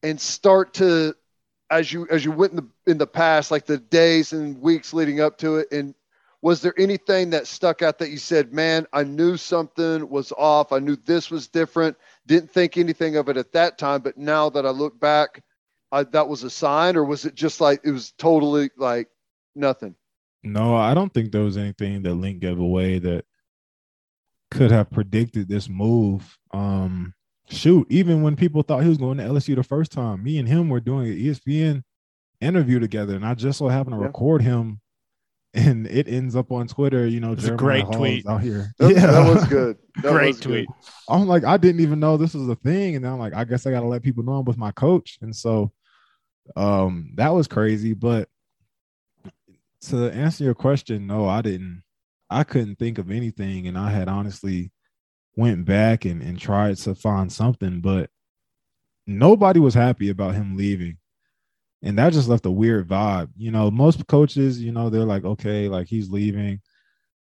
and 0.03 0.21
start 0.21 0.75
to 0.75 1.15
as 1.69 1.91
you 1.91 2.07
as 2.09 2.25
you 2.25 2.31
went 2.31 2.51
in 2.51 2.57
the 2.57 2.91
in 2.91 2.97
the 2.97 3.07
past 3.07 3.51
like 3.51 3.65
the 3.65 3.77
days 3.77 4.33
and 4.33 4.61
weeks 4.61 4.93
leading 4.93 5.21
up 5.21 5.37
to 5.39 5.57
it 5.57 5.71
and 5.71 5.95
was 6.41 6.61
there 6.61 6.73
anything 6.79 7.29
that 7.29 7.45
stuck 7.47 7.81
out 7.81 7.99
that 7.99 8.09
you 8.09 8.17
said 8.17 8.53
man 8.53 8.85
i 8.93 9.03
knew 9.03 9.37
something 9.37 10.07
was 10.09 10.31
off 10.37 10.71
i 10.71 10.79
knew 10.79 10.95
this 11.05 11.29
was 11.29 11.47
different 11.47 11.95
didn't 12.25 12.49
think 12.51 12.77
anything 12.77 13.15
of 13.15 13.29
it 13.29 13.37
at 13.37 13.51
that 13.51 13.77
time 13.77 14.01
but 14.01 14.17
now 14.17 14.49
that 14.49 14.65
i 14.65 14.69
look 14.69 14.99
back 14.99 15.43
I, 15.91 16.03
that 16.03 16.27
was 16.27 16.43
a 16.43 16.49
sign 16.49 16.95
or 16.95 17.03
was 17.03 17.25
it 17.25 17.35
just 17.35 17.59
like 17.61 17.81
it 17.83 17.91
was 17.91 18.11
totally 18.13 18.69
like 18.77 19.09
nothing 19.55 19.95
No, 20.43 20.75
I 20.75 20.93
don't 20.93 21.13
think 21.13 21.31
there 21.31 21.43
was 21.43 21.57
anything 21.57 22.01
that 22.03 22.15
Link 22.15 22.39
gave 22.39 22.59
away 22.59 22.97
that 22.99 23.25
could 24.49 24.71
have 24.71 24.89
predicted 24.89 25.47
this 25.47 25.69
move. 25.69 26.37
Um, 26.51 27.13
shoot, 27.49 27.85
even 27.89 28.21
when 28.21 28.35
people 28.35 28.63
thought 28.63 28.83
he 28.83 28.89
was 28.89 28.97
going 28.97 29.17
to 29.17 29.23
LSU 29.23 29.55
the 29.55 29.63
first 29.63 29.91
time, 29.91 30.23
me 30.23 30.39
and 30.39 30.47
him 30.47 30.69
were 30.69 30.79
doing 30.79 31.07
an 31.07 31.17
ESPN 31.17 31.83
interview 32.39 32.79
together, 32.79 33.15
and 33.15 33.25
I 33.25 33.33
just 33.35 33.59
so 33.59 33.67
happened 33.67 33.95
to 33.95 33.99
Yeah. 33.99 34.07
record 34.07 34.41
him, 34.41 34.81
and 35.53 35.85
it 35.87 36.07
ends 36.07 36.35
up 36.35 36.51
on 36.51 36.67
Twitter. 36.67 37.05
You 37.07 37.19
know, 37.19 37.33
It's 37.33 37.45
a 37.45 37.51
great 37.55 37.83
Hall's 37.83 37.95
tweet. 37.97 38.27
out 38.27 38.41
here. 38.41 38.73
that, 38.79 38.95
that 38.95 39.33
was 39.33 39.45
good 39.45 39.77
That 40.01 40.13
Great 40.13 40.27
was 40.27 40.39
good. 40.39 40.43
tweet. 40.65 40.69
I'm 41.09 41.27
like, 41.27 41.43
I 41.43 41.57
didn't 41.57 41.81
even 41.81 41.99
know 41.99 42.15
this 42.17 42.33
was 42.33 42.47
a 42.47 42.55
thing, 42.55 42.95
and 42.95 43.05
I'm 43.05 43.19
like, 43.19 43.33
I 43.33 43.43
guess 43.43 43.65
I 43.65 43.71
got 43.71 43.81
to 43.81 43.87
let 43.87 44.03
people 44.03 44.23
know 44.23 44.33
I'm 44.33 44.45
with 44.45 44.57
my 44.57 44.71
coach, 44.71 45.17
and 45.21 45.35
so, 45.35 45.71
um, 46.55 47.11
that 47.15 47.29
was 47.33 47.47
crazy. 47.47 47.93
But 47.93 48.29
to 49.87 50.09
answer 50.11 50.43
your 50.43 50.53
question, 50.53 51.07
no, 51.07 51.27
I 51.27 51.41
didn't. 51.41 51.83
I 52.29 52.43
couldn't 52.45 52.77
think 52.79 52.97
of 52.97 53.11
anything, 53.11 53.67
and 53.67 53.77
I 53.77 53.89
had 53.89 54.07
honestly 54.07 54.71
went 55.35 55.65
back 55.65 56.05
and 56.05 56.21
and 56.21 56.39
tried 56.39 56.77
to 56.77 56.95
find 56.95 57.31
something, 57.31 57.81
but 57.81 58.09
nobody 59.05 59.59
was 59.59 59.73
happy 59.73 60.09
about 60.09 60.35
him 60.35 60.55
leaving. 60.55 60.97
And 61.83 61.97
that 61.97 62.13
just 62.13 62.29
left 62.29 62.45
a 62.45 62.51
weird 62.51 62.87
vibe. 62.87 63.29
You 63.35 63.51
know, 63.51 63.71
most 63.71 64.05
coaches, 64.07 64.61
you 64.61 64.71
know, 64.71 64.89
they're 64.89 65.05
like, 65.05 65.25
okay, 65.25 65.67
like 65.67 65.87
he's 65.87 66.09
leaving. 66.09 66.61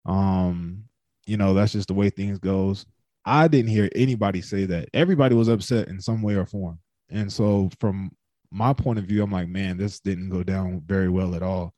Um, 0.06 0.86
you 1.26 1.36
know, 1.36 1.54
that's 1.54 1.74
just 1.74 1.90
the 1.90 1.94
way 1.94 2.10
things 2.10 2.40
goes. 2.40 2.86
I 3.26 3.50
didn't 3.50 3.72
hear 3.72 3.90
anybody 3.94 4.42
say 4.42 4.66
that. 4.66 4.88
Everybody 4.94 5.36
was 5.36 5.50
upset 5.50 5.90
in 5.90 6.00
some 6.00 6.22
way 6.22 6.36
or 6.36 6.46
form. 6.46 6.80
And 7.10 7.32
so 7.32 7.70
from 7.82 8.12
my 8.52 8.72
point 8.72 9.00
of 9.00 9.06
view, 9.06 9.22
I'm 9.22 9.32
like, 9.32 9.50
man, 9.50 9.78
this 9.78 10.00
didn't 10.00 10.30
go 10.30 10.44
down 10.44 10.82
very 10.86 11.10
well 11.10 11.36
at 11.36 11.44
all. 11.44 11.74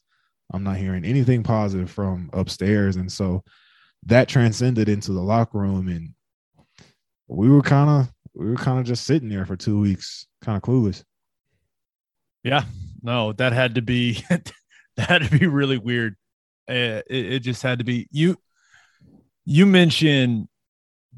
I'm 0.54 0.64
not 0.64 0.78
hearing 0.78 1.06
anything 1.06 1.42
positive 1.42 1.90
from 1.90 2.30
upstairs. 2.34 2.96
And 2.96 3.12
so 3.12 3.44
that 4.06 4.28
transcended 4.28 4.90
into 4.90 5.12
the 5.12 5.22
locker 5.22 5.58
room 5.58 5.88
and 5.88 6.14
we 7.28 7.50
were 7.50 7.62
kind 7.62 7.90
of 7.90 8.12
we 8.34 8.48
were 8.48 8.56
kind 8.56 8.80
of 8.80 8.86
just 8.86 9.06
sitting 9.06 9.30
there 9.30 9.46
for 9.46 9.56
two 9.56 9.80
weeks, 9.80 10.26
kind 10.42 10.56
of 10.56 10.64
clueless. 10.64 11.04
Yeah, 12.44 12.64
no, 13.02 13.34
that 13.34 13.54
had 13.54 13.76
to 13.76 13.82
be 13.82 14.24
that 14.30 14.52
had 14.98 15.24
to 15.24 15.38
be 15.38 15.48
really 15.48 15.78
weird. 15.78 16.16
Uh, 16.70 17.02
it, 17.10 17.34
it 17.34 17.40
just 17.40 17.62
had 17.64 17.80
to 17.80 17.86
be 17.86 18.08
you. 18.12 18.38
You 19.46 19.66
mentioned 19.66 20.48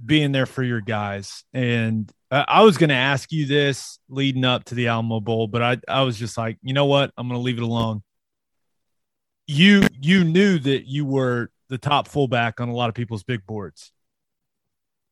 being 0.03 0.31
there 0.31 0.45
for 0.45 0.63
your 0.63 0.81
guys, 0.81 1.43
and 1.53 2.11
I 2.31 2.63
was 2.63 2.77
going 2.77 2.89
to 2.89 2.95
ask 2.95 3.31
you 3.31 3.45
this 3.45 3.99
leading 4.07 4.45
up 4.45 4.63
to 4.65 4.75
the 4.75 4.87
Alamo 4.87 5.19
Bowl, 5.19 5.47
but 5.47 5.61
I 5.61 5.77
I 5.87 6.03
was 6.03 6.17
just 6.17 6.37
like, 6.37 6.57
you 6.61 6.73
know 6.73 6.85
what, 6.85 7.11
I'm 7.17 7.27
going 7.27 7.37
to 7.37 7.43
leave 7.43 7.57
it 7.57 7.63
alone. 7.63 8.03
You 9.47 9.85
you 9.99 10.23
knew 10.23 10.57
that 10.59 10.87
you 10.87 11.05
were 11.05 11.51
the 11.67 11.77
top 11.77 12.07
fullback 12.07 12.61
on 12.61 12.69
a 12.69 12.73
lot 12.73 12.87
of 12.87 12.95
people's 12.95 13.23
big 13.23 13.45
boards. 13.45 13.91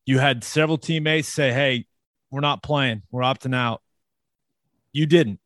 You 0.06 0.19
had 0.19 0.44
several 0.45 0.77
teammates 0.77 1.27
say, 1.27 1.52
"Hey, 1.52 1.88
we're 2.31 2.40
not 2.40 2.64
playing. 2.64 3.03
We're 3.11 3.23
opting 3.23 3.56
out." 3.56 3.81
You 4.94 5.06
didn't. 5.06 5.40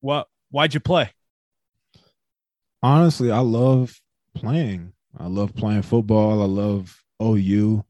What? 0.00 0.28
Why'd 0.50 0.74
you 0.74 0.80
play? 0.80 1.10
Honestly, 2.82 3.30
I 3.30 3.40
love 3.40 4.00
playing. 4.34 4.92
I 5.18 5.26
love 5.26 5.54
playing 5.54 5.82
football. 5.82 6.42
I 6.42 6.46
love 6.46 6.96
OU, 7.22 7.84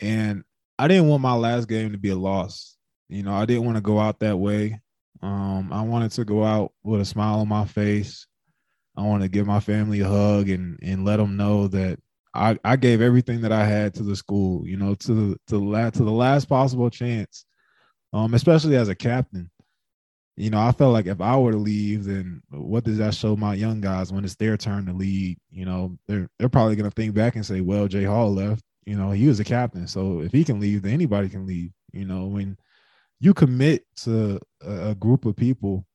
and 0.00 0.44
I 0.78 0.88
didn't 0.88 1.08
want 1.08 1.22
my 1.22 1.34
last 1.34 1.68
game 1.68 1.92
to 1.92 1.98
be 1.98 2.10
a 2.10 2.16
loss. 2.16 2.76
You 3.08 3.22
know, 3.22 3.34
I 3.34 3.44
didn't 3.44 3.64
want 3.64 3.76
to 3.76 3.82
go 3.82 3.98
out 3.98 4.20
that 4.20 4.38
way. 4.38 4.80
Um, 5.20 5.72
I 5.72 5.82
wanted 5.82 6.12
to 6.12 6.24
go 6.24 6.44
out 6.44 6.72
with 6.82 7.00
a 7.00 7.04
smile 7.04 7.40
on 7.40 7.48
my 7.48 7.64
face. 7.64 8.26
I 8.96 9.02
want 9.02 9.22
to 9.22 9.28
give 9.28 9.46
my 9.46 9.60
family 9.60 10.00
a 10.00 10.08
hug 10.08 10.48
and 10.48 10.78
and 10.82 11.04
let 11.04 11.16
them 11.16 11.36
know 11.36 11.68
that 11.68 11.98
I, 12.34 12.58
I 12.64 12.76
gave 12.76 13.00
everything 13.00 13.42
that 13.42 13.52
I 13.52 13.64
had 13.64 13.94
to 13.94 14.02
the 14.02 14.16
school, 14.16 14.66
you 14.66 14.76
know, 14.76 14.94
to 14.94 15.14
the 15.14 15.36
to 15.48 15.58
the 15.58 15.64
last 15.64 15.94
to 15.94 16.04
the 16.04 16.10
last 16.10 16.46
possible 16.48 16.90
chance. 16.90 17.44
Um, 18.12 18.34
especially 18.34 18.76
as 18.76 18.88
a 18.88 18.94
captain. 18.94 19.50
You 20.36 20.50
know, 20.50 20.60
I 20.60 20.72
felt 20.72 20.94
like 20.94 21.06
if 21.06 21.20
I 21.20 21.36
were 21.36 21.52
to 21.52 21.58
leave, 21.58 22.04
then 22.04 22.42
what 22.50 22.84
does 22.84 22.98
that 22.98 23.14
show 23.14 23.36
my 23.36 23.54
young 23.54 23.80
guys 23.80 24.12
when 24.12 24.24
it's 24.24 24.36
their 24.36 24.56
turn 24.56 24.86
to 24.86 24.92
lead? 24.92 25.38
You 25.50 25.66
know, 25.66 25.98
they're 26.08 26.28
they're 26.38 26.48
probably 26.48 26.76
gonna 26.76 26.90
think 26.90 27.14
back 27.14 27.36
and 27.36 27.44
say, 27.44 27.60
Well, 27.60 27.86
Jay 27.86 28.04
Hall 28.04 28.32
left, 28.32 28.62
you 28.86 28.96
know, 28.96 29.10
he 29.10 29.28
was 29.28 29.40
a 29.40 29.44
captain. 29.44 29.86
So 29.86 30.20
if 30.20 30.32
he 30.32 30.44
can 30.44 30.58
leave, 30.58 30.82
then 30.82 30.94
anybody 30.94 31.28
can 31.28 31.46
leave. 31.46 31.72
You 31.92 32.06
know, 32.06 32.26
when 32.26 32.56
you 33.20 33.34
commit 33.34 33.84
to 33.96 34.40
a, 34.62 34.90
a 34.90 34.94
group 34.94 35.26
of 35.26 35.36
people 35.36 35.86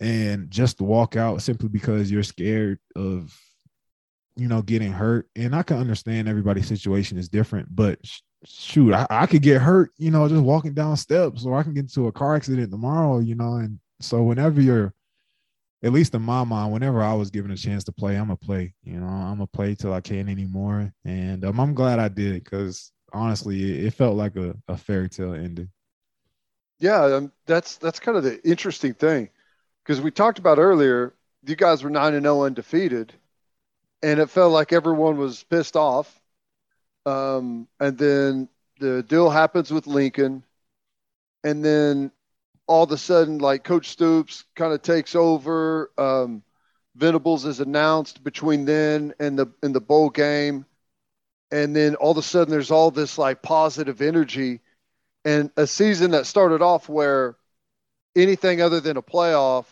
and 0.00 0.50
just 0.50 0.80
walk 0.80 1.16
out 1.16 1.42
simply 1.42 1.68
because 1.68 2.10
you're 2.10 2.22
scared 2.22 2.78
of 2.96 3.32
you 4.36 4.48
know, 4.48 4.62
getting 4.62 4.92
hurt. 4.92 5.28
And 5.34 5.54
I 5.54 5.62
can 5.62 5.78
understand 5.78 6.28
everybody's 6.28 6.68
situation 6.68 7.18
is 7.18 7.28
different, 7.28 7.74
but 7.74 7.98
shoot, 8.44 8.92
I, 8.92 9.06
I 9.10 9.26
could 9.26 9.42
get 9.42 9.60
hurt, 9.60 9.90
you 9.98 10.10
know, 10.10 10.28
just 10.28 10.42
walking 10.42 10.74
down 10.74 10.96
steps, 10.96 11.44
or 11.44 11.58
I 11.58 11.62
can 11.62 11.74
get 11.74 11.80
into 11.80 12.06
a 12.06 12.12
car 12.12 12.36
accident 12.36 12.70
tomorrow, 12.70 13.18
you 13.18 13.34
know. 13.34 13.54
And 13.54 13.78
so 14.00 14.22
whenever 14.22 14.60
you're 14.60 14.94
at 15.82 15.92
least 15.92 16.14
in 16.14 16.22
my 16.22 16.42
mind, 16.44 16.72
whenever 16.72 17.02
I 17.02 17.14
was 17.14 17.30
given 17.30 17.50
a 17.50 17.56
chance 17.56 17.84
to 17.84 17.92
play, 17.92 18.16
I'm 18.16 18.26
gonna 18.26 18.36
play. 18.36 18.74
You 18.82 18.98
know, 18.98 19.06
I'm 19.06 19.36
gonna 19.36 19.46
play 19.46 19.74
till 19.74 19.92
I 19.92 20.00
can't 20.00 20.28
anymore, 20.28 20.92
and 21.04 21.44
um, 21.44 21.60
I'm 21.60 21.74
glad 21.74 21.98
I 21.98 22.08
did 22.08 22.42
because 22.42 22.92
honestly, 23.12 23.62
it, 23.62 23.86
it, 23.86 23.94
felt 23.94 24.16
like 24.16 24.36
a, 24.36 24.56
a, 24.68 24.76
fairy 24.76 25.08
tale 25.08 25.34
ending. 25.34 25.70
Yeah, 26.78 27.04
um, 27.04 27.32
that's 27.46 27.76
that's 27.76 28.00
kind 28.00 28.16
of 28.16 28.24
the 28.24 28.42
interesting 28.48 28.94
thing 28.94 29.30
because 29.84 30.00
we 30.00 30.10
talked 30.10 30.38
about 30.38 30.58
earlier. 30.58 31.14
You 31.46 31.56
guys 31.56 31.84
were 31.84 31.90
nine 31.90 32.14
and 32.14 32.24
zero 32.24 32.40
oh 32.40 32.44
undefeated, 32.44 33.12
and 34.02 34.18
it 34.18 34.30
felt 34.30 34.52
like 34.52 34.72
everyone 34.72 35.18
was 35.18 35.44
pissed 35.44 35.76
off. 35.76 36.20
Um, 37.06 37.68
and 37.78 37.96
then 37.96 38.48
the 38.80 39.02
deal 39.04 39.30
happens 39.30 39.70
with 39.70 39.86
Lincoln, 39.86 40.42
and 41.44 41.64
then 41.64 42.10
all 42.66 42.82
of 42.82 42.90
a 42.90 42.98
sudden, 42.98 43.38
like 43.38 43.62
Coach 43.62 43.88
Stoops 43.88 44.44
kind 44.56 44.72
of 44.72 44.82
takes 44.82 45.14
over. 45.14 45.90
Um, 45.96 46.42
Venables 46.96 47.44
is 47.44 47.60
announced 47.60 48.24
between 48.24 48.64
then 48.64 49.14
and 49.20 49.38
the 49.38 49.46
in 49.62 49.72
the 49.72 49.80
bowl 49.80 50.10
game, 50.10 50.66
and 51.52 51.76
then 51.76 51.94
all 51.94 52.10
of 52.10 52.18
a 52.18 52.22
sudden 52.22 52.50
there's 52.50 52.72
all 52.72 52.90
this 52.90 53.18
like 53.18 53.40
positive 53.40 54.02
energy, 54.02 54.60
and 55.24 55.50
a 55.56 55.66
season 55.66 56.10
that 56.10 56.26
started 56.26 56.60
off 56.60 56.88
where 56.88 57.36
anything 58.16 58.60
other 58.60 58.80
than 58.80 58.96
a 58.96 59.02
playoff 59.02 59.66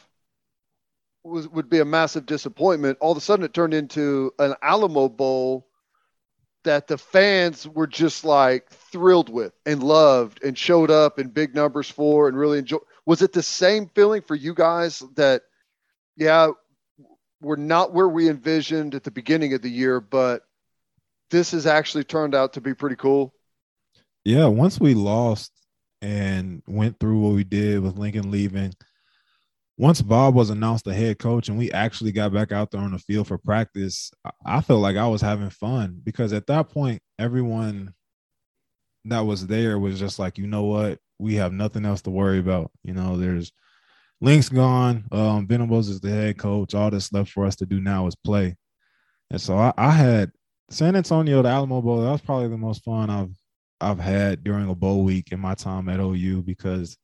was 1.24 1.48
would 1.48 1.68
be 1.68 1.80
a 1.80 1.84
massive 1.84 2.26
disappointment. 2.26 2.98
All 3.00 3.10
of 3.10 3.18
a 3.18 3.20
sudden, 3.20 3.44
it 3.44 3.54
turned 3.54 3.74
into 3.74 4.32
an 4.38 4.54
Alamo 4.62 5.08
Bowl 5.08 5.66
that 6.64 6.86
the 6.86 6.98
fans 6.98 7.66
were 7.68 7.86
just 7.86 8.24
like 8.24 8.68
thrilled 8.68 9.28
with 9.28 9.52
and 9.64 9.82
loved 9.82 10.42
and 10.42 10.58
showed 10.58 10.90
up 10.90 11.18
in 11.18 11.28
big 11.28 11.54
numbers 11.54 11.88
for 11.88 12.28
and 12.28 12.36
really 12.36 12.58
enjoyed. 12.58 12.82
Was 13.06 13.22
it 13.22 13.32
the 13.32 13.42
same 13.42 13.88
feeling 13.94 14.22
for 14.22 14.34
you 14.34 14.54
guys 14.54 15.02
that, 15.14 15.42
yeah, 16.16 16.48
we're 17.40 17.56
not 17.56 17.92
where 17.92 18.08
we 18.08 18.28
envisioned 18.28 18.94
at 18.94 19.04
the 19.04 19.10
beginning 19.10 19.54
of 19.54 19.62
the 19.62 19.70
year, 19.70 20.00
but 20.00 20.42
this 21.30 21.52
has 21.52 21.66
actually 21.66 22.04
turned 22.04 22.34
out 22.34 22.54
to 22.54 22.60
be 22.60 22.74
pretty 22.74 22.96
cool? 22.96 23.34
Yeah, 24.24 24.46
once 24.46 24.80
we 24.80 24.94
lost 24.94 25.52
and 26.00 26.62
went 26.66 26.98
through 26.98 27.20
what 27.20 27.34
we 27.34 27.44
did 27.44 27.80
with 27.80 27.98
Lincoln 27.98 28.30
leaving– 28.30 28.74
once 29.76 30.00
Bob 30.00 30.34
was 30.34 30.50
announced 30.50 30.84
the 30.84 30.94
head 30.94 31.18
coach 31.18 31.48
and 31.48 31.58
we 31.58 31.72
actually 31.72 32.12
got 32.12 32.32
back 32.32 32.52
out 32.52 32.70
there 32.70 32.80
on 32.80 32.92
the 32.92 32.98
field 32.98 33.26
for 33.26 33.38
practice, 33.38 34.10
I 34.44 34.60
felt 34.60 34.80
like 34.80 34.96
I 34.96 35.08
was 35.08 35.20
having 35.20 35.50
fun 35.50 36.00
because 36.04 36.32
at 36.32 36.46
that 36.46 36.68
point, 36.70 37.02
everyone 37.18 37.92
that 39.06 39.20
was 39.20 39.46
there 39.46 39.78
was 39.78 39.98
just 39.98 40.18
like, 40.18 40.38
you 40.38 40.46
know 40.46 40.64
what, 40.64 40.98
we 41.18 41.34
have 41.34 41.52
nothing 41.52 41.84
else 41.84 42.02
to 42.02 42.10
worry 42.10 42.38
about. 42.38 42.70
You 42.84 42.94
know, 42.94 43.16
there's 43.16 43.50
Link's 44.20 44.48
gone, 44.48 45.04
um, 45.10 45.46
Venables 45.46 45.88
is 45.88 46.00
the 46.00 46.10
head 46.10 46.38
coach. 46.38 46.74
All 46.74 46.90
that's 46.90 47.12
left 47.12 47.30
for 47.30 47.44
us 47.44 47.56
to 47.56 47.66
do 47.66 47.80
now 47.80 48.06
is 48.06 48.14
play. 48.14 48.56
And 49.30 49.40
so 49.40 49.58
I, 49.58 49.72
I 49.76 49.90
had 49.90 50.30
San 50.70 50.94
Antonio, 50.94 51.42
the 51.42 51.48
Alamo 51.48 51.82
Bowl. 51.82 52.00
That 52.00 52.10
was 52.10 52.20
probably 52.20 52.48
the 52.48 52.56
most 52.56 52.84
fun 52.84 53.10
I've 53.10 53.34
I've 53.80 53.98
had 53.98 54.44
during 54.44 54.68
a 54.70 54.74
bowl 54.74 55.02
week 55.02 55.32
in 55.32 55.40
my 55.40 55.54
time 55.54 55.88
at 55.88 56.00
OU 56.00 56.42
because 56.42 56.96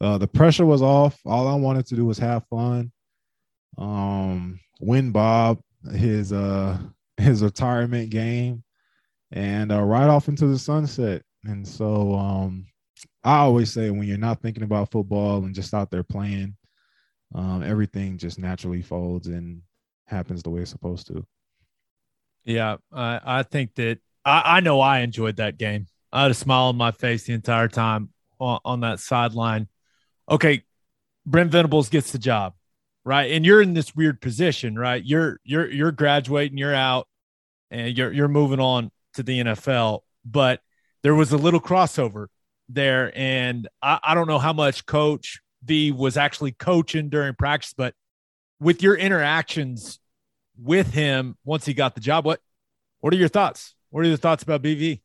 uh, 0.00 0.18
the 0.18 0.26
pressure 0.26 0.66
was 0.66 0.82
off. 0.82 1.18
All 1.26 1.46
I 1.46 1.54
wanted 1.54 1.86
to 1.86 1.96
do 1.96 2.04
was 2.04 2.18
have 2.18 2.46
fun. 2.48 2.90
Um, 3.78 4.60
win 4.80 5.10
Bob 5.10 5.60
his 5.92 6.32
uh 6.32 6.78
his 7.16 7.42
retirement 7.42 8.10
game, 8.10 8.64
and 9.30 9.70
uh, 9.70 9.82
right 9.82 10.08
off 10.08 10.28
into 10.28 10.46
the 10.46 10.58
sunset. 10.58 11.22
And 11.44 11.66
so 11.66 12.14
um, 12.14 12.66
I 13.24 13.38
always 13.38 13.72
say 13.72 13.90
when 13.90 14.04
you're 14.04 14.18
not 14.18 14.40
thinking 14.40 14.62
about 14.62 14.90
football 14.90 15.44
and 15.44 15.54
just 15.54 15.74
out 15.74 15.90
there 15.90 16.02
playing, 16.02 16.56
um, 17.34 17.62
everything 17.62 18.18
just 18.18 18.38
naturally 18.38 18.82
folds 18.82 19.26
and 19.26 19.62
happens 20.06 20.42
the 20.42 20.50
way 20.50 20.62
it's 20.62 20.70
supposed 20.70 21.06
to. 21.08 21.24
Yeah, 22.44 22.76
I, 22.92 23.20
I 23.24 23.42
think 23.42 23.74
that 23.76 23.98
I, 24.24 24.56
I 24.56 24.60
know 24.60 24.80
I 24.80 25.00
enjoyed 25.00 25.36
that 25.36 25.58
game. 25.58 25.86
I 26.12 26.22
had 26.22 26.30
a 26.30 26.34
smile 26.34 26.64
on 26.64 26.76
my 26.76 26.90
face 26.90 27.24
the 27.24 27.34
entire 27.34 27.68
time 27.68 28.10
on, 28.38 28.60
on 28.64 28.80
that 28.80 29.00
sideline 29.00 29.68
okay, 30.30 30.62
Brent 31.26 31.50
Venables 31.50 31.88
gets 31.88 32.12
the 32.12 32.18
job, 32.18 32.54
right? 33.04 33.32
And 33.32 33.44
you're 33.44 33.60
in 33.60 33.74
this 33.74 33.94
weird 33.94 34.20
position, 34.20 34.78
right? 34.78 35.04
You're 35.04 35.40
you're 35.44 35.70
you're 35.70 35.92
graduating, 35.92 36.56
you're 36.56 36.74
out, 36.74 37.08
and 37.70 37.96
you're 37.96 38.12
you're 38.12 38.28
moving 38.28 38.60
on 38.60 38.90
to 39.14 39.22
the 39.22 39.40
NFL. 39.40 40.00
But 40.24 40.60
there 41.02 41.14
was 41.14 41.32
a 41.32 41.36
little 41.36 41.60
crossover 41.60 42.26
there, 42.68 43.12
and 43.16 43.68
I, 43.82 43.98
I 44.02 44.14
don't 44.14 44.28
know 44.28 44.38
how 44.38 44.52
much 44.52 44.86
Coach 44.86 45.40
V 45.64 45.92
was 45.92 46.16
actually 46.16 46.52
coaching 46.52 47.08
during 47.08 47.34
practice, 47.34 47.74
but 47.76 47.94
with 48.60 48.82
your 48.82 48.94
interactions 48.94 49.98
with 50.58 50.92
him 50.92 51.36
once 51.44 51.64
he 51.64 51.74
got 51.74 51.94
the 51.94 52.00
job, 52.00 52.24
what 52.24 52.40
what 53.00 53.12
are 53.12 53.16
your 53.16 53.28
thoughts? 53.28 53.74
What 53.90 54.04
are 54.04 54.08
your 54.08 54.16
thoughts 54.16 54.42
about 54.42 54.62
BV? 54.62 55.00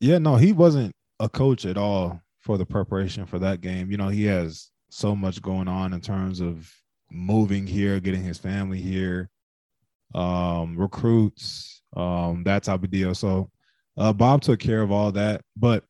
Yeah, 0.00 0.18
no, 0.18 0.36
he 0.36 0.52
wasn't 0.52 0.92
a 1.20 1.28
coach 1.28 1.66
at 1.66 1.76
all 1.76 2.22
for 2.42 2.58
the 2.58 2.66
preparation 2.66 3.24
for 3.24 3.38
that 3.38 3.60
game. 3.60 3.90
You 3.90 3.96
know, 3.96 4.08
he 4.08 4.24
has 4.24 4.70
so 4.90 5.16
much 5.16 5.40
going 5.40 5.68
on 5.68 5.92
in 5.92 6.00
terms 6.00 6.40
of 6.40 6.70
moving 7.10 7.66
here, 7.66 8.00
getting 8.00 8.22
his 8.22 8.38
family 8.38 8.80
here, 8.80 9.30
um, 10.14 10.76
recruits, 10.76 11.82
um, 11.96 12.42
that 12.44 12.64
type 12.64 12.82
of 12.82 12.90
deal. 12.90 13.14
So 13.14 13.50
uh, 13.96 14.12
Bob 14.12 14.42
took 14.42 14.60
care 14.60 14.82
of 14.82 14.90
all 14.90 15.12
that, 15.12 15.42
but 15.56 15.84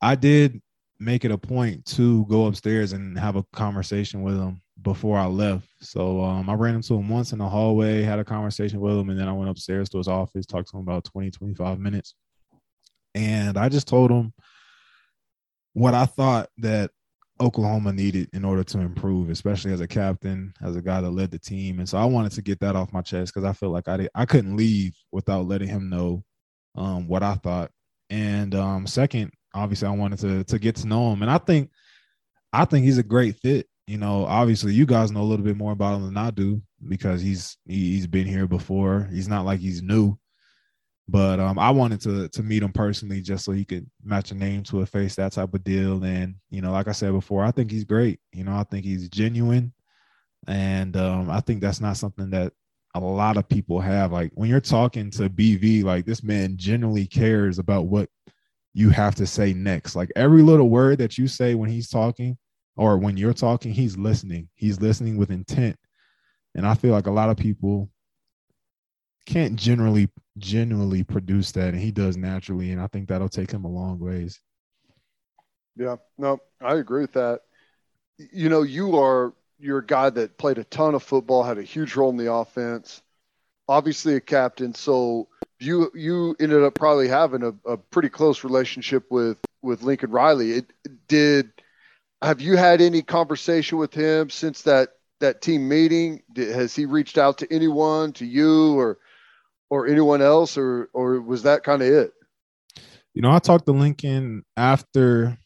I 0.00 0.14
did 0.14 0.60
make 0.98 1.24
it 1.24 1.30
a 1.30 1.38
point 1.38 1.84
to 1.84 2.24
go 2.26 2.46
upstairs 2.46 2.92
and 2.92 3.18
have 3.18 3.36
a 3.36 3.44
conversation 3.52 4.22
with 4.22 4.36
him 4.36 4.62
before 4.82 5.18
I 5.18 5.26
left. 5.26 5.68
So 5.80 6.22
um, 6.22 6.48
I 6.48 6.54
ran 6.54 6.76
into 6.76 6.94
him 6.94 7.08
once 7.08 7.32
in 7.32 7.38
the 7.38 7.48
hallway, 7.48 8.02
had 8.02 8.18
a 8.18 8.24
conversation 8.24 8.80
with 8.80 8.96
him, 8.96 9.10
and 9.10 9.18
then 9.18 9.28
I 9.28 9.32
went 9.32 9.50
upstairs 9.50 9.88
to 9.90 9.98
his 9.98 10.08
office, 10.08 10.46
talked 10.46 10.70
to 10.70 10.76
him 10.76 10.82
about 10.82 11.04
20, 11.04 11.30
25 11.30 11.78
minutes. 11.78 12.14
And 13.14 13.56
I 13.56 13.68
just 13.68 13.88
told 13.88 14.10
him 14.10 14.32
what 15.76 15.92
I 15.92 16.06
thought 16.06 16.48
that 16.56 16.90
Oklahoma 17.38 17.92
needed 17.92 18.30
in 18.32 18.46
order 18.46 18.64
to 18.64 18.80
improve, 18.80 19.28
especially 19.28 19.74
as 19.74 19.82
a 19.82 19.86
captain, 19.86 20.54
as 20.62 20.74
a 20.74 20.80
guy 20.80 21.02
that 21.02 21.10
led 21.10 21.30
the 21.30 21.38
team. 21.38 21.80
And 21.80 21.86
so 21.86 21.98
I 21.98 22.06
wanted 22.06 22.32
to 22.32 22.40
get 22.40 22.60
that 22.60 22.74
off 22.74 22.94
my 22.94 23.02
chest 23.02 23.34
because 23.34 23.46
I 23.46 23.52
feel 23.52 23.68
like 23.68 23.86
I 23.86 23.98
did, 23.98 24.10
I 24.14 24.24
couldn't 24.24 24.56
leave 24.56 24.94
without 25.12 25.46
letting 25.46 25.68
him 25.68 25.90
know 25.90 26.24
um, 26.76 27.06
what 27.08 27.22
I 27.22 27.34
thought. 27.34 27.70
And 28.08 28.54
um, 28.54 28.86
second, 28.86 29.32
obviously, 29.54 29.86
I 29.86 29.90
wanted 29.90 30.18
to 30.20 30.44
to 30.44 30.58
get 30.58 30.76
to 30.76 30.86
know 30.86 31.12
him, 31.12 31.20
and 31.20 31.30
I 31.30 31.36
think 31.36 31.70
I 32.54 32.64
think 32.64 32.86
he's 32.86 32.98
a 32.98 33.02
great 33.02 33.36
fit. 33.36 33.66
You 33.86 33.98
know, 33.98 34.24
obviously, 34.24 34.72
you 34.72 34.86
guys 34.86 35.12
know 35.12 35.20
a 35.20 35.28
little 35.28 35.44
bit 35.44 35.58
more 35.58 35.72
about 35.72 35.96
him 35.96 36.06
than 36.06 36.16
I 36.16 36.30
do 36.30 36.62
because 36.88 37.20
he's 37.20 37.58
he's 37.66 38.06
been 38.06 38.26
here 38.26 38.46
before. 38.46 39.10
He's 39.12 39.28
not 39.28 39.44
like 39.44 39.60
he's 39.60 39.82
new. 39.82 40.16
But 41.08 41.38
um, 41.38 41.58
I 41.58 41.70
wanted 41.70 42.00
to 42.02 42.28
to 42.28 42.42
meet 42.42 42.62
him 42.62 42.72
personally 42.72 43.20
just 43.20 43.44
so 43.44 43.52
he 43.52 43.64
could 43.64 43.88
match 44.02 44.32
a 44.32 44.34
name 44.34 44.64
to 44.64 44.80
a 44.80 44.86
face, 44.86 45.14
that 45.16 45.32
type 45.32 45.54
of 45.54 45.62
deal. 45.62 46.02
And 46.02 46.34
you 46.50 46.60
know, 46.60 46.72
like 46.72 46.88
I 46.88 46.92
said 46.92 47.12
before, 47.12 47.44
I 47.44 47.52
think 47.52 47.70
he's 47.70 47.84
great. 47.84 48.18
You 48.32 48.44
know, 48.44 48.56
I 48.56 48.64
think 48.64 48.84
he's 48.84 49.08
genuine, 49.08 49.72
and 50.48 50.96
um, 50.96 51.30
I 51.30 51.40
think 51.40 51.60
that's 51.60 51.80
not 51.80 51.96
something 51.96 52.30
that 52.30 52.52
a 52.94 53.00
lot 53.00 53.36
of 53.36 53.48
people 53.48 53.80
have. 53.80 54.10
Like 54.12 54.32
when 54.34 54.48
you're 54.48 54.60
talking 54.60 55.10
to 55.12 55.30
BV, 55.30 55.84
like 55.84 56.06
this 56.06 56.22
man 56.22 56.56
generally 56.56 57.06
cares 57.06 57.58
about 57.58 57.86
what 57.86 58.08
you 58.74 58.90
have 58.90 59.14
to 59.16 59.26
say 59.26 59.52
next. 59.52 59.96
Like 59.96 60.10
every 60.16 60.42
little 60.42 60.68
word 60.68 60.98
that 60.98 61.18
you 61.18 61.28
say 61.28 61.54
when 61.54 61.70
he's 61.70 61.88
talking 61.88 62.36
or 62.76 62.98
when 62.98 63.16
you're 63.16 63.32
talking, 63.32 63.72
he's 63.72 63.96
listening. 63.96 64.48
He's 64.54 64.80
listening 64.80 65.16
with 65.16 65.30
intent. 65.30 65.76
And 66.54 66.66
I 66.66 66.74
feel 66.74 66.92
like 66.92 67.06
a 67.06 67.12
lot 67.12 67.30
of 67.30 67.36
people 67.36 67.90
can't 69.26 69.56
generally 69.56 70.08
genuinely 70.38 71.02
produce 71.02 71.52
that 71.52 71.74
and 71.74 71.80
he 71.80 71.90
does 71.90 72.16
naturally 72.16 72.70
and 72.70 72.80
i 72.80 72.86
think 72.86 73.08
that'll 73.08 73.28
take 73.28 73.50
him 73.50 73.64
a 73.64 73.68
long 73.68 73.98
ways. 73.98 74.40
Yeah 75.76 75.96
no 76.16 76.38
i 76.60 76.74
agree 76.74 77.02
with 77.02 77.12
that. 77.14 77.40
You 78.18 78.48
know 78.48 78.62
you 78.62 78.98
are 78.98 79.34
you're 79.58 79.78
a 79.78 79.86
guy 79.86 80.10
that 80.10 80.38
played 80.38 80.58
a 80.58 80.64
ton 80.64 80.94
of 80.94 81.02
football 81.02 81.42
had 81.42 81.58
a 81.58 81.62
huge 81.62 81.96
role 81.96 82.10
in 82.10 82.16
the 82.16 82.32
offense 82.32 83.02
obviously 83.68 84.14
a 84.14 84.20
captain 84.20 84.74
so 84.74 85.28
you 85.58 85.90
you 85.94 86.36
ended 86.38 86.62
up 86.62 86.74
probably 86.74 87.08
having 87.08 87.42
a, 87.42 87.70
a 87.70 87.76
pretty 87.76 88.08
close 88.08 88.44
relationship 88.44 89.04
with 89.10 89.38
with 89.62 89.82
lincoln 89.82 90.10
riley. 90.10 90.52
It 90.52 90.72
did 91.08 91.50
have 92.22 92.40
you 92.40 92.56
had 92.56 92.80
any 92.80 93.02
conversation 93.02 93.78
with 93.78 93.94
him 93.94 94.30
since 94.30 94.62
that 94.62 94.90
that 95.20 95.42
team 95.42 95.68
meeting? 95.68 96.22
Has 96.36 96.74
he 96.74 96.86
reached 96.86 97.18
out 97.18 97.38
to 97.38 97.52
anyone 97.52 98.12
to 98.14 98.26
you 98.26 98.78
or 98.78 98.98
or 99.70 99.86
anyone 99.86 100.22
else, 100.22 100.56
or 100.56 100.88
or 100.92 101.20
was 101.20 101.42
that 101.42 101.64
kind 101.64 101.82
of 101.82 101.88
it? 101.88 102.12
You 103.14 103.22
know, 103.22 103.30
I 103.30 103.38
talked 103.38 103.66
to 103.66 103.72
Lincoln 103.72 104.44
after 104.56 105.36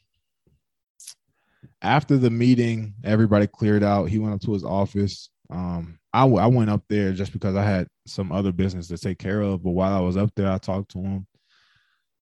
after 1.83 2.19
the 2.19 2.31
meeting. 2.31 2.95
Everybody 3.05 3.47
cleared 3.47 3.83
out. 3.83 4.09
He 4.09 4.19
went 4.19 4.35
up 4.35 4.41
to 4.43 4.53
his 4.53 4.65
office. 4.65 5.31
Um, 5.51 5.99
I, 6.13 6.27
I 6.27 6.47
went 6.47 6.71
up 6.71 6.83
there 6.89 7.13
just 7.13 7.33
because 7.33 7.57
I 7.57 7.65
had 7.65 7.89
some 8.07 8.33
other 8.33 8.53
business 8.53 8.89
to 8.89 8.99
take 8.99 9.19
care 9.19 9.41
of. 9.41 9.63
But 9.63 9.71
while 9.71 9.93
I 9.93 10.01
was 10.01 10.17
up 10.17 10.31
there, 10.35 10.51
I 10.51 10.59
talked 10.59 10.91
to 10.93 10.99
him, 10.99 11.27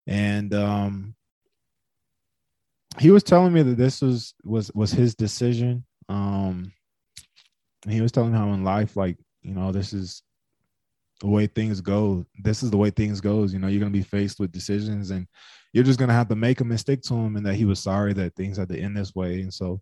and 0.06 0.54
um, 0.54 1.16
he 3.00 3.12
was 3.12 3.24
telling 3.24 3.54
me 3.54 3.62
that 3.64 3.78
this 3.78 4.02
was 4.02 4.34
was 4.44 4.72
was 4.74 4.92
his 4.92 5.16
decision. 5.16 5.86
Um, 6.10 6.72
he 7.88 8.02
was 8.02 8.12
telling 8.12 8.32
me 8.32 8.38
how 8.38 8.52
in 8.54 8.64
life, 8.64 8.96
like 8.98 9.18
you 9.42 9.54
know, 9.54 9.72
this 9.72 9.94
is 9.94 10.24
the 11.20 11.28
way 11.28 11.48
things 11.48 11.82
go. 11.82 12.26
This 12.44 12.64
is 12.64 12.72
the 12.72 12.78
way 12.78 12.90
things 12.90 13.22
goes. 13.22 13.54
You 13.54 13.60
know, 13.60 13.68
you're 13.68 13.80
gonna 13.80 13.92
be 13.92 14.04
faced 14.04 14.40
with 14.40 14.52
decisions, 14.52 15.12
and 15.12 15.28
you're 15.74 15.84
just 15.84 16.00
gonna 16.00 16.14
have 16.14 16.28
to 16.30 16.36
make 16.36 16.62
and 16.62 16.80
stick 16.80 17.02
to 17.04 17.14
them. 17.14 17.36
And 17.36 17.46
that 17.46 17.56
he 17.56 17.66
was 17.66 17.80
sorry 17.80 18.14
that 18.14 18.36
things 18.36 18.58
had 18.58 18.70
to 18.70 18.80
end 18.80 18.96
this 18.96 19.16
way. 19.16 19.42
And 19.42 19.54
so, 19.54 19.82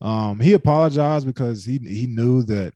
um, 0.00 0.40
he 0.40 0.52
apologized 0.52 1.26
because 1.26 1.64
he 1.64 1.78
he 1.78 2.06
knew 2.06 2.42
that, 2.44 2.72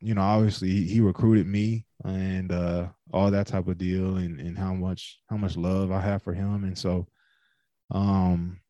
you 0.00 0.14
know, 0.14 0.22
obviously 0.22 0.70
he, 0.70 0.84
he 0.84 1.00
recruited 1.00 1.46
me 1.46 1.86
and 2.04 2.52
uh, 2.52 2.88
all 3.12 3.30
that 3.30 3.46
type 3.46 3.68
of 3.68 3.78
deal, 3.78 4.16
and 4.16 4.40
and 4.40 4.58
how 4.58 4.74
much 4.74 5.20
how 5.28 5.36
much 5.36 5.56
love 5.56 5.90
I 5.90 6.00
have 6.00 6.22
for 6.22 6.34
him. 6.34 6.64
And 6.64 6.76
so, 6.76 7.06
um, 7.90 8.60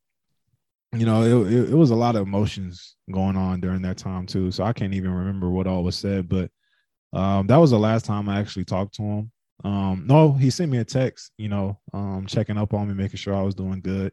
you 0.95 1.07
know, 1.07 1.23
it, 1.23 1.53
it, 1.53 1.71
it 1.71 1.75
was 1.75 1.91
a 1.91 1.97
lot 1.97 2.17
of 2.17 2.23
emotions 2.27 2.97
going 3.11 3.37
on 3.37 3.61
during 3.61 3.83
that 3.83 3.97
time 3.97 4.27
too. 4.27 4.51
So 4.51 4.65
I 4.65 4.73
can't 4.73 4.95
even 4.95 5.11
remember 5.13 5.51
what 5.51 5.67
all 5.67 5.83
was 5.83 5.97
said, 5.97 6.29
but 6.29 6.51
um, 7.13 7.47
that 7.47 7.57
was 7.57 7.71
the 7.71 7.79
last 7.79 8.05
time 8.05 8.29
I 8.29 8.41
actually 8.41 8.65
talked 8.65 8.95
to 8.97 9.03
him. 9.03 9.33
Um, 9.65 10.05
no, 10.07 10.33
he 10.33 10.51
sent 10.51 10.73
me 10.73 10.79
a 10.79 10.85
text, 10.85 11.31
you 11.39 11.49
know, 11.49 11.79
um, 11.93 12.27
checking 12.27 12.59
up 12.59 12.75
on 12.75 12.89
me, 12.89 12.95
making 12.95 13.19
sure 13.19 13.35
I 13.35 13.43
was 13.43 13.55
doing 13.55 13.81
good, 13.81 14.13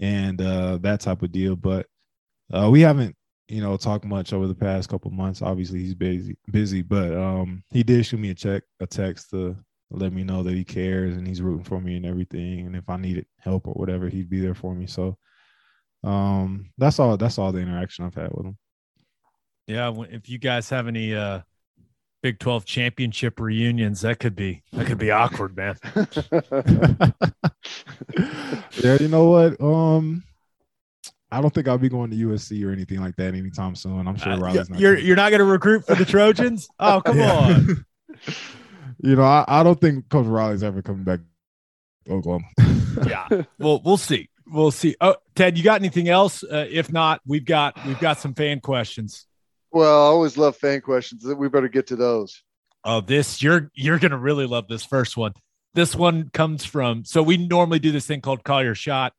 and 0.00 0.40
uh, 0.40 0.78
that 0.78 1.00
type 1.00 1.22
of 1.22 1.30
deal. 1.30 1.54
But 1.54 1.86
uh, 2.52 2.68
we 2.70 2.80
haven't, 2.80 3.14
you 3.48 3.60
know, 3.60 3.76
talked 3.76 4.04
much 4.04 4.32
over 4.32 4.46
the 4.46 4.54
past 4.54 4.88
couple 4.88 5.10
months. 5.10 5.42
Obviously, 5.42 5.80
he's 5.80 5.94
busy, 5.94 6.36
busy, 6.50 6.82
but 6.82 7.14
um, 7.14 7.62
he 7.70 7.82
did 7.82 8.04
shoot 8.04 8.18
me 8.18 8.30
a 8.30 8.34
check, 8.34 8.64
a 8.80 8.86
text 8.86 9.30
to 9.30 9.56
let 9.90 10.12
me 10.12 10.24
know 10.24 10.42
that 10.42 10.54
he 10.54 10.64
cares 10.64 11.16
and 11.16 11.26
he's 11.26 11.40
rooting 11.40 11.64
for 11.64 11.80
me 11.80 11.96
and 11.96 12.04
everything. 12.04 12.66
And 12.66 12.76
if 12.76 12.88
I 12.88 12.96
needed 12.96 13.26
help 13.38 13.66
or 13.66 13.74
whatever, 13.74 14.08
he'd 14.08 14.28
be 14.28 14.40
there 14.40 14.54
for 14.54 14.74
me. 14.74 14.86
So 14.86 15.16
um, 16.04 16.70
that's 16.78 16.98
all. 16.98 17.16
That's 17.16 17.38
all 17.38 17.52
the 17.52 17.60
interaction 17.60 18.04
I've 18.04 18.14
had 18.14 18.30
with 18.32 18.46
him. 18.46 18.58
Yeah, 19.66 19.92
if 20.10 20.28
you 20.28 20.38
guys 20.38 20.68
have 20.70 20.88
any 20.88 21.14
uh 21.14 21.40
Big 22.22 22.38
12 22.40 22.64
championship 22.64 23.38
reunions. 23.38 24.00
That 24.00 24.18
could 24.18 24.34
be 24.34 24.62
that 24.72 24.86
could 24.86 24.98
be 24.98 25.10
awkward, 25.12 25.56
man. 25.56 25.76
yeah, 28.82 28.96
you 29.00 29.08
know 29.08 29.30
what? 29.30 29.60
Um 29.60 30.24
I 31.30 31.40
don't 31.42 31.52
think 31.52 31.68
I'll 31.68 31.78
be 31.78 31.90
going 31.90 32.10
to 32.10 32.16
USC 32.16 32.64
or 32.64 32.72
anything 32.72 33.00
like 33.00 33.14
that 33.16 33.34
anytime 33.34 33.74
soon. 33.74 34.08
I'm 34.08 34.16
sure 34.16 34.32
uh, 34.32 34.38
Riley's 34.38 34.70
not. 34.70 34.80
You're 34.80 34.98
you're 34.98 35.16
not 35.16 35.30
going 35.30 35.40
to 35.40 35.44
recruit 35.44 35.86
for 35.86 35.94
the 35.94 36.04
Trojans? 36.04 36.68
Oh, 36.80 37.00
come 37.02 37.20
on. 37.20 37.84
you 39.02 39.14
know, 39.16 39.22
I, 39.24 39.44
I 39.46 39.62
don't 39.62 39.78
think 39.80 40.08
Coach 40.08 40.26
Riley's 40.26 40.62
ever 40.62 40.80
coming 40.80 41.04
back 41.04 41.20
to 42.06 42.12
Oklahoma. 42.12 42.46
yeah. 43.06 43.28
Well, 43.58 43.82
we'll 43.84 43.98
see. 43.98 44.30
We'll 44.46 44.70
see. 44.70 44.96
Oh, 45.02 45.16
Ted, 45.34 45.58
you 45.58 45.64
got 45.64 45.80
anything 45.80 46.08
else? 46.08 46.42
Uh, 46.42 46.64
if 46.70 46.90
not, 46.90 47.20
we've 47.26 47.44
got 47.44 47.78
we've 47.86 48.00
got 48.00 48.18
some 48.18 48.32
fan 48.34 48.60
questions. 48.60 49.26
Well, 49.70 50.02
I 50.02 50.06
always 50.06 50.36
love 50.36 50.56
fan 50.56 50.80
questions. 50.80 51.24
We 51.24 51.48
better 51.48 51.68
get 51.68 51.86
to 51.88 51.96
those. 51.96 52.42
Oh, 52.84 53.00
this 53.00 53.42
you're 53.42 53.70
you're 53.74 53.98
gonna 53.98 54.18
really 54.18 54.46
love 54.46 54.68
this 54.68 54.84
first 54.84 55.16
one. 55.16 55.32
This 55.74 55.94
one 55.94 56.30
comes 56.30 56.64
from 56.64 57.04
so 57.04 57.22
we 57.22 57.36
normally 57.36 57.78
do 57.78 57.92
this 57.92 58.06
thing 58.06 58.20
called 58.20 58.44
call 58.44 58.62
your 58.62 58.74
shot, 58.74 59.12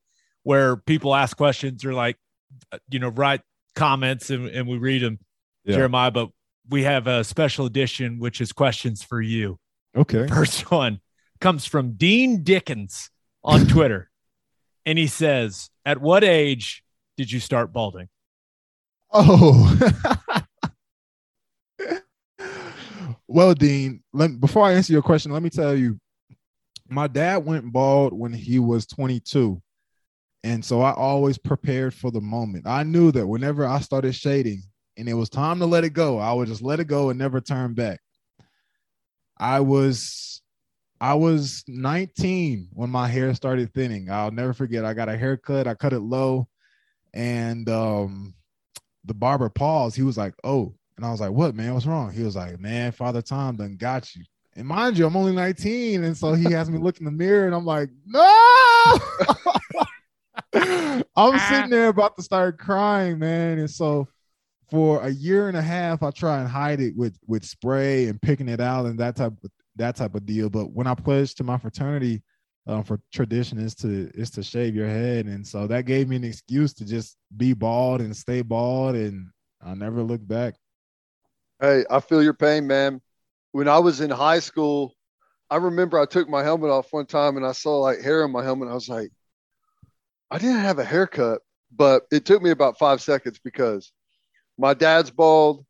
where 0.43 0.77
people 0.77 1.13
ask 1.13 1.37
questions 1.37 1.85
or 1.85 1.93
like 1.93 2.17
uh, 2.71 2.79
you 2.89 2.99
know 2.99 3.09
write 3.09 3.41
comments 3.75 4.29
and, 4.29 4.47
and 4.47 4.67
we 4.67 4.77
read 4.77 5.03
them, 5.03 5.19
yeah. 5.65 5.75
Jeremiah. 5.75 6.11
But 6.11 6.29
we 6.69 6.83
have 6.83 7.07
a 7.07 7.23
special 7.23 7.65
edition 7.65 8.19
which 8.19 8.41
is 8.41 8.51
questions 8.51 9.03
for 9.03 9.21
you. 9.21 9.59
Okay. 9.95 10.27
First 10.27 10.71
one 10.71 10.99
comes 11.39 11.65
from 11.65 11.93
Dean 11.93 12.43
Dickens 12.43 13.11
on 13.43 13.67
Twitter, 13.67 14.09
and 14.85 14.97
he 14.97 15.07
says, 15.07 15.69
"At 15.85 16.01
what 16.01 16.23
age 16.23 16.83
did 17.17 17.31
you 17.31 17.39
start 17.39 17.71
balding?" 17.71 18.09
Oh. 19.11 19.77
well, 23.29 23.53
Dean, 23.53 24.01
let, 24.11 24.39
before 24.39 24.65
I 24.65 24.73
answer 24.73 24.91
your 24.91 25.03
question, 25.03 25.31
let 25.31 25.43
me 25.43 25.51
tell 25.51 25.75
you 25.75 25.99
my 26.89 27.05
dad 27.05 27.45
went 27.45 27.71
bald 27.71 28.11
when 28.11 28.33
he 28.33 28.57
was 28.57 28.87
22. 28.87 29.61
And 30.43 30.65
so 30.65 30.81
I 30.81 30.93
always 30.93 31.37
prepared 31.37 31.93
for 31.93 32.09
the 32.09 32.21
moment. 32.21 32.65
I 32.65 32.81
knew 32.81 33.11
that 33.11 33.27
whenever 33.27 33.67
I 33.67 33.81
started 33.81 34.15
shading 34.15 34.63
and 34.97 35.07
it 35.07 35.13
was 35.13 35.29
time 35.29 35.59
to 35.59 35.67
let 35.67 35.83
it 35.83 35.91
go, 35.91 36.17
I 36.17 36.33
would 36.33 36.47
just 36.47 36.63
let 36.63 36.79
it 36.79 36.87
go 36.87 37.11
and 37.11 37.19
never 37.19 37.39
turn 37.39 37.75
back. 37.75 37.99
I 39.37 39.59
was 39.59 40.41
I 40.99 41.13
was 41.13 41.63
19 41.67 42.69
when 42.73 42.89
my 42.89 43.07
hair 43.07 43.35
started 43.35 43.71
thinning. 43.75 44.09
I'll 44.09 44.31
never 44.31 44.53
forget. 44.53 44.85
I 44.85 44.95
got 44.95 45.07
a 45.07 45.15
haircut. 45.15 45.67
I 45.67 45.75
cut 45.75 45.93
it 45.93 45.99
low 45.99 46.47
and 47.13 47.69
um 47.69 48.33
the 49.05 49.13
barber 49.13 49.49
paused. 49.49 49.95
He 49.95 50.01
was 50.01 50.17
like, 50.17 50.33
"Oh," 50.43 50.75
and 50.99 51.05
I 51.05 51.11
was 51.11 51.21
like, 51.21 51.31
"What, 51.31 51.55
man? 51.55 51.73
What's 51.73 51.85
wrong?" 51.85 52.11
He 52.11 52.23
was 52.23 52.35
like, 52.35 52.59
"Man, 52.59 52.91
Father 52.91 53.21
Time 53.21 53.55
done 53.55 53.77
got 53.77 54.13
you." 54.15 54.23
And 54.55 54.67
mind 54.67 54.97
you, 54.97 55.05
I'm 55.05 55.15
only 55.15 55.31
19, 55.31 56.03
and 56.03 56.17
so 56.17 56.33
he 56.33 56.51
has 56.51 56.69
me 56.69 56.77
look 56.77 56.99
in 56.99 57.05
the 57.05 57.11
mirror, 57.11 57.45
and 57.45 57.55
I'm 57.55 57.65
like, 57.65 57.89
"No!" 58.05 58.99
I'm 61.15 61.39
sitting 61.39 61.69
there 61.69 61.87
about 61.87 62.17
to 62.17 62.23
start 62.23 62.59
crying, 62.59 63.17
man, 63.17 63.59
and 63.59 63.69
so 63.69 64.09
for 64.69 65.01
a 65.01 65.09
year 65.09 65.47
and 65.47 65.55
a 65.55 65.61
half, 65.61 66.03
I 66.03 66.11
try 66.11 66.39
and 66.39 66.49
hide 66.49 66.81
it 66.81 66.95
with 66.97 67.17
with 67.27 67.45
spray 67.45 68.07
and 68.07 68.21
picking 68.21 68.49
it 68.49 68.59
out 68.59 68.85
and 68.85 68.99
that 68.99 69.15
type 69.15 69.33
of 69.43 69.51
that 69.77 69.95
type 69.95 70.15
of 70.15 70.25
deal. 70.25 70.49
But 70.49 70.71
when 70.73 70.85
I 70.85 70.95
pledged 70.95 71.37
to 71.37 71.45
my 71.45 71.57
fraternity, 71.57 72.21
um, 72.67 72.83
for 72.83 72.99
tradition 73.13 73.57
is 73.57 73.73
to 73.75 74.11
is 74.13 74.29
to 74.31 74.43
shave 74.43 74.75
your 74.75 74.87
head, 74.87 75.25
and 75.27 75.47
so 75.47 75.65
that 75.67 75.85
gave 75.85 76.09
me 76.09 76.17
an 76.17 76.25
excuse 76.25 76.73
to 76.73 76.85
just 76.85 77.15
be 77.37 77.53
bald 77.53 78.01
and 78.01 78.15
stay 78.15 78.41
bald, 78.41 78.95
and 78.95 79.29
I 79.65 79.73
never 79.73 80.03
look 80.03 80.25
back. 80.27 80.55
Hey, 81.61 81.85
I 81.89 81.99
feel 81.99 82.23
your 82.23 82.33
pain, 82.33 82.67
man. 82.67 83.01
When 83.51 83.67
I 83.67 83.79
was 83.79 84.01
in 84.01 84.09
high 84.09 84.39
school, 84.39 84.95
I 85.49 85.57
remember 85.57 85.99
I 85.99 86.05
took 86.05 86.29
my 86.29 86.43
helmet 86.43 86.69
off 86.71 86.93
one 86.93 87.05
time 87.07 87.37
and 87.37 87.45
I 87.45 87.53
saw 87.53 87.79
like 87.79 88.01
hair 88.01 88.23
on 88.23 88.31
my 88.31 88.43
helmet. 88.43 88.69
I 88.69 88.73
was 88.75 88.89
like, 88.89 89.11
I 90.31 90.37
didn't 90.37 90.59
have 90.61 90.79
a 90.79 90.85
haircut, 90.85 91.41
but 91.75 92.03
it 92.11 92.25
took 92.25 92.41
me 92.41 92.51
about 92.51 92.77
five 92.77 93.01
seconds 93.01 93.39
because 93.43 93.91
my 94.57 94.73
dad's 94.73 95.11
bald, 95.11 95.65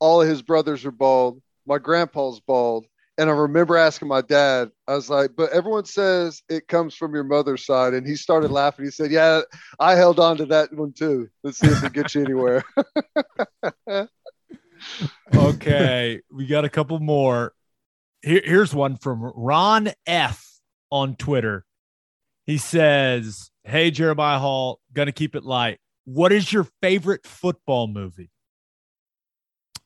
all 0.00 0.22
of 0.22 0.28
his 0.28 0.42
brothers 0.42 0.84
are 0.86 0.92
bald, 0.92 1.42
my 1.66 1.78
grandpa's 1.78 2.40
bald. 2.40 2.86
And 3.18 3.30
I 3.30 3.34
remember 3.34 3.76
asking 3.76 4.08
my 4.08 4.22
dad, 4.22 4.70
I 4.88 4.94
was 4.94 5.10
like, 5.10 5.32
but 5.36 5.52
everyone 5.52 5.84
says 5.86 6.42
it 6.48 6.68
comes 6.68 6.94
from 6.94 7.14
your 7.14 7.24
mother's 7.24 7.66
side. 7.66 7.94
And 7.94 8.06
he 8.06 8.16
started 8.16 8.50
laughing. 8.50 8.86
He 8.86 8.90
said, 8.92 9.10
Yeah, 9.12 9.42
I 9.78 9.94
held 9.96 10.20
on 10.20 10.38
to 10.38 10.46
that 10.46 10.72
one 10.72 10.92
too. 10.92 11.28
Let's 11.44 11.58
see 11.58 11.70
if 11.70 11.82
it 11.84 11.92
gets 11.92 12.14
you 12.14 12.22
anywhere. 12.22 12.64
okay. 15.34 16.20
We 16.32 16.46
got 16.46 16.64
a 16.64 16.68
couple 16.68 16.98
more. 17.00 17.52
Here, 18.22 18.42
here's 18.44 18.74
one 18.74 18.96
from 18.96 19.32
Ron 19.34 19.90
F 20.06 20.46
on 20.90 21.16
Twitter. 21.16 21.64
He 22.46 22.58
says, 22.58 23.50
Hey, 23.64 23.90
Jeremiah 23.90 24.38
Hall, 24.38 24.80
gonna 24.92 25.12
keep 25.12 25.34
it 25.36 25.44
light. 25.44 25.78
What 26.04 26.32
is 26.32 26.52
your 26.52 26.66
favorite 26.80 27.26
football 27.26 27.86
movie? 27.86 28.30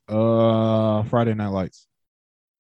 Uh, 0.09 1.03
Friday 1.05 1.35
Night 1.35 1.49
Lights. 1.49 1.87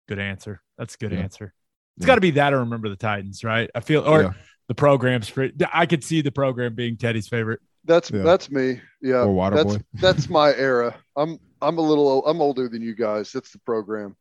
Good 0.09 0.19
answer. 0.19 0.61
That's 0.79 0.95
a 0.95 0.99
good 0.99 1.13
Yeah. 1.13 1.21
answer. 1.21 1.55
It's 1.97 2.05
Yeah. 2.05 2.09
got 2.09 2.15
to 2.17 2.21
be 2.21 2.33
that 2.33 2.53
or 2.53 2.61
Remember 2.61 2.89
the 2.89 2.97
Titans, 2.97 3.43
right? 3.45 3.71
I 3.75 3.81
feel, 3.81 4.03
or 4.07 4.23
Yeah. 4.23 4.33
the 4.69 4.75
programs 4.75 5.29
for. 5.29 5.49
I 5.73 5.87
could 5.87 6.05
see 6.05 6.21
the 6.23 6.33
program 6.33 6.75
being 6.75 6.97
Teddy's 6.97 7.29
favorite. 7.29 7.61
That's 7.85 8.11
Yeah. 8.11 8.23
that's 8.23 8.51
me. 8.51 8.81
Yeah. 9.01 9.23
Or 9.25 9.51
that's 9.51 9.79
that's 9.95 10.29
my 10.29 10.53
era. 10.55 10.97
I'm 11.17 11.39
I'm 11.61 11.79
a 11.79 11.83
little 11.83 12.25
I'm 12.27 12.41
older 12.41 12.69
than 12.69 12.83
you 12.83 12.95
guys. 12.95 13.33
That's 13.33 13.51
the 13.51 13.59
program. 13.61 14.17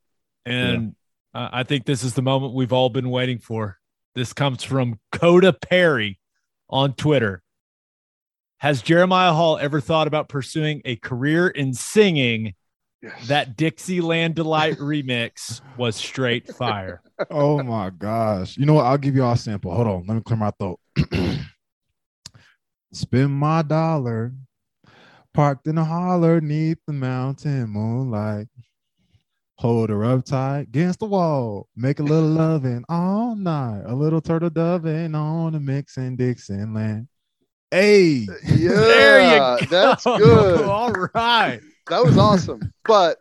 And 0.46 0.96
uh, 1.34 1.50
I 1.52 1.64
think 1.64 1.86
this 1.86 2.04
is 2.04 2.14
the 2.14 2.22
moment 2.22 2.54
we've 2.54 2.74
all 2.74 2.90
been 2.90 3.10
waiting 3.10 3.40
for. 3.40 3.78
This 4.14 4.32
comes 4.32 4.64
from 4.64 5.00
Coda 5.12 5.52
Perry 5.52 6.20
on 6.70 6.94
Twitter. 6.94 7.44
Has 8.60 8.82
Jeremiah 8.82 9.34
Hall 9.34 9.58
ever 9.58 9.82
thought 9.82 10.08
about 10.08 10.30
pursuing 10.30 10.82
a 10.86 10.96
career 10.96 11.48
in 11.48 11.74
singing? 11.74 12.54
Yes. 13.02 13.28
That 13.28 13.58
Dixieland 13.58 14.36
Delight 14.36 14.78
remix 14.80 15.62
was 15.78 15.96
straight 15.96 16.56
fire. 16.56 17.02
oh 17.30 17.62
my 17.62 17.90
gosh. 17.90 18.58
You 18.58 18.66
know 18.66 18.74
what? 18.74 18.86
I'll 18.86 18.98
give 18.98 19.16
you 19.16 19.24
all 19.24 19.34
a 19.34 19.38
sample. 19.38 19.74
Hold 19.76 19.88
on. 19.88 20.06
Let 20.08 20.16
me 20.16 20.22
clear 20.22 20.38
my 20.38 20.52
throat. 20.52 20.80
Spend 22.94 23.34
my 23.34 23.62
dollar 23.62 24.34
parked 25.36 25.68
in 25.68 25.78
a 25.78 25.84
holler 25.84 26.40
neath 26.40 26.78
the 26.88 26.94
mountain 26.94 27.70
moonlight. 27.70 28.48
Hold 29.58 29.90
her 29.90 30.04
up 30.06 30.26
tight 30.26 30.62
against 30.62 31.00
the 31.00 31.06
wall. 31.06 31.68
Make 31.76 32.00
a 32.00 32.04
little 32.04 32.30
loving 32.30 32.84
all 32.90 33.36
night. 33.36 33.84
A 33.86 33.94
little 33.96 34.22
turtle 34.22 34.50
doving 34.50 35.14
on 35.14 35.54
the 35.54 35.60
mixing 35.60 36.16
Dixon 36.16 36.74
land. 36.74 37.08
Hey, 37.72 38.28
Yeah, 38.46 38.70
there 38.76 39.20
you 39.20 39.38
go. 39.38 39.58
that's 39.70 40.04
good. 40.06 40.62
All 40.66 40.94
right. 41.14 41.60
That 41.90 42.04
was 42.04 42.18
awesome. 42.18 42.72
But 42.86 43.18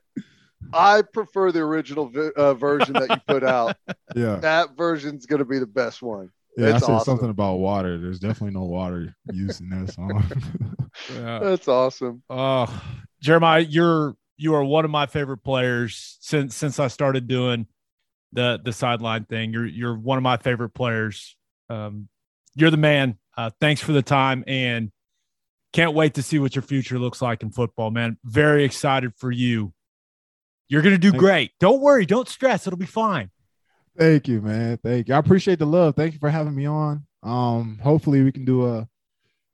I 0.72 1.02
prefer 1.02 1.50
the 1.52 1.60
original 1.60 2.08
vi- 2.08 2.30
uh, 2.36 2.54
version 2.54 2.94
that 2.94 3.10
you 3.10 3.16
put 3.26 3.42
out. 3.44 3.76
yeah. 4.14 4.36
That 4.36 4.76
version's 4.76 5.26
going 5.26 5.40
to 5.40 5.44
be 5.44 5.58
the 5.58 5.66
best 5.66 6.00
one. 6.02 6.30
Yeah, 6.56 6.66
I 6.68 6.76
It's 6.76 6.86
said 6.86 6.93
awesome. 6.93 7.05
something 7.12 7.31
about 7.31 7.56
water. 7.56 7.98
There's 7.98 8.20
definitely 8.20 8.55
no 8.55 8.64
water 8.64 9.14
used 9.32 9.60
in 9.60 9.70
that 9.70 9.93
song. 9.93 10.24
Yeah. 11.12 11.40
That's 11.40 11.66
awesome. 11.66 12.22
Oh, 12.31 12.82
Jeremiah, 13.20 13.60
you're 13.62 14.14
you 14.36 14.55
are 14.55 14.62
one 14.62 14.85
of 14.85 14.93
my 14.93 15.06
favorite 15.06 15.39
players 15.39 16.16
since 16.20 16.55
since 16.55 16.78
I 16.78 16.86
started 16.86 17.26
doing 17.26 17.66
the 18.32 18.60
the 18.64 18.72
sideline 18.72 19.24
thing. 19.24 19.52
You're 19.52 19.66
you're 19.66 19.97
one 19.98 20.18
of 20.18 20.22
my 20.22 20.36
favorite 20.36 20.68
players. 20.68 21.36
Um, 21.68 22.09
you're 22.55 22.70
the 22.70 22.76
man. 22.76 23.18
Uh, 23.36 23.51
thanks 23.60 23.81
for 23.81 23.90
the 23.90 24.02
time 24.02 24.44
and 24.47 24.93
can't 25.72 25.94
wait 25.94 26.14
to 26.14 26.22
see 26.22 26.39
what 26.39 26.55
your 26.55 26.62
future 26.62 27.01
looks 27.01 27.20
like 27.20 27.43
in 27.43 27.51
football, 27.51 27.90
man. 27.90 28.16
Very 28.24 28.62
excited 28.62 29.14
for 29.16 29.32
you. 29.32 29.72
You're 30.68 30.82
gonna 30.82 30.97
do 30.97 31.10
Thank- 31.10 31.20
great. 31.20 31.51
Don't 31.59 31.81
worry. 31.81 32.06
Don't 32.06 32.28
stress. 32.28 32.68
It'll 32.68 32.78
be 32.78 32.86
fine. 32.86 33.32
Thank 33.96 34.28
you, 34.28 34.40
man. 34.40 34.78
Thank 34.78 35.08
you. 35.08 35.14
I 35.14 35.18
appreciate 35.18 35.58
the 35.58 35.66
love. 35.66 35.94
Thank 35.94 36.14
you 36.14 36.18
for 36.18 36.30
having 36.30 36.54
me 36.54 36.66
on. 36.66 37.06
Um, 37.22 37.78
hopefully 37.82 38.22
we 38.22 38.32
can 38.32 38.44
do 38.44 38.66
a 38.66 38.88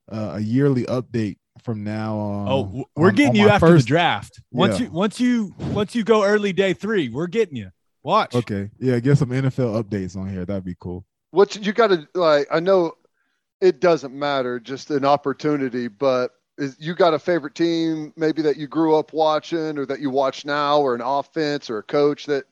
a, 0.09 0.19
a 0.37 0.41
yearly 0.41 0.85
update 0.85 1.37
from 1.63 1.85
now 1.85 2.17
on. 2.17 2.49
Oh, 2.49 2.85
we're 2.97 3.09
on- 3.09 3.15
getting 3.15 3.31
on 3.31 3.37
you 3.37 3.49
after 3.49 3.67
first- 3.69 3.85
the 3.87 3.89
draft. 3.89 4.41
Once 4.51 4.79
Yeah. 4.81 4.87
you 4.87 4.93
once 4.93 5.21
you 5.21 5.55
once 5.73 5.95
you 5.95 6.03
go 6.05 6.25
early 6.25 6.53
day 6.53 6.73
three, 6.73 7.09
we're 7.09 7.27
getting 7.27 7.57
you. 7.57 7.71
Watch. 8.03 8.35
Okay, 8.35 8.71
yeah, 8.79 8.99
get 8.99 9.19
some 9.19 9.29
NFL 9.29 9.83
updates 9.85 10.17
on 10.17 10.29
here. 10.33 10.45
That'd 10.47 10.65
be 10.65 10.75
cool. 10.81 11.05
What 11.33 11.55
you 11.65 11.73
got 11.75 11.89
to 11.89 12.09
like? 12.15 12.49
I 12.51 12.59
know 12.59 12.95
it 13.61 13.79
doesn't 13.81 14.15
matter, 14.19 14.59
just 14.59 14.91
an 14.91 15.05
opportunity. 15.05 15.87
But 15.89 16.31
is 16.57 16.77
you 16.81 16.95
got 16.95 17.13
a 17.15 17.19
favorite 17.19 17.55
team, 17.55 18.13
maybe 18.17 18.41
that 18.43 18.57
you 18.57 18.67
grew 18.67 18.97
up 18.97 19.13
watching, 19.13 19.77
or 19.79 19.85
that 19.87 20.01
you 20.01 20.09
watch 20.11 20.45
now, 20.47 20.81
or 20.81 20.95
an 20.95 21.03
offense, 21.03 21.69
or 21.69 21.79
a 21.79 21.83
coach 21.83 22.25
that 22.27 22.45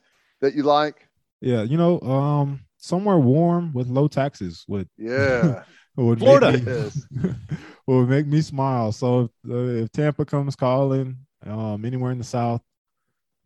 that 0.42 0.54
you 0.54 0.62
like? 0.64 1.07
Yeah, 1.40 1.62
you 1.62 1.76
know, 1.76 2.00
um, 2.00 2.60
somewhere 2.78 3.18
warm 3.18 3.72
with 3.72 3.88
low 3.88 4.08
taxes 4.08 4.64
would 4.68 4.88
Yeah, 4.98 5.62
would 5.96 6.18
Florida. 6.18 6.52
make 6.52 6.64
me, 6.66 6.72
Yes. 6.72 7.06
would 7.86 8.08
make 8.08 8.26
me 8.26 8.40
smile. 8.40 8.92
So 8.92 9.20
if, 9.22 9.30
uh, 9.50 9.82
if 9.84 9.92
Tampa 9.92 10.24
comes 10.24 10.56
calling, 10.56 11.16
um, 11.46 11.84
anywhere 11.84 12.10
in 12.12 12.18
the 12.18 12.24
South, 12.24 12.60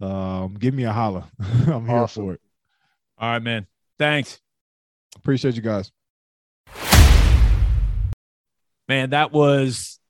um, 0.00 0.54
give 0.58 0.74
me 0.74 0.84
a 0.84 0.92
holler. 0.92 1.24
I'm 1.66 1.86
here 1.86 1.96
Awesome. 1.96 2.24
for 2.24 2.32
it. 2.34 2.40
All 3.18 3.30
right, 3.32 3.42
man. 3.42 3.66
Thanks. 3.98 4.40
Appreciate 5.16 5.54
you 5.56 5.62
guys. 5.62 5.92
man 8.88 9.10
that 9.10 9.30
was 9.32 10.00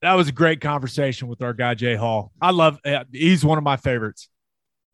that 0.00 0.14
was 0.14 0.28
a 0.28 0.32
great 0.32 0.60
conversation 0.60 1.28
with 1.28 1.42
our 1.42 1.52
guy 1.52 1.74
jay 1.74 1.94
hall 1.94 2.32
i 2.40 2.50
love 2.50 2.78
uh, 2.86 3.04
he's 3.12 3.44
one 3.44 3.58
of 3.58 3.64
my 3.64 3.76
favorites 3.76 4.28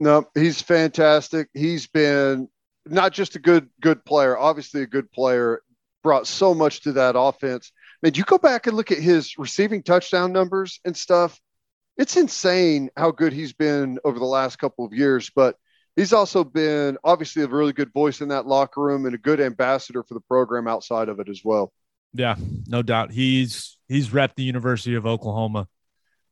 no, 0.00 0.24
he's 0.34 0.60
fantastic. 0.62 1.48
He's 1.54 1.86
been 1.86 2.48
not 2.86 3.12
just 3.12 3.36
a 3.36 3.38
good 3.38 3.68
good 3.80 4.04
player, 4.04 4.36
obviously 4.36 4.82
a 4.82 4.86
good 4.86 5.12
player, 5.12 5.62
brought 6.02 6.26
so 6.26 6.54
much 6.54 6.80
to 6.82 6.92
that 6.92 7.14
offense. 7.16 7.72
Man, 8.02 8.14
you 8.14 8.24
go 8.24 8.38
back 8.38 8.66
and 8.66 8.76
look 8.76 8.90
at 8.90 8.98
his 8.98 9.36
receiving 9.38 9.82
touchdown 9.82 10.32
numbers 10.32 10.80
and 10.84 10.96
stuff. 10.96 11.38
It's 11.98 12.16
insane 12.16 12.88
how 12.96 13.10
good 13.10 13.34
he's 13.34 13.52
been 13.52 13.98
over 14.04 14.18
the 14.18 14.24
last 14.24 14.56
couple 14.58 14.86
of 14.86 14.94
years, 14.94 15.30
but 15.36 15.56
he's 15.96 16.14
also 16.14 16.44
been 16.44 16.96
obviously 17.04 17.42
a 17.42 17.46
really 17.46 17.74
good 17.74 17.92
voice 17.92 18.22
in 18.22 18.28
that 18.28 18.46
locker 18.46 18.80
room 18.80 19.04
and 19.04 19.14
a 19.14 19.18
good 19.18 19.40
ambassador 19.40 20.02
for 20.02 20.14
the 20.14 20.20
program 20.20 20.66
outside 20.66 21.10
of 21.10 21.20
it 21.20 21.28
as 21.28 21.42
well. 21.44 21.72
yeah 22.14 22.36
no 22.66 22.80
doubt 22.82 23.12
he's 23.12 23.76
he's 23.86 24.08
repped 24.08 24.34
the 24.36 24.42
university 24.42 24.94
of 24.94 25.06
oklahoma 25.06 25.68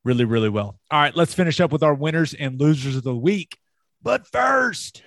really 0.05 0.25
really 0.25 0.49
well 0.49 0.79
all 0.91 1.01
right 1.01 1.17
let's 1.17 1.35
finish 1.35 1.61
up 1.61 1.73
with 1.73 1.83
our 1.83 1.95
winners 1.95 2.35
and 2.35 2.61
losers 2.61 2.97
of 2.97 3.03
the 3.03 3.17
week 3.17 3.59
but 4.03 4.27
first 4.27 5.03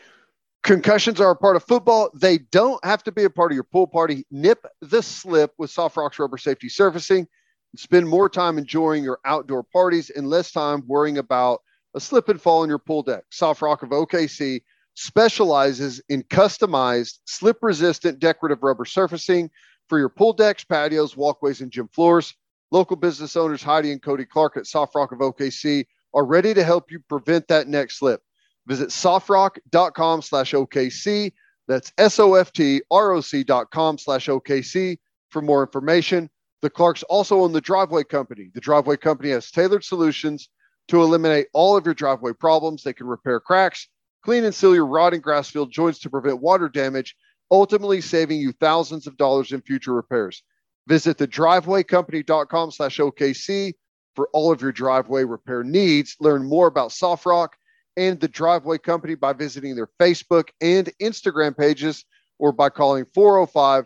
Concussions 0.63 1.19
are 1.19 1.31
a 1.31 1.35
part 1.35 1.55
of 1.55 1.63
football. 1.63 2.11
They 2.13 2.37
don't 2.37 2.83
have 2.85 3.01
to 3.03 3.11
be 3.11 3.23
a 3.23 3.31
part 3.31 3.51
of 3.51 3.55
your 3.55 3.63
pool 3.63 3.87
party. 3.87 4.25
Nip 4.29 4.63
the 4.81 5.01
slip 5.01 5.53
with 5.57 5.71
Soft 5.71 5.97
Rocks 5.97 6.19
Rubber 6.19 6.37
Safety 6.37 6.69
Surfacing. 6.69 7.27
Spend 7.75 8.07
more 8.07 8.29
time 8.29 8.59
enjoying 8.59 9.03
your 9.03 9.19
outdoor 9.25 9.63
parties 9.63 10.11
and 10.11 10.27
less 10.27 10.51
time 10.51 10.83
worrying 10.85 11.17
about 11.17 11.61
a 11.95 11.99
slip 11.99 12.29
and 12.29 12.39
fall 12.39 12.61
on 12.61 12.69
your 12.69 12.77
pool 12.77 13.01
deck. 13.01 13.23
Soft 13.31 13.61
Rock 13.63 13.81
of 13.81 13.89
OKC 13.89 14.61
specializes 14.93 15.99
in 16.09 16.21
customized, 16.23 17.19
slip 17.25 17.57
resistant 17.63 18.19
decorative 18.19 18.61
rubber 18.61 18.85
surfacing 18.85 19.49
for 19.89 19.97
your 19.97 20.09
pool 20.09 20.33
decks, 20.33 20.63
patios, 20.63 21.17
walkways, 21.17 21.61
and 21.61 21.71
gym 21.71 21.87
floors. 21.87 22.35
Local 22.71 22.95
business 22.95 23.35
owners 23.35 23.61
Heidi 23.61 23.91
and 23.91 24.01
Cody 24.01 24.25
Clark 24.25 24.57
at 24.57 24.65
Soft 24.65 24.95
Rock 24.95 25.11
of 25.11 25.19
OKC 25.19 25.85
are 26.13 26.25
ready 26.25 26.53
to 26.53 26.63
help 26.63 26.91
you 26.91 26.99
prevent 26.99 27.47
that 27.49 27.67
next 27.67 27.99
slip. 27.99 28.21
Visit 28.67 28.89
softrock.com 28.89 30.21
slash 30.21 30.53
OKC. 30.53 31.33
That's 31.67 31.91
S-O-F-T-R-O-C 31.97 33.43
dot 33.43 33.71
com 33.71 33.97
slash 33.97 34.27
OKC 34.27 34.97
for 35.29 35.41
more 35.41 35.63
information. 35.63 36.29
The 36.61 36.69
Clarks 36.69 37.03
also 37.03 37.41
own 37.41 37.53
the 37.53 37.61
Driveway 37.61 38.03
Company. 38.03 38.51
The 38.53 38.61
Driveway 38.61 38.97
Company 38.97 39.31
has 39.31 39.49
tailored 39.51 39.83
solutions 39.83 40.49
to 40.89 41.01
eliminate 41.01 41.47
all 41.53 41.75
of 41.75 41.85
your 41.85 41.93
driveway 41.93 42.33
problems. 42.33 42.83
They 42.83 42.93
can 42.93 43.07
repair 43.07 43.39
cracks, 43.39 43.87
clean 44.23 44.43
and 44.43 44.53
seal 44.53 44.75
your 44.75 44.85
rotting 44.85 45.21
grass 45.21 45.49
field 45.49 45.71
joints 45.71 45.99
to 45.99 46.09
prevent 46.09 46.41
water 46.41 46.69
damage, 46.69 47.15
ultimately 47.49 48.01
saving 48.01 48.39
you 48.39 48.51
thousands 48.53 49.07
of 49.07 49.17
dollars 49.17 49.51
in 49.51 49.61
future 49.61 49.93
repairs. 49.93 50.43
Visit 50.87 51.17
the 51.17 51.27
drivewaycompany.com 51.27 52.71
slash 52.71 52.97
OKC 52.97 53.73
for 54.15 54.29
all 54.33 54.51
of 54.51 54.61
your 54.61 54.71
driveway 54.71 55.23
repair 55.23 55.63
needs. 55.63 56.15
Learn 56.19 56.43
more 56.43 56.67
about 56.67 56.89
Softrock 56.89 57.49
and 57.97 58.19
the 58.19 58.27
Driveway 58.27 58.77
Company 58.77 59.15
by 59.15 59.33
visiting 59.33 59.75
their 59.75 59.89
Facebook 59.99 60.49
and 60.61 60.91
Instagram 61.01 61.57
pages 61.57 62.05
or 62.39 62.51
by 62.51 62.69
calling 62.69 63.05
405 63.13 63.85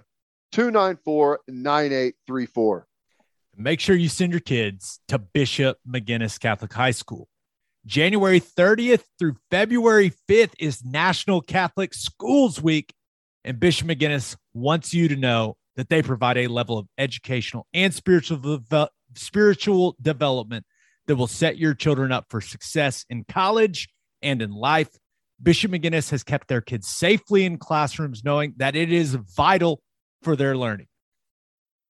294 0.51 1.39
9834. 1.47 2.88
make 3.57 3.80
sure 3.80 3.95
you 3.95 4.07
send 4.07 4.31
your 4.31 4.39
kids 4.39 4.99
to 5.07 5.19
bishop 5.19 5.77
McGuinness 5.88 6.39
catholic 6.39 6.72
high 6.72 6.91
school 6.91 7.27
january 7.85 8.39
30th 8.39 9.03
through 9.19 9.35
february 9.51 10.13
5th 10.30 10.53
is 10.59 10.85
national 10.85 11.41
catholic 11.41 11.93
schools 11.93 12.61
week 12.61 12.93
and 13.43 13.59
bishop 13.59 13.88
McGuinness 13.88 14.38
wants 14.53 14.93
you 14.93 15.09
to 15.09 15.15
know 15.15 15.57
that 15.76 15.89
they 15.89 16.02
provide 16.02 16.38
a 16.38 16.47
level 16.47 16.77
of 16.77 16.88
educational 16.97 17.68
and 17.73 17.93
spiritual 17.93 18.38
deve- 18.38 18.89
spiritual 19.15 19.95
development 20.02 20.65
that 21.07 21.15
will 21.15 21.27
set 21.27 21.57
your 21.57 21.73
children 21.73 22.11
up 22.11 22.26
for 22.30 22.41
success 22.41 23.06
in 23.10 23.23
college 23.26 23.88
and 24.22 24.41
in 24.41 24.52
life. 24.52 24.89
Bishop 25.41 25.72
McGuinness 25.72 26.10
has 26.11 26.23
kept 26.23 26.47
their 26.47 26.61
kids 26.61 26.88
safely 26.88 27.45
in 27.45 27.57
classrooms, 27.57 28.23
knowing 28.23 28.53
that 28.57 28.76
it 28.76 28.91
is 28.91 29.15
vital 29.15 29.81
for 30.23 30.35
their 30.35 30.57
learning. 30.57 30.88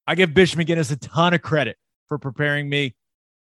I 0.08 0.16
give 0.16 0.34
Bishop 0.34 0.60
McGuinness 0.60 0.92
a 0.92 0.98
ton 0.98 1.34
of 1.34 1.42
credit 1.42 1.78
for 2.08 2.18
preparing 2.18 2.70
me 2.70 2.96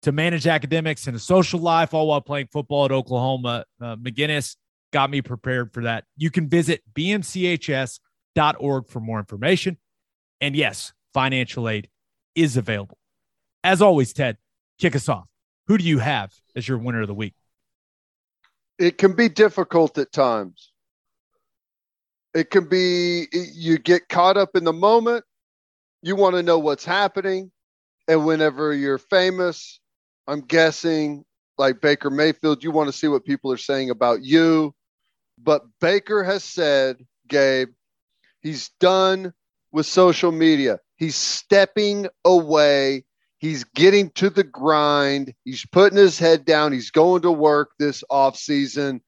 to 0.03 0.11
manage 0.11 0.45
academics 0.47 1.07
and 1.07 1.15
a 1.15 1.19
social 1.19 1.59
life, 1.59 1.93
all 1.93 2.07
while 2.07 2.21
playing 2.21 2.47
football 2.51 2.85
at 2.85 2.91
Oklahoma. 2.91 3.65
Uh, 3.81 3.95
McGuinness 3.95 4.57
got 4.91 5.09
me 5.09 5.21
prepared 5.21 5.73
for 5.73 5.83
that. 5.83 6.03
You 6.17 6.29
can 6.29 6.49
visit 6.49 6.81
bmchs.org 6.93 8.87
for 8.87 8.99
more 8.99 9.19
information. 9.19 9.77
And 10.43 10.57
yes, 10.57 10.91
financial 11.13 11.69
aid 11.69 11.87
is 12.35 12.57
available. 12.57 12.97
As 13.63 13.81
always, 13.81 14.11
Ted, 14.11 14.35
kick 14.77 14.93
us 14.93 15.07
off. 15.07 15.25
Who 15.67 15.77
do 15.77 15.85
you 15.85 15.99
have 15.99 16.33
as 16.53 16.67
your 16.67 16.77
winner 16.79 16.99
of 16.99 17.07
the 17.07 17.13
week? 17.13 17.33
It 18.77 18.97
can 18.97 19.13
be 19.13 19.29
difficult 19.29 19.97
at 19.97 20.11
times. 20.11 20.73
It 22.33 22.49
can 22.49 22.67
be, 22.67 23.27
you 23.31 23.77
get 23.77 24.09
caught 24.09 24.35
up 24.35 24.49
in 24.57 24.65
the 24.65 24.73
moment. 24.73 25.23
You 26.01 26.17
want 26.17 26.35
to 26.35 26.43
know 26.43 26.59
what's 26.59 26.83
happening. 26.83 27.49
And 28.09 28.25
whenever 28.25 28.73
you're 28.73 28.97
famous, 28.97 29.79
I'm 30.27 30.41
guessing 30.41 31.23
like 31.57 31.79
Baker 31.79 32.09
Mayfield, 32.09 32.65
you 32.65 32.71
want 32.71 32.89
to 32.89 32.97
see 32.97 33.07
what 33.07 33.23
people 33.23 33.49
are 33.53 33.57
saying 33.57 33.91
about 33.91 34.23
you. 34.23 34.75
But 35.41 35.61
Baker 35.79 36.21
has 36.21 36.43
said, 36.43 36.97
Gabe, 37.29 37.69
he's 38.41 38.71
done 38.81 39.33
with 39.73 39.85
social 39.85 40.31
media. 40.31 40.79
He's 40.95 41.15
stepping 41.15 42.07
away. 42.23 43.03
He's 43.39 43.65
getting 43.65 44.11
to 44.11 44.29
the 44.29 44.43
grind. 44.43 45.33
He's 45.43 45.65
putting 45.65 45.97
his 45.97 46.17
head 46.17 46.45
down. 46.45 46.71
He's 46.71 46.91
going 46.91 47.23
to 47.23 47.31
work 47.31 47.71
this 47.77 48.03
off 48.09 48.37
season. 48.37 49.01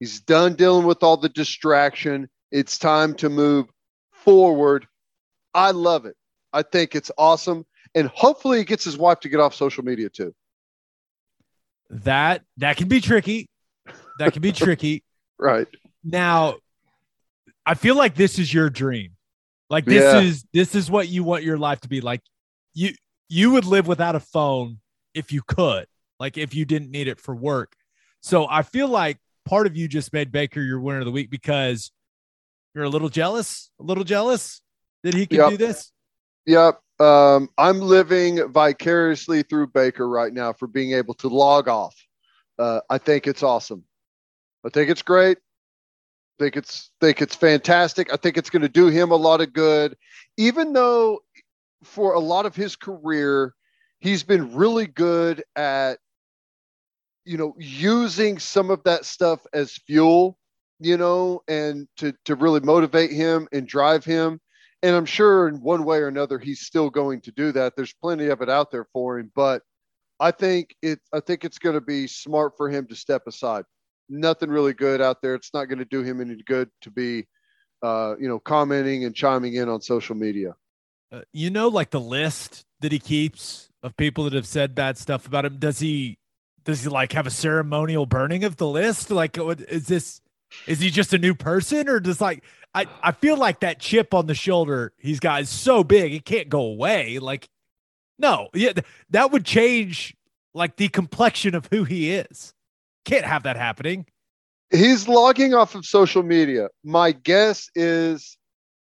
He's 0.00 0.20
done 0.20 0.54
dealing 0.54 0.86
with 0.86 1.02
all 1.02 1.18
the 1.18 1.28
distraction. 1.28 2.30
It's 2.50 2.78
time 2.78 3.14
to 3.16 3.28
move 3.28 3.66
forward. 4.12 4.86
I 5.52 5.72
love 5.72 6.06
it. 6.06 6.16
I 6.52 6.62
think 6.62 6.94
it's 6.94 7.10
awesome. 7.18 7.66
And 7.94 8.08
hopefully 8.08 8.58
he 8.58 8.64
gets 8.64 8.84
his 8.84 8.96
wife 8.96 9.20
to 9.20 9.28
get 9.28 9.40
off 9.40 9.54
social 9.54 9.84
media 9.84 10.08
too. 10.08 10.34
That 11.90 12.42
that 12.56 12.78
can 12.78 12.88
be 12.88 13.02
tricky. 13.02 13.48
That 14.18 14.32
can 14.32 14.40
be 14.40 14.52
tricky. 14.52 15.04
Right. 15.38 15.68
Now, 16.02 16.56
I 17.66 17.74
feel 17.74 17.96
like 17.96 18.14
this 18.14 18.38
is 18.38 18.52
your 18.52 18.70
dream. 18.70 19.12
Like 19.72 19.86
this 19.86 20.02
Yeah. 20.14 20.20
is 20.20 20.44
this 20.52 20.74
is 20.74 20.90
what 20.90 21.08
you 21.08 21.24
want 21.24 21.42
your 21.42 21.56
life 21.58 21.80
to 21.80 21.88
be 21.88 22.02
like. 22.02 22.20
You 22.74 22.92
you 23.28 23.50
would 23.52 23.64
live 23.64 23.86
without 23.86 24.14
a 24.14 24.20
phone 24.20 24.78
if 25.14 25.32
you 25.32 25.40
could. 25.46 25.86
Like 26.20 26.36
if 26.36 26.54
you 26.54 26.64
didn't 26.66 26.90
need 26.90 27.08
it 27.08 27.18
for 27.18 27.34
work. 27.34 27.72
So 28.20 28.46
I 28.48 28.62
feel 28.62 28.86
like 28.86 29.16
part 29.46 29.66
of 29.66 29.74
you 29.74 29.88
just 29.88 30.12
made 30.12 30.30
Baker 30.30 30.60
your 30.60 30.78
winner 30.78 30.98
of 31.00 31.06
the 31.06 31.10
week 31.10 31.30
because 31.30 31.90
you're 32.74 32.84
a 32.84 32.88
little 32.90 33.08
jealous, 33.08 33.70
a 33.80 33.82
little 33.82 34.04
jealous 34.04 34.60
that 35.04 35.14
he 35.14 35.26
can 35.26 35.38
Yep. 35.38 35.50
do 35.52 35.56
this. 35.56 35.90
Yep. 36.46 36.78
Um, 37.00 37.48
I'm 37.56 37.80
living 37.80 38.46
vicariously 38.52 39.42
through 39.42 39.68
Baker 39.68 40.06
right 40.08 40.32
now 40.32 40.52
for 40.52 40.68
being 40.68 40.92
able 40.92 41.14
to 41.14 41.28
log 41.28 41.66
off. 41.66 41.96
Uh, 42.58 42.80
I 42.90 42.98
think 42.98 43.26
it's 43.26 43.42
awesome. 43.42 43.84
I 44.64 44.68
think 44.68 44.90
it's 44.90 45.02
great. 45.02 45.38
Think 46.38 46.56
it's 46.56 46.90
think 47.00 47.22
it's 47.22 47.34
fantastic. 47.34 48.12
I 48.12 48.16
think 48.16 48.36
it's 48.36 48.50
going 48.50 48.62
to 48.62 48.68
do 48.68 48.88
him 48.88 49.10
a 49.10 49.16
lot 49.16 49.40
of 49.40 49.52
good, 49.52 49.96
even 50.36 50.72
though 50.72 51.20
for 51.84 52.14
a 52.14 52.20
lot 52.20 52.46
of 52.46 52.54
his 52.54 52.76
career 52.76 53.54
he's 54.02 54.24
been 54.24 54.54
really 54.54 54.86
good 54.86 55.42
at 55.56 55.98
you 57.24 57.38
know 57.38 57.54
using 57.58 58.38
some 58.38 58.70
of 58.70 58.82
that 58.84 59.04
stuff 59.06 59.46
as 59.54 59.78
fuel, 59.86 60.36
you 60.80 60.96
know, 60.96 61.42
and 61.48 61.88
to 61.96 62.12
to 62.26 62.34
really 62.34 62.60
motivate 62.60 63.12
him 63.12 63.48
and 63.52 63.66
drive 63.66 64.04
him. 64.04 64.40
And 64.82 64.96
I'm 64.96 65.06
sure 65.06 65.46
in 65.46 65.60
one 65.62 65.84
way 65.84 65.98
or 65.98 66.08
another 66.08 66.38
he's 66.38 66.62
still 66.62 66.90
going 66.90 67.20
to 67.22 67.32
do 67.32 67.52
that. 67.52 67.74
There's 67.76 67.94
plenty 67.94 68.26
of 68.26 68.42
it 68.42 68.50
out 68.50 68.72
there 68.72 68.86
for 68.92 69.18
him, 69.18 69.30
but 69.34 69.62
I 70.18 70.32
think 70.32 70.74
it 70.82 70.98
I 71.12 71.20
think 71.20 71.44
it's 71.44 71.58
going 71.58 71.74
to 71.74 71.80
be 71.80 72.06
smart 72.08 72.54
for 72.56 72.68
him 72.68 72.86
to 72.88 72.96
step 72.96 73.22
aside. 73.28 73.64
Nothing 74.08 74.50
really 74.50 74.74
good 74.74 75.00
out 75.00 75.22
there. 75.22 75.34
It's 75.34 75.54
not 75.54 75.66
going 75.66 75.78
to 75.78 75.84
do 75.84 76.02
him 76.02 76.20
any 76.20 76.36
good 76.46 76.70
to 76.82 76.90
be 76.90 77.26
uh, 77.82 78.14
you 78.18 78.28
know, 78.28 78.38
commenting 78.38 79.04
and 79.04 79.14
chiming 79.14 79.54
in 79.54 79.68
on 79.68 79.80
social 79.80 80.14
media. 80.14 80.54
Uh, 81.10 81.22
you 81.32 81.50
know, 81.50 81.68
like 81.68 81.90
the 81.90 82.00
list 82.00 82.64
that 82.80 82.92
he 82.92 82.98
keeps 82.98 83.68
of 83.82 83.96
people 83.96 84.24
that 84.24 84.32
have 84.32 84.46
said 84.46 84.74
bad 84.74 84.96
stuff 84.96 85.26
about 85.26 85.44
him. 85.44 85.58
Does 85.58 85.80
he? 85.80 86.18
Does 86.64 86.84
he 86.84 86.88
like 86.88 87.12
have 87.12 87.26
a 87.26 87.30
ceremonial 87.30 88.06
burning 88.06 88.44
of 88.44 88.56
the 88.56 88.68
list? 88.68 89.10
Like, 89.10 89.36
is 89.36 89.86
this? 89.86 90.20
Is 90.66 90.80
he 90.80 90.90
just 90.90 91.12
a 91.12 91.18
new 91.18 91.34
person, 91.34 91.88
or 91.88 91.98
does 91.98 92.20
like 92.20 92.44
I? 92.72 92.86
I 93.02 93.12
feel 93.12 93.36
like 93.36 93.60
that 93.60 93.80
chip 93.80 94.14
on 94.14 94.26
the 94.26 94.34
shoulder 94.34 94.92
he's 94.98 95.18
got 95.18 95.42
is 95.42 95.48
so 95.48 95.82
big 95.82 96.14
it 96.14 96.24
can't 96.24 96.48
go 96.48 96.60
away. 96.60 97.18
Like, 97.18 97.48
no, 98.18 98.48
yeah, 98.54 98.72
th- 98.72 98.86
that 99.10 99.32
would 99.32 99.44
change 99.44 100.14
like 100.54 100.76
the 100.76 100.88
complexion 100.88 101.54
of 101.54 101.66
who 101.72 101.84
he 101.84 102.12
is. 102.12 102.54
Can't 103.04 103.24
have 103.24 103.42
that 103.44 103.56
happening. 103.56 104.06
He's 104.70 105.06
logging 105.08 105.54
off 105.54 105.74
of 105.74 105.84
social 105.84 106.22
media. 106.22 106.68
My 106.84 107.12
guess 107.12 107.68
is 107.74 108.38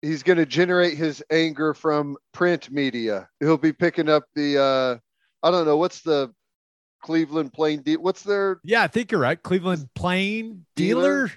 he's 0.02 0.24
going 0.24 0.38
to 0.38 0.46
generate 0.46 0.98
his 0.98 1.24
anger 1.30 1.74
from 1.74 2.18
print 2.34 2.72
media. 2.72 3.30
He'll 3.40 3.58
be 3.58 3.74
picking 3.74 4.10
up 4.10 4.24
the 4.36 4.58
uh 4.62 4.98
I 5.46 5.52
don't 5.52 5.66
know 5.66 5.78
what's 5.78 6.02
the 6.02 6.34
Cleveland 7.04 7.54
Plain 7.54 7.84
de- 7.84 7.98
what's 7.98 8.24
their 8.24 8.60
Yeah, 8.64 8.82
I 8.84 8.88
think 8.88 9.12
you're 9.12 9.22
right. 9.22 9.42
Cleveland 9.42 9.88
Plain 9.94 10.66
Dealer, 10.76 11.28
Dealer? 11.28 11.32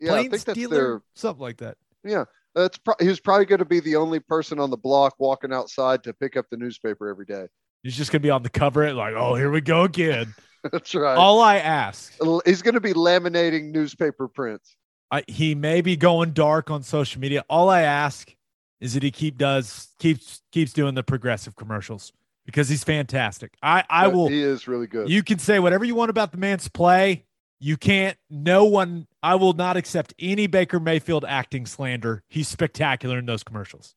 yeah, 0.00 0.12
I 0.14 0.28
think 0.28 0.44
that's 0.44 0.58
Dealer, 0.58 0.76
their 0.76 1.02
something 1.14 1.40
like 1.42 1.56
that. 1.58 1.76
yeah. 2.04 2.24
That's 2.54 2.78
pro- 2.78 2.94
he 3.00 3.08
was 3.08 3.20
probably 3.20 3.44
going 3.44 3.58
to 3.58 3.66
be 3.66 3.80
the 3.80 3.96
only 3.96 4.18
person 4.18 4.58
on 4.58 4.70
the 4.70 4.78
block 4.78 5.14
walking 5.18 5.52
outside 5.52 6.02
to 6.04 6.14
pick 6.14 6.38
up 6.38 6.46
the 6.50 6.56
newspaper 6.56 7.08
every 7.08 7.26
day. 7.26 7.46
He's 7.82 7.94
just 7.96 8.10
gonna 8.10 8.20
be 8.20 8.30
on 8.30 8.42
the 8.42 8.48
cover, 8.48 8.90
like, 8.94 9.14
oh, 9.14 9.34
here 9.34 9.50
we 9.50 9.60
go 9.60 9.82
again. 9.84 10.34
That's 10.72 10.94
right. 10.94 11.16
All 11.16 11.40
I 11.40 11.56
ask, 11.56 12.14
He's 12.44 12.62
going 12.62 12.74
to 12.74 12.80
be 12.80 12.92
laminating 12.92 13.70
newspaper 13.72 14.28
prints. 14.28 14.76
I, 15.10 15.22
he 15.28 15.54
may 15.54 15.80
be 15.80 15.96
going 15.96 16.32
dark 16.32 16.70
on 16.70 16.82
social 16.82 17.20
media. 17.20 17.44
All 17.48 17.68
I 17.68 17.82
ask 17.82 18.34
is 18.80 18.94
that 18.94 19.02
he 19.02 19.10
keep 19.10 19.38
does 19.38 19.88
keeps 19.98 20.42
keeps 20.52 20.72
doing 20.72 20.94
the 20.94 21.02
progressive 21.02 21.56
commercials 21.56 22.12
because 22.44 22.68
he's 22.68 22.84
fantastic. 22.84 23.54
I 23.62 23.84
I 23.88 24.08
will. 24.08 24.28
He 24.28 24.42
is 24.42 24.66
really 24.66 24.86
good. 24.86 25.08
You 25.08 25.22
can 25.22 25.38
say 25.38 25.58
whatever 25.58 25.84
you 25.84 25.94
want 25.94 26.10
about 26.10 26.32
the 26.32 26.38
man's 26.38 26.68
play. 26.68 27.24
You 27.58 27.76
can't. 27.76 28.18
No 28.28 28.64
one. 28.64 29.06
I 29.22 29.36
will 29.36 29.54
not 29.54 29.76
accept 29.76 30.14
any 30.18 30.46
Baker 30.46 30.78
Mayfield 30.78 31.24
acting 31.26 31.66
slander. 31.66 32.22
He's 32.28 32.48
spectacular 32.48 33.18
in 33.18 33.26
those 33.26 33.42
commercials. 33.42 33.94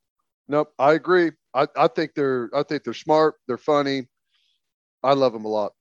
Nope, 0.47 0.73
I 0.79 0.93
agree. 0.93 1.31
I, 1.53 1.67
I 1.75 1.87
think 1.87 2.13
they're 2.15 2.49
I 2.53 2.63
think 2.63 2.83
they're 2.83 2.93
smart. 2.93 3.35
They're 3.47 3.57
funny. 3.57 4.07
I 5.03 5.13
love 5.13 5.33
them 5.33 5.45
a 5.45 5.49
lot. 5.49 5.73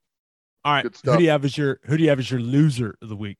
All 0.68 0.74
right, 0.74 0.84
who 1.02 1.16
do 1.16 1.24
you 1.24 1.30
have 1.30 1.46
as 1.46 1.56
your 1.56 1.80
who 1.84 1.96
do 1.96 2.02
you 2.02 2.10
have 2.10 2.18
as 2.18 2.30
your 2.30 2.40
loser 2.40 2.98
of 3.00 3.08
the 3.08 3.16
week? 3.16 3.38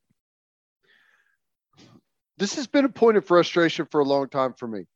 This 2.39 2.55
has 2.55 2.67
been 2.67 2.87
a 2.87 2.89
point 2.89 3.19
of 3.19 3.27
frustration 3.27 3.87
for 3.91 4.01
a 4.01 4.05
long 4.05 4.31
time 4.31 4.55
for 4.55 4.67
me, 4.67 4.87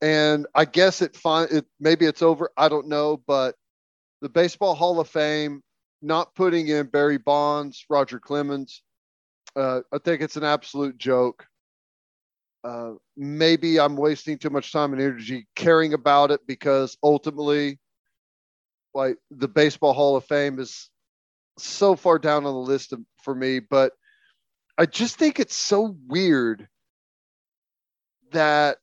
and 0.00 0.46
I 0.54 0.66
guess 0.66 1.02
it 1.02 1.16
fine. 1.16 1.48
It 1.50 1.66
maybe 1.80 2.06
it's 2.06 2.22
over. 2.22 2.52
I 2.56 2.68
don't 2.68 2.86
know, 2.86 3.20
but 3.26 3.56
the 4.20 4.28
Baseball 4.28 4.76
Hall 4.76 5.00
of 5.00 5.08
Fame 5.08 5.60
not 6.00 6.32
putting 6.36 6.68
in 6.68 6.86
Barry 6.86 7.18
Bonds, 7.18 7.84
Roger 7.90 8.20
Clemens. 8.20 8.84
Uh, 9.56 9.80
I 9.92 9.98
think 9.98 10.22
it's 10.22 10.36
an 10.36 10.44
absolute 10.44 10.96
joke. 10.96 11.44
Uh, 12.62 12.92
maybe 13.16 13.80
I'm 13.80 13.96
wasting 13.96 14.38
too 14.38 14.50
much 14.50 14.70
time 14.70 14.92
and 14.92 15.02
energy 15.02 15.48
caring 15.56 15.92
about 15.92 16.30
it 16.30 16.38
because 16.46 16.96
ultimately, 17.02 17.80
like 18.94 19.16
the 19.32 19.48
Baseball 19.48 19.92
Hall 19.92 20.14
of 20.14 20.24
Fame 20.24 20.60
is 20.60 20.88
so 21.60 21.96
far 21.96 22.18
down 22.18 22.46
on 22.46 22.52
the 22.54 22.58
list 22.58 22.92
of, 22.92 23.00
for 23.22 23.34
me, 23.34 23.60
but 23.60 23.92
I 24.76 24.86
just 24.86 25.16
think 25.16 25.40
it's 25.40 25.56
so 25.56 25.96
weird 26.06 26.68
that 28.32 28.78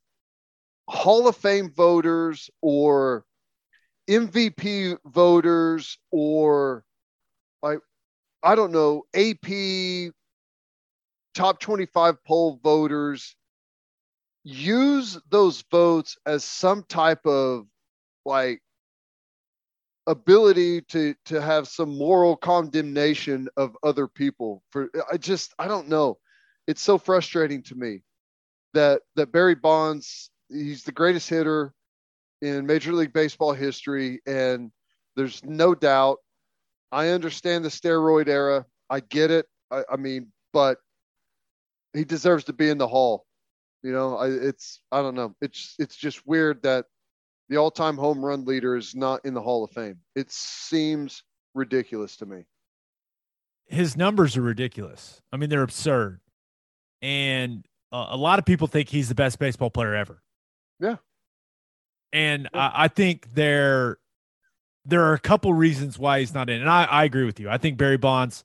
Hall 0.88 1.28
of 1.28 1.36
Fame 1.36 1.72
voters 1.72 2.50
or 2.62 3.26
MVP 4.10 4.98
voters 5.06 5.98
or 6.12 6.84
like 7.64 7.80
I 8.44 8.56
don't 8.56 8.72
know 8.72 9.04
AP 9.16 10.12
top 11.34 11.60
25 11.60 12.24
poll 12.24 12.60
voters 12.64 13.36
use 14.44 15.18
those 15.32 15.64
votes 15.72 16.18
as 16.26 16.44
some 16.44 16.84
type 16.84 17.26
of 17.26 17.66
like 18.26 18.62
ability 20.08 20.82
to 20.82 21.16
to 21.26 21.42
have 21.42 21.68
some 21.68 21.98
moral 21.98 22.36
condemnation 22.36 23.48
of 23.58 23.76
other 23.84 24.08
people 24.08 24.62
for 24.72 24.90
i 25.12 25.18
just 25.18 25.54
i 25.58 25.68
don't 25.68 25.88
know 25.88 26.18
it's 26.68 26.82
so 26.82 26.98
frustrating 26.98 27.64
to 27.64 27.76
me 27.76 28.02
that 28.74 29.02
that 29.16 29.32
barry 29.32 29.56
bonds 29.56 30.30
he's 30.50 30.84
the 30.84 30.92
greatest 30.92 31.30
hitter 31.30 31.74
in 32.42 32.66
major 32.66 32.94
league 32.94 33.14
baseball 33.14 33.54
history 33.54 34.22
and 34.28 34.72
There's 35.16 35.44
no 35.44 35.76
doubt. 35.76 36.18
I 36.92 37.10
understand 37.10 37.66
the 37.66 37.70
steroid 37.70 38.28
era. 38.28 38.66
I 38.90 39.00
get 39.00 39.32
it. 39.32 39.48
I, 39.72 39.84
I 39.92 39.96
mean, 39.98 40.32
but 40.54 40.78
he 41.94 42.04
deserves 42.06 42.46
to 42.46 42.54
be 42.54 42.70
in 42.70 42.78
the 42.78 42.88
hall. 42.88 43.26
You 43.84 43.92
know, 43.94 44.18
I, 44.18 44.28
it's 44.30 44.82
I 44.92 45.02
don't 45.02 45.16
know. 45.16 45.36
It's 45.42 45.76
it's 45.80 45.96
just 45.96 46.26
weird 46.28 46.64
that 46.64 46.86
the 47.50 47.58
all-time 47.58 47.98
home 47.98 48.24
run 48.24 48.46
leader 48.46 48.76
is 48.76 48.96
not 48.96 49.24
in 49.26 49.34
the 49.34 49.42
Hall 49.42 49.64
of 49.64 49.72
Fame. 49.72 50.00
It 50.16 50.32
seems 50.32 51.24
ridiculous 51.54 52.18
to 52.18 52.26
me. 52.26 52.46
His 53.68 53.98
numbers 53.98 54.38
are 54.38 54.42
ridiculous. 54.42 55.22
I 55.32 55.38
mean, 55.38 55.50
they're 55.50 55.64
absurd, 55.64 56.20
and 57.02 57.66
uh, 57.92 58.08
a 58.10 58.18
lot 58.18 58.38
of 58.38 58.46
people 58.46 58.68
think 58.68 58.90
he's 58.90 59.10
the 59.10 59.16
best 59.16 59.40
baseball 59.40 59.72
player 59.72 59.96
ever. 59.96 60.22
Yeah, 60.80 60.98
and 62.14 62.48
yeah. 62.54 62.68
I, 62.68 62.86
I 62.86 62.88
think 62.90 63.34
there 63.34 63.98
there 64.86 65.04
are 65.06 65.14
a 65.14 65.20
couple 65.20 65.52
reasons 65.54 65.98
why 65.98 66.20
he's 66.20 66.34
not 66.34 66.50
in, 66.50 66.62
and 66.62 66.70
I, 66.70 66.84
I 66.84 67.04
agree 67.06 67.26
with 67.26 67.40
you. 67.40 67.50
I 67.50 67.58
think 67.58 67.78
Barry 67.78 67.98
Bonds 67.98 68.44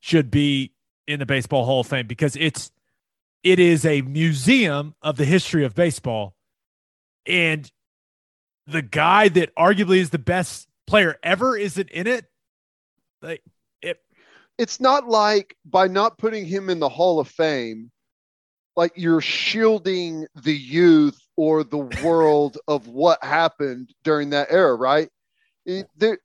should 0.00 0.30
be 0.30 0.72
in 1.06 1.18
the 1.18 1.26
Baseball 1.26 1.64
Hall 1.64 1.80
of 1.80 1.86
Fame 1.86 2.06
because 2.06 2.34
it's 2.36 2.70
it 3.42 3.58
is 3.58 3.84
a 3.84 4.00
museum 4.02 4.94
of 5.02 5.16
the 5.16 5.24
history 5.26 5.64
of 5.64 5.74
baseball, 5.74 6.34
and 7.26 7.70
the 8.66 8.82
guy 8.82 9.28
that 9.28 9.54
arguably 9.54 9.98
is 9.98 10.10
the 10.10 10.18
best 10.18 10.68
player 10.86 11.16
ever 11.22 11.56
isn't 11.56 11.90
in 11.90 12.06
it. 12.06 12.26
Like 13.22 13.42
it, 13.82 13.98
it's 14.58 14.80
not 14.80 15.08
like 15.08 15.56
by 15.64 15.88
not 15.88 16.18
putting 16.18 16.44
him 16.44 16.70
in 16.70 16.80
the 16.80 16.88
Hall 16.88 17.20
of 17.20 17.28
Fame, 17.28 17.90
like 18.74 18.92
you're 18.96 19.20
shielding 19.20 20.26
the 20.42 20.56
youth 20.56 21.18
or 21.36 21.64
the 21.64 21.78
world 22.04 22.58
of 22.68 22.88
what 22.88 23.22
happened 23.22 23.92
during 24.04 24.30
that 24.30 24.48
era, 24.50 24.74
right? 24.74 25.08
It, 25.64 25.88
there, 25.96 26.18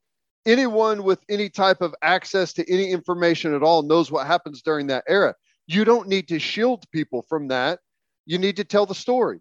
anyone 0.46 1.04
with 1.04 1.24
any 1.30 1.50
type 1.50 1.82
of 1.82 1.96
access 2.02 2.54
to 2.54 2.72
any 2.72 2.92
information 2.92 3.54
at 3.54 3.64
all 3.64 3.84
knows 3.84 4.12
what 4.12 4.28
happens 4.28 4.62
during 4.62 4.88
that 4.88 5.04
era. 5.08 5.36
You 5.68 5.86
don't 5.86 6.08
need 6.08 6.28
to 6.30 6.40
shield 6.40 6.84
people 6.92 7.24
from 7.30 7.48
that. 7.50 7.80
You 8.26 8.38
need 8.38 8.58
to 8.58 8.64
tell 8.64 8.86
the 8.86 8.96
story. 8.96 9.40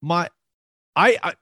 My, 0.00 0.28
I, 0.96 1.18
I 1.22 1.34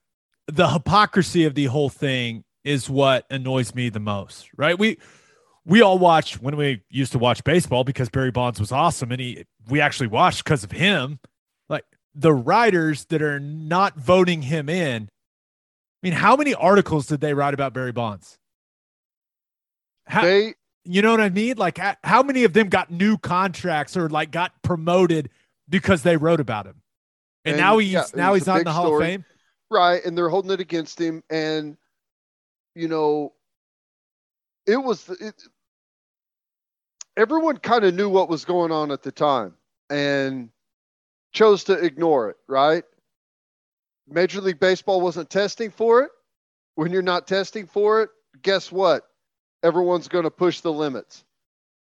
the 0.48 0.68
hypocrisy 0.68 1.44
of 1.44 1.54
the 1.54 1.66
whole 1.66 1.88
thing 1.88 2.44
is 2.64 2.90
what 2.90 3.26
annoys 3.30 3.74
me 3.74 3.88
the 3.88 4.00
most, 4.00 4.48
right? 4.56 4.78
We 4.78 4.98
we 5.64 5.82
all 5.82 5.98
watched 5.98 6.40
when 6.40 6.56
we 6.56 6.82
used 6.90 7.12
to 7.12 7.18
watch 7.18 7.42
baseball 7.44 7.84
because 7.84 8.08
Barry 8.08 8.30
Bonds 8.30 8.60
was 8.60 8.72
awesome 8.72 9.10
and 9.12 9.20
he 9.20 9.44
we 9.68 9.80
actually 9.80 10.06
watched 10.08 10.44
because 10.44 10.64
of 10.64 10.72
him. 10.72 11.18
Like 11.68 11.84
the 12.14 12.32
writers 12.32 13.04
that 13.06 13.22
are 13.22 13.40
not 13.40 13.98
voting 13.98 14.42
him 14.42 14.68
in. 14.68 15.04
I 15.04 16.06
mean, 16.06 16.12
how 16.12 16.36
many 16.36 16.54
articles 16.54 17.06
did 17.06 17.20
they 17.20 17.34
write 17.34 17.54
about 17.54 17.72
Barry 17.72 17.92
Bonds? 17.92 18.38
How, 20.06 20.22
they 20.22 20.54
you 20.84 21.02
know 21.02 21.10
what 21.10 21.20
I 21.20 21.30
mean? 21.30 21.56
Like 21.56 21.78
how 22.04 22.22
many 22.22 22.44
of 22.44 22.52
them 22.52 22.68
got 22.68 22.90
new 22.90 23.18
contracts 23.18 23.96
or 23.96 24.08
like 24.08 24.30
got 24.30 24.52
promoted 24.62 25.30
because 25.68 26.02
they 26.02 26.16
wrote 26.16 26.40
about 26.40 26.66
him? 26.66 26.82
And, 27.44 27.54
and 27.54 27.60
now 27.60 27.78
he's 27.78 27.92
yeah, 27.92 28.04
now 28.14 28.34
he's 28.34 28.46
not 28.46 28.58
in 28.58 28.64
the 28.64 28.72
Hall 28.72 28.86
story. 28.86 29.04
of 29.04 29.10
Fame. 29.10 29.24
Right, 29.70 30.04
and 30.04 30.16
they're 30.16 30.28
holding 30.28 30.52
it 30.52 30.60
against 30.60 31.00
him, 31.00 31.24
and 31.28 31.76
you 32.74 32.88
know, 32.88 33.32
it 34.66 34.76
was 34.76 35.08
it, 35.08 35.42
everyone 37.16 37.56
kind 37.56 37.84
of 37.84 37.94
knew 37.94 38.08
what 38.08 38.28
was 38.28 38.44
going 38.44 38.70
on 38.70 38.92
at 38.92 39.02
the 39.02 39.10
time 39.10 39.54
and 39.90 40.50
chose 41.32 41.64
to 41.64 41.72
ignore 41.72 42.30
it. 42.30 42.36
Right, 42.46 42.84
Major 44.08 44.40
League 44.40 44.60
Baseball 44.60 45.00
wasn't 45.00 45.30
testing 45.30 45.70
for 45.70 46.02
it. 46.02 46.10
When 46.76 46.92
you're 46.92 47.02
not 47.02 47.26
testing 47.26 47.66
for 47.66 48.02
it, 48.02 48.10
guess 48.42 48.70
what? 48.70 49.08
Everyone's 49.64 50.08
going 50.08 50.24
to 50.24 50.30
push 50.30 50.60
the 50.60 50.72
limits, 50.72 51.24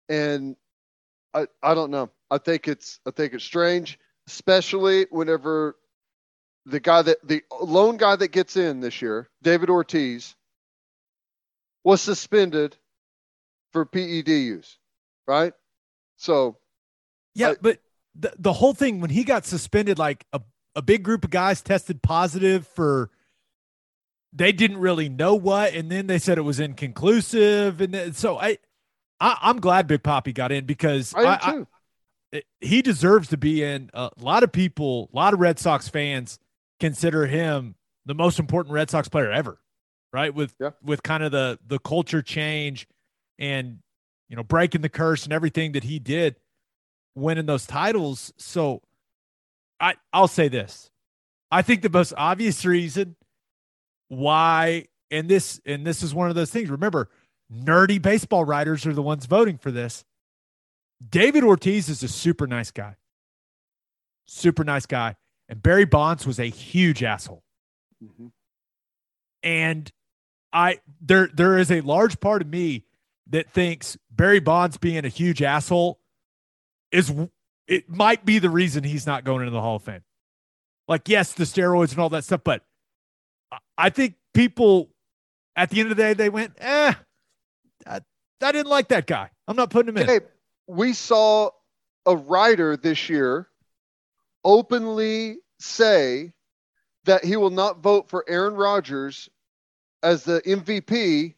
and 0.09 0.57
I 1.33 1.47
I 1.63 1.75
don't 1.75 1.91
know. 1.93 2.11
I 2.31 2.39
think 2.39 2.67
it's 2.67 2.99
I 3.07 3.13
think 3.13 3.35
it's 3.35 3.45
strange, 3.45 3.99
especially 4.27 5.07
whenever 5.11 5.77
the 6.69 6.81
guy 6.81 7.03
that 7.03 7.17
the 7.27 7.43
lone 7.61 7.97
guy 7.97 8.15
that 8.17 8.29
gets 8.29 8.57
in 8.57 8.81
this 8.81 9.01
year, 9.01 9.29
David 9.43 9.71
Ortiz, 9.71 10.37
was 11.83 12.03
suspended 12.03 12.77
for 13.73 13.87
PED 13.87 14.29
use, 14.29 14.79
right? 15.27 15.55
So, 16.17 16.59
yeah, 17.35 17.51
I, 17.51 17.57
but 17.61 17.79
the 18.15 18.33
the 18.39 18.53
whole 18.53 18.75
thing 18.75 19.01
when 19.01 19.11
he 19.11 19.25
got 19.25 19.47
suspended, 19.47 19.99
like 19.99 20.27
a 20.33 20.41
a 20.77 20.83
big 20.83 21.03
group 21.03 21.25
of 21.25 21.31
guys 21.31 21.63
tested 21.63 22.03
positive 22.03 22.67
for 22.67 23.11
they 24.33 24.53
didn't 24.53 24.79
really 24.79 25.09
know 25.09 25.35
what, 25.35 25.73
and 25.73 25.91
then 25.91 26.07
they 26.07 26.19
said 26.19 26.37
it 26.37 26.43
was 26.43 26.61
inconclusive, 26.61 27.81
and 27.81 27.95
then, 27.95 28.13
so 28.13 28.39
I, 28.39 28.59
I 29.19 29.39
am 29.51 29.59
glad 29.59 29.87
Big 29.87 30.03
Poppy 30.03 30.35
got 30.35 30.53
in 30.53 30.67
because 30.67 31.15
I, 31.15 31.23
I, 31.25 31.65
I 32.35 32.43
he 32.61 32.83
deserves 32.83 33.29
to 33.29 33.39
be 33.39 33.63
in. 33.63 33.89
A 33.95 34.11
lot 34.21 34.43
of 34.43 34.53
people, 34.53 35.09
a 35.15 35.17
lot 35.17 35.33
of 35.33 35.41
Red 35.41 35.59
Sox 35.59 35.89
fans 35.89 36.39
consider 36.81 37.27
him 37.27 37.75
the 38.07 38.15
most 38.15 38.39
important 38.39 38.75
Red 38.75 38.91
Sox 38.91 39.09
player 39.09 39.31
ever, 39.31 39.61
right? 40.13 40.35
With 40.35 40.55
yeah. 40.61 40.71
with 40.83 41.03
kind 41.03 41.23
of 41.23 41.33
the 41.33 41.59
the 41.67 41.79
culture 41.79 42.23
change 42.23 42.87
and 43.39 43.79
you 44.29 44.37
know 44.37 44.43
breaking 44.43 44.81
the 44.81 44.89
curse 44.89 45.25
and 45.25 45.33
everything 45.33 45.73
that 45.73 45.85
he 45.85 45.99
did, 45.99 46.37
winning 47.15 47.47
those 47.47 47.67
titles. 47.67 48.33
So 48.37 48.83
I 49.81 49.95
I'll 50.13 50.29
say 50.29 50.49
this. 50.49 50.91
I 51.51 51.63
think 51.63 51.83
the 51.83 51.91
most 51.91 52.13
obvious 52.17 52.65
reason 52.65 53.17
why 54.09 54.87
and 55.11 55.29
this 55.29 55.61
and 55.67 55.87
this 55.87 56.03
is 56.03 56.15
one 56.15 56.29
of 56.29 56.35
those 56.35 56.51
things. 56.51 56.71
Remember, 56.71 57.09
nerdy 57.53 58.01
baseball 58.01 58.45
writers 58.45 58.87
are 58.87 58.95
the 58.95 59.03
ones 59.03 59.27
voting 59.27 59.59
for 59.59 59.71
this. 59.71 60.05
David 61.07 61.45
Ortiz 61.45 61.89
is 61.89 62.03
a 62.03 62.09
super 62.09 62.47
nice 62.47 62.71
guy. 62.71 62.97
Super 64.27 64.65
nice 64.65 64.87
guy. 64.87 65.17
And 65.49 65.63
Barry 65.63 65.85
Bonds 65.85 66.27
was 66.27 66.39
a 66.39 66.47
huge 66.47 67.03
asshole. 67.03 67.43
Mm-hmm. 68.03 68.27
And 69.43 69.91
I 70.53 70.81
there 71.01 71.29
there 71.33 71.59
is 71.59 71.71
a 71.71 71.81
large 71.81 72.21
part 72.21 72.43
of 72.43 72.49
me 72.49 72.85
that 73.29 73.51
thinks 73.51 73.97
Barry 74.11 74.41
Bonds 74.41 74.79
being 74.79 75.05
a 75.05 75.09
huge 75.09 75.43
asshole 75.43 76.01
is 76.91 77.13
it 77.67 77.89
might 77.89 78.25
be 78.25 78.39
the 78.39 78.51
reason 78.51 78.85
he's 78.85 79.07
not 79.07 79.25
going 79.25 79.41
into 79.41 79.51
the 79.51 79.61
Hall 79.61 79.77
of 79.77 79.83
Fame. 79.83 80.03
Like, 80.87 81.09
yes, 81.09 81.33
the 81.33 81.45
steroids 81.45 81.91
and 81.91 81.99
all 81.99 82.09
that 82.11 82.25
stuff, 82.25 82.41
but 82.43 82.65
I 83.77 83.91
think 83.91 84.15
people 84.33 84.91
at 85.55 85.69
the 85.71 85.81
end 85.81 85.91
of 85.91 85.97
the 85.97 86.03
day 86.03 86.15
they 86.15 86.31
went, 86.31 86.55
eh, 86.59 86.95
I, 87.87 88.01
I 88.41 88.53
didn't 88.53 88.69
like 88.69 88.89
that 88.89 89.07
guy. 89.07 89.31
I'm 89.47 89.57
not 89.57 89.71
putting 89.71 89.91
him 89.91 89.99
in. 89.99 90.07
Hey, 90.07 90.21
we 90.67 90.95
saw 90.95 91.51
a 92.07 92.17
writer 92.17 92.77
this 92.77 93.11
year 93.11 93.49
openly 94.49 95.37
say 95.61 96.33
that 97.05 97.23
he 97.23 97.37
will 97.37 97.51
not 97.51 97.81
vote 97.83 98.09
for 98.09 98.25
Aaron 98.27 98.55
Rodgers 98.55 99.29
as 100.03 100.25
the 100.25 100.41
MVP 100.41 101.35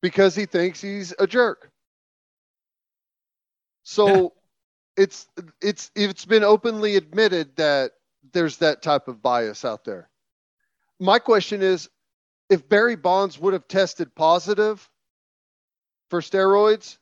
because 0.00 0.34
he 0.34 0.46
thinks 0.46 0.80
he's 0.80 1.14
a 1.18 1.26
jerk. 1.26 1.70
So 3.82 4.32
it's 4.96 5.26
it's 5.60 5.90
it's 5.94 6.24
been 6.24 6.42
openly 6.42 6.96
admitted 6.96 7.54
that 7.56 7.92
there's 8.32 8.56
that 8.58 8.80
type 8.80 9.08
of 9.08 9.20
bias 9.20 9.64
out 9.64 9.84
there. 9.84 10.08
My 10.98 11.18
question 11.18 11.60
is 11.60 11.90
if 12.48 12.66
Barry 12.66 12.96
Bonds 12.96 13.38
would 13.38 13.52
have 13.52 13.68
tested 13.68 14.14
positive 14.14 14.88
for 16.08 16.22
steroids 16.22 16.96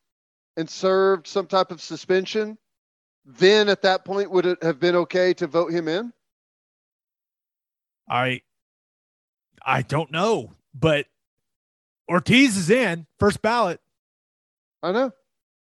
and 0.56 0.68
served 0.68 1.28
some 1.28 1.46
type 1.46 1.70
of 1.70 1.80
suspension, 1.80 2.58
then 3.38 3.68
at 3.68 3.82
that 3.82 4.04
point 4.04 4.30
would 4.30 4.46
it 4.46 4.62
have 4.62 4.80
been 4.80 4.96
okay 4.96 5.34
to 5.34 5.46
vote 5.46 5.72
him 5.72 5.88
in? 5.88 6.12
I 8.08 8.42
I 9.64 9.82
don't 9.82 10.10
know, 10.10 10.52
but 10.74 11.06
Ortiz 12.08 12.56
is 12.56 12.70
in 12.70 13.06
first 13.18 13.40
ballot. 13.42 13.80
I 14.82 14.92
know. 14.92 15.12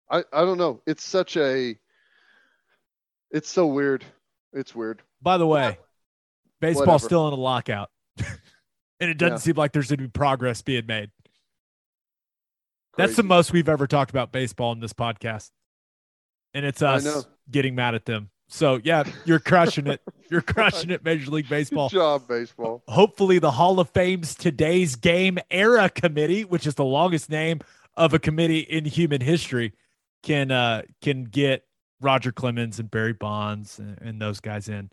I, 0.09 0.23
I 0.31 0.41
don't 0.41 0.57
know. 0.57 0.81
It's 0.85 1.03
such 1.03 1.37
a 1.37 1.77
it's 3.31 3.49
so 3.49 3.67
weird. 3.67 4.05
It's 4.53 4.75
weird. 4.75 5.01
By 5.21 5.37
the 5.37 5.47
way, 5.47 5.79
baseball's 6.61 6.87
Whatever. 6.87 7.05
still 7.05 7.27
in 7.27 7.33
a 7.33 7.37
lockout. 7.37 7.89
and 8.99 9.09
it 9.09 9.17
doesn't 9.17 9.33
yeah. 9.33 9.39
seem 9.39 9.55
like 9.55 9.73
there's 9.73 9.91
any 9.91 10.07
progress 10.07 10.61
being 10.61 10.85
made. 10.85 11.09
Crazy. 12.93 13.07
That's 13.07 13.17
the 13.17 13.23
most 13.23 13.51
we've 13.51 13.67
ever 13.67 13.87
talked 13.87 14.11
about 14.11 14.31
baseball 14.31 14.71
in 14.71 14.79
this 14.79 14.93
podcast. 14.93 15.49
And 16.53 16.65
it's 16.65 16.81
us 16.81 17.27
getting 17.49 17.75
mad 17.75 17.95
at 17.95 18.05
them. 18.05 18.29
So 18.47 18.79
yeah, 18.83 19.03
you're 19.25 19.39
crushing 19.39 19.87
it. 19.87 20.01
You're 20.29 20.41
crushing 20.53 20.91
it, 20.91 21.03
Major 21.03 21.31
League 21.31 21.49
Baseball. 21.49 21.89
Good 21.89 21.97
job, 21.97 22.27
baseball. 22.27 22.83
Hopefully, 22.87 23.39
the 23.39 23.51
Hall 23.51 23.79
of 23.79 23.89
Fame's 23.89 24.35
today's 24.35 24.95
game 24.95 25.39
era 25.49 25.89
committee, 25.89 26.45
which 26.45 26.67
is 26.67 26.75
the 26.75 26.85
longest 26.85 27.29
name 27.29 27.61
of 27.95 28.13
a 28.13 28.19
committee 28.19 28.59
in 28.59 28.85
human 28.85 29.21
history, 29.21 29.73
can 30.21 30.51
uh 30.51 30.83
can 31.01 31.23
get 31.23 31.65
Roger 32.01 32.31
Clemens 32.31 32.79
and 32.79 32.91
Barry 32.91 33.13
Bonds 33.13 33.79
and, 33.79 33.97
and 34.01 34.21
those 34.21 34.39
guys 34.39 34.69
in 34.69 34.91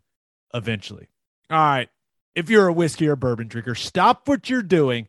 eventually. 0.55 1.09
All 1.51 1.59
right. 1.59 1.89
If 2.35 2.49
you're 2.49 2.69
a 2.69 2.73
whiskey 2.73 3.09
or 3.09 3.17
bourbon 3.17 3.49
drinker, 3.49 3.75
stop 3.75 4.27
what 4.29 4.49
you're 4.49 4.63
doing. 4.63 5.09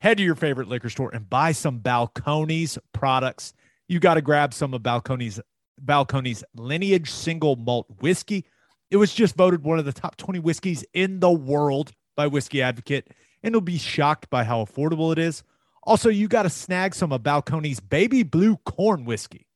head 0.00 0.16
to 0.16 0.22
your 0.22 0.34
favorite 0.34 0.68
liquor 0.68 0.88
store 0.88 1.10
and 1.12 1.28
buy 1.28 1.52
some 1.52 1.80
Balcones 1.80 2.78
products. 2.92 3.52
You 3.88 4.00
got 4.00 4.14
to 4.14 4.22
grab 4.22 4.54
some 4.54 4.72
of 4.72 4.82
Balcones 4.82 5.38
Balcones 5.84 6.42
lineage 6.54 7.10
single 7.10 7.56
malt 7.56 7.86
whiskey. 8.00 8.44
It 8.90 8.96
was 8.96 9.14
just 9.14 9.36
voted 9.36 9.64
one 9.64 9.78
of 9.78 9.84
the 9.84 9.92
top 9.92 10.16
20 10.16 10.38
whiskeys 10.38 10.84
in 10.92 11.20
the 11.20 11.30
world 11.30 11.92
by 12.16 12.26
Whiskey 12.26 12.60
Advocate, 12.60 13.08
and 13.42 13.54
you'll 13.54 13.60
be 13.60 13.78
shocked 13.78 14.28
by 14.28 14.44
how 14.44 14.64
affordable 14.64 15.12
it 15.12 15.18
is. 15.18 15.42
Also, 15.84 16.08
you 16.08 16.28
got 16.28 16.42
to 16.42 16.50
snag 16.50 16.94
some 16.94 17.12
of 17.12 17.22
Balcones 17.22 17.80
baby 17.88 18.22
blue 18.22 18.56
corn 18.58 19.04
whiskey. 19.04 19.46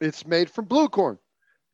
It's 0.00 0.26
made 0.26 0.50
from 0.50 0.64
blue 0.64 0.88
corn. 0.88 1.18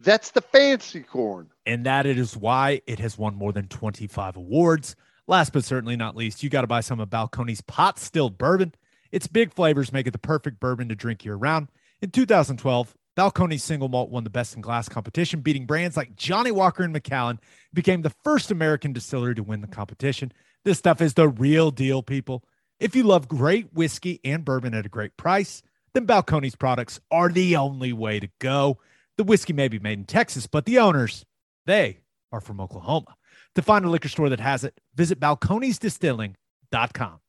That's 0.01 0.31
the 0.31 0.41
fancy 0.41 1.01
corn. 1.01 1.51
And 1.67 1.85
that 1.87 2.07
is 2.07 2.37
why 2.37 2.81
it 2.87 2.99
has 2.99 3.19
won 3.19 3.35
more 3.35 3.53
than 3.53 3.69
25 3.69 4.37
awards. 4.37 4.97
Last 5.27 5.53
but 5.53 5.65
certainly 5.65 5.97
not 5.97 6.17
least, 6.17 6.43
you 6.43 6.51
got 6.51 6.63
to 6.63 6.67
buy 6.67 6.81
some 6.81 7.01
of 7.01 7.09
Balcones 7.11 7.65
pot 7.67 7.99
Still 7.99 8.31
bourbon. 8.31 8.75
Its 9.13 9.27
big 9.27 9.53
flavors 9.53 9.93
make 9.93 10.07
it 10.07 10.13
the 10.13 10.19
perfect 10.19 10.61
bourbon 10.61 10.89
to 10.89 10.95
drink 10.95 11.25
year 11.25 11.37
round. 11.37 11.69
In 12.01 12.11
2012, 12.11 12.95
Balcones 13.21 13.61
single 13.61 13.91
malt 13.91 14.09
won 14.09 14.25
the 14.25 14.31
best 14.31 14.57
in 14.57 14.63
glass 14.63 14.89
competition, 14.89 15.43
beating 15.43 15.67
brands 15.67 15.95
like 15.95 16.17
Johnnie 16.17 16.53
Walker 16.53 16.83
and 16.83 16.95
Macallan, 16.95 17.39
became 17.75 18.01
the 18.01 18.09
first 18.09 18.51
American 18.51 18.95
distillery 18.95 19.35
to 19.35 19.43
win 19.43 19.61
the 19.61 19.67
competition. 19.67 20.33
This 20.65 20.79
stuff 20.79 21.03
is 21.03 21.13
the 21.13 21.29
real 21.29 21.71
deal, 21.71 22.03
people. 22.03 22.43
If 22.79 22.97
you 22.97 23.03
love 23.03 23.29
great 23.29 23.75
whiskey 23.75 24.21
and 24.25 24.43
bourbon 24.43 24.73
at 24.73 24.87
a 24.87 24.89
great 24.89 25.19
price, 25.19 25.63
then 25.93 26.07
Balcones 26.07 26.59
products 26.59 26.99
are 27.11 27.29
the 27.29 27.57
only 27.57 27.93
way 27.93 28.21
to 28.21 28.31
go. 28.39 28.79
The 29.19 29.25
whiskey 29.25 29.53
may 29.53 29.69
be 29.69 29.79
made 29.79 29.99
in 29.99 30.07
Texas, 30.07 30.47
but 30.47 30.65
the 30.65 30.79
owners, 30.79 31.27
they 31.67 32.01
are 32.33 32.41
from 32.41 32.59
Oklahoma. 32.59 33.17
To 33.57 33.61
find 33.61 33.85
a 33.85 33.91
liquor 33.91 34.09
store 34.09 34.31
that 34.31 34.41
has 34.41 34.65
it, 34.65 34.81
visit 34.95 35.21
balconesdistilling.com. 35.21 37.21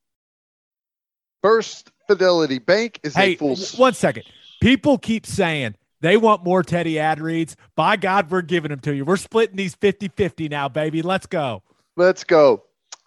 First 1.44 1.92
Fidelity 2.08 2.60
Bank 2.60 3.02
is 3.04 3.14
hey, 3.14 3.34
a 3.34 3.36
full. 3.36 3.58
One 3.76 3.94
second. 3.94 4.24
People 4.62 5.00
keep 5.00 5.26
saying 5.26 5.76
they 6.02 6.18
want 6.18 6.44
more 6.44 6.64
Teddy 6.64 7.00
ad 7.00 7.20
reads. 7.20 7.56
By 7.76 7.96
God, 7.96 8.30
we're 8.30 8.42
giving 8.42 8.70
them 8.70 8.80
to 8.82 8.94
you. 8.94 9.06
We're 9.06 9.18
splitting 9.18 9.56
these 9.56 9.76
50 9.76 10.10
50 10.10 10.50
now, 10.50 10.68
baby. 10.68 11.02
Let's 11.02 11.26
go. 11.26 11.64
Let's 11.96 12.24
go. 12.24 12.64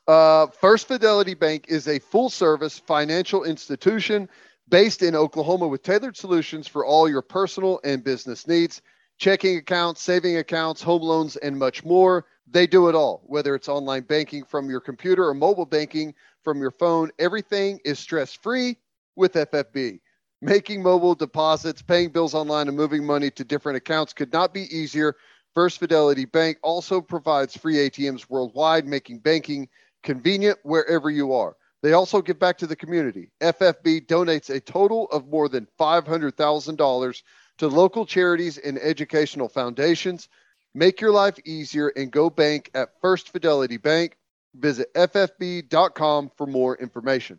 Uh, 0.08 0.46
First 0.48 0.88
Fidelity 0.88 1.34
Bank 1.34 1.66
is 1.68 1.88
a 1.88 1.98
full 1.98 2.30
service 2.30 2.78
financial 2.78 3.44
institution 3.44 4.28
based 4.68 5.02
in 5.02 5.14
Oklahoma 5.14 5.68
with 5.68 5.82
tailored 5.82 6.16
solutions 6.16 6.66
for 6.66 6.84
all 6.84 7.08
your 7.08 7.22
personal 7.22 7.80
and 7.84 8.02
business 8.02 8.46
needs 8.46 8.82
checking 9.18 9.56
accounts, 9.56 10.02
saving 10.02 10.36
accounts, 10.36 10.82
home 10.82 11.02
loans, 11.02 11.36
and 11.36 11.58
much 11.58 11.84
more. 11.84 12.26
They 12.50 12.66
do 12.66 12.88
it 12.88 12.94
all, 12.94 13.22
whether 13.26 13.54
it's 13.54 13.68
online 13.68 14.02
banking 14.02 14.44
from 14.44 14.68
your 14.68 14.80
computer 14.80 15.26
or 15.28 15.34
mobile 15.34 15.66
banking 15.66 16.14
from 16.42 16.60
your 16.60 16.70
phone. 16.70 17.10
Everything 17.18 17.80
is 17.84 17.98
stress 17.98 18.34
free 18.34 18.76
with 19.16 19.34
FFB. 19.34 20.00
Making 20.42 20.82
mobile 20.82 21.14
deposits, 21.14 21.80
paying 21.80 22.10
bills 22.10 22.34
online, 22.34 22.68
and 22.68 22.76
moving 22.76 23.04
money 23.04 23.30
to 23.30 23.44
different 23.44 23.76
accounts 23.76 24.12
could 24.12 24.32
not 24.32 24.52
be 24.52 24.62
easier. 24.76 25.16
First 25.54 25.78
Fidelity 25.78 26.24
Bank 26.24 26.58
also 26.62 27.00
provides 27.00 27.56
free 27.56 27.76
ATMs 27.76 28.28
worldwide, 28.28 28.86
making 28.86 29.20
banking 29.20 29.68
convenient 30.02 30.58
wherever 30.62 31.10
you 31.10 31.32
are. 31.32 31.56
They 31.82 31.92
also 31.92 32.22
give 32.22 32.38
back 32.38 32.58
to 32.58 32.66
the 32.66 32.76
community. 32.76 33.30
FFB 33.40 34.06
donates 34.06 34.48
a 34.48 34.58
total 34.58 35.06
of 35.12 35.28
more 35.28 35.48
than 35.48 35.68
$500,000 35.78 37.22
to 37.58 37.68
local 37.68 38.06
charities 38.06 38.58
and 38.58 38.78
educational 38.78 39.48
foundations. 39.48 40.28
Make 40.74 41.00
your 41.00 41.12
life 41.12 41.38
easier 41.44 41.88
and 41.88 42.10
go 42.10 42.30
bank 42.30 42.70
at 42.74 43.00
First 43.00 43.30
Fidelity 43.30 43.76
Bank. 43.76 44.16
Visit 44.54 44.92
ffb.com 44.94 46.30
for 46.36 46.46
more 46.46 46.76
information. 46.76 47.38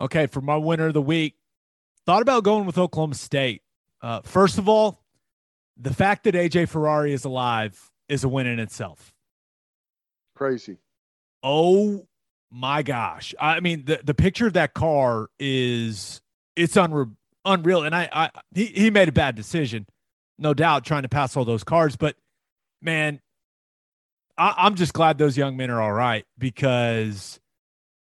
Okay, 0.00 0.26
for 0.26 0.40
my 0.40 0.56
winner 0.56 0.88
of 0.88 0.94
the 0.94 1.02
week, 1.02 1.36
thought 2.06 2.22
about 2.22 2.44
going 2.44 2.66
with 2.66 2.78
Oklahoma 2.78 3.14
State. 3.14 3.62
Uh, 4.00 4.20
first 4.22 4.58
of 4.58 4.68
all, 4.68 5.02
the 5.76 5.94
fact 5.94 6.24
that 6.24 6.34
AJ 6.34 6.68
Ferrari 6.68 7.12
is 7.12 7.24
alive 7.24 7.90
is 8.08 8.24
a 8.24 8.28
win 8.28 8.46
in 8.46 8.58
itself. 8.58 9.14
Crazy. 10.34 10.78
Oh 11.42 12.06
my 12.50 12.82
gosh. 12.82 13.34
I 13.40 13.60
mean, 13.60 13.84
the, 13.86 14.00
the 14.02 14.14
picture 14.14 14.46
of 14.46 14.52
that 14.54 14.74
car 14.74 15.28
is 15.38 16.20
it's 16.56 16.74
unre- 16.74 17.16
unreal. 17.44 17.82
And 17.82 17.94
I, 17.94 18.08
I 18.12 18.30
he, 18.54 18.66
he 18.66 18.90
made 18.90 19.08
a 19.08 19.12
bad 19.12 19.34
decision, 19.34 19.86
no 20.38 20.54
doubt, 20.54 20.84
trying 20.84 21.02
to 21.02 21.08
pass 21.08 21.36
all 21.36 21.44
those 21.44 21.64
cars. 21.64 21.96
But 21.96 22.16
man, 22.80 23.20
I, 24.36 24.54
I'm 24.58 24.74
just 24.74 24.92
glad 24.92 25.18
those 25.18 25.36
young 25.36 25.56
men 25.56 25.70
are 25.70 25.80
all 25.80 25.92
right 25.92 26.24
because 26.38 27.40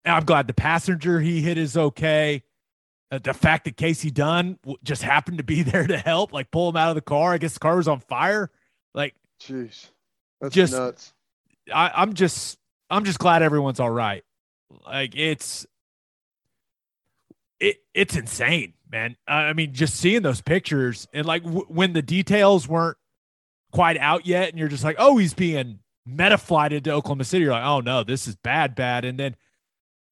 I'm 0.06 0.26
glad 0.26 0.48
the 0.48 0.54
passenger 0.54 1.20
he 1.20 1.42
hit 1.42 1.58
is 1.58 1.78
okay. 1.78 2.44
Uh, 3.12 3.20
the 3.20 3.34
fact 3.34 3.66
that 3.66 3.76
Casey 3.76 4.10
Dunn 4.10 4.58
just 4.84 5.04
happened 5.04 5.38
to 5.40 5.44
be 5.44 5.64
there 5.64 5.86
to 5.86 5.98
help, 5.98 6.32
like 6.32 6.50
pull 6.50 6.70
him 6.70 6.78
out 6.78 6.90
of 6.90 6.96
the 6.96 7.02
car. 7.02 7.34
I 7.34 7.38
guess 7.38 7.54
the 7.54 7.60
car 7.60 7.76
was 7.76 7.88
on 7.88 8.00
fire. 8.00 8.50
Like, 8.94 9.16
jeez, 9.42 9.90
that's 10.40 10.56
just 10.56 10.74
nuts. 10.74 11.14
I, 11.74 11.92
I'm 11.94 12.14
just, 12.14 12.58
I'm 12.90 13.04
just 13.06 13.20
glad 13.20 13.42
everyone's 13.42 13.80
all 13.80 13.90
right. 13.90 14.24
Like, 14.86 15.16
it's, 15.16 15.66
it, 17.60 17.78
it's 17.94 18.16
insane, 18.16 18.74
man. 18.90 19.18
I 19.28 19.54
mean, 19.54 19.74
just 19.74 19.96
seeing 19.96 20.22
those 20.22 20.42
pictures 20.42 21.08
and 21.14 21.26
like 21.26 21.44
w- 21.44 21.66
when 21.68 21.94
the 21.94 22.02
details 22.02 22.68
weren't 22.68 22.98
quite 23.72 23.98
out 23.98 24.26
yet, 24.26 24.50
and 24.50 24.58
you're 24.58 24.68
just 24.68 24.84
like, 24.84 24.96
oh, 25.00 25.18
he's 25.18 25.34
being 25.34 25.80
metaflighted 26.10 26.84
to 26.86 26.92
Oklahoma 26.92 27.24
City. 27.24 27.44
You're 27.44 27.54
like, 27.54 27.66
oh 27.66 27.82
no, 27.82 28.04
this 28.04 28.28
is 28.28 28.36
bad, 28.36 28.74
bad. 28.76 29.06
And 29.06 29.20
then 29.20 29.36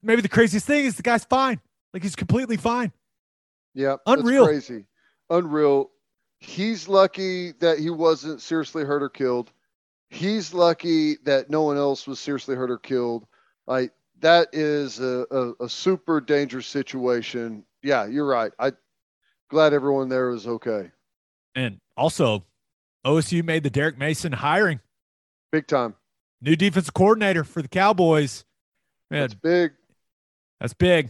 maybe 0.03 0.21
the 0.21 0.29
craziest 0.29 0.65
thing 0.65 0.85
is 0.85 0.95
the 0.95 1.03
guy's 1.03 1.25
fine. 1.25 1.59
Like 1.93 2.03
he's 2.03 2.15
completely 2.15 2.57
fine. 2.57 2.91
Yeah, 3.73 3.97
unreal, 4.05 4.45
crazy, 4.45 4.85
unreal. 5.29 5.91
He's 6.39 6.87
lucky 6.87 7.51
that 7.53 7.79
he 7.79 7.89
wasn't 7.89 8.41
seriously 8.41 8.83
hurt 8.83 9.03
or 9.03 9.09
killed. 9.09 9.51
He's 10.09 10.53
lucky 10.53 11.17
that 11.25 11.49
no 11.49 11.63
one 11.63 11.77
else 11.77 12.07
was 12.07 12.19
seriously 12.19 12.55
hurt 12.55 12.71
or 12.71 12.77
killed. 12.77 13.27
Like 13.67 13.91
that 14.21 14.49
is 14.53 14.99
a, 14.99 15.25
a, 15.31 15.65
a 15.65 15.69
super 15.69 16.19
dangerous 16.19 16.67
situation. 16.67 17.63
Yeah, 17.83 18.07
you're 18.07 18.27
right. 18.27 18.51
I 18.59 18.73
glad 19.49 19.73
everyone 19.73 20.09
there 20.09 20.29
was 20.29 20.47
okay. 20.47 20.91
And 21.55 21.79
also, 21.97 22.45
OSU 23.05 23.43
made 23.43 23.63
the 23.63 23.69
Derek 23.69 23.97
Mason 23.97 24.31
hiring. 24.31 24.79
Big 25.51 25.67
time. 25.67 25.95
New 26.41 26.55
defensive 26.55 26.93
coordinator 26.93 27.43
for 27.43 27.61
the 27.61 27.67
Cowboys. 27.67 28.45
Man, 29.09 29.21
that's 29.21 29.33
big. 29.33 29.71
That's 30.59 30.73
big. 30.73 31.09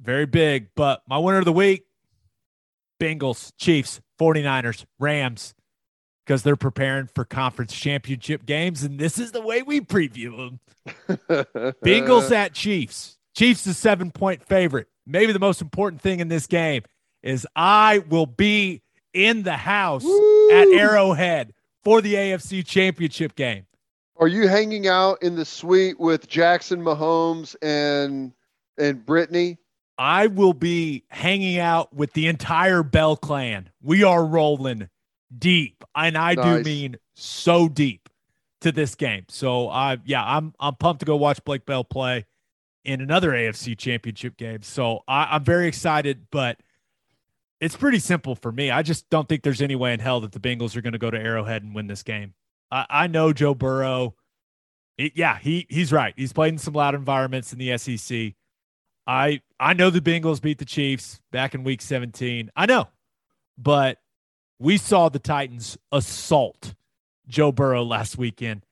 Very 0.00 0.26
big. 0.26 0.68
But 0.74 1.02
my 1.08 1.18
winner 1.18 1.38
of 1.38 1.44
the 1.44 1.52
week 1.52 1.86
Bengals, 3.00 3.52
Chiefs, 3.58 4.00
49ers, 4.18 4.84
Rams, 4.98 5.54
because 6.24 6.42
they're 6.42 6.56
preparing 6.56 7.08
for 7.14 7.24
conference 7.24 7.74
championship 7.74 8.46
games. 8.46 8.82
And 8.82 8.98
this 8.98 9.18
is 9.18 9.32
the 9.32 9.40
way 9.40 9.62
we 9.62 9.80
preview 9.80 10.36
them. 10.36 10.60
Bengals 11.84 12.30
at 12.30 12.52
Chiefs. 12.52 13.18
Chiefs 13.36 13.66
is 13.66 13.76
seven 13.76 14.10
point 14.10 14.42
favorite. 14.42 14.88
Maybe 15.06 15.32
the 15.32 15.38
most 15.38 15.60
important 15.60 16.00
thing 16.00 16.20
in 16.20 16.28
this 16.28 16.46
game 16.46 16.82
is 17.22 17.46
I 17.54 17.98
will 18.08 18.26
be 18.26 18.82
in 19.12 19.42
the 19.42 19.56
house 19.56 20.04
Woo! 20.04 20.50
at 20.50 20.68
Arrowhead 20.68 21.52
for 21.84 22.00
the 22.00 22.14
AFC 22.14 22.66
championship 22.66 23.34
game. 23.36 23.66
Are 24.18 24.28
you 24.28 24.48
hanging 24.48 24.88
out 24.88 25.22
in 25.22 25.36
the 25.36 25.44
suite 25.44 26.00
with 26.00 26.26
Jackson 26.26 26.80
Mahomes 26.80 27.54
and 27.60 28.32
and 28.78 29.04
Brittany? 29.04 29.58
I 29.98 30.26
will 30.26 30.52
be 30.52 31.04
hanging 31.08 31.58
out 31.58 31.94
with 31.94 32.12
the 32.12 32.26
entire 32.26 32.82
Bell 32.82 33.16
clan. 33.16 33.70
We 33.82 34.04
are 34.04 34.24
rolling 34.24 34.88
deep, 35.36 35.84
and 35.94 36.16
I 36.16 36.34
nice. 36.34 36.58
do 36.58 36.62
mean 36.62 36.96
so 37.14 37.68
deep 37.68 38.08
to 38.60 38.72
this 38.72 38.94
game. 38.94 39.24
So 39.28 39.68
I 39.68 39.98
yeah, 40.04 40.22
I'm 40.24 40.54
I'm 40.60 40.74
pumped 40.74 41.00
to 41.00 41.06
go 41.06 41.16
watch 41.16 41.42
Blake 41.44 41.66
Bell 41.66 41.84
play 41.84 42.26
in 42.84 43.00
another 43.00 43.32
AFC 43.32 43.76
championship 43.76 44.36
game. 44.36 44.62
So 44.62 45.00
I, 45.08 45.28
I'm 45.32 45.44
very 45.44 45.66
excited, 45.66 46.26
but 46.30 46.58
it's 47.60 47.76
pretty 47.76 47.98
simple 47.98 48.34
for 48.34 48.52
me. 48.52 48.70
I 48.70 48.82
just 48.82 49.08
don't 49.10 49.28
think 49.28 49.42
there's 49.42 49.62
any 49.62 49.74
way 49.74 49.92
in 49.92 50.00
hell 50.00 50.20
that 50.20 50.32
the 50.32 50.40
Bengals 50.40 50.76
are 50.76 50.82
going 50.82 50.92
to 50.92 50.98
go 50.98 51.10
to 51.10 51.18
Arrowhead 51.18 51.62
and 51.62 51.74
win 51.74 51.86
this 51.86 52.02
game. 52.02 52.34
I, 52.70 52.86
I 52.88 53.06
know 53.06 53.32
Joe 53.32 53.54
Burrow. 53.54 54.14
It, 54.98 55.12
yeah, 55.14 55.38
he 55.38 55.66
he's 55.68 55.92
right. 55.92 56.14
He's 56.16 56.32
played 56.32 56.54
in 56.54 56.58
some 56.58 56.74
loud 56.74 56.94
environments 56.94 57.52
in 57.52 57.58
the 57.58 57.76
SEC. 57.76 58.34
I 59.06 59.40
I 59.58 59.72
know 59.72 59.90
the 59.90 60.00
Bengals 60.00 60.42
beat 60.42 60.58
the 60.58 60.64
Chiefs 60.64 61.20
back 61.30 61.54
in 61.54 61.64
week 61.64 61.80
17. 61.80 62.50
I 62.56 62.66
know. 62.66 62.88
But 63.58 63.98
we 64.58 64.76
saw 64.76 65.08
the 65.08 65.18
Titans 65.18 65.78
assault 65.92 66.74
Joe 67.28 67.52
Burrow 67.52 67.84
last 67.84 68.18
weekend. 68.18 68.64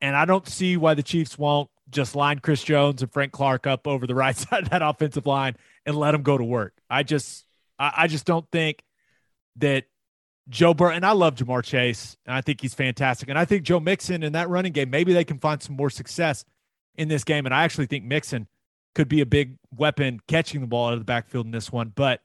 And 0.00 0.16
I 0.16 0.24
don't 0.24 0.48
see 0.48 0.76
why 0.76 0.94
the 0.94 1.02
Chiefs 1.02 1.38
won't 1.38 1.70
just 1.90 2.16
line 2.16 2.40
Chris 2.40 2.62
Jones 2.62 3.02
and 3.02 3.12
Frank 3.12 3.32
Clark 3.32 3.66
up 3.66 3.86
over 3.86 4.06
the 4.06 4.14
right 4.16 4.36
side 4.36 4.64
of 4.64 4.70
that 4.70 4.82
offensive 4.82 5.26
line 5.26 5.56
and 5.86 5.96
let 5.96 6.12
them 6.12 6.22
go 6.22 6.36
to 6.36 6.44
work. 6.44 6.74
I 6.90 7.02
just 7.02 7.44
I, 7.78 7.92
I 7.98 8.06
just 8.06 8.24
don't 8.24 8.48
think 8.50 8.82
that 9.56 9.84
Joe 10.48 10.74
Burrow 10.74 10.92
and 10.92 11.06
I 11.06 11.12
love 11.12 11.36
Ja'Marr 11.36 11.62
Chase, 11.62 12.16
and 12.26 12.34
I 12.34 12.40
think 12.40 12.60
he's 12.60 12.74
fantastic. 12.74 13.28
And 13.28 13.38
I 13.38 13.44
think 13.44 13.62
Joe 13.62 13.78
Mixon 13.78 14.24
in 14.24 14.32
that 14.32 14.48
running 14.48 14.72
game, 14.72 14.90
maybe 14.90 15.12
they 15.12 15.24
can 15.24 15.38
find 15.38 15.62
some 15.62 15.76
more 15.76 15.90
success 15.90 16.44
in 16.96 17.08
this 17.08 17.22
game. 17.22 17.46
And 17.46 17.54
I 17.54 17.62
actually 17.62 17.86
think 17.86 18.04
Mixon 18.04 18.48
could 18.94 19.08
be 19.08 19.20
a 19.20 19.26
big 19.26 19.56
weapon 19.74 20.20
catching 20.28 20.60
the 20.60 20.66
ball 20.66 20.88
out 20.88 20.92
of 20.94 20.98
the 20.98 21.04
backfield 21.04 21.46
in 21.46 21.52
this 21.52 21.72
one. 21.72 21.92
But 21.94 22.20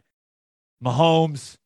Mahomes, 0.83 1.57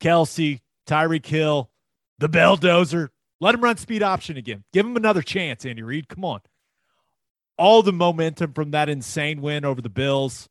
Kelce, 0.00 0.60
Tyreek 0.86 1.26
Hill, 1.26 1.70
the 2.18 2.28
Belldozer, 2.28 3.08
let 3.40 3.54
him 3.54 3.62
run 3.62 3.76
speed 3.76 4.02
option 4.02 4.36
again. 4.36 4.64
Give 4.72 4.84
him 4.84 4.96
another 4.96 5.22
chance, 5.22 5.64
Andy 5.64 5.82
Reid. 5.82 6.08
Come 6.08 6.24
on. 6.24 6.40
All 7.56 7.82
the 7.82 7.92
momentum 7.92 8.52
from 8.52 8.70
that 8.72 8.88
insane 8.88 9.40
win 9.40 9.64
over 9.64 9.80
the 9.80 9.88
Bills. 9.88 10.48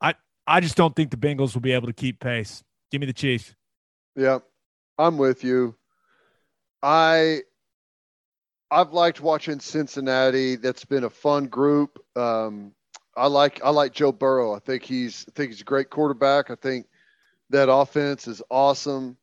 I 0.00 0.14
I 0.46 0.60
just 0.60 0.76
don't 0.76 0.94
think 0.94 1.10
the 1.10 1.16
Bengals 1.16 1.54
will 1.54 1.60
be 1.60 1.72
able 1.72 1.86
to 1.86 1.92
keep 1.92 2.20
pace. 2.20 2.62
Give 2.90 3.00
me 3.00 3.06
the 3.06 3.12
Chiefs. 3.12 3.54
Yeah, 4.16 4.38
I'm 4.98 5.18
with 5.18 5.44
you. 5.44 5.76
I 6.82 7.42
I've 8.70 8.92
liked 8.92 9.20
watching 9.20 9.60
Cincinnati. 9.60 10.56
That's 10.56 10.84
been 10.84 11.04
a 11.04 11.10
fun 11.10 11.46
group. 11.46 11.98
Um, 12.16 12.72
I 13.18 13.26
like 13.26 13.60
I 13.64 13.70
like 13.70 13.92
Joe 13.92 14.12
Burrow. 14.12 14.54
I 14.54 14.60
think 14.60 14.84
he's 14.84 15.26
I 15.28 15.32
think 15.34 15.50
he's 15.50 15.60
a 15.60 15.64
great 15.64 15.90
quarterback. 15.90 16.50
I 16.50 16.54
think 16.54 16.86
that 17.50 17.70
offense 17.70 18.28
is 18.28 18.42
awesome. 18.50 19.16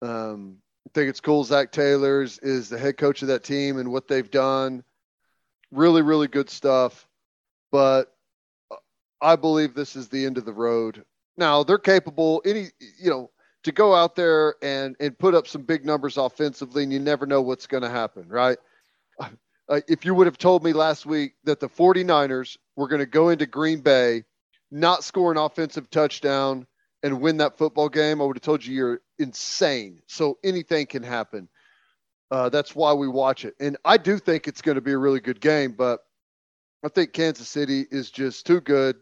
Um, 0.00 0.58
I 0.86 0.90
think 0.94 1.10
it's 1.10 1.20
cool. 1.20 1.44
Zac 1.44 1.70
Taylor's 1.70 2.38
is 2.38 2.68
the 2.68 2.78
head 2.78 2.96
coach 2.96 3.22
of 3.22 3.28
that 3.28 3.44
team 3.44 3.78
and 3.78 3.92
what 3.92 4.08
they've 4.08 4.30
done. 4.30 4.82
Really, 5.70 6.02
really 6.02 6.28
good 6.28 6.48
stuff. 6.48 7.06
But 7.70 8.14
I 9.20 9.36
believe 9.36 9.74
this 9.74 9.96
is 9.96 10.08
the 10.08 10.24
end 10.24 10.38
of 10.38 10.44
the 10.44 10.52
road. 10.52 11.04
Now 11.36 11.64
they're 11.64 11.78
capable. 11.78 12.42
Any 12.44 12.68
you 12.98 13.10
know 13.10 13.30
to 13.64 13.72
go 13.72 13.94
out 13.94 14.16
there 14.16 14.54
and 14.62 14.96
and 15.00 15.18
put 15.18 15.34
up 15.34 15.46
some 15.46 15.62
big 15.62 15.84
numbers 15.84 16.16
offensively, 16.16 16.84
and 16.84 16.92
you 16.92 17.00
never 17.00 17.26
know 17.26 17.42
what's 17.42 17.66
going 17.66 17.82
to 17.82 17.90
happen, 17.90 18.28
right? 18.28 18.58
Uh, 19.68 19.80
if 19.88 20.04
you 20.04 20.14
would 20.14 20.26
have 20.26 20.38
told 20.38 20.62
me 20.62 20.72
last 20.72 21.06
week 21.06 21.34
that 21.44 21.60
the 21.60 21.68
49ers 21.68 22.56
were 22.76 22.88
going 22.88 23.00
to 23.00 23.06
go 23.06 23.30
into 23.30 23.46
Green 23.46 23.80
Bay, 23.80 24.24
not 24.70 25.04
score 25.04 25.32
an 25.32 25.38
offensive 25.38 25.88
touchdown, 25.90 26.66
and 27.02 27.20
win 27.20 27.38
that 27.38 27.58
football 27.58 27.88
game, 27.88 28.20
I 28.20 28.24
would 28.24 28.36
have 28.36 28.42
told 28.42 28.64
you 28.64 28.74
you're 28.74 29.00
insane. 29.18 30.00
So 30.06 30.38
anything 30.42 30.86
can 30.86 31.02
happen. 31.02 31.48
Uh, 32.30 32.48
that's 32.48 32.74
why 32.74 32.92
we 32.94 33.08
watch 33.08 33.44
it. 33.44 33.54
And 33.60 33.76
I 33.84 33.96
do 33.96 34.18
think 34.18 34.48
it's 34.48 34.62
going 34.62 34.76
to 34.76 34.80
be 34.80 34.92
a 34.92 34.98
really 34.98 35.20
good 35.20 35.40
game, 35.40 35.72
but 35.72 36.00
I 36.82 36.88
think 36.88 37.12
Kansas 37.12 37.48
City 37.48 37.86
is 37.90 38.10
just 38.10 38.46
too 38.46 38.60
good. 38.60 38.96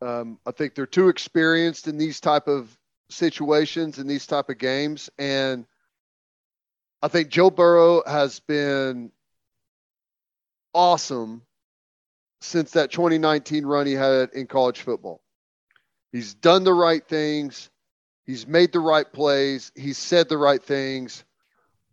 Um, 0.00 0.38
I 0.46 0.52
think 0.52 0.74
they're 0.74 0.86
too 0.86 1.08
experienced 1.08 1.88
in 1.88 1.98
these 1.98 2.20
type 2.20 2.46
of 2.46 2.76
situations 3.10 3.98
in 3.98 4.06
these 4.06 4.26
type 4.26 4.48
of 4.48 4.58
games, 4.58 5.10
and 5.18 5.66
I 7.02 7.08
think 7.08 7.28
Joe 7.30 7.50
Burrow 7.50 8.02
has 8.06 8.40
been 8.40 9.10
awesome 10.72 11.42
since 12.40 12.72
that 12.72 12.90
2019 12.90 13.66
run 13.66 13.86
he 13.86 13.94
had 13.94 14.30
in 14.32 14.46
college 14.46 14.80
football. 14.80 15.20
He's 16.12 16.34
done 16.34 16.64
the 16.64 16.74
right 16.74 17.06
things. 17.06 17.70
He's 18.24 18.46
made 18.46 18.72
the 18.72 18.80
right 18.80 19.10
plays. 19.10 19.72
He's 19.74 19.98
said 19.98 20.28
the 20.28 20.38
right 20.38 20.62
things 20.62 21.24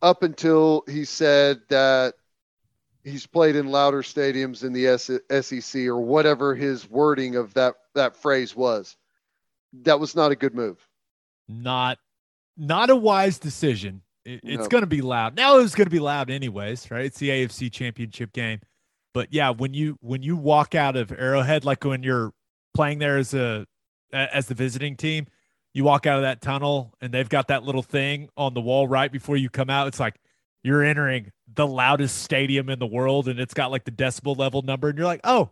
up 0.02 0.24
until 0.24 0.84
he 0.88 1.06
said 1.06 1.62
that 1.70 2.16
he's 3.04 3.26
played 3.26 3.56
in 3.56 3.68
louder 3.68 4.02
stadiums 4.02 4.64
in 4.64 4.74
the 4.74 4.98
SEC 5.42 5.82
or 5.88 6.00
whatever 6.00 6.56
his 6.56 6.90
wording 6.90 7.36
of 7.36 7.54
that 7.54 7.76
that 7.94 8.16
phrase 8.18 8.56
was. 8.56 8.98
That 9.84 10.00
was 10.00 10.16
not 10.16 10.32
a 10.32 10.36
good 10.36 10.54
move. 10.54 10.78
Not 11.48 11.98
not 12.58 12.90
a 12.90 12.96
wise 12.96 13.40
decision. 13.40 14.02
It, 14.26 14.42
it's 14.44 14.68
going 14.68 14.82
to 14.82 14.88
be 14.88 15.02
loud. 15.02 15.36
Now 15.36 15.60
it's 15.60 15.76
going 15.76 15.86
to 15.86 15.92
be 15.92 16.00
loud 16.00 16.32
anyways, 16.32 16.90
right? 16.90 17.06
It's 17.06 17.20
the 17.20 17.30
AFC 17.30 17.72
Championship 17.72 18.34
game. 18.34 18.60
But 19.14 19.32
yeah, 19.32 19.52
when 19.52 19.74
you 19.74 19.98
when 20.02 20.24
you 20.24 20.36
walk 20.36 20.76
out 20.76 20.98
of 20.98 21.12
Arrowhead 21.12 21.64
like 21.64 21.84
when 21.86 22.04
you're 22.04 22.34
playing 22.74 23.00
there 23.00 23.18
as 23.18 23.34
a 23.34 23.66
as 24.12 24.48
the 24.48 24.56
visiting 24.56 24.98
team, 24.98 25.28
you 25.74 25.84
walk 25.84 26.06
out 26.06 26.18
of 26.18 26.24
that 26.24 26.42
tunnel 26.42 26.94
and 27.02 27.14
they've 27.14 27.30
got 27.30 27.48
that 27.50 27.64
little 27.64 27.84
thing 27.84 28.30
on 28.36 28.54
the 28.54 28.62
wall 28.62 28.88
right 28.88 29.12
before 29.12 29.38
you 29.38 29.50
come 29.50 29.70
out. 29.70 29.88
It's 29.88 30.00
like 30.00 30.20
you're 30.64 30.84
entering 30.84 31.32
the 31.54 31.68
loudest 31.68 32.24
stadium 32.24 32.70
in 32.70 32.80
the 32.80 32.88
world 32.88 33.28
and 33.28 33.40
it's 33.40 33.54
got 33.54 33.72
like 33.72 33.86
the 33.86 33.92
decibel 33.92 34.38
level 34.38 34.64
number 34.64 34.90
and 34.90 34.98
you're 34.98 35.08
like, 35.08 35.22
"Oh, 35.24 35.52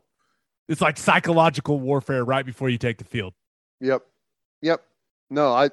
it's 0.67 0.81
like 0.81 0.97
psychological 0.97 1.79
warfare 1.79 2.25
right 2.25 2.45
before 2.45 2.69
you 2.69 2.77
take 2.77 2.97
the 2.97 3.05
field." 3.05 3.33
Yep. 3.79 4.03
Yep. 4.61 4.83
No, 5.29 5.53
I 5.53 5.69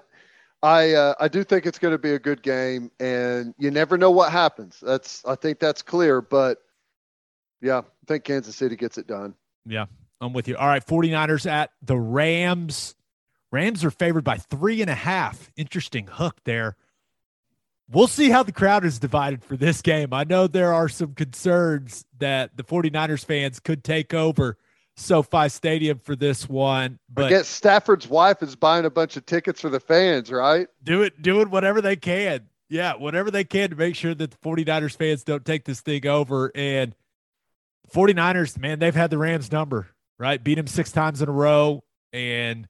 I 0.62 0.93
uh, 0.93 1.15
I 1.19 1.28
do 1.28 1.43
think 1.43 1.66
it's 1.66 1.78
going 1.78 1.93
to 1.93 1.99
be 1.99 2.12
a 2.12 2.19
good 2.19 2.43
game 2.43 2.91
and 3.01 3.55
you 3.59 3.70
never 3.70 3.97
know 3.97 4.11
what 4.11 4.31
happens. 4.31 4.78
That's 4.81 5.24
I 5.24 5.35
think 5.35 5.59
that's 5.59 5.82
clear, 5.82 6.20
but 6.20 6.59
yeah, 7.62 7.78
I 7.78 8.07
think 8.07 8.24
Kansas 8.24 8.57
City 8.57 8.77
gets 8.77 8.99
it 8.99 9.07
done. 9.07 9.35
Yeah, 9.66 9.87
I'm 10.20 10.32
with 10.32 10.49
you. 10.49 10.57
All 10.57 10.66
right, 10.66 10.85
49ers 10.85 11.51
at 11.51 11.70
the 11.82 11.99
Rams. 11.99 12.95
Rams 13.53 13.85
are 13.85 13.91
favored 13.91 14.24
by 14.24 14.37
three 14.37 14.81
and 14.81 14.91
a 14.91 14.95
half. 14.95 15.51
Interesting 15.57 16.07
hook 16.07 16.37
there. 16.45 16.77
We'll 17.91 18.07
see 18.07 18.31
how 18.31 18.45
the 18.45 18.53
crowd 18.53 18.85
is 18.85 19.01
divided 19.01 19.43
for 19.43 19.57
this 19.57 19.82
game. 19.82 20.12
I 20.12 20.23
know 20.23 20.47
there 20.47 20.73
are 20.73 20.89
some 20.89 21.15
concerns 21.15 22.05
that 22.19 22.57
the 22.57 22.62
49ers 22.62 23.24
fans 23.24 23.59
could 23.59 23.82
take 23.82 24.15
over 24.15 24.57
SoFi 25.01 25.48
Stadium 25.48 25.98
for 25.98 26.14
this 26.14 26.48
one. 26.48 26.98
But 27.09 27.27
I 27.27 27.28
guess 27.31 27.48
Stafford's 27.48 28.09
wife 28.09 28.43
is 28.43 28.55
buying 28.56 28.85
a 28.85 28.90
bunch 28.90 29.16
of 29.16 29.27
tickets 29.27 29.60
for 29.60 29.68
the 29.68 29.81
fans, 29.81 30.31
right? 30.31 30.68
Do 30.82 31.02
it, 31.02 31.20
doing 31.20 31.51
whatever 31.51 31.81
they 31.81 31.97
can. 31.97 32.47
Yeah, 32.68 32.94
whatever 32.94 33.31
they 33.31 33.44
can 33.44 33.70
to 33.70 33.77
make 33.77 33.97
sure 33.97 34.14
that 34.14 34.31
the 34.31 34.36
49ers 34.39 34.97
fans 34.97 35.24
don't 35.24 35.44
take 35.44 35.64
this 35.64 35.81
thing 35.81 36.06
over. 36.06 36.52
And 36.55 36.94
49ers, 37.93 38.59
man, 38.59 38.78
they've 38.78 38.94
had 38.94 39.10
the 39.10 39.18
Rams 39.18 39.51
number, 39.51 39.89
right? 40.18 40.43
Beat 40.43 40.55
them 40.55 40.68
six 40.68 40.93
times 40.93 41.20
in 41.20 41.28
a 41.28 41.32
row. 41.32 41.82
And 42.12 42.68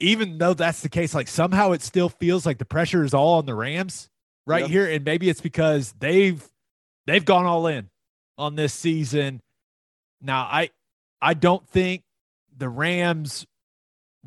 even 0.00 0.36
though 0.36 0.52
that's 0.52 0.82
the 0.82 0.90
case, 0.90 1.14
like 1.14 1.28
somehow 1.28 1.72
it 1.72 1.80
still 1.80 2.10
feels 2.10 2.44
like 2.44 2.58
the 2.58 2.66
pressure 2.66 3.04
is 3.04 3.14
all 3.14 3.38
on 3.38 3.46
the 3.46 3.54
Rams 3.54 4.10
right 4.46 4.62
yep. 4.62 4.70
here. 4.70 4.86
And 4.86 5.04
maybe 5.04 5.30
it's 5.30 5.40
because 5.40 5.94
they've 5.98 6.46
they've 7.06 7.24
gone 7.24 7.46
all 7.46 7.66
in 7.66 7.88
on 8.36 8.54
this 8.56 8.74
season. 8.74 9.40
Now, 10.20 10.42
I 10.42 10.70
I 11.20 11.34
don't 11.34 11.66
think 11.68 12.02
the 12.56 12.68
Rams 12.68 13.46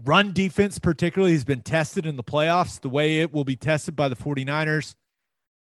run 0.04 0.34
defense 0.34 0.80
particularly 0.80 1.34
has 1.34 1.44
been 1.44 1.62
tested 1.62 2.06
in 2.06 2.16
the 2.16 2.24
playoffs 2.24 2.80
the 2.80 2.90
way 2.90 3.20
it 3.20 3.34
will 3.34 3.44
be 3.44 3.56
tested 3.56 3.96
by 3.96 4.08
the 4.08 4.16
49ers. 4.16 4.96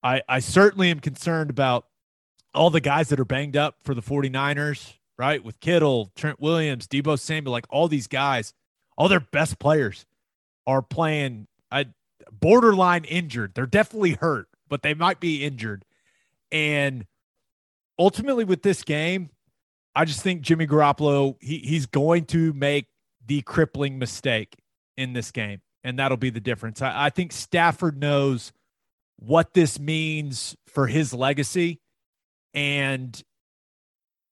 I, 0.03 0.23
I 0.29 0.41
certainly 0.41 0.91
am 0.91 1.01
concerned 1.01 1.51
about 1.51 1.87
all 2.55 2.71
the 2.71 2.81
guys 2.81 3.09
that 3.09 3.21
are 3.21 3.25
banged 3.25 3.57
up 3.57 3.77
for 3.83 3.95
the 3.95 4.03
49ers, 4.03 4.95
right? 5.19 5.43
With 5.43 5.61
Kittle, 5.61 6.13
Trent 6.15 6.41
Williams, 6.41 6.87
Deebo 6.87 7.19
Samuel, 7.19 7.53
like 7.53 7.67
all 7.71 7.89
these 7.89 8.07
guys, 8.07 8.53
all 8.97 9.09
their 9.09 9.21
best 9.21 9.59
players 9.59 10.07
are 10.67 10.83
playing 10.83 11.47
a 11.71 11.87
borderline 12.33 13.05
injured. 13.05 13.55
They're 13.55 13.67
definitely 13.67 14.13
hurt, 14.13 14.49
but 14.69 14.83
they 14.83 14.95
might 14.95 15.21
be 15.21 15.45
injured. 15.45 15.85
And 16.53 17.07
ultimately 17.99 18.45
with 18.45 18.63
this 18.63 18.83
game, 18.83 19.31
I 19.95 20.05
just 20.05 20.23
think 20.23 20.43
Jimmy 20.43 20.67
Garoppolo, 20.67 21.37
he, 21.41 21.59
he's 21.59 21.87
going 21.87 22.25
to 22.27 22.53
make 22.53 22.87
the 23.27 23.43
crippling 23.43 23.99
mistake 23.99 24.57
in 24.97 25.13
this 25.13 25.31
game. 25.31 25.61
And 25.83 25.99
that'll 25.99 26.17
be 26.17 26.31
the 26.31 26.41
difference. 26.41 26.81
I, 26.83 27.07
I 27.07 27.11
think 27.11 27.33
Stafford 27.33 27.99
knows 27.99 28.53
what 29.17 29.55
this 29.55 29.79
means 29.79 30.57
for 30.67 30.87
his 30.87 31.13
legacy 31.13 31.81
and 32.55 33.21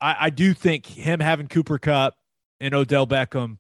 I, 0.01 0.17
I 0.21 0.31
do 0.31 0.55
think 0.55 0.87
him 0.87 1.21
having 1.21 1.49
Cooper 1.49 1.79
Kupp 1.79 2.15
and 2.61 2.75
Odell 2.75 3.07
Beckham, 3.07 3.59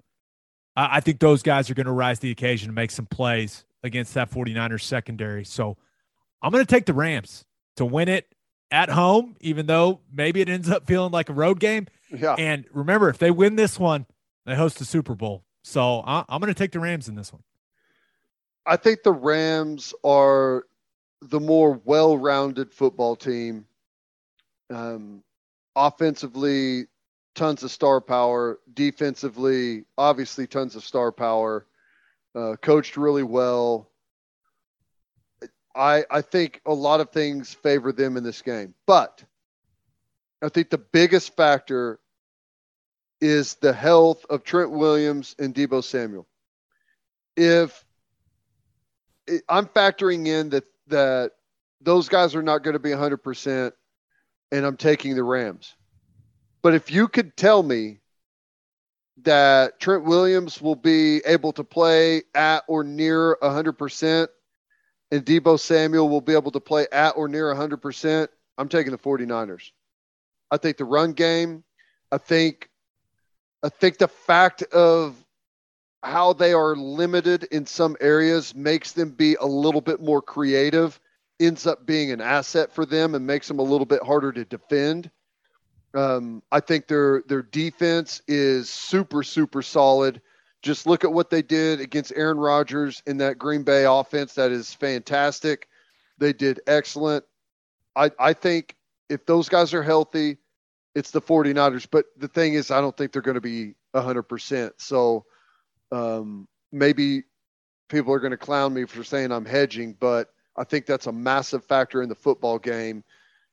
I, 0.76 0.96
I 0.96 1.00
think 1.00 1.20
those 1.20 1.42
guys 1.42 1.68
are 1.68 1.74
going 1.74 1.86
to 1.86 1.92
rise 1.92 2.18
to 2.18 2.22
the 2.22 2.30
occasion 2.30 2.68
and 2.70 2.74
make 2.74 2.90
some 2.90 3.06
plays 3.06 3.64
against 3.82 4.14
that 4.14 4.30
49ers 4.30 4.82
secondary. 4.82 5.44
So 5.44 5.76
I'm 6.40 6.52
going 6.52 6.64
to 6.64 6.70
take 6.70 6.86
the 6.86 6.94
Rams 6.94 7.44
to 7.76 7.84
win 7.84 8.08
it 8.08 8.26
at 8.72 8.88
home, 8.88 9.36
even 9.40 9.66
though 9.66 10.00
maybe 10.12 10.40
it 10.40 10.48
ends 10.48 10.68
up 10.68 10.86
feeling 10.86 11.12
like 11.12 11.28
a 11.28 11.34
road 11.34 11.60
game. 11.60 11.86
Yeah. 12.10 12.34
And 12.34 12.64
remember, 12.72 13.08
if 13.08 13.18
they 13.18 13.30
win 13.30 13.54
this 13.54 13.78
one, 13.78 14.06
they 14.46 14.56
host 14.56 14.78
the 14.78 14.84
Super 14.84 15.14
Bowl. 15.14 15.44
So 15.62 16.02
I, 16.04 16.24
I'm 16.28 16.40
going 16.40 16.52
to 16.52 16.58
take 16.58 16.72
the 16.72 16.80
Rams 16.80 17.08
in 17.08 17.14
this 17.14 17.32
one. 17.32 17.42
I 18.66 18.76
think 18.76 19.02
the 19.02 19.12
Rams 19.12 19.92
are 20.02 20.66
the 21.20 21.38
more 21.38 21.80
well 21.84 22.16
rounded 22.16 22.72
football 22.72 23.14
team 23.14 23.66
um, 24.70 25.22
offensively, 25.76 26.86
tons 27.34 27.62
of 27.62 27.70
star 27.70 28.00
power. 28.00 28.58
Defensively, 28.72 29.84
obviously, 29.98 30.46
tons 30.46 30.76
of 30.76 30.82
star 30.82 31.12
power. 31.12 31.66
Uh, 32.34 32.56
coached 32.62 32.96
really 32.96 33.22
well. 33.22 33.90
I 35.74 36.04
I 36.10 36.20
think 36.22 36.60
a 36.66 36.74
lot 36.74 37.00
of 37.00 37.10
things 37.10 37.54
favor 37.54 37.92
them 37.92 38.16
in 38.16 38.24
this 38.24 38.42
game, 38.42 38.74
but 38.86 39.24
I 40.42 40.48
think 40.48 40.70
the 40.70 40.78
biggest 40.78 41.36
factor 41.36 41.98
is 43.20 43.54
the 43.56 43.72
health 43.72 44.26
of 44.28 44.42
Trent 44.42 44.70
Williams 44.70 45.36
and 45.38 45.54
Deebo 45.54 45.82
Samuel. 45.84 46.26
If 47.36 47.84
I'm 49.48 49.66
factoring 49.66 50.26
in 50.26 50.50
that 50.50 50.64
that 50.88 51.32
those 51.80 52.08
guys 52.08 52.34
are 52.34 52.42
not 52.42 52.62
going 52.62 52.74
to 52.74 52.80
be 52.80 52.90
100%, 52.90 53.72
and 54.52 54.66
I'm 54.66 54.76
taking 54.76 55.14
the 55.14 55.24
Rams. 55.24 55.74
But 56.62 56.74
if 56.74 56.90
you 56.90 57.08
could 57.08 57.36
tell 57.36 57.62
me 57.62 58.00
that 59.22 59.80
Trent 59.80 60.04
Williams 60.04 60.60
will 60.60 60.76
be 60.76 61.18
able 61.26 61.52
to 61.52 61.64
play 61.64 62.22
at 62.34 62.64
or 62.68 62.84
near 62.84 63.36
100%, 63.42 64.28
and 65.12 65.24
Deebo 65.26 65.60
Samuel 65.60 66.08
will 66.08 66.22
be 66.22 66.32
able 66.32 66.50
to 66.50 66.58
play 66.58 66.86
at 66.90 67.10
or 67.10 67.28
near 67.28 67.54
100%, 67.54 68.28
I'm 68.56 68.68
taking 68.68 68.92
the 68.92 68.98
49ers. 68.98 69.70
I 70.50 70.56
think 70.56 70.78
the 70.78 70.86
run 70.86 71.12
game, 71.12 71.62
I 72.10 72.18
think 72.18 72.68
I 73.64 73.68
think 73.68 73.98
the 73.98 74.08
fact 74.08 74.62
of 74.64 75.14
how 76.02 76.32
they 76.32 76.52
are 76.52 76.74
limited 76.74 77.44
in 77.44 77.64
some 77.64 77.96
areas 78.00 78.56
makes 78.56 78.90
them 78.90 79.10
be 79.10 79.36
a 79.36 79.46
little 79.46 79.80
bit 79.80 80.00
more 80.00 80.20
creative, 80.20 80.98
ends 81.38 81.64
up 81.64 81.86
being 81.86 82.10
an 82.10 82.20
asset 82.20 82.72
for 82.72 82.84
them 82.84 83.14
and 83.14 83.24
makes 83.24 83.46
them 83.46 83.60
a 83.60 83.62
little 83.62 83.86
bit 83.86 84.02
harder 84.02 84.32
to 84.32 84.44
defend. 84.44 85.10
Um, 85.94 86.42
I 86.50 86.60
think 86.60 86.88
their 86.88 87.22
their 87.28 87.42
defense 87.42 88.22
is 88.26 88.70
super 88.70 89.22
super 89.22 89.62
solid. 89.62 90.22
Just 90.62 90.86
look 90.86 91.04
at 91.04 91.12
what 91.12 91.30
they 91.30 91.42
did 91.42 91.80
against 91.80 92.12
Aaron 92.14 92.38
Rodgers 92.38 93.02
in 93.06 93.18
that 93.18 93.38
Green 93.38 93.62
Bay 93.62 93.84
offense. 93.84 94.34
That 94.34 94.52
is 94.52 94.72
fantastic. 94.72 95.68
They 96.18 96.32
did 96.32 96.60
excellent. 96.66 97.24
I 97.96 98.10
I 98.18 98.32
think 98.32 98.76
if 99.08 99.26
those 99.26 99.48
guys 99.48 99.74
are 99.74 99.82
healthy, 99.82 100.38
it's 100.94 101.10
the 101.10 101.20
49ers. 101.20 101.86
But 101.90 102.06
the 102.16 102.28
thing 102.28 102.54
is, 102.54 102.70
I 102.70 102.80
don't 102.80 102.96
think 102.96 103.12
they're 103.12 103.22
going 103.22 103.34
to 103.34 103.40
be 103.40 103.74
100%. 103.94 104.72
So 104.78 105.24
um, 105.90 106.48
maybe 106.70 107.24
people 107.88 108.14
are 108.14 108.20
going 108.20 108.30
to 108.30 108.36
clown 108.36 108.72
me 108.72 108.84
for 108.86 109.04
saying 109.04 109.32
I'm 109.32 109.44
hedging, 109.44 109.96
but 109.98 110.32
I 110.56 110.64
think 110.64 110.86
that's 110.86 111.06
a 111.06 111.12
massive 111.12 111.64
factor 111.64 112.02
in 112.02 112.08
the 112.08 112.14
football 112.14 112.58
game 112.58 113.04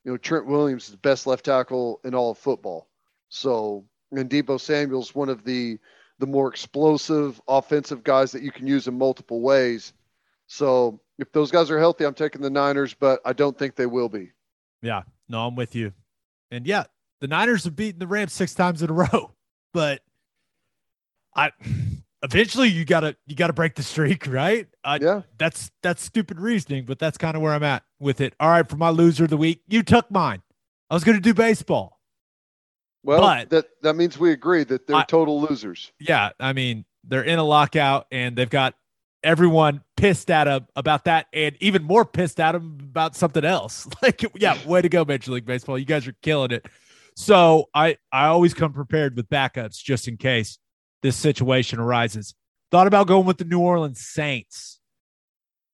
you 0.04 0.10
know, 0.10 0.16
Trent 0.16 0.46
Williams 0.46 0.84
is 0.84 0.92
the 0.92 0.98
best 0.98 1.26
left 1.26 1.44
tackle 1.44 2.00
in 2.04 2.14
all 2.14 2.30
of 2.30 2.38
football. 2.38 2.88
So, 3.28 3.84
and 4.12 4.30
Deebo 4.30 4.60
Samuel's 4.60 5.14
one 5.14 5.28
of 5.28 5.44
the 5.44 5.78
the 6.20 6.26
more 6.26 6.48
explosive 6.48 7.40
offensive 7.48 8.04
guys 8.04 8.30
that 8.32 8.42
you 8.42 8.52
can 8.52 8.66
use 8.66 8.86
in 8.86 8.96
multiple 8.96 9.40
ways. 9.40 9.92
So, 10.46 11.00
if 11.18 11.32
those 11.32 11.50
guys 11.50 11.70
are 11.70 11.78
healthy, 11.78 12.04
I'm 12.04 12.14
taking 12.14 12.42
the 12.42 12.50
Niners, 12.50 12.94
but 12.94 13.20
I 13.24 13.32
don't 13.32 13.58
think 13.58 13.74
they 13.76 13.86
will 13.86 14.08
be. 14.08 14.30
Yeah, 14.82 15.02
no, 15.28 15.46
I'm 15.46 15.56
with 15.56 15.74
you. 15.74 15.92
And 16.50 16.66
yeah, 16.66 16.84
the 17.20 17.28
Niners 17.28 17.64
have 17.64 17.76
beaten 17.76 17.98
the 17.98 18.06
Rams 18.06 18.32
six 18.32 18.54
times 18.54 18.82
in 18.82 18.90
a 18.90 18.92
row, 19.12 19.32
but 19.72 20.02
I 21.34 21.52
eventually 22.22 22.68
you 22.68 22.84
gotta 22.84 23.16
you 23.26 23.36
gotta 23.36 23.52
break 23.52 23.74
the 23.74 23.82
streak, 23.82 24.26
right? 24.26 24.66
Uh, 24.84 24.98
yeah, 25.00 25.22
that's 25.38 25.70
that's 25.82 26.02
stupid 26.02 26.40
reasoning, 26.40 26.84
but 26.84 26.98
that's 26.98 27.18
kind 27.18 27.36
of 27.36 27.42
where 27.42 27.52
I'm 27.52 27.62
at 27.62 27.82
with 27.98 28.20
it. 28.20 28.34
All 28.40 28.50
right, 28.50 28.68
for 28.68 28.76
my 28.76 28.90
loser 28.90 29.24
of 29.24 29.30
the 29.30 29.36
week, 29.36 29.62
you 29.68 29.82
took 29.82 30.10
mine. 30.10 30.42
I 30.90 30.94
was 30.94 31.04
gonna 31.04 31.20
do 31.20 31.34
baseball. 31.34 31.99
Well, 33.02 33.20
but, 33.20 33.50
that 33.50 33.66
that 33.82 33.96
means 33.96 34.18
we 34.18 34.32
agree 34.32 34.64
that 34.64 34.86
they're 34.86 34.96
I, 34.96 35.04
total 35.04 35.40
losers. 35.40 35.92
Yeah, 35.98 36.30
I 36.38 36.52
mean 36.52 36.84
they're 37.04 37.22
in 37.22 37.38
a 37.38 37.44
lockout 37.44 38.06
and 38.10 38.36
they've 38.36 38.50
got 38.50 38.74
everyone 39.22 39.82
pissed 39.96 40.30
at 40.30 40.44
them 40.44 40.66
about 40.76 41.04
that, 41.04 41.26
and 41.32 41.56
even 41.60 41.82
more 41.82 42.04
pissed 42.04 42.40
at 42.40 42.52
them 42.52 42.78
about 42.82 43.16
something 43.16 43.44
else. 43.44 43.86
Like, 44.02 44.24
yeah, 44.34 44.56
way 44.66 44.80
to 44.80 44.88
go, 44.88 45.04
Major 45.04 45.32
League 45.32 45.46
Baseball! 45.46 45.78
You 45.78 45.84
guys 45.84 46.06
are 46.06 46.14
killing 46.22 46.50
it. 46.50 46.66
So 47.16 47.68
I 47.74 47.96
I 48.12 48.26
always 48.26 48.54
come 48.54 48.72
prepared 48.72 49.16
with 49.16 49.28
backups 49.28 49.82
just 49.82 50.08
in 50.08 50.16
case 50.16 50.58
this 51.02 51.16
situation 51.16 51.78
arises. 51.78 52.34
Thought 52.70 52.86
about 52.86 53.06
going 53.06 53.26
with 53.26 53.38
the 53.38 53.44
New 53.44 53.60
Orleans 53.60 54.00
Saints. 54.00 54.78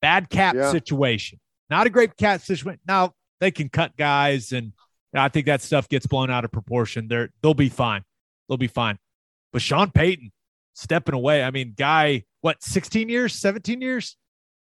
Bad 0.00 0.30
cap 0.30 0.54
yeah. 0.54 0.70
situation. 0.70 1.38
Not 1.70 1.86
a 1.86 1.90
great 1.90 2.16
cap 2.16 2.40
situation. 2.40 2.80
Now 2.86 3.14
they 3.40 3.50
can 3.50 3.68
cut 3.68 3.96
guys, 3.96 4.52
and 4.52 4.72
I 5.18 5.28
think 5.28 5.46
that 5.46 5.62
stuff 5.62 5.88
gets 5.88 6.06
blown 6.06 6.30
out 6.30 6.44
of 6.44 6.52
proportion. 6.52 7.08
They're 7.08 7.30
they'll 7.42 7.54
be 7.54 7.68
fine. 7.68 8.02
They'll 8.48 8.58
be 8.58 8.68
fine. 8.68 8.98
But 9.52 9.62
Sean 9.62 9.90
Payton 9.90 10.32
stepping 10.74 11.14
away. 11.14 11.42
I 11.42 11.50
mean, 11.50 11.74
guy, 11.76 12.24
what, 12.42 12.62
16 12.62 13.08
years, 13.08 13.34
17 13.34 13.80
years? 13.80 14.16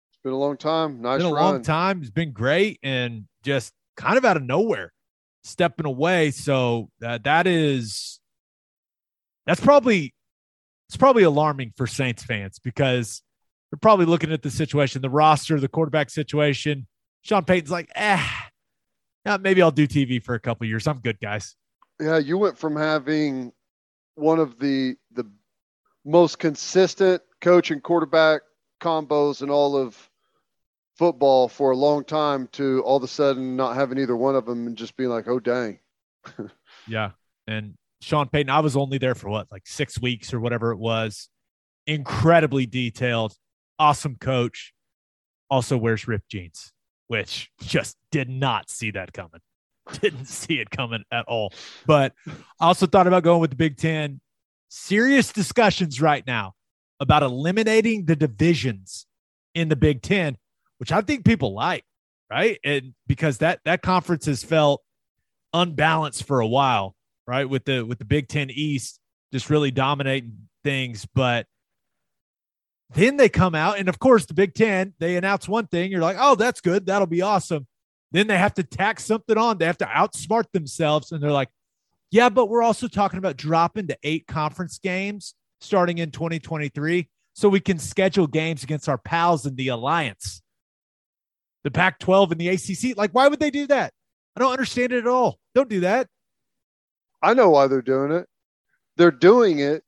It's 0.09 0.19
been 0.23 0.33
a 0.33 0.37
long 0.37 0.57
time. 0.57 1.01
Nice 1.01 1.19
been 1.19 1.27
a 1.27 1.33
run. 1.33 1.43
long 1.43 1.61
time. 1.61 2.01
It's 2.01 2.11
been 2.11 2.31
great 2.31 2.79
and 2.81 3.25
just 3.43 3.73
kind 3.97 4.17
of 4.17 4.25
out 4.25 4.37
of 4.37 4.43
nowhere 4.43 4.93
stepping 5.43 5.85
away. 5.85 6.31
So 6.31 6.89
uh, 7.03 7.19
that 7.23 7.47
is 7.47 8.19
that's 9.45 9.61
probably 9.61 10.13
it's 10.87 10.97
probably 10.97 11.23
alarming 11.23 11.73
for 11.75 11.87
Saints 11.87 12.23
fans 12.23 12.59
because 12.59 13.21
they're 13.71 13.79
probably 13.79 14.05
looking 14.05 14.31
at 14.31 14.41
the 14.41 14.51
situation, 14.51 15.01
the 15.01 15.09
roster, 15.09 15.59
the 15.59 15.67
quarterback 15.67 16.09
situation. 16.09 16.87
Sean 17.21 17.43
Payton's 17.43 17.71
like, 17.71 17.91
eh, 17.95 18.23
yeah, 19.25 19.37
maybe 19.37 19.61
I'll 19.61 19.71
do 19.71 19.87
TV 19.87 20.21
for 20.21 20.35
a 20.35 20.39
couple 20.39 20.67
years. 20.67 20.87
I'm 20.87 20.99
good, 20.99 21.19
guys. 21.19 21.55
Yeah, 21.99 22.17
you 22.17 22.37
went 22.37 22.57
from 22.57 22.75
having 22.75 23.51
one 24.15 24.39
of 24.39 24.59
the 24.59 24.95
the 25.11 25.29
most 26.05 26.39
consistent 26.39 27.21
coach 27.41 27.71
and 27.71 27.81
quarterback 27.81 28.41
combos 28.81 29.41
in 29.41 29.49
all 29.49 29.75
of 29.75 30.09
football 30.97 31.47
for 31.47 31.71
a 31.71 31.75
long 31.75 32.03
time 32.03 32.47
to 32.53 32.81
all 32.83 32.97
of 32.97 33.03
a 33.03 33.07
sudden 33.07 33.55
not 33.55 33.75
having 33.75 33.97
either 33.97 34.15
one 34.15 34.35
of 34.35 34.45
them 34.45 34.67
and 34.67 34.77
just 34.77 34.95
being 34.95 35.09
like, 35.09 35.27
oh 35.27 35.39
dang. 35.39 35.79
yeah, 36.87 37.11
and 37.47 37.75
Sean 38.01 38.29
Payton, 38.29 38.49
I 38.49 38.59
was 38.59 38.77
only 38.77 38.97
there 38.97 39.15
for 39.15 39.29
what, 39.29 39.51
like 39.51 39.65
six 39.65 39.99
weeks 39.99 40.33
or 40.33 40.39
whatever 40.39 40.71
it 40.71 40.77
was. 40.77 41.29
Incredibly 41.87 42.65
detailed, 42.65 43.35
awesome 43.79 44.15
coach. 44.15 44.73
Also 45.49 45.77
wears 45.77 46.07
ripped 46.07 46.29
jeans, 46.29 46.73
which 47.07 47.51
just 47.61 47.97
did 48.11 48.29
not 48.29 48.69
see 48.69 48.91
that 48.91 49.13
coming. 49.13 49.41
Didn't 50.01 50.25
see 50.25 50.59
it 50.59 50.71
coming 50.71 51.03
at 51.11 51.25
all. 51.27 51.53
But 51.85 52.13
I 52.59 52.67
also 52.67 52.87
thought 52.87 53.07
about 53.07 53.23
going 53.23 53.41
with 53.41 53.51
the 53.51 53.55
Big 53.55 53.77
Ten. 53.77 54.19
Serious 54.69 55.31
discussions 55.31 56.01
right 56.01 56.25
now 56.25 56.53
about 56.99 57.23
eliminating 57.23 58.05
the 58.05 58.15
divisions 58.15 59.05
in 59.53 59.69
the 59.69 59.75
Big 59.75 60.01
Ten, 60.01 60.37
which 60.79 60.91
I 60.91 61.01
think 61.01 61.23
people 61.23 61.53
like, 61.53 61.85
right? 62.31 62.59
And 62.63 62.93
because 63.05 63.37
that 63.37 63.59
that 63.65 63.83
conference 63.83 64.25
has 64.25 64.43
felt 64.43 64.81
unbalanced 65.53 66.23
for 66.23 66.39
a 66.39 66.47
while 66.47 66.95
right? 67.27 67.49
With 67.49 67.65
the 67.65 67.83
with 67.83 67.99
the 67.99 68.05
Big 68.05 68.27
Ten 68.27 68.49
East 68.49 68.99
just 69.31 69.49
really 69.49 69.71
dominating 69.71 70.47
things, 70.63 71.05
but 71.13 71.47
then 72.93 73.17
they 73.17 73.29
come 73.29 73.55
out, 73.55 73.79
and 73.79 73.89
of 73.89 73.99
course, 73.99 74.25
the 74.25 74.33
Big 74.33 74.53
Ten 74.53 74.93
they 74.99 75.17
announce 75.17 75.47
one 75.47 75.67
thing. 75.67 75.91
You're 75.91 76.01
like, 76.01 76.17
oh, 76.19 76.35
that's 76.35 76.61
good, 76.61 76.85
that'll 76.85 77.07
be 77.07 77.21
awesome. 77.21 77.67
Then 78.11 78.27
they 78.27 78.37
have 78.37 78.53
to 78.55 78.63
tack 78.63 78.99
something 78.99 79.37
on. 79.37 79.57
They 79.57 79.65
have 79.65 79.79
to 79.79 79.85
outsmart 79.85 80.45
themselves, 80.53 81.11
and 81.11 81.21
they're 81.21 81.31
like, 81.31 81.49
yeah, 82.11 82.29
but 82.29 82.47
we're 82.47 82.61
also 82.61 82.87
talking 82.87 83.17
about 83.17 83.37
dropping 83.37 83.87
to 83.87 83.97
eight 84.03 84.27
conference 84.27 84.77
games 84.77 85.33
starting 85.59 85.97
in 85.97 86.11
2023, 86.11 87.09
so 87.33 87.49
we 87.49 87.59
can 87.59 87.79
schedule 87.79 88.27
games 88.27 88.63
against 88.63 88.87
our 88.87 88.97
pals 88.97 89.45
in 89.45 89.55
the 89.55 89.69
alliance, 89.69 90.41
the 91.63 91.71
Pac-12 91.71 92.31
and 92.31 92.39
the 92.39 92.49
ACC. 92.49 92.95
Like, 92.97 93.11
why 93.11 93.27
would 93.27 93.39
they 93.39 93.51
do 93.51 93.67
that? 93.67 93.93
I 94.35 94.41
don't 94.41 94.51
understand 94.51 94.93
it 94.93 94.99
at 94.99 95.07
all. 95.07 95.39
Don't 95.53 95.69
do 95.69 95.81
that. 95.81 96.07
I 97.21 97.33
know 97.33 97.49
why 97.49 97.67
they're 97.67 97.81
doing 97.81 98.11
it. 98.11 98.27
They're 98.97 99.11
doing 99.11 99.59
it 99.59 99.83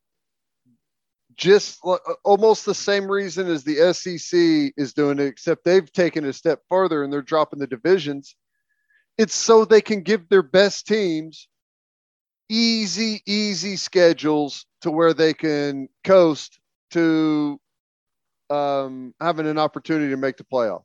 just 1.37 1.79
almost 2.23 2.65
the 2.65 2.73
same 2.73 3.09
reason 3.09 3.47
as 3.47 3.63
the 3.63 3.93
SEC 3.93 4.73
is 4.75 4.93
doing 4.93 5.19
it, 5.19 5.27
except 5.27 5.63
they've 5.63 5.91
taken 5.91 6.25
a 6.25 6.33
step 6.33 6.61
further 6.67 7.03
and 7.03 7.13
they're 7.13 7.21
dropping 7.21 7.59
the 7.59 7.67
divisions. 7.67 8.35
It's 9.17 9.35
so 9.35 9.63
they 9.63 9.81
can 9.81 10.01
give 10.01 10.27
their 10.29 10.43
best 10.43 10.87
teams 10.87 11.47
easy, 12.49 13.21
easy 13.25 13.75
schedules 13.75 14.65
to 14.81 14.91
where 14.91 15.13
they 15.13 15.33
can 15.33 15.89
coast 16.03 16.59
to 16.91 17.59
um, 18.49 19.13
having 19.21 19.47
an 19.47 19.59
opportunity 19.59 20.09
to 20.09 20.17
make 20.17 20.37
the 20.37 20.43
playoff. 20.43 20.83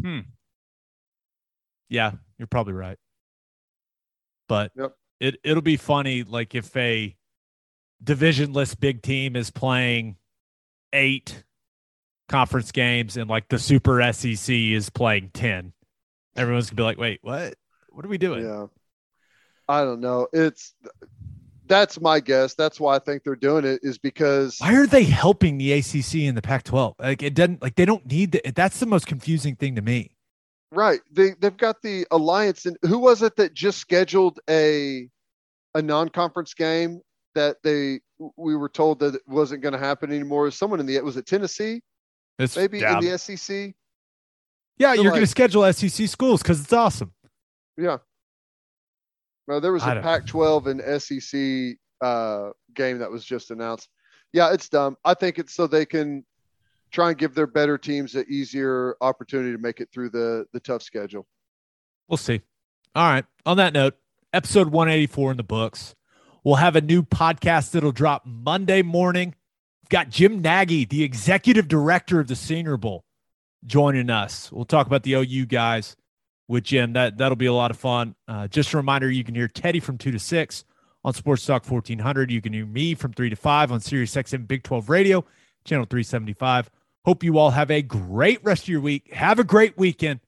Hmm. 0.00 0.20
Yeah, 1.88 2.12
you're 2.38 2.48
probably 2.48 2.74
right. 2.74 2.98
But 4.48 4.72
yep. 4.76 4.92
it 5.20 5.36
it'll 5.44 5.62
be 5.62 5.76
funny, 5.76 6.22
like 6.22 6.54
if 6.54 6.74
a 6.76 7.14
divisionless 8.02 8.78
Big 8.78 9.02
Ten 9.02 9.36
is 9.36 9.50
playing 9.50 10.16
eight 10.92 11.44
conference 12.28 12.72
games 12.72 13.16
and 13.16 13.28
like 13.28 13.48
the 13.48 13.58
super 13.58 14.00
SEC 14.12 14.54
is 14.54 14.90
playing 14.90 15.30
ten. 15.32 15.72
Everyone's 16.36 16.70
gonna 16.70 16.76
be 16.76 16.82
like, 16.82 16.98
wait, 16.98 17.20
what? 17.22 17.54
What 17.90 18.04
are 18.04 18.08
we 18.08 18.18
doing? 18.18 18.44
Yeah. 18.44 18.66
I 19.68 19.82
don't 19.82 20.00
know. 20.00 20.28
It's 20.32 20.74
that's 21.66 22.00
my 22.00 22.20
guess. 22.20 22.54
That's 22.54 22.80
why 22.80 22.96
I 22.96 22.98
think 22.98 23.22
they're 23.22 23.36
doing 23.36 23.64
it 23.64 23.80
is 23.82 23.98
because 23.98 24.58
why 24.58 24.74
are 24.74 24.86
they 24.86 25.04
helping 25.04 25.58
the 25.58 25.72
ACC 25.72 26.26
and 26.26 26.36
the 26.36 26.42
Pac-12? 26.42 26.94
Like 26.98 27.22
it 27.22 27.34
doesn't 27.34 27.62
like 27.62 27.74
they 27.74 27.84
don't 27.84 28.06
need 28.06 28.32
the, 28.32 28.52
that's 28.54 28.80
the 28.80 28.86
most 28.86 29.06
confusing 29.06 29.56
thing 29.56 29.76
to 29.76 29.82
me. 29.82 30.16
Right. 30.72 31.00
They 31.10 31.30
they've 31.38 31.56
got 31.56 31.82
the 31.82 32.06
alliance 32.10 32.66
and 32.66 32.76
who 32.82 32.98
was 32.98 33.22
it 33.22 33.36
that 33.36 33.54
just 33.54 33.78
scheduled 33.78 34.40
a 34.48 35.08
a 35.74 35.82
non-conference 35.82 36.54
game 36.54 37.00
that 37.38 37.56
they 37.62 38.00
we 38.36 38.56
were 38.56 38.68
told 38.68 38.98
that 38.98 39.14
it 39.14 39.22
wasn't 39.28 39.62
going 39.62 39.72
to 39.72 39.78
happen 39.78 40.10
anymore. 40.10 40.50
Someone 40.50 40.80
in 40.80 40.86
the 40.86 41.00
was 41.00 41.16
it 41.16 41.26
Tennessee? 41.26 41.82
It's 42.38 42.56
maybe 42.56 42.82
in 42.82 43.00
the 43.00 43.16
SEC. 43.16 43.74
Yeah, 44.76 44.94
you're 44.94 45.04
like, 45.04 45.12
going 45.12 45.20
to 45.20 45.26
schedule 45.26 45.72
SEC 45.72 46.08
schools 46.08 46.42
because 46.42 46.60
it's 46.60 46.72
awesome. 46.72 47.12
Yeah. 47.76 47.98
No, 49.48 49.60
there 49.60 49.72
was 49.72 49.82
a 49.82 50.00
Pac-12 50.02 50.66
and 50.66 51.02
SEC 51.02 51.78
uh, 52.00 52.50
game 52.74 52.98
that 52.98 53.10
was 53.10 53.24
just 53.24 53.50
announced. 53.50 53.88
Yeah, 54.32 54.52
it's 54.52 54.68
dumb. 54.68 54.96
I 55.04 55.14
think 55.14 55.38
it's 55.38 55.54
so 55.54 55.66
they 55.66 55.86
can 55.86 56.24
try 56.90 57.10
and 57.10 57.18
give 57.18 57.34
their 57.34 57.46
better 57.46 57.78
teams 57.78 58.14
an 58.14 58.26
easier 58.28 58.96
opportunity 59.00 59.52
to 59.52 59.58
make 59.58 59.80
it 59.80 59.88
through 59.92 60.10
the 60.10 60.44
the 60.52 60.60
tough 60.60 60.82
schedule. 60.82 61.26
We'll 62.08 62.18
see. 62.18 62.40
All 62.94 63.10
right. 63.10 63.24
On 63.46 63.56
that 63.56 63.72
note, 63.72 63.96
episode 64.32 64.68
184 64.68 65.32
in 65.32 65.36
the 65.36 65.42
books. 65.42 65.94
We'll 66.44 66.56
have 66.56 66.76
a 66.76 66.80
new 66.80 67.02
podcast 67.02 67.72
that'll 67.72 67.92
drop 67.92 68.24
Monday 68.24 68.82
morning. 68.82 69.34
We've 69.82 69.88
got 69.88 70.10
Jim 70.10 70.40
Nagy, 70.40 70.84
the 70.84 71.02
executive 71.02 71.68
director 71.68 72.20
of 72.20 72.28
the 72.28 72.36
Senior 72.36 72.76
Bowl, 72.76 73.04
joining 73.64 74.10
us. 74.10 74.50
We'll 74.52 74.64
talk 74.64 74.86
about 74.86 75.02
the 75.02 75.14
OU 75.14 75.46
guys 75.46 75.96
with 76.46 76.64
Jim. 76.64 76.92
That 76.94 77.18
that'll 77.18 77.36
be 77.36 77.46
a 77.46 77.52
lot 77.52 77.70
of 77.70 77.78
fun. 77.78 78.14
Uh, 78.26 78.48
just 78.48 78.72
a 78.72 78.76
reminder, 78.76 79.10
you 79.10 79.24
can 79.24 79.34
hear 79.34 79.48
Teddy 79.48 79.80
from 79.80 79.98
two 79.98 80.10
to 80.10 80.18
six 80.18 80.64
on 81.04 81.12
Sports 81.12 81.44
Talk 81.46 81.68
1400. 81.68 82.30
You 82.30 82.40
can 82.40 82.52
hear 82.52 82.66
me 82.66 82.94
from 82.94 83.12
three 83.12 83.30
to 83.30 83.36
five 83.36 83.72
on 83.72 83.80
Sirius 83.80 84.14
XM 84.14 84.46
Big 84.46 84.62
12 84.62 84.88
Radio, 84.88 85.24
channel 85.64 85.86
375. 85.86 86.70
Hope 87.04 87.24
you 87.24 87.38
all 87.38 87.50
have 87.50 87.70
a 87.70 87.82
great 87.82 88.42
rest 88.44 88.64
of 88.64 88.68
your 88.68 88.80
week. 88.80 89.12
Have 89.12 89.38
a 89.38 89.44
great 89.44 89.78
weekend. 89.78 90.20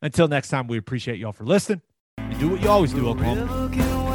Until 0.00 0.28
next 0.28 0.48
time, 0.48 0.66
we 0.66 0.78
appreciate 0.78 1.18
y'all 1.18 1.32
for 1.32 1.44
listening. 1.44 1.82
And 2.18 2.38
do 2.38 2.48
what 2.48 2.62
you 2.62 2.68
always 2.68 2.92
do, 2.92 3.08
Oklahoma. 3.08 4.01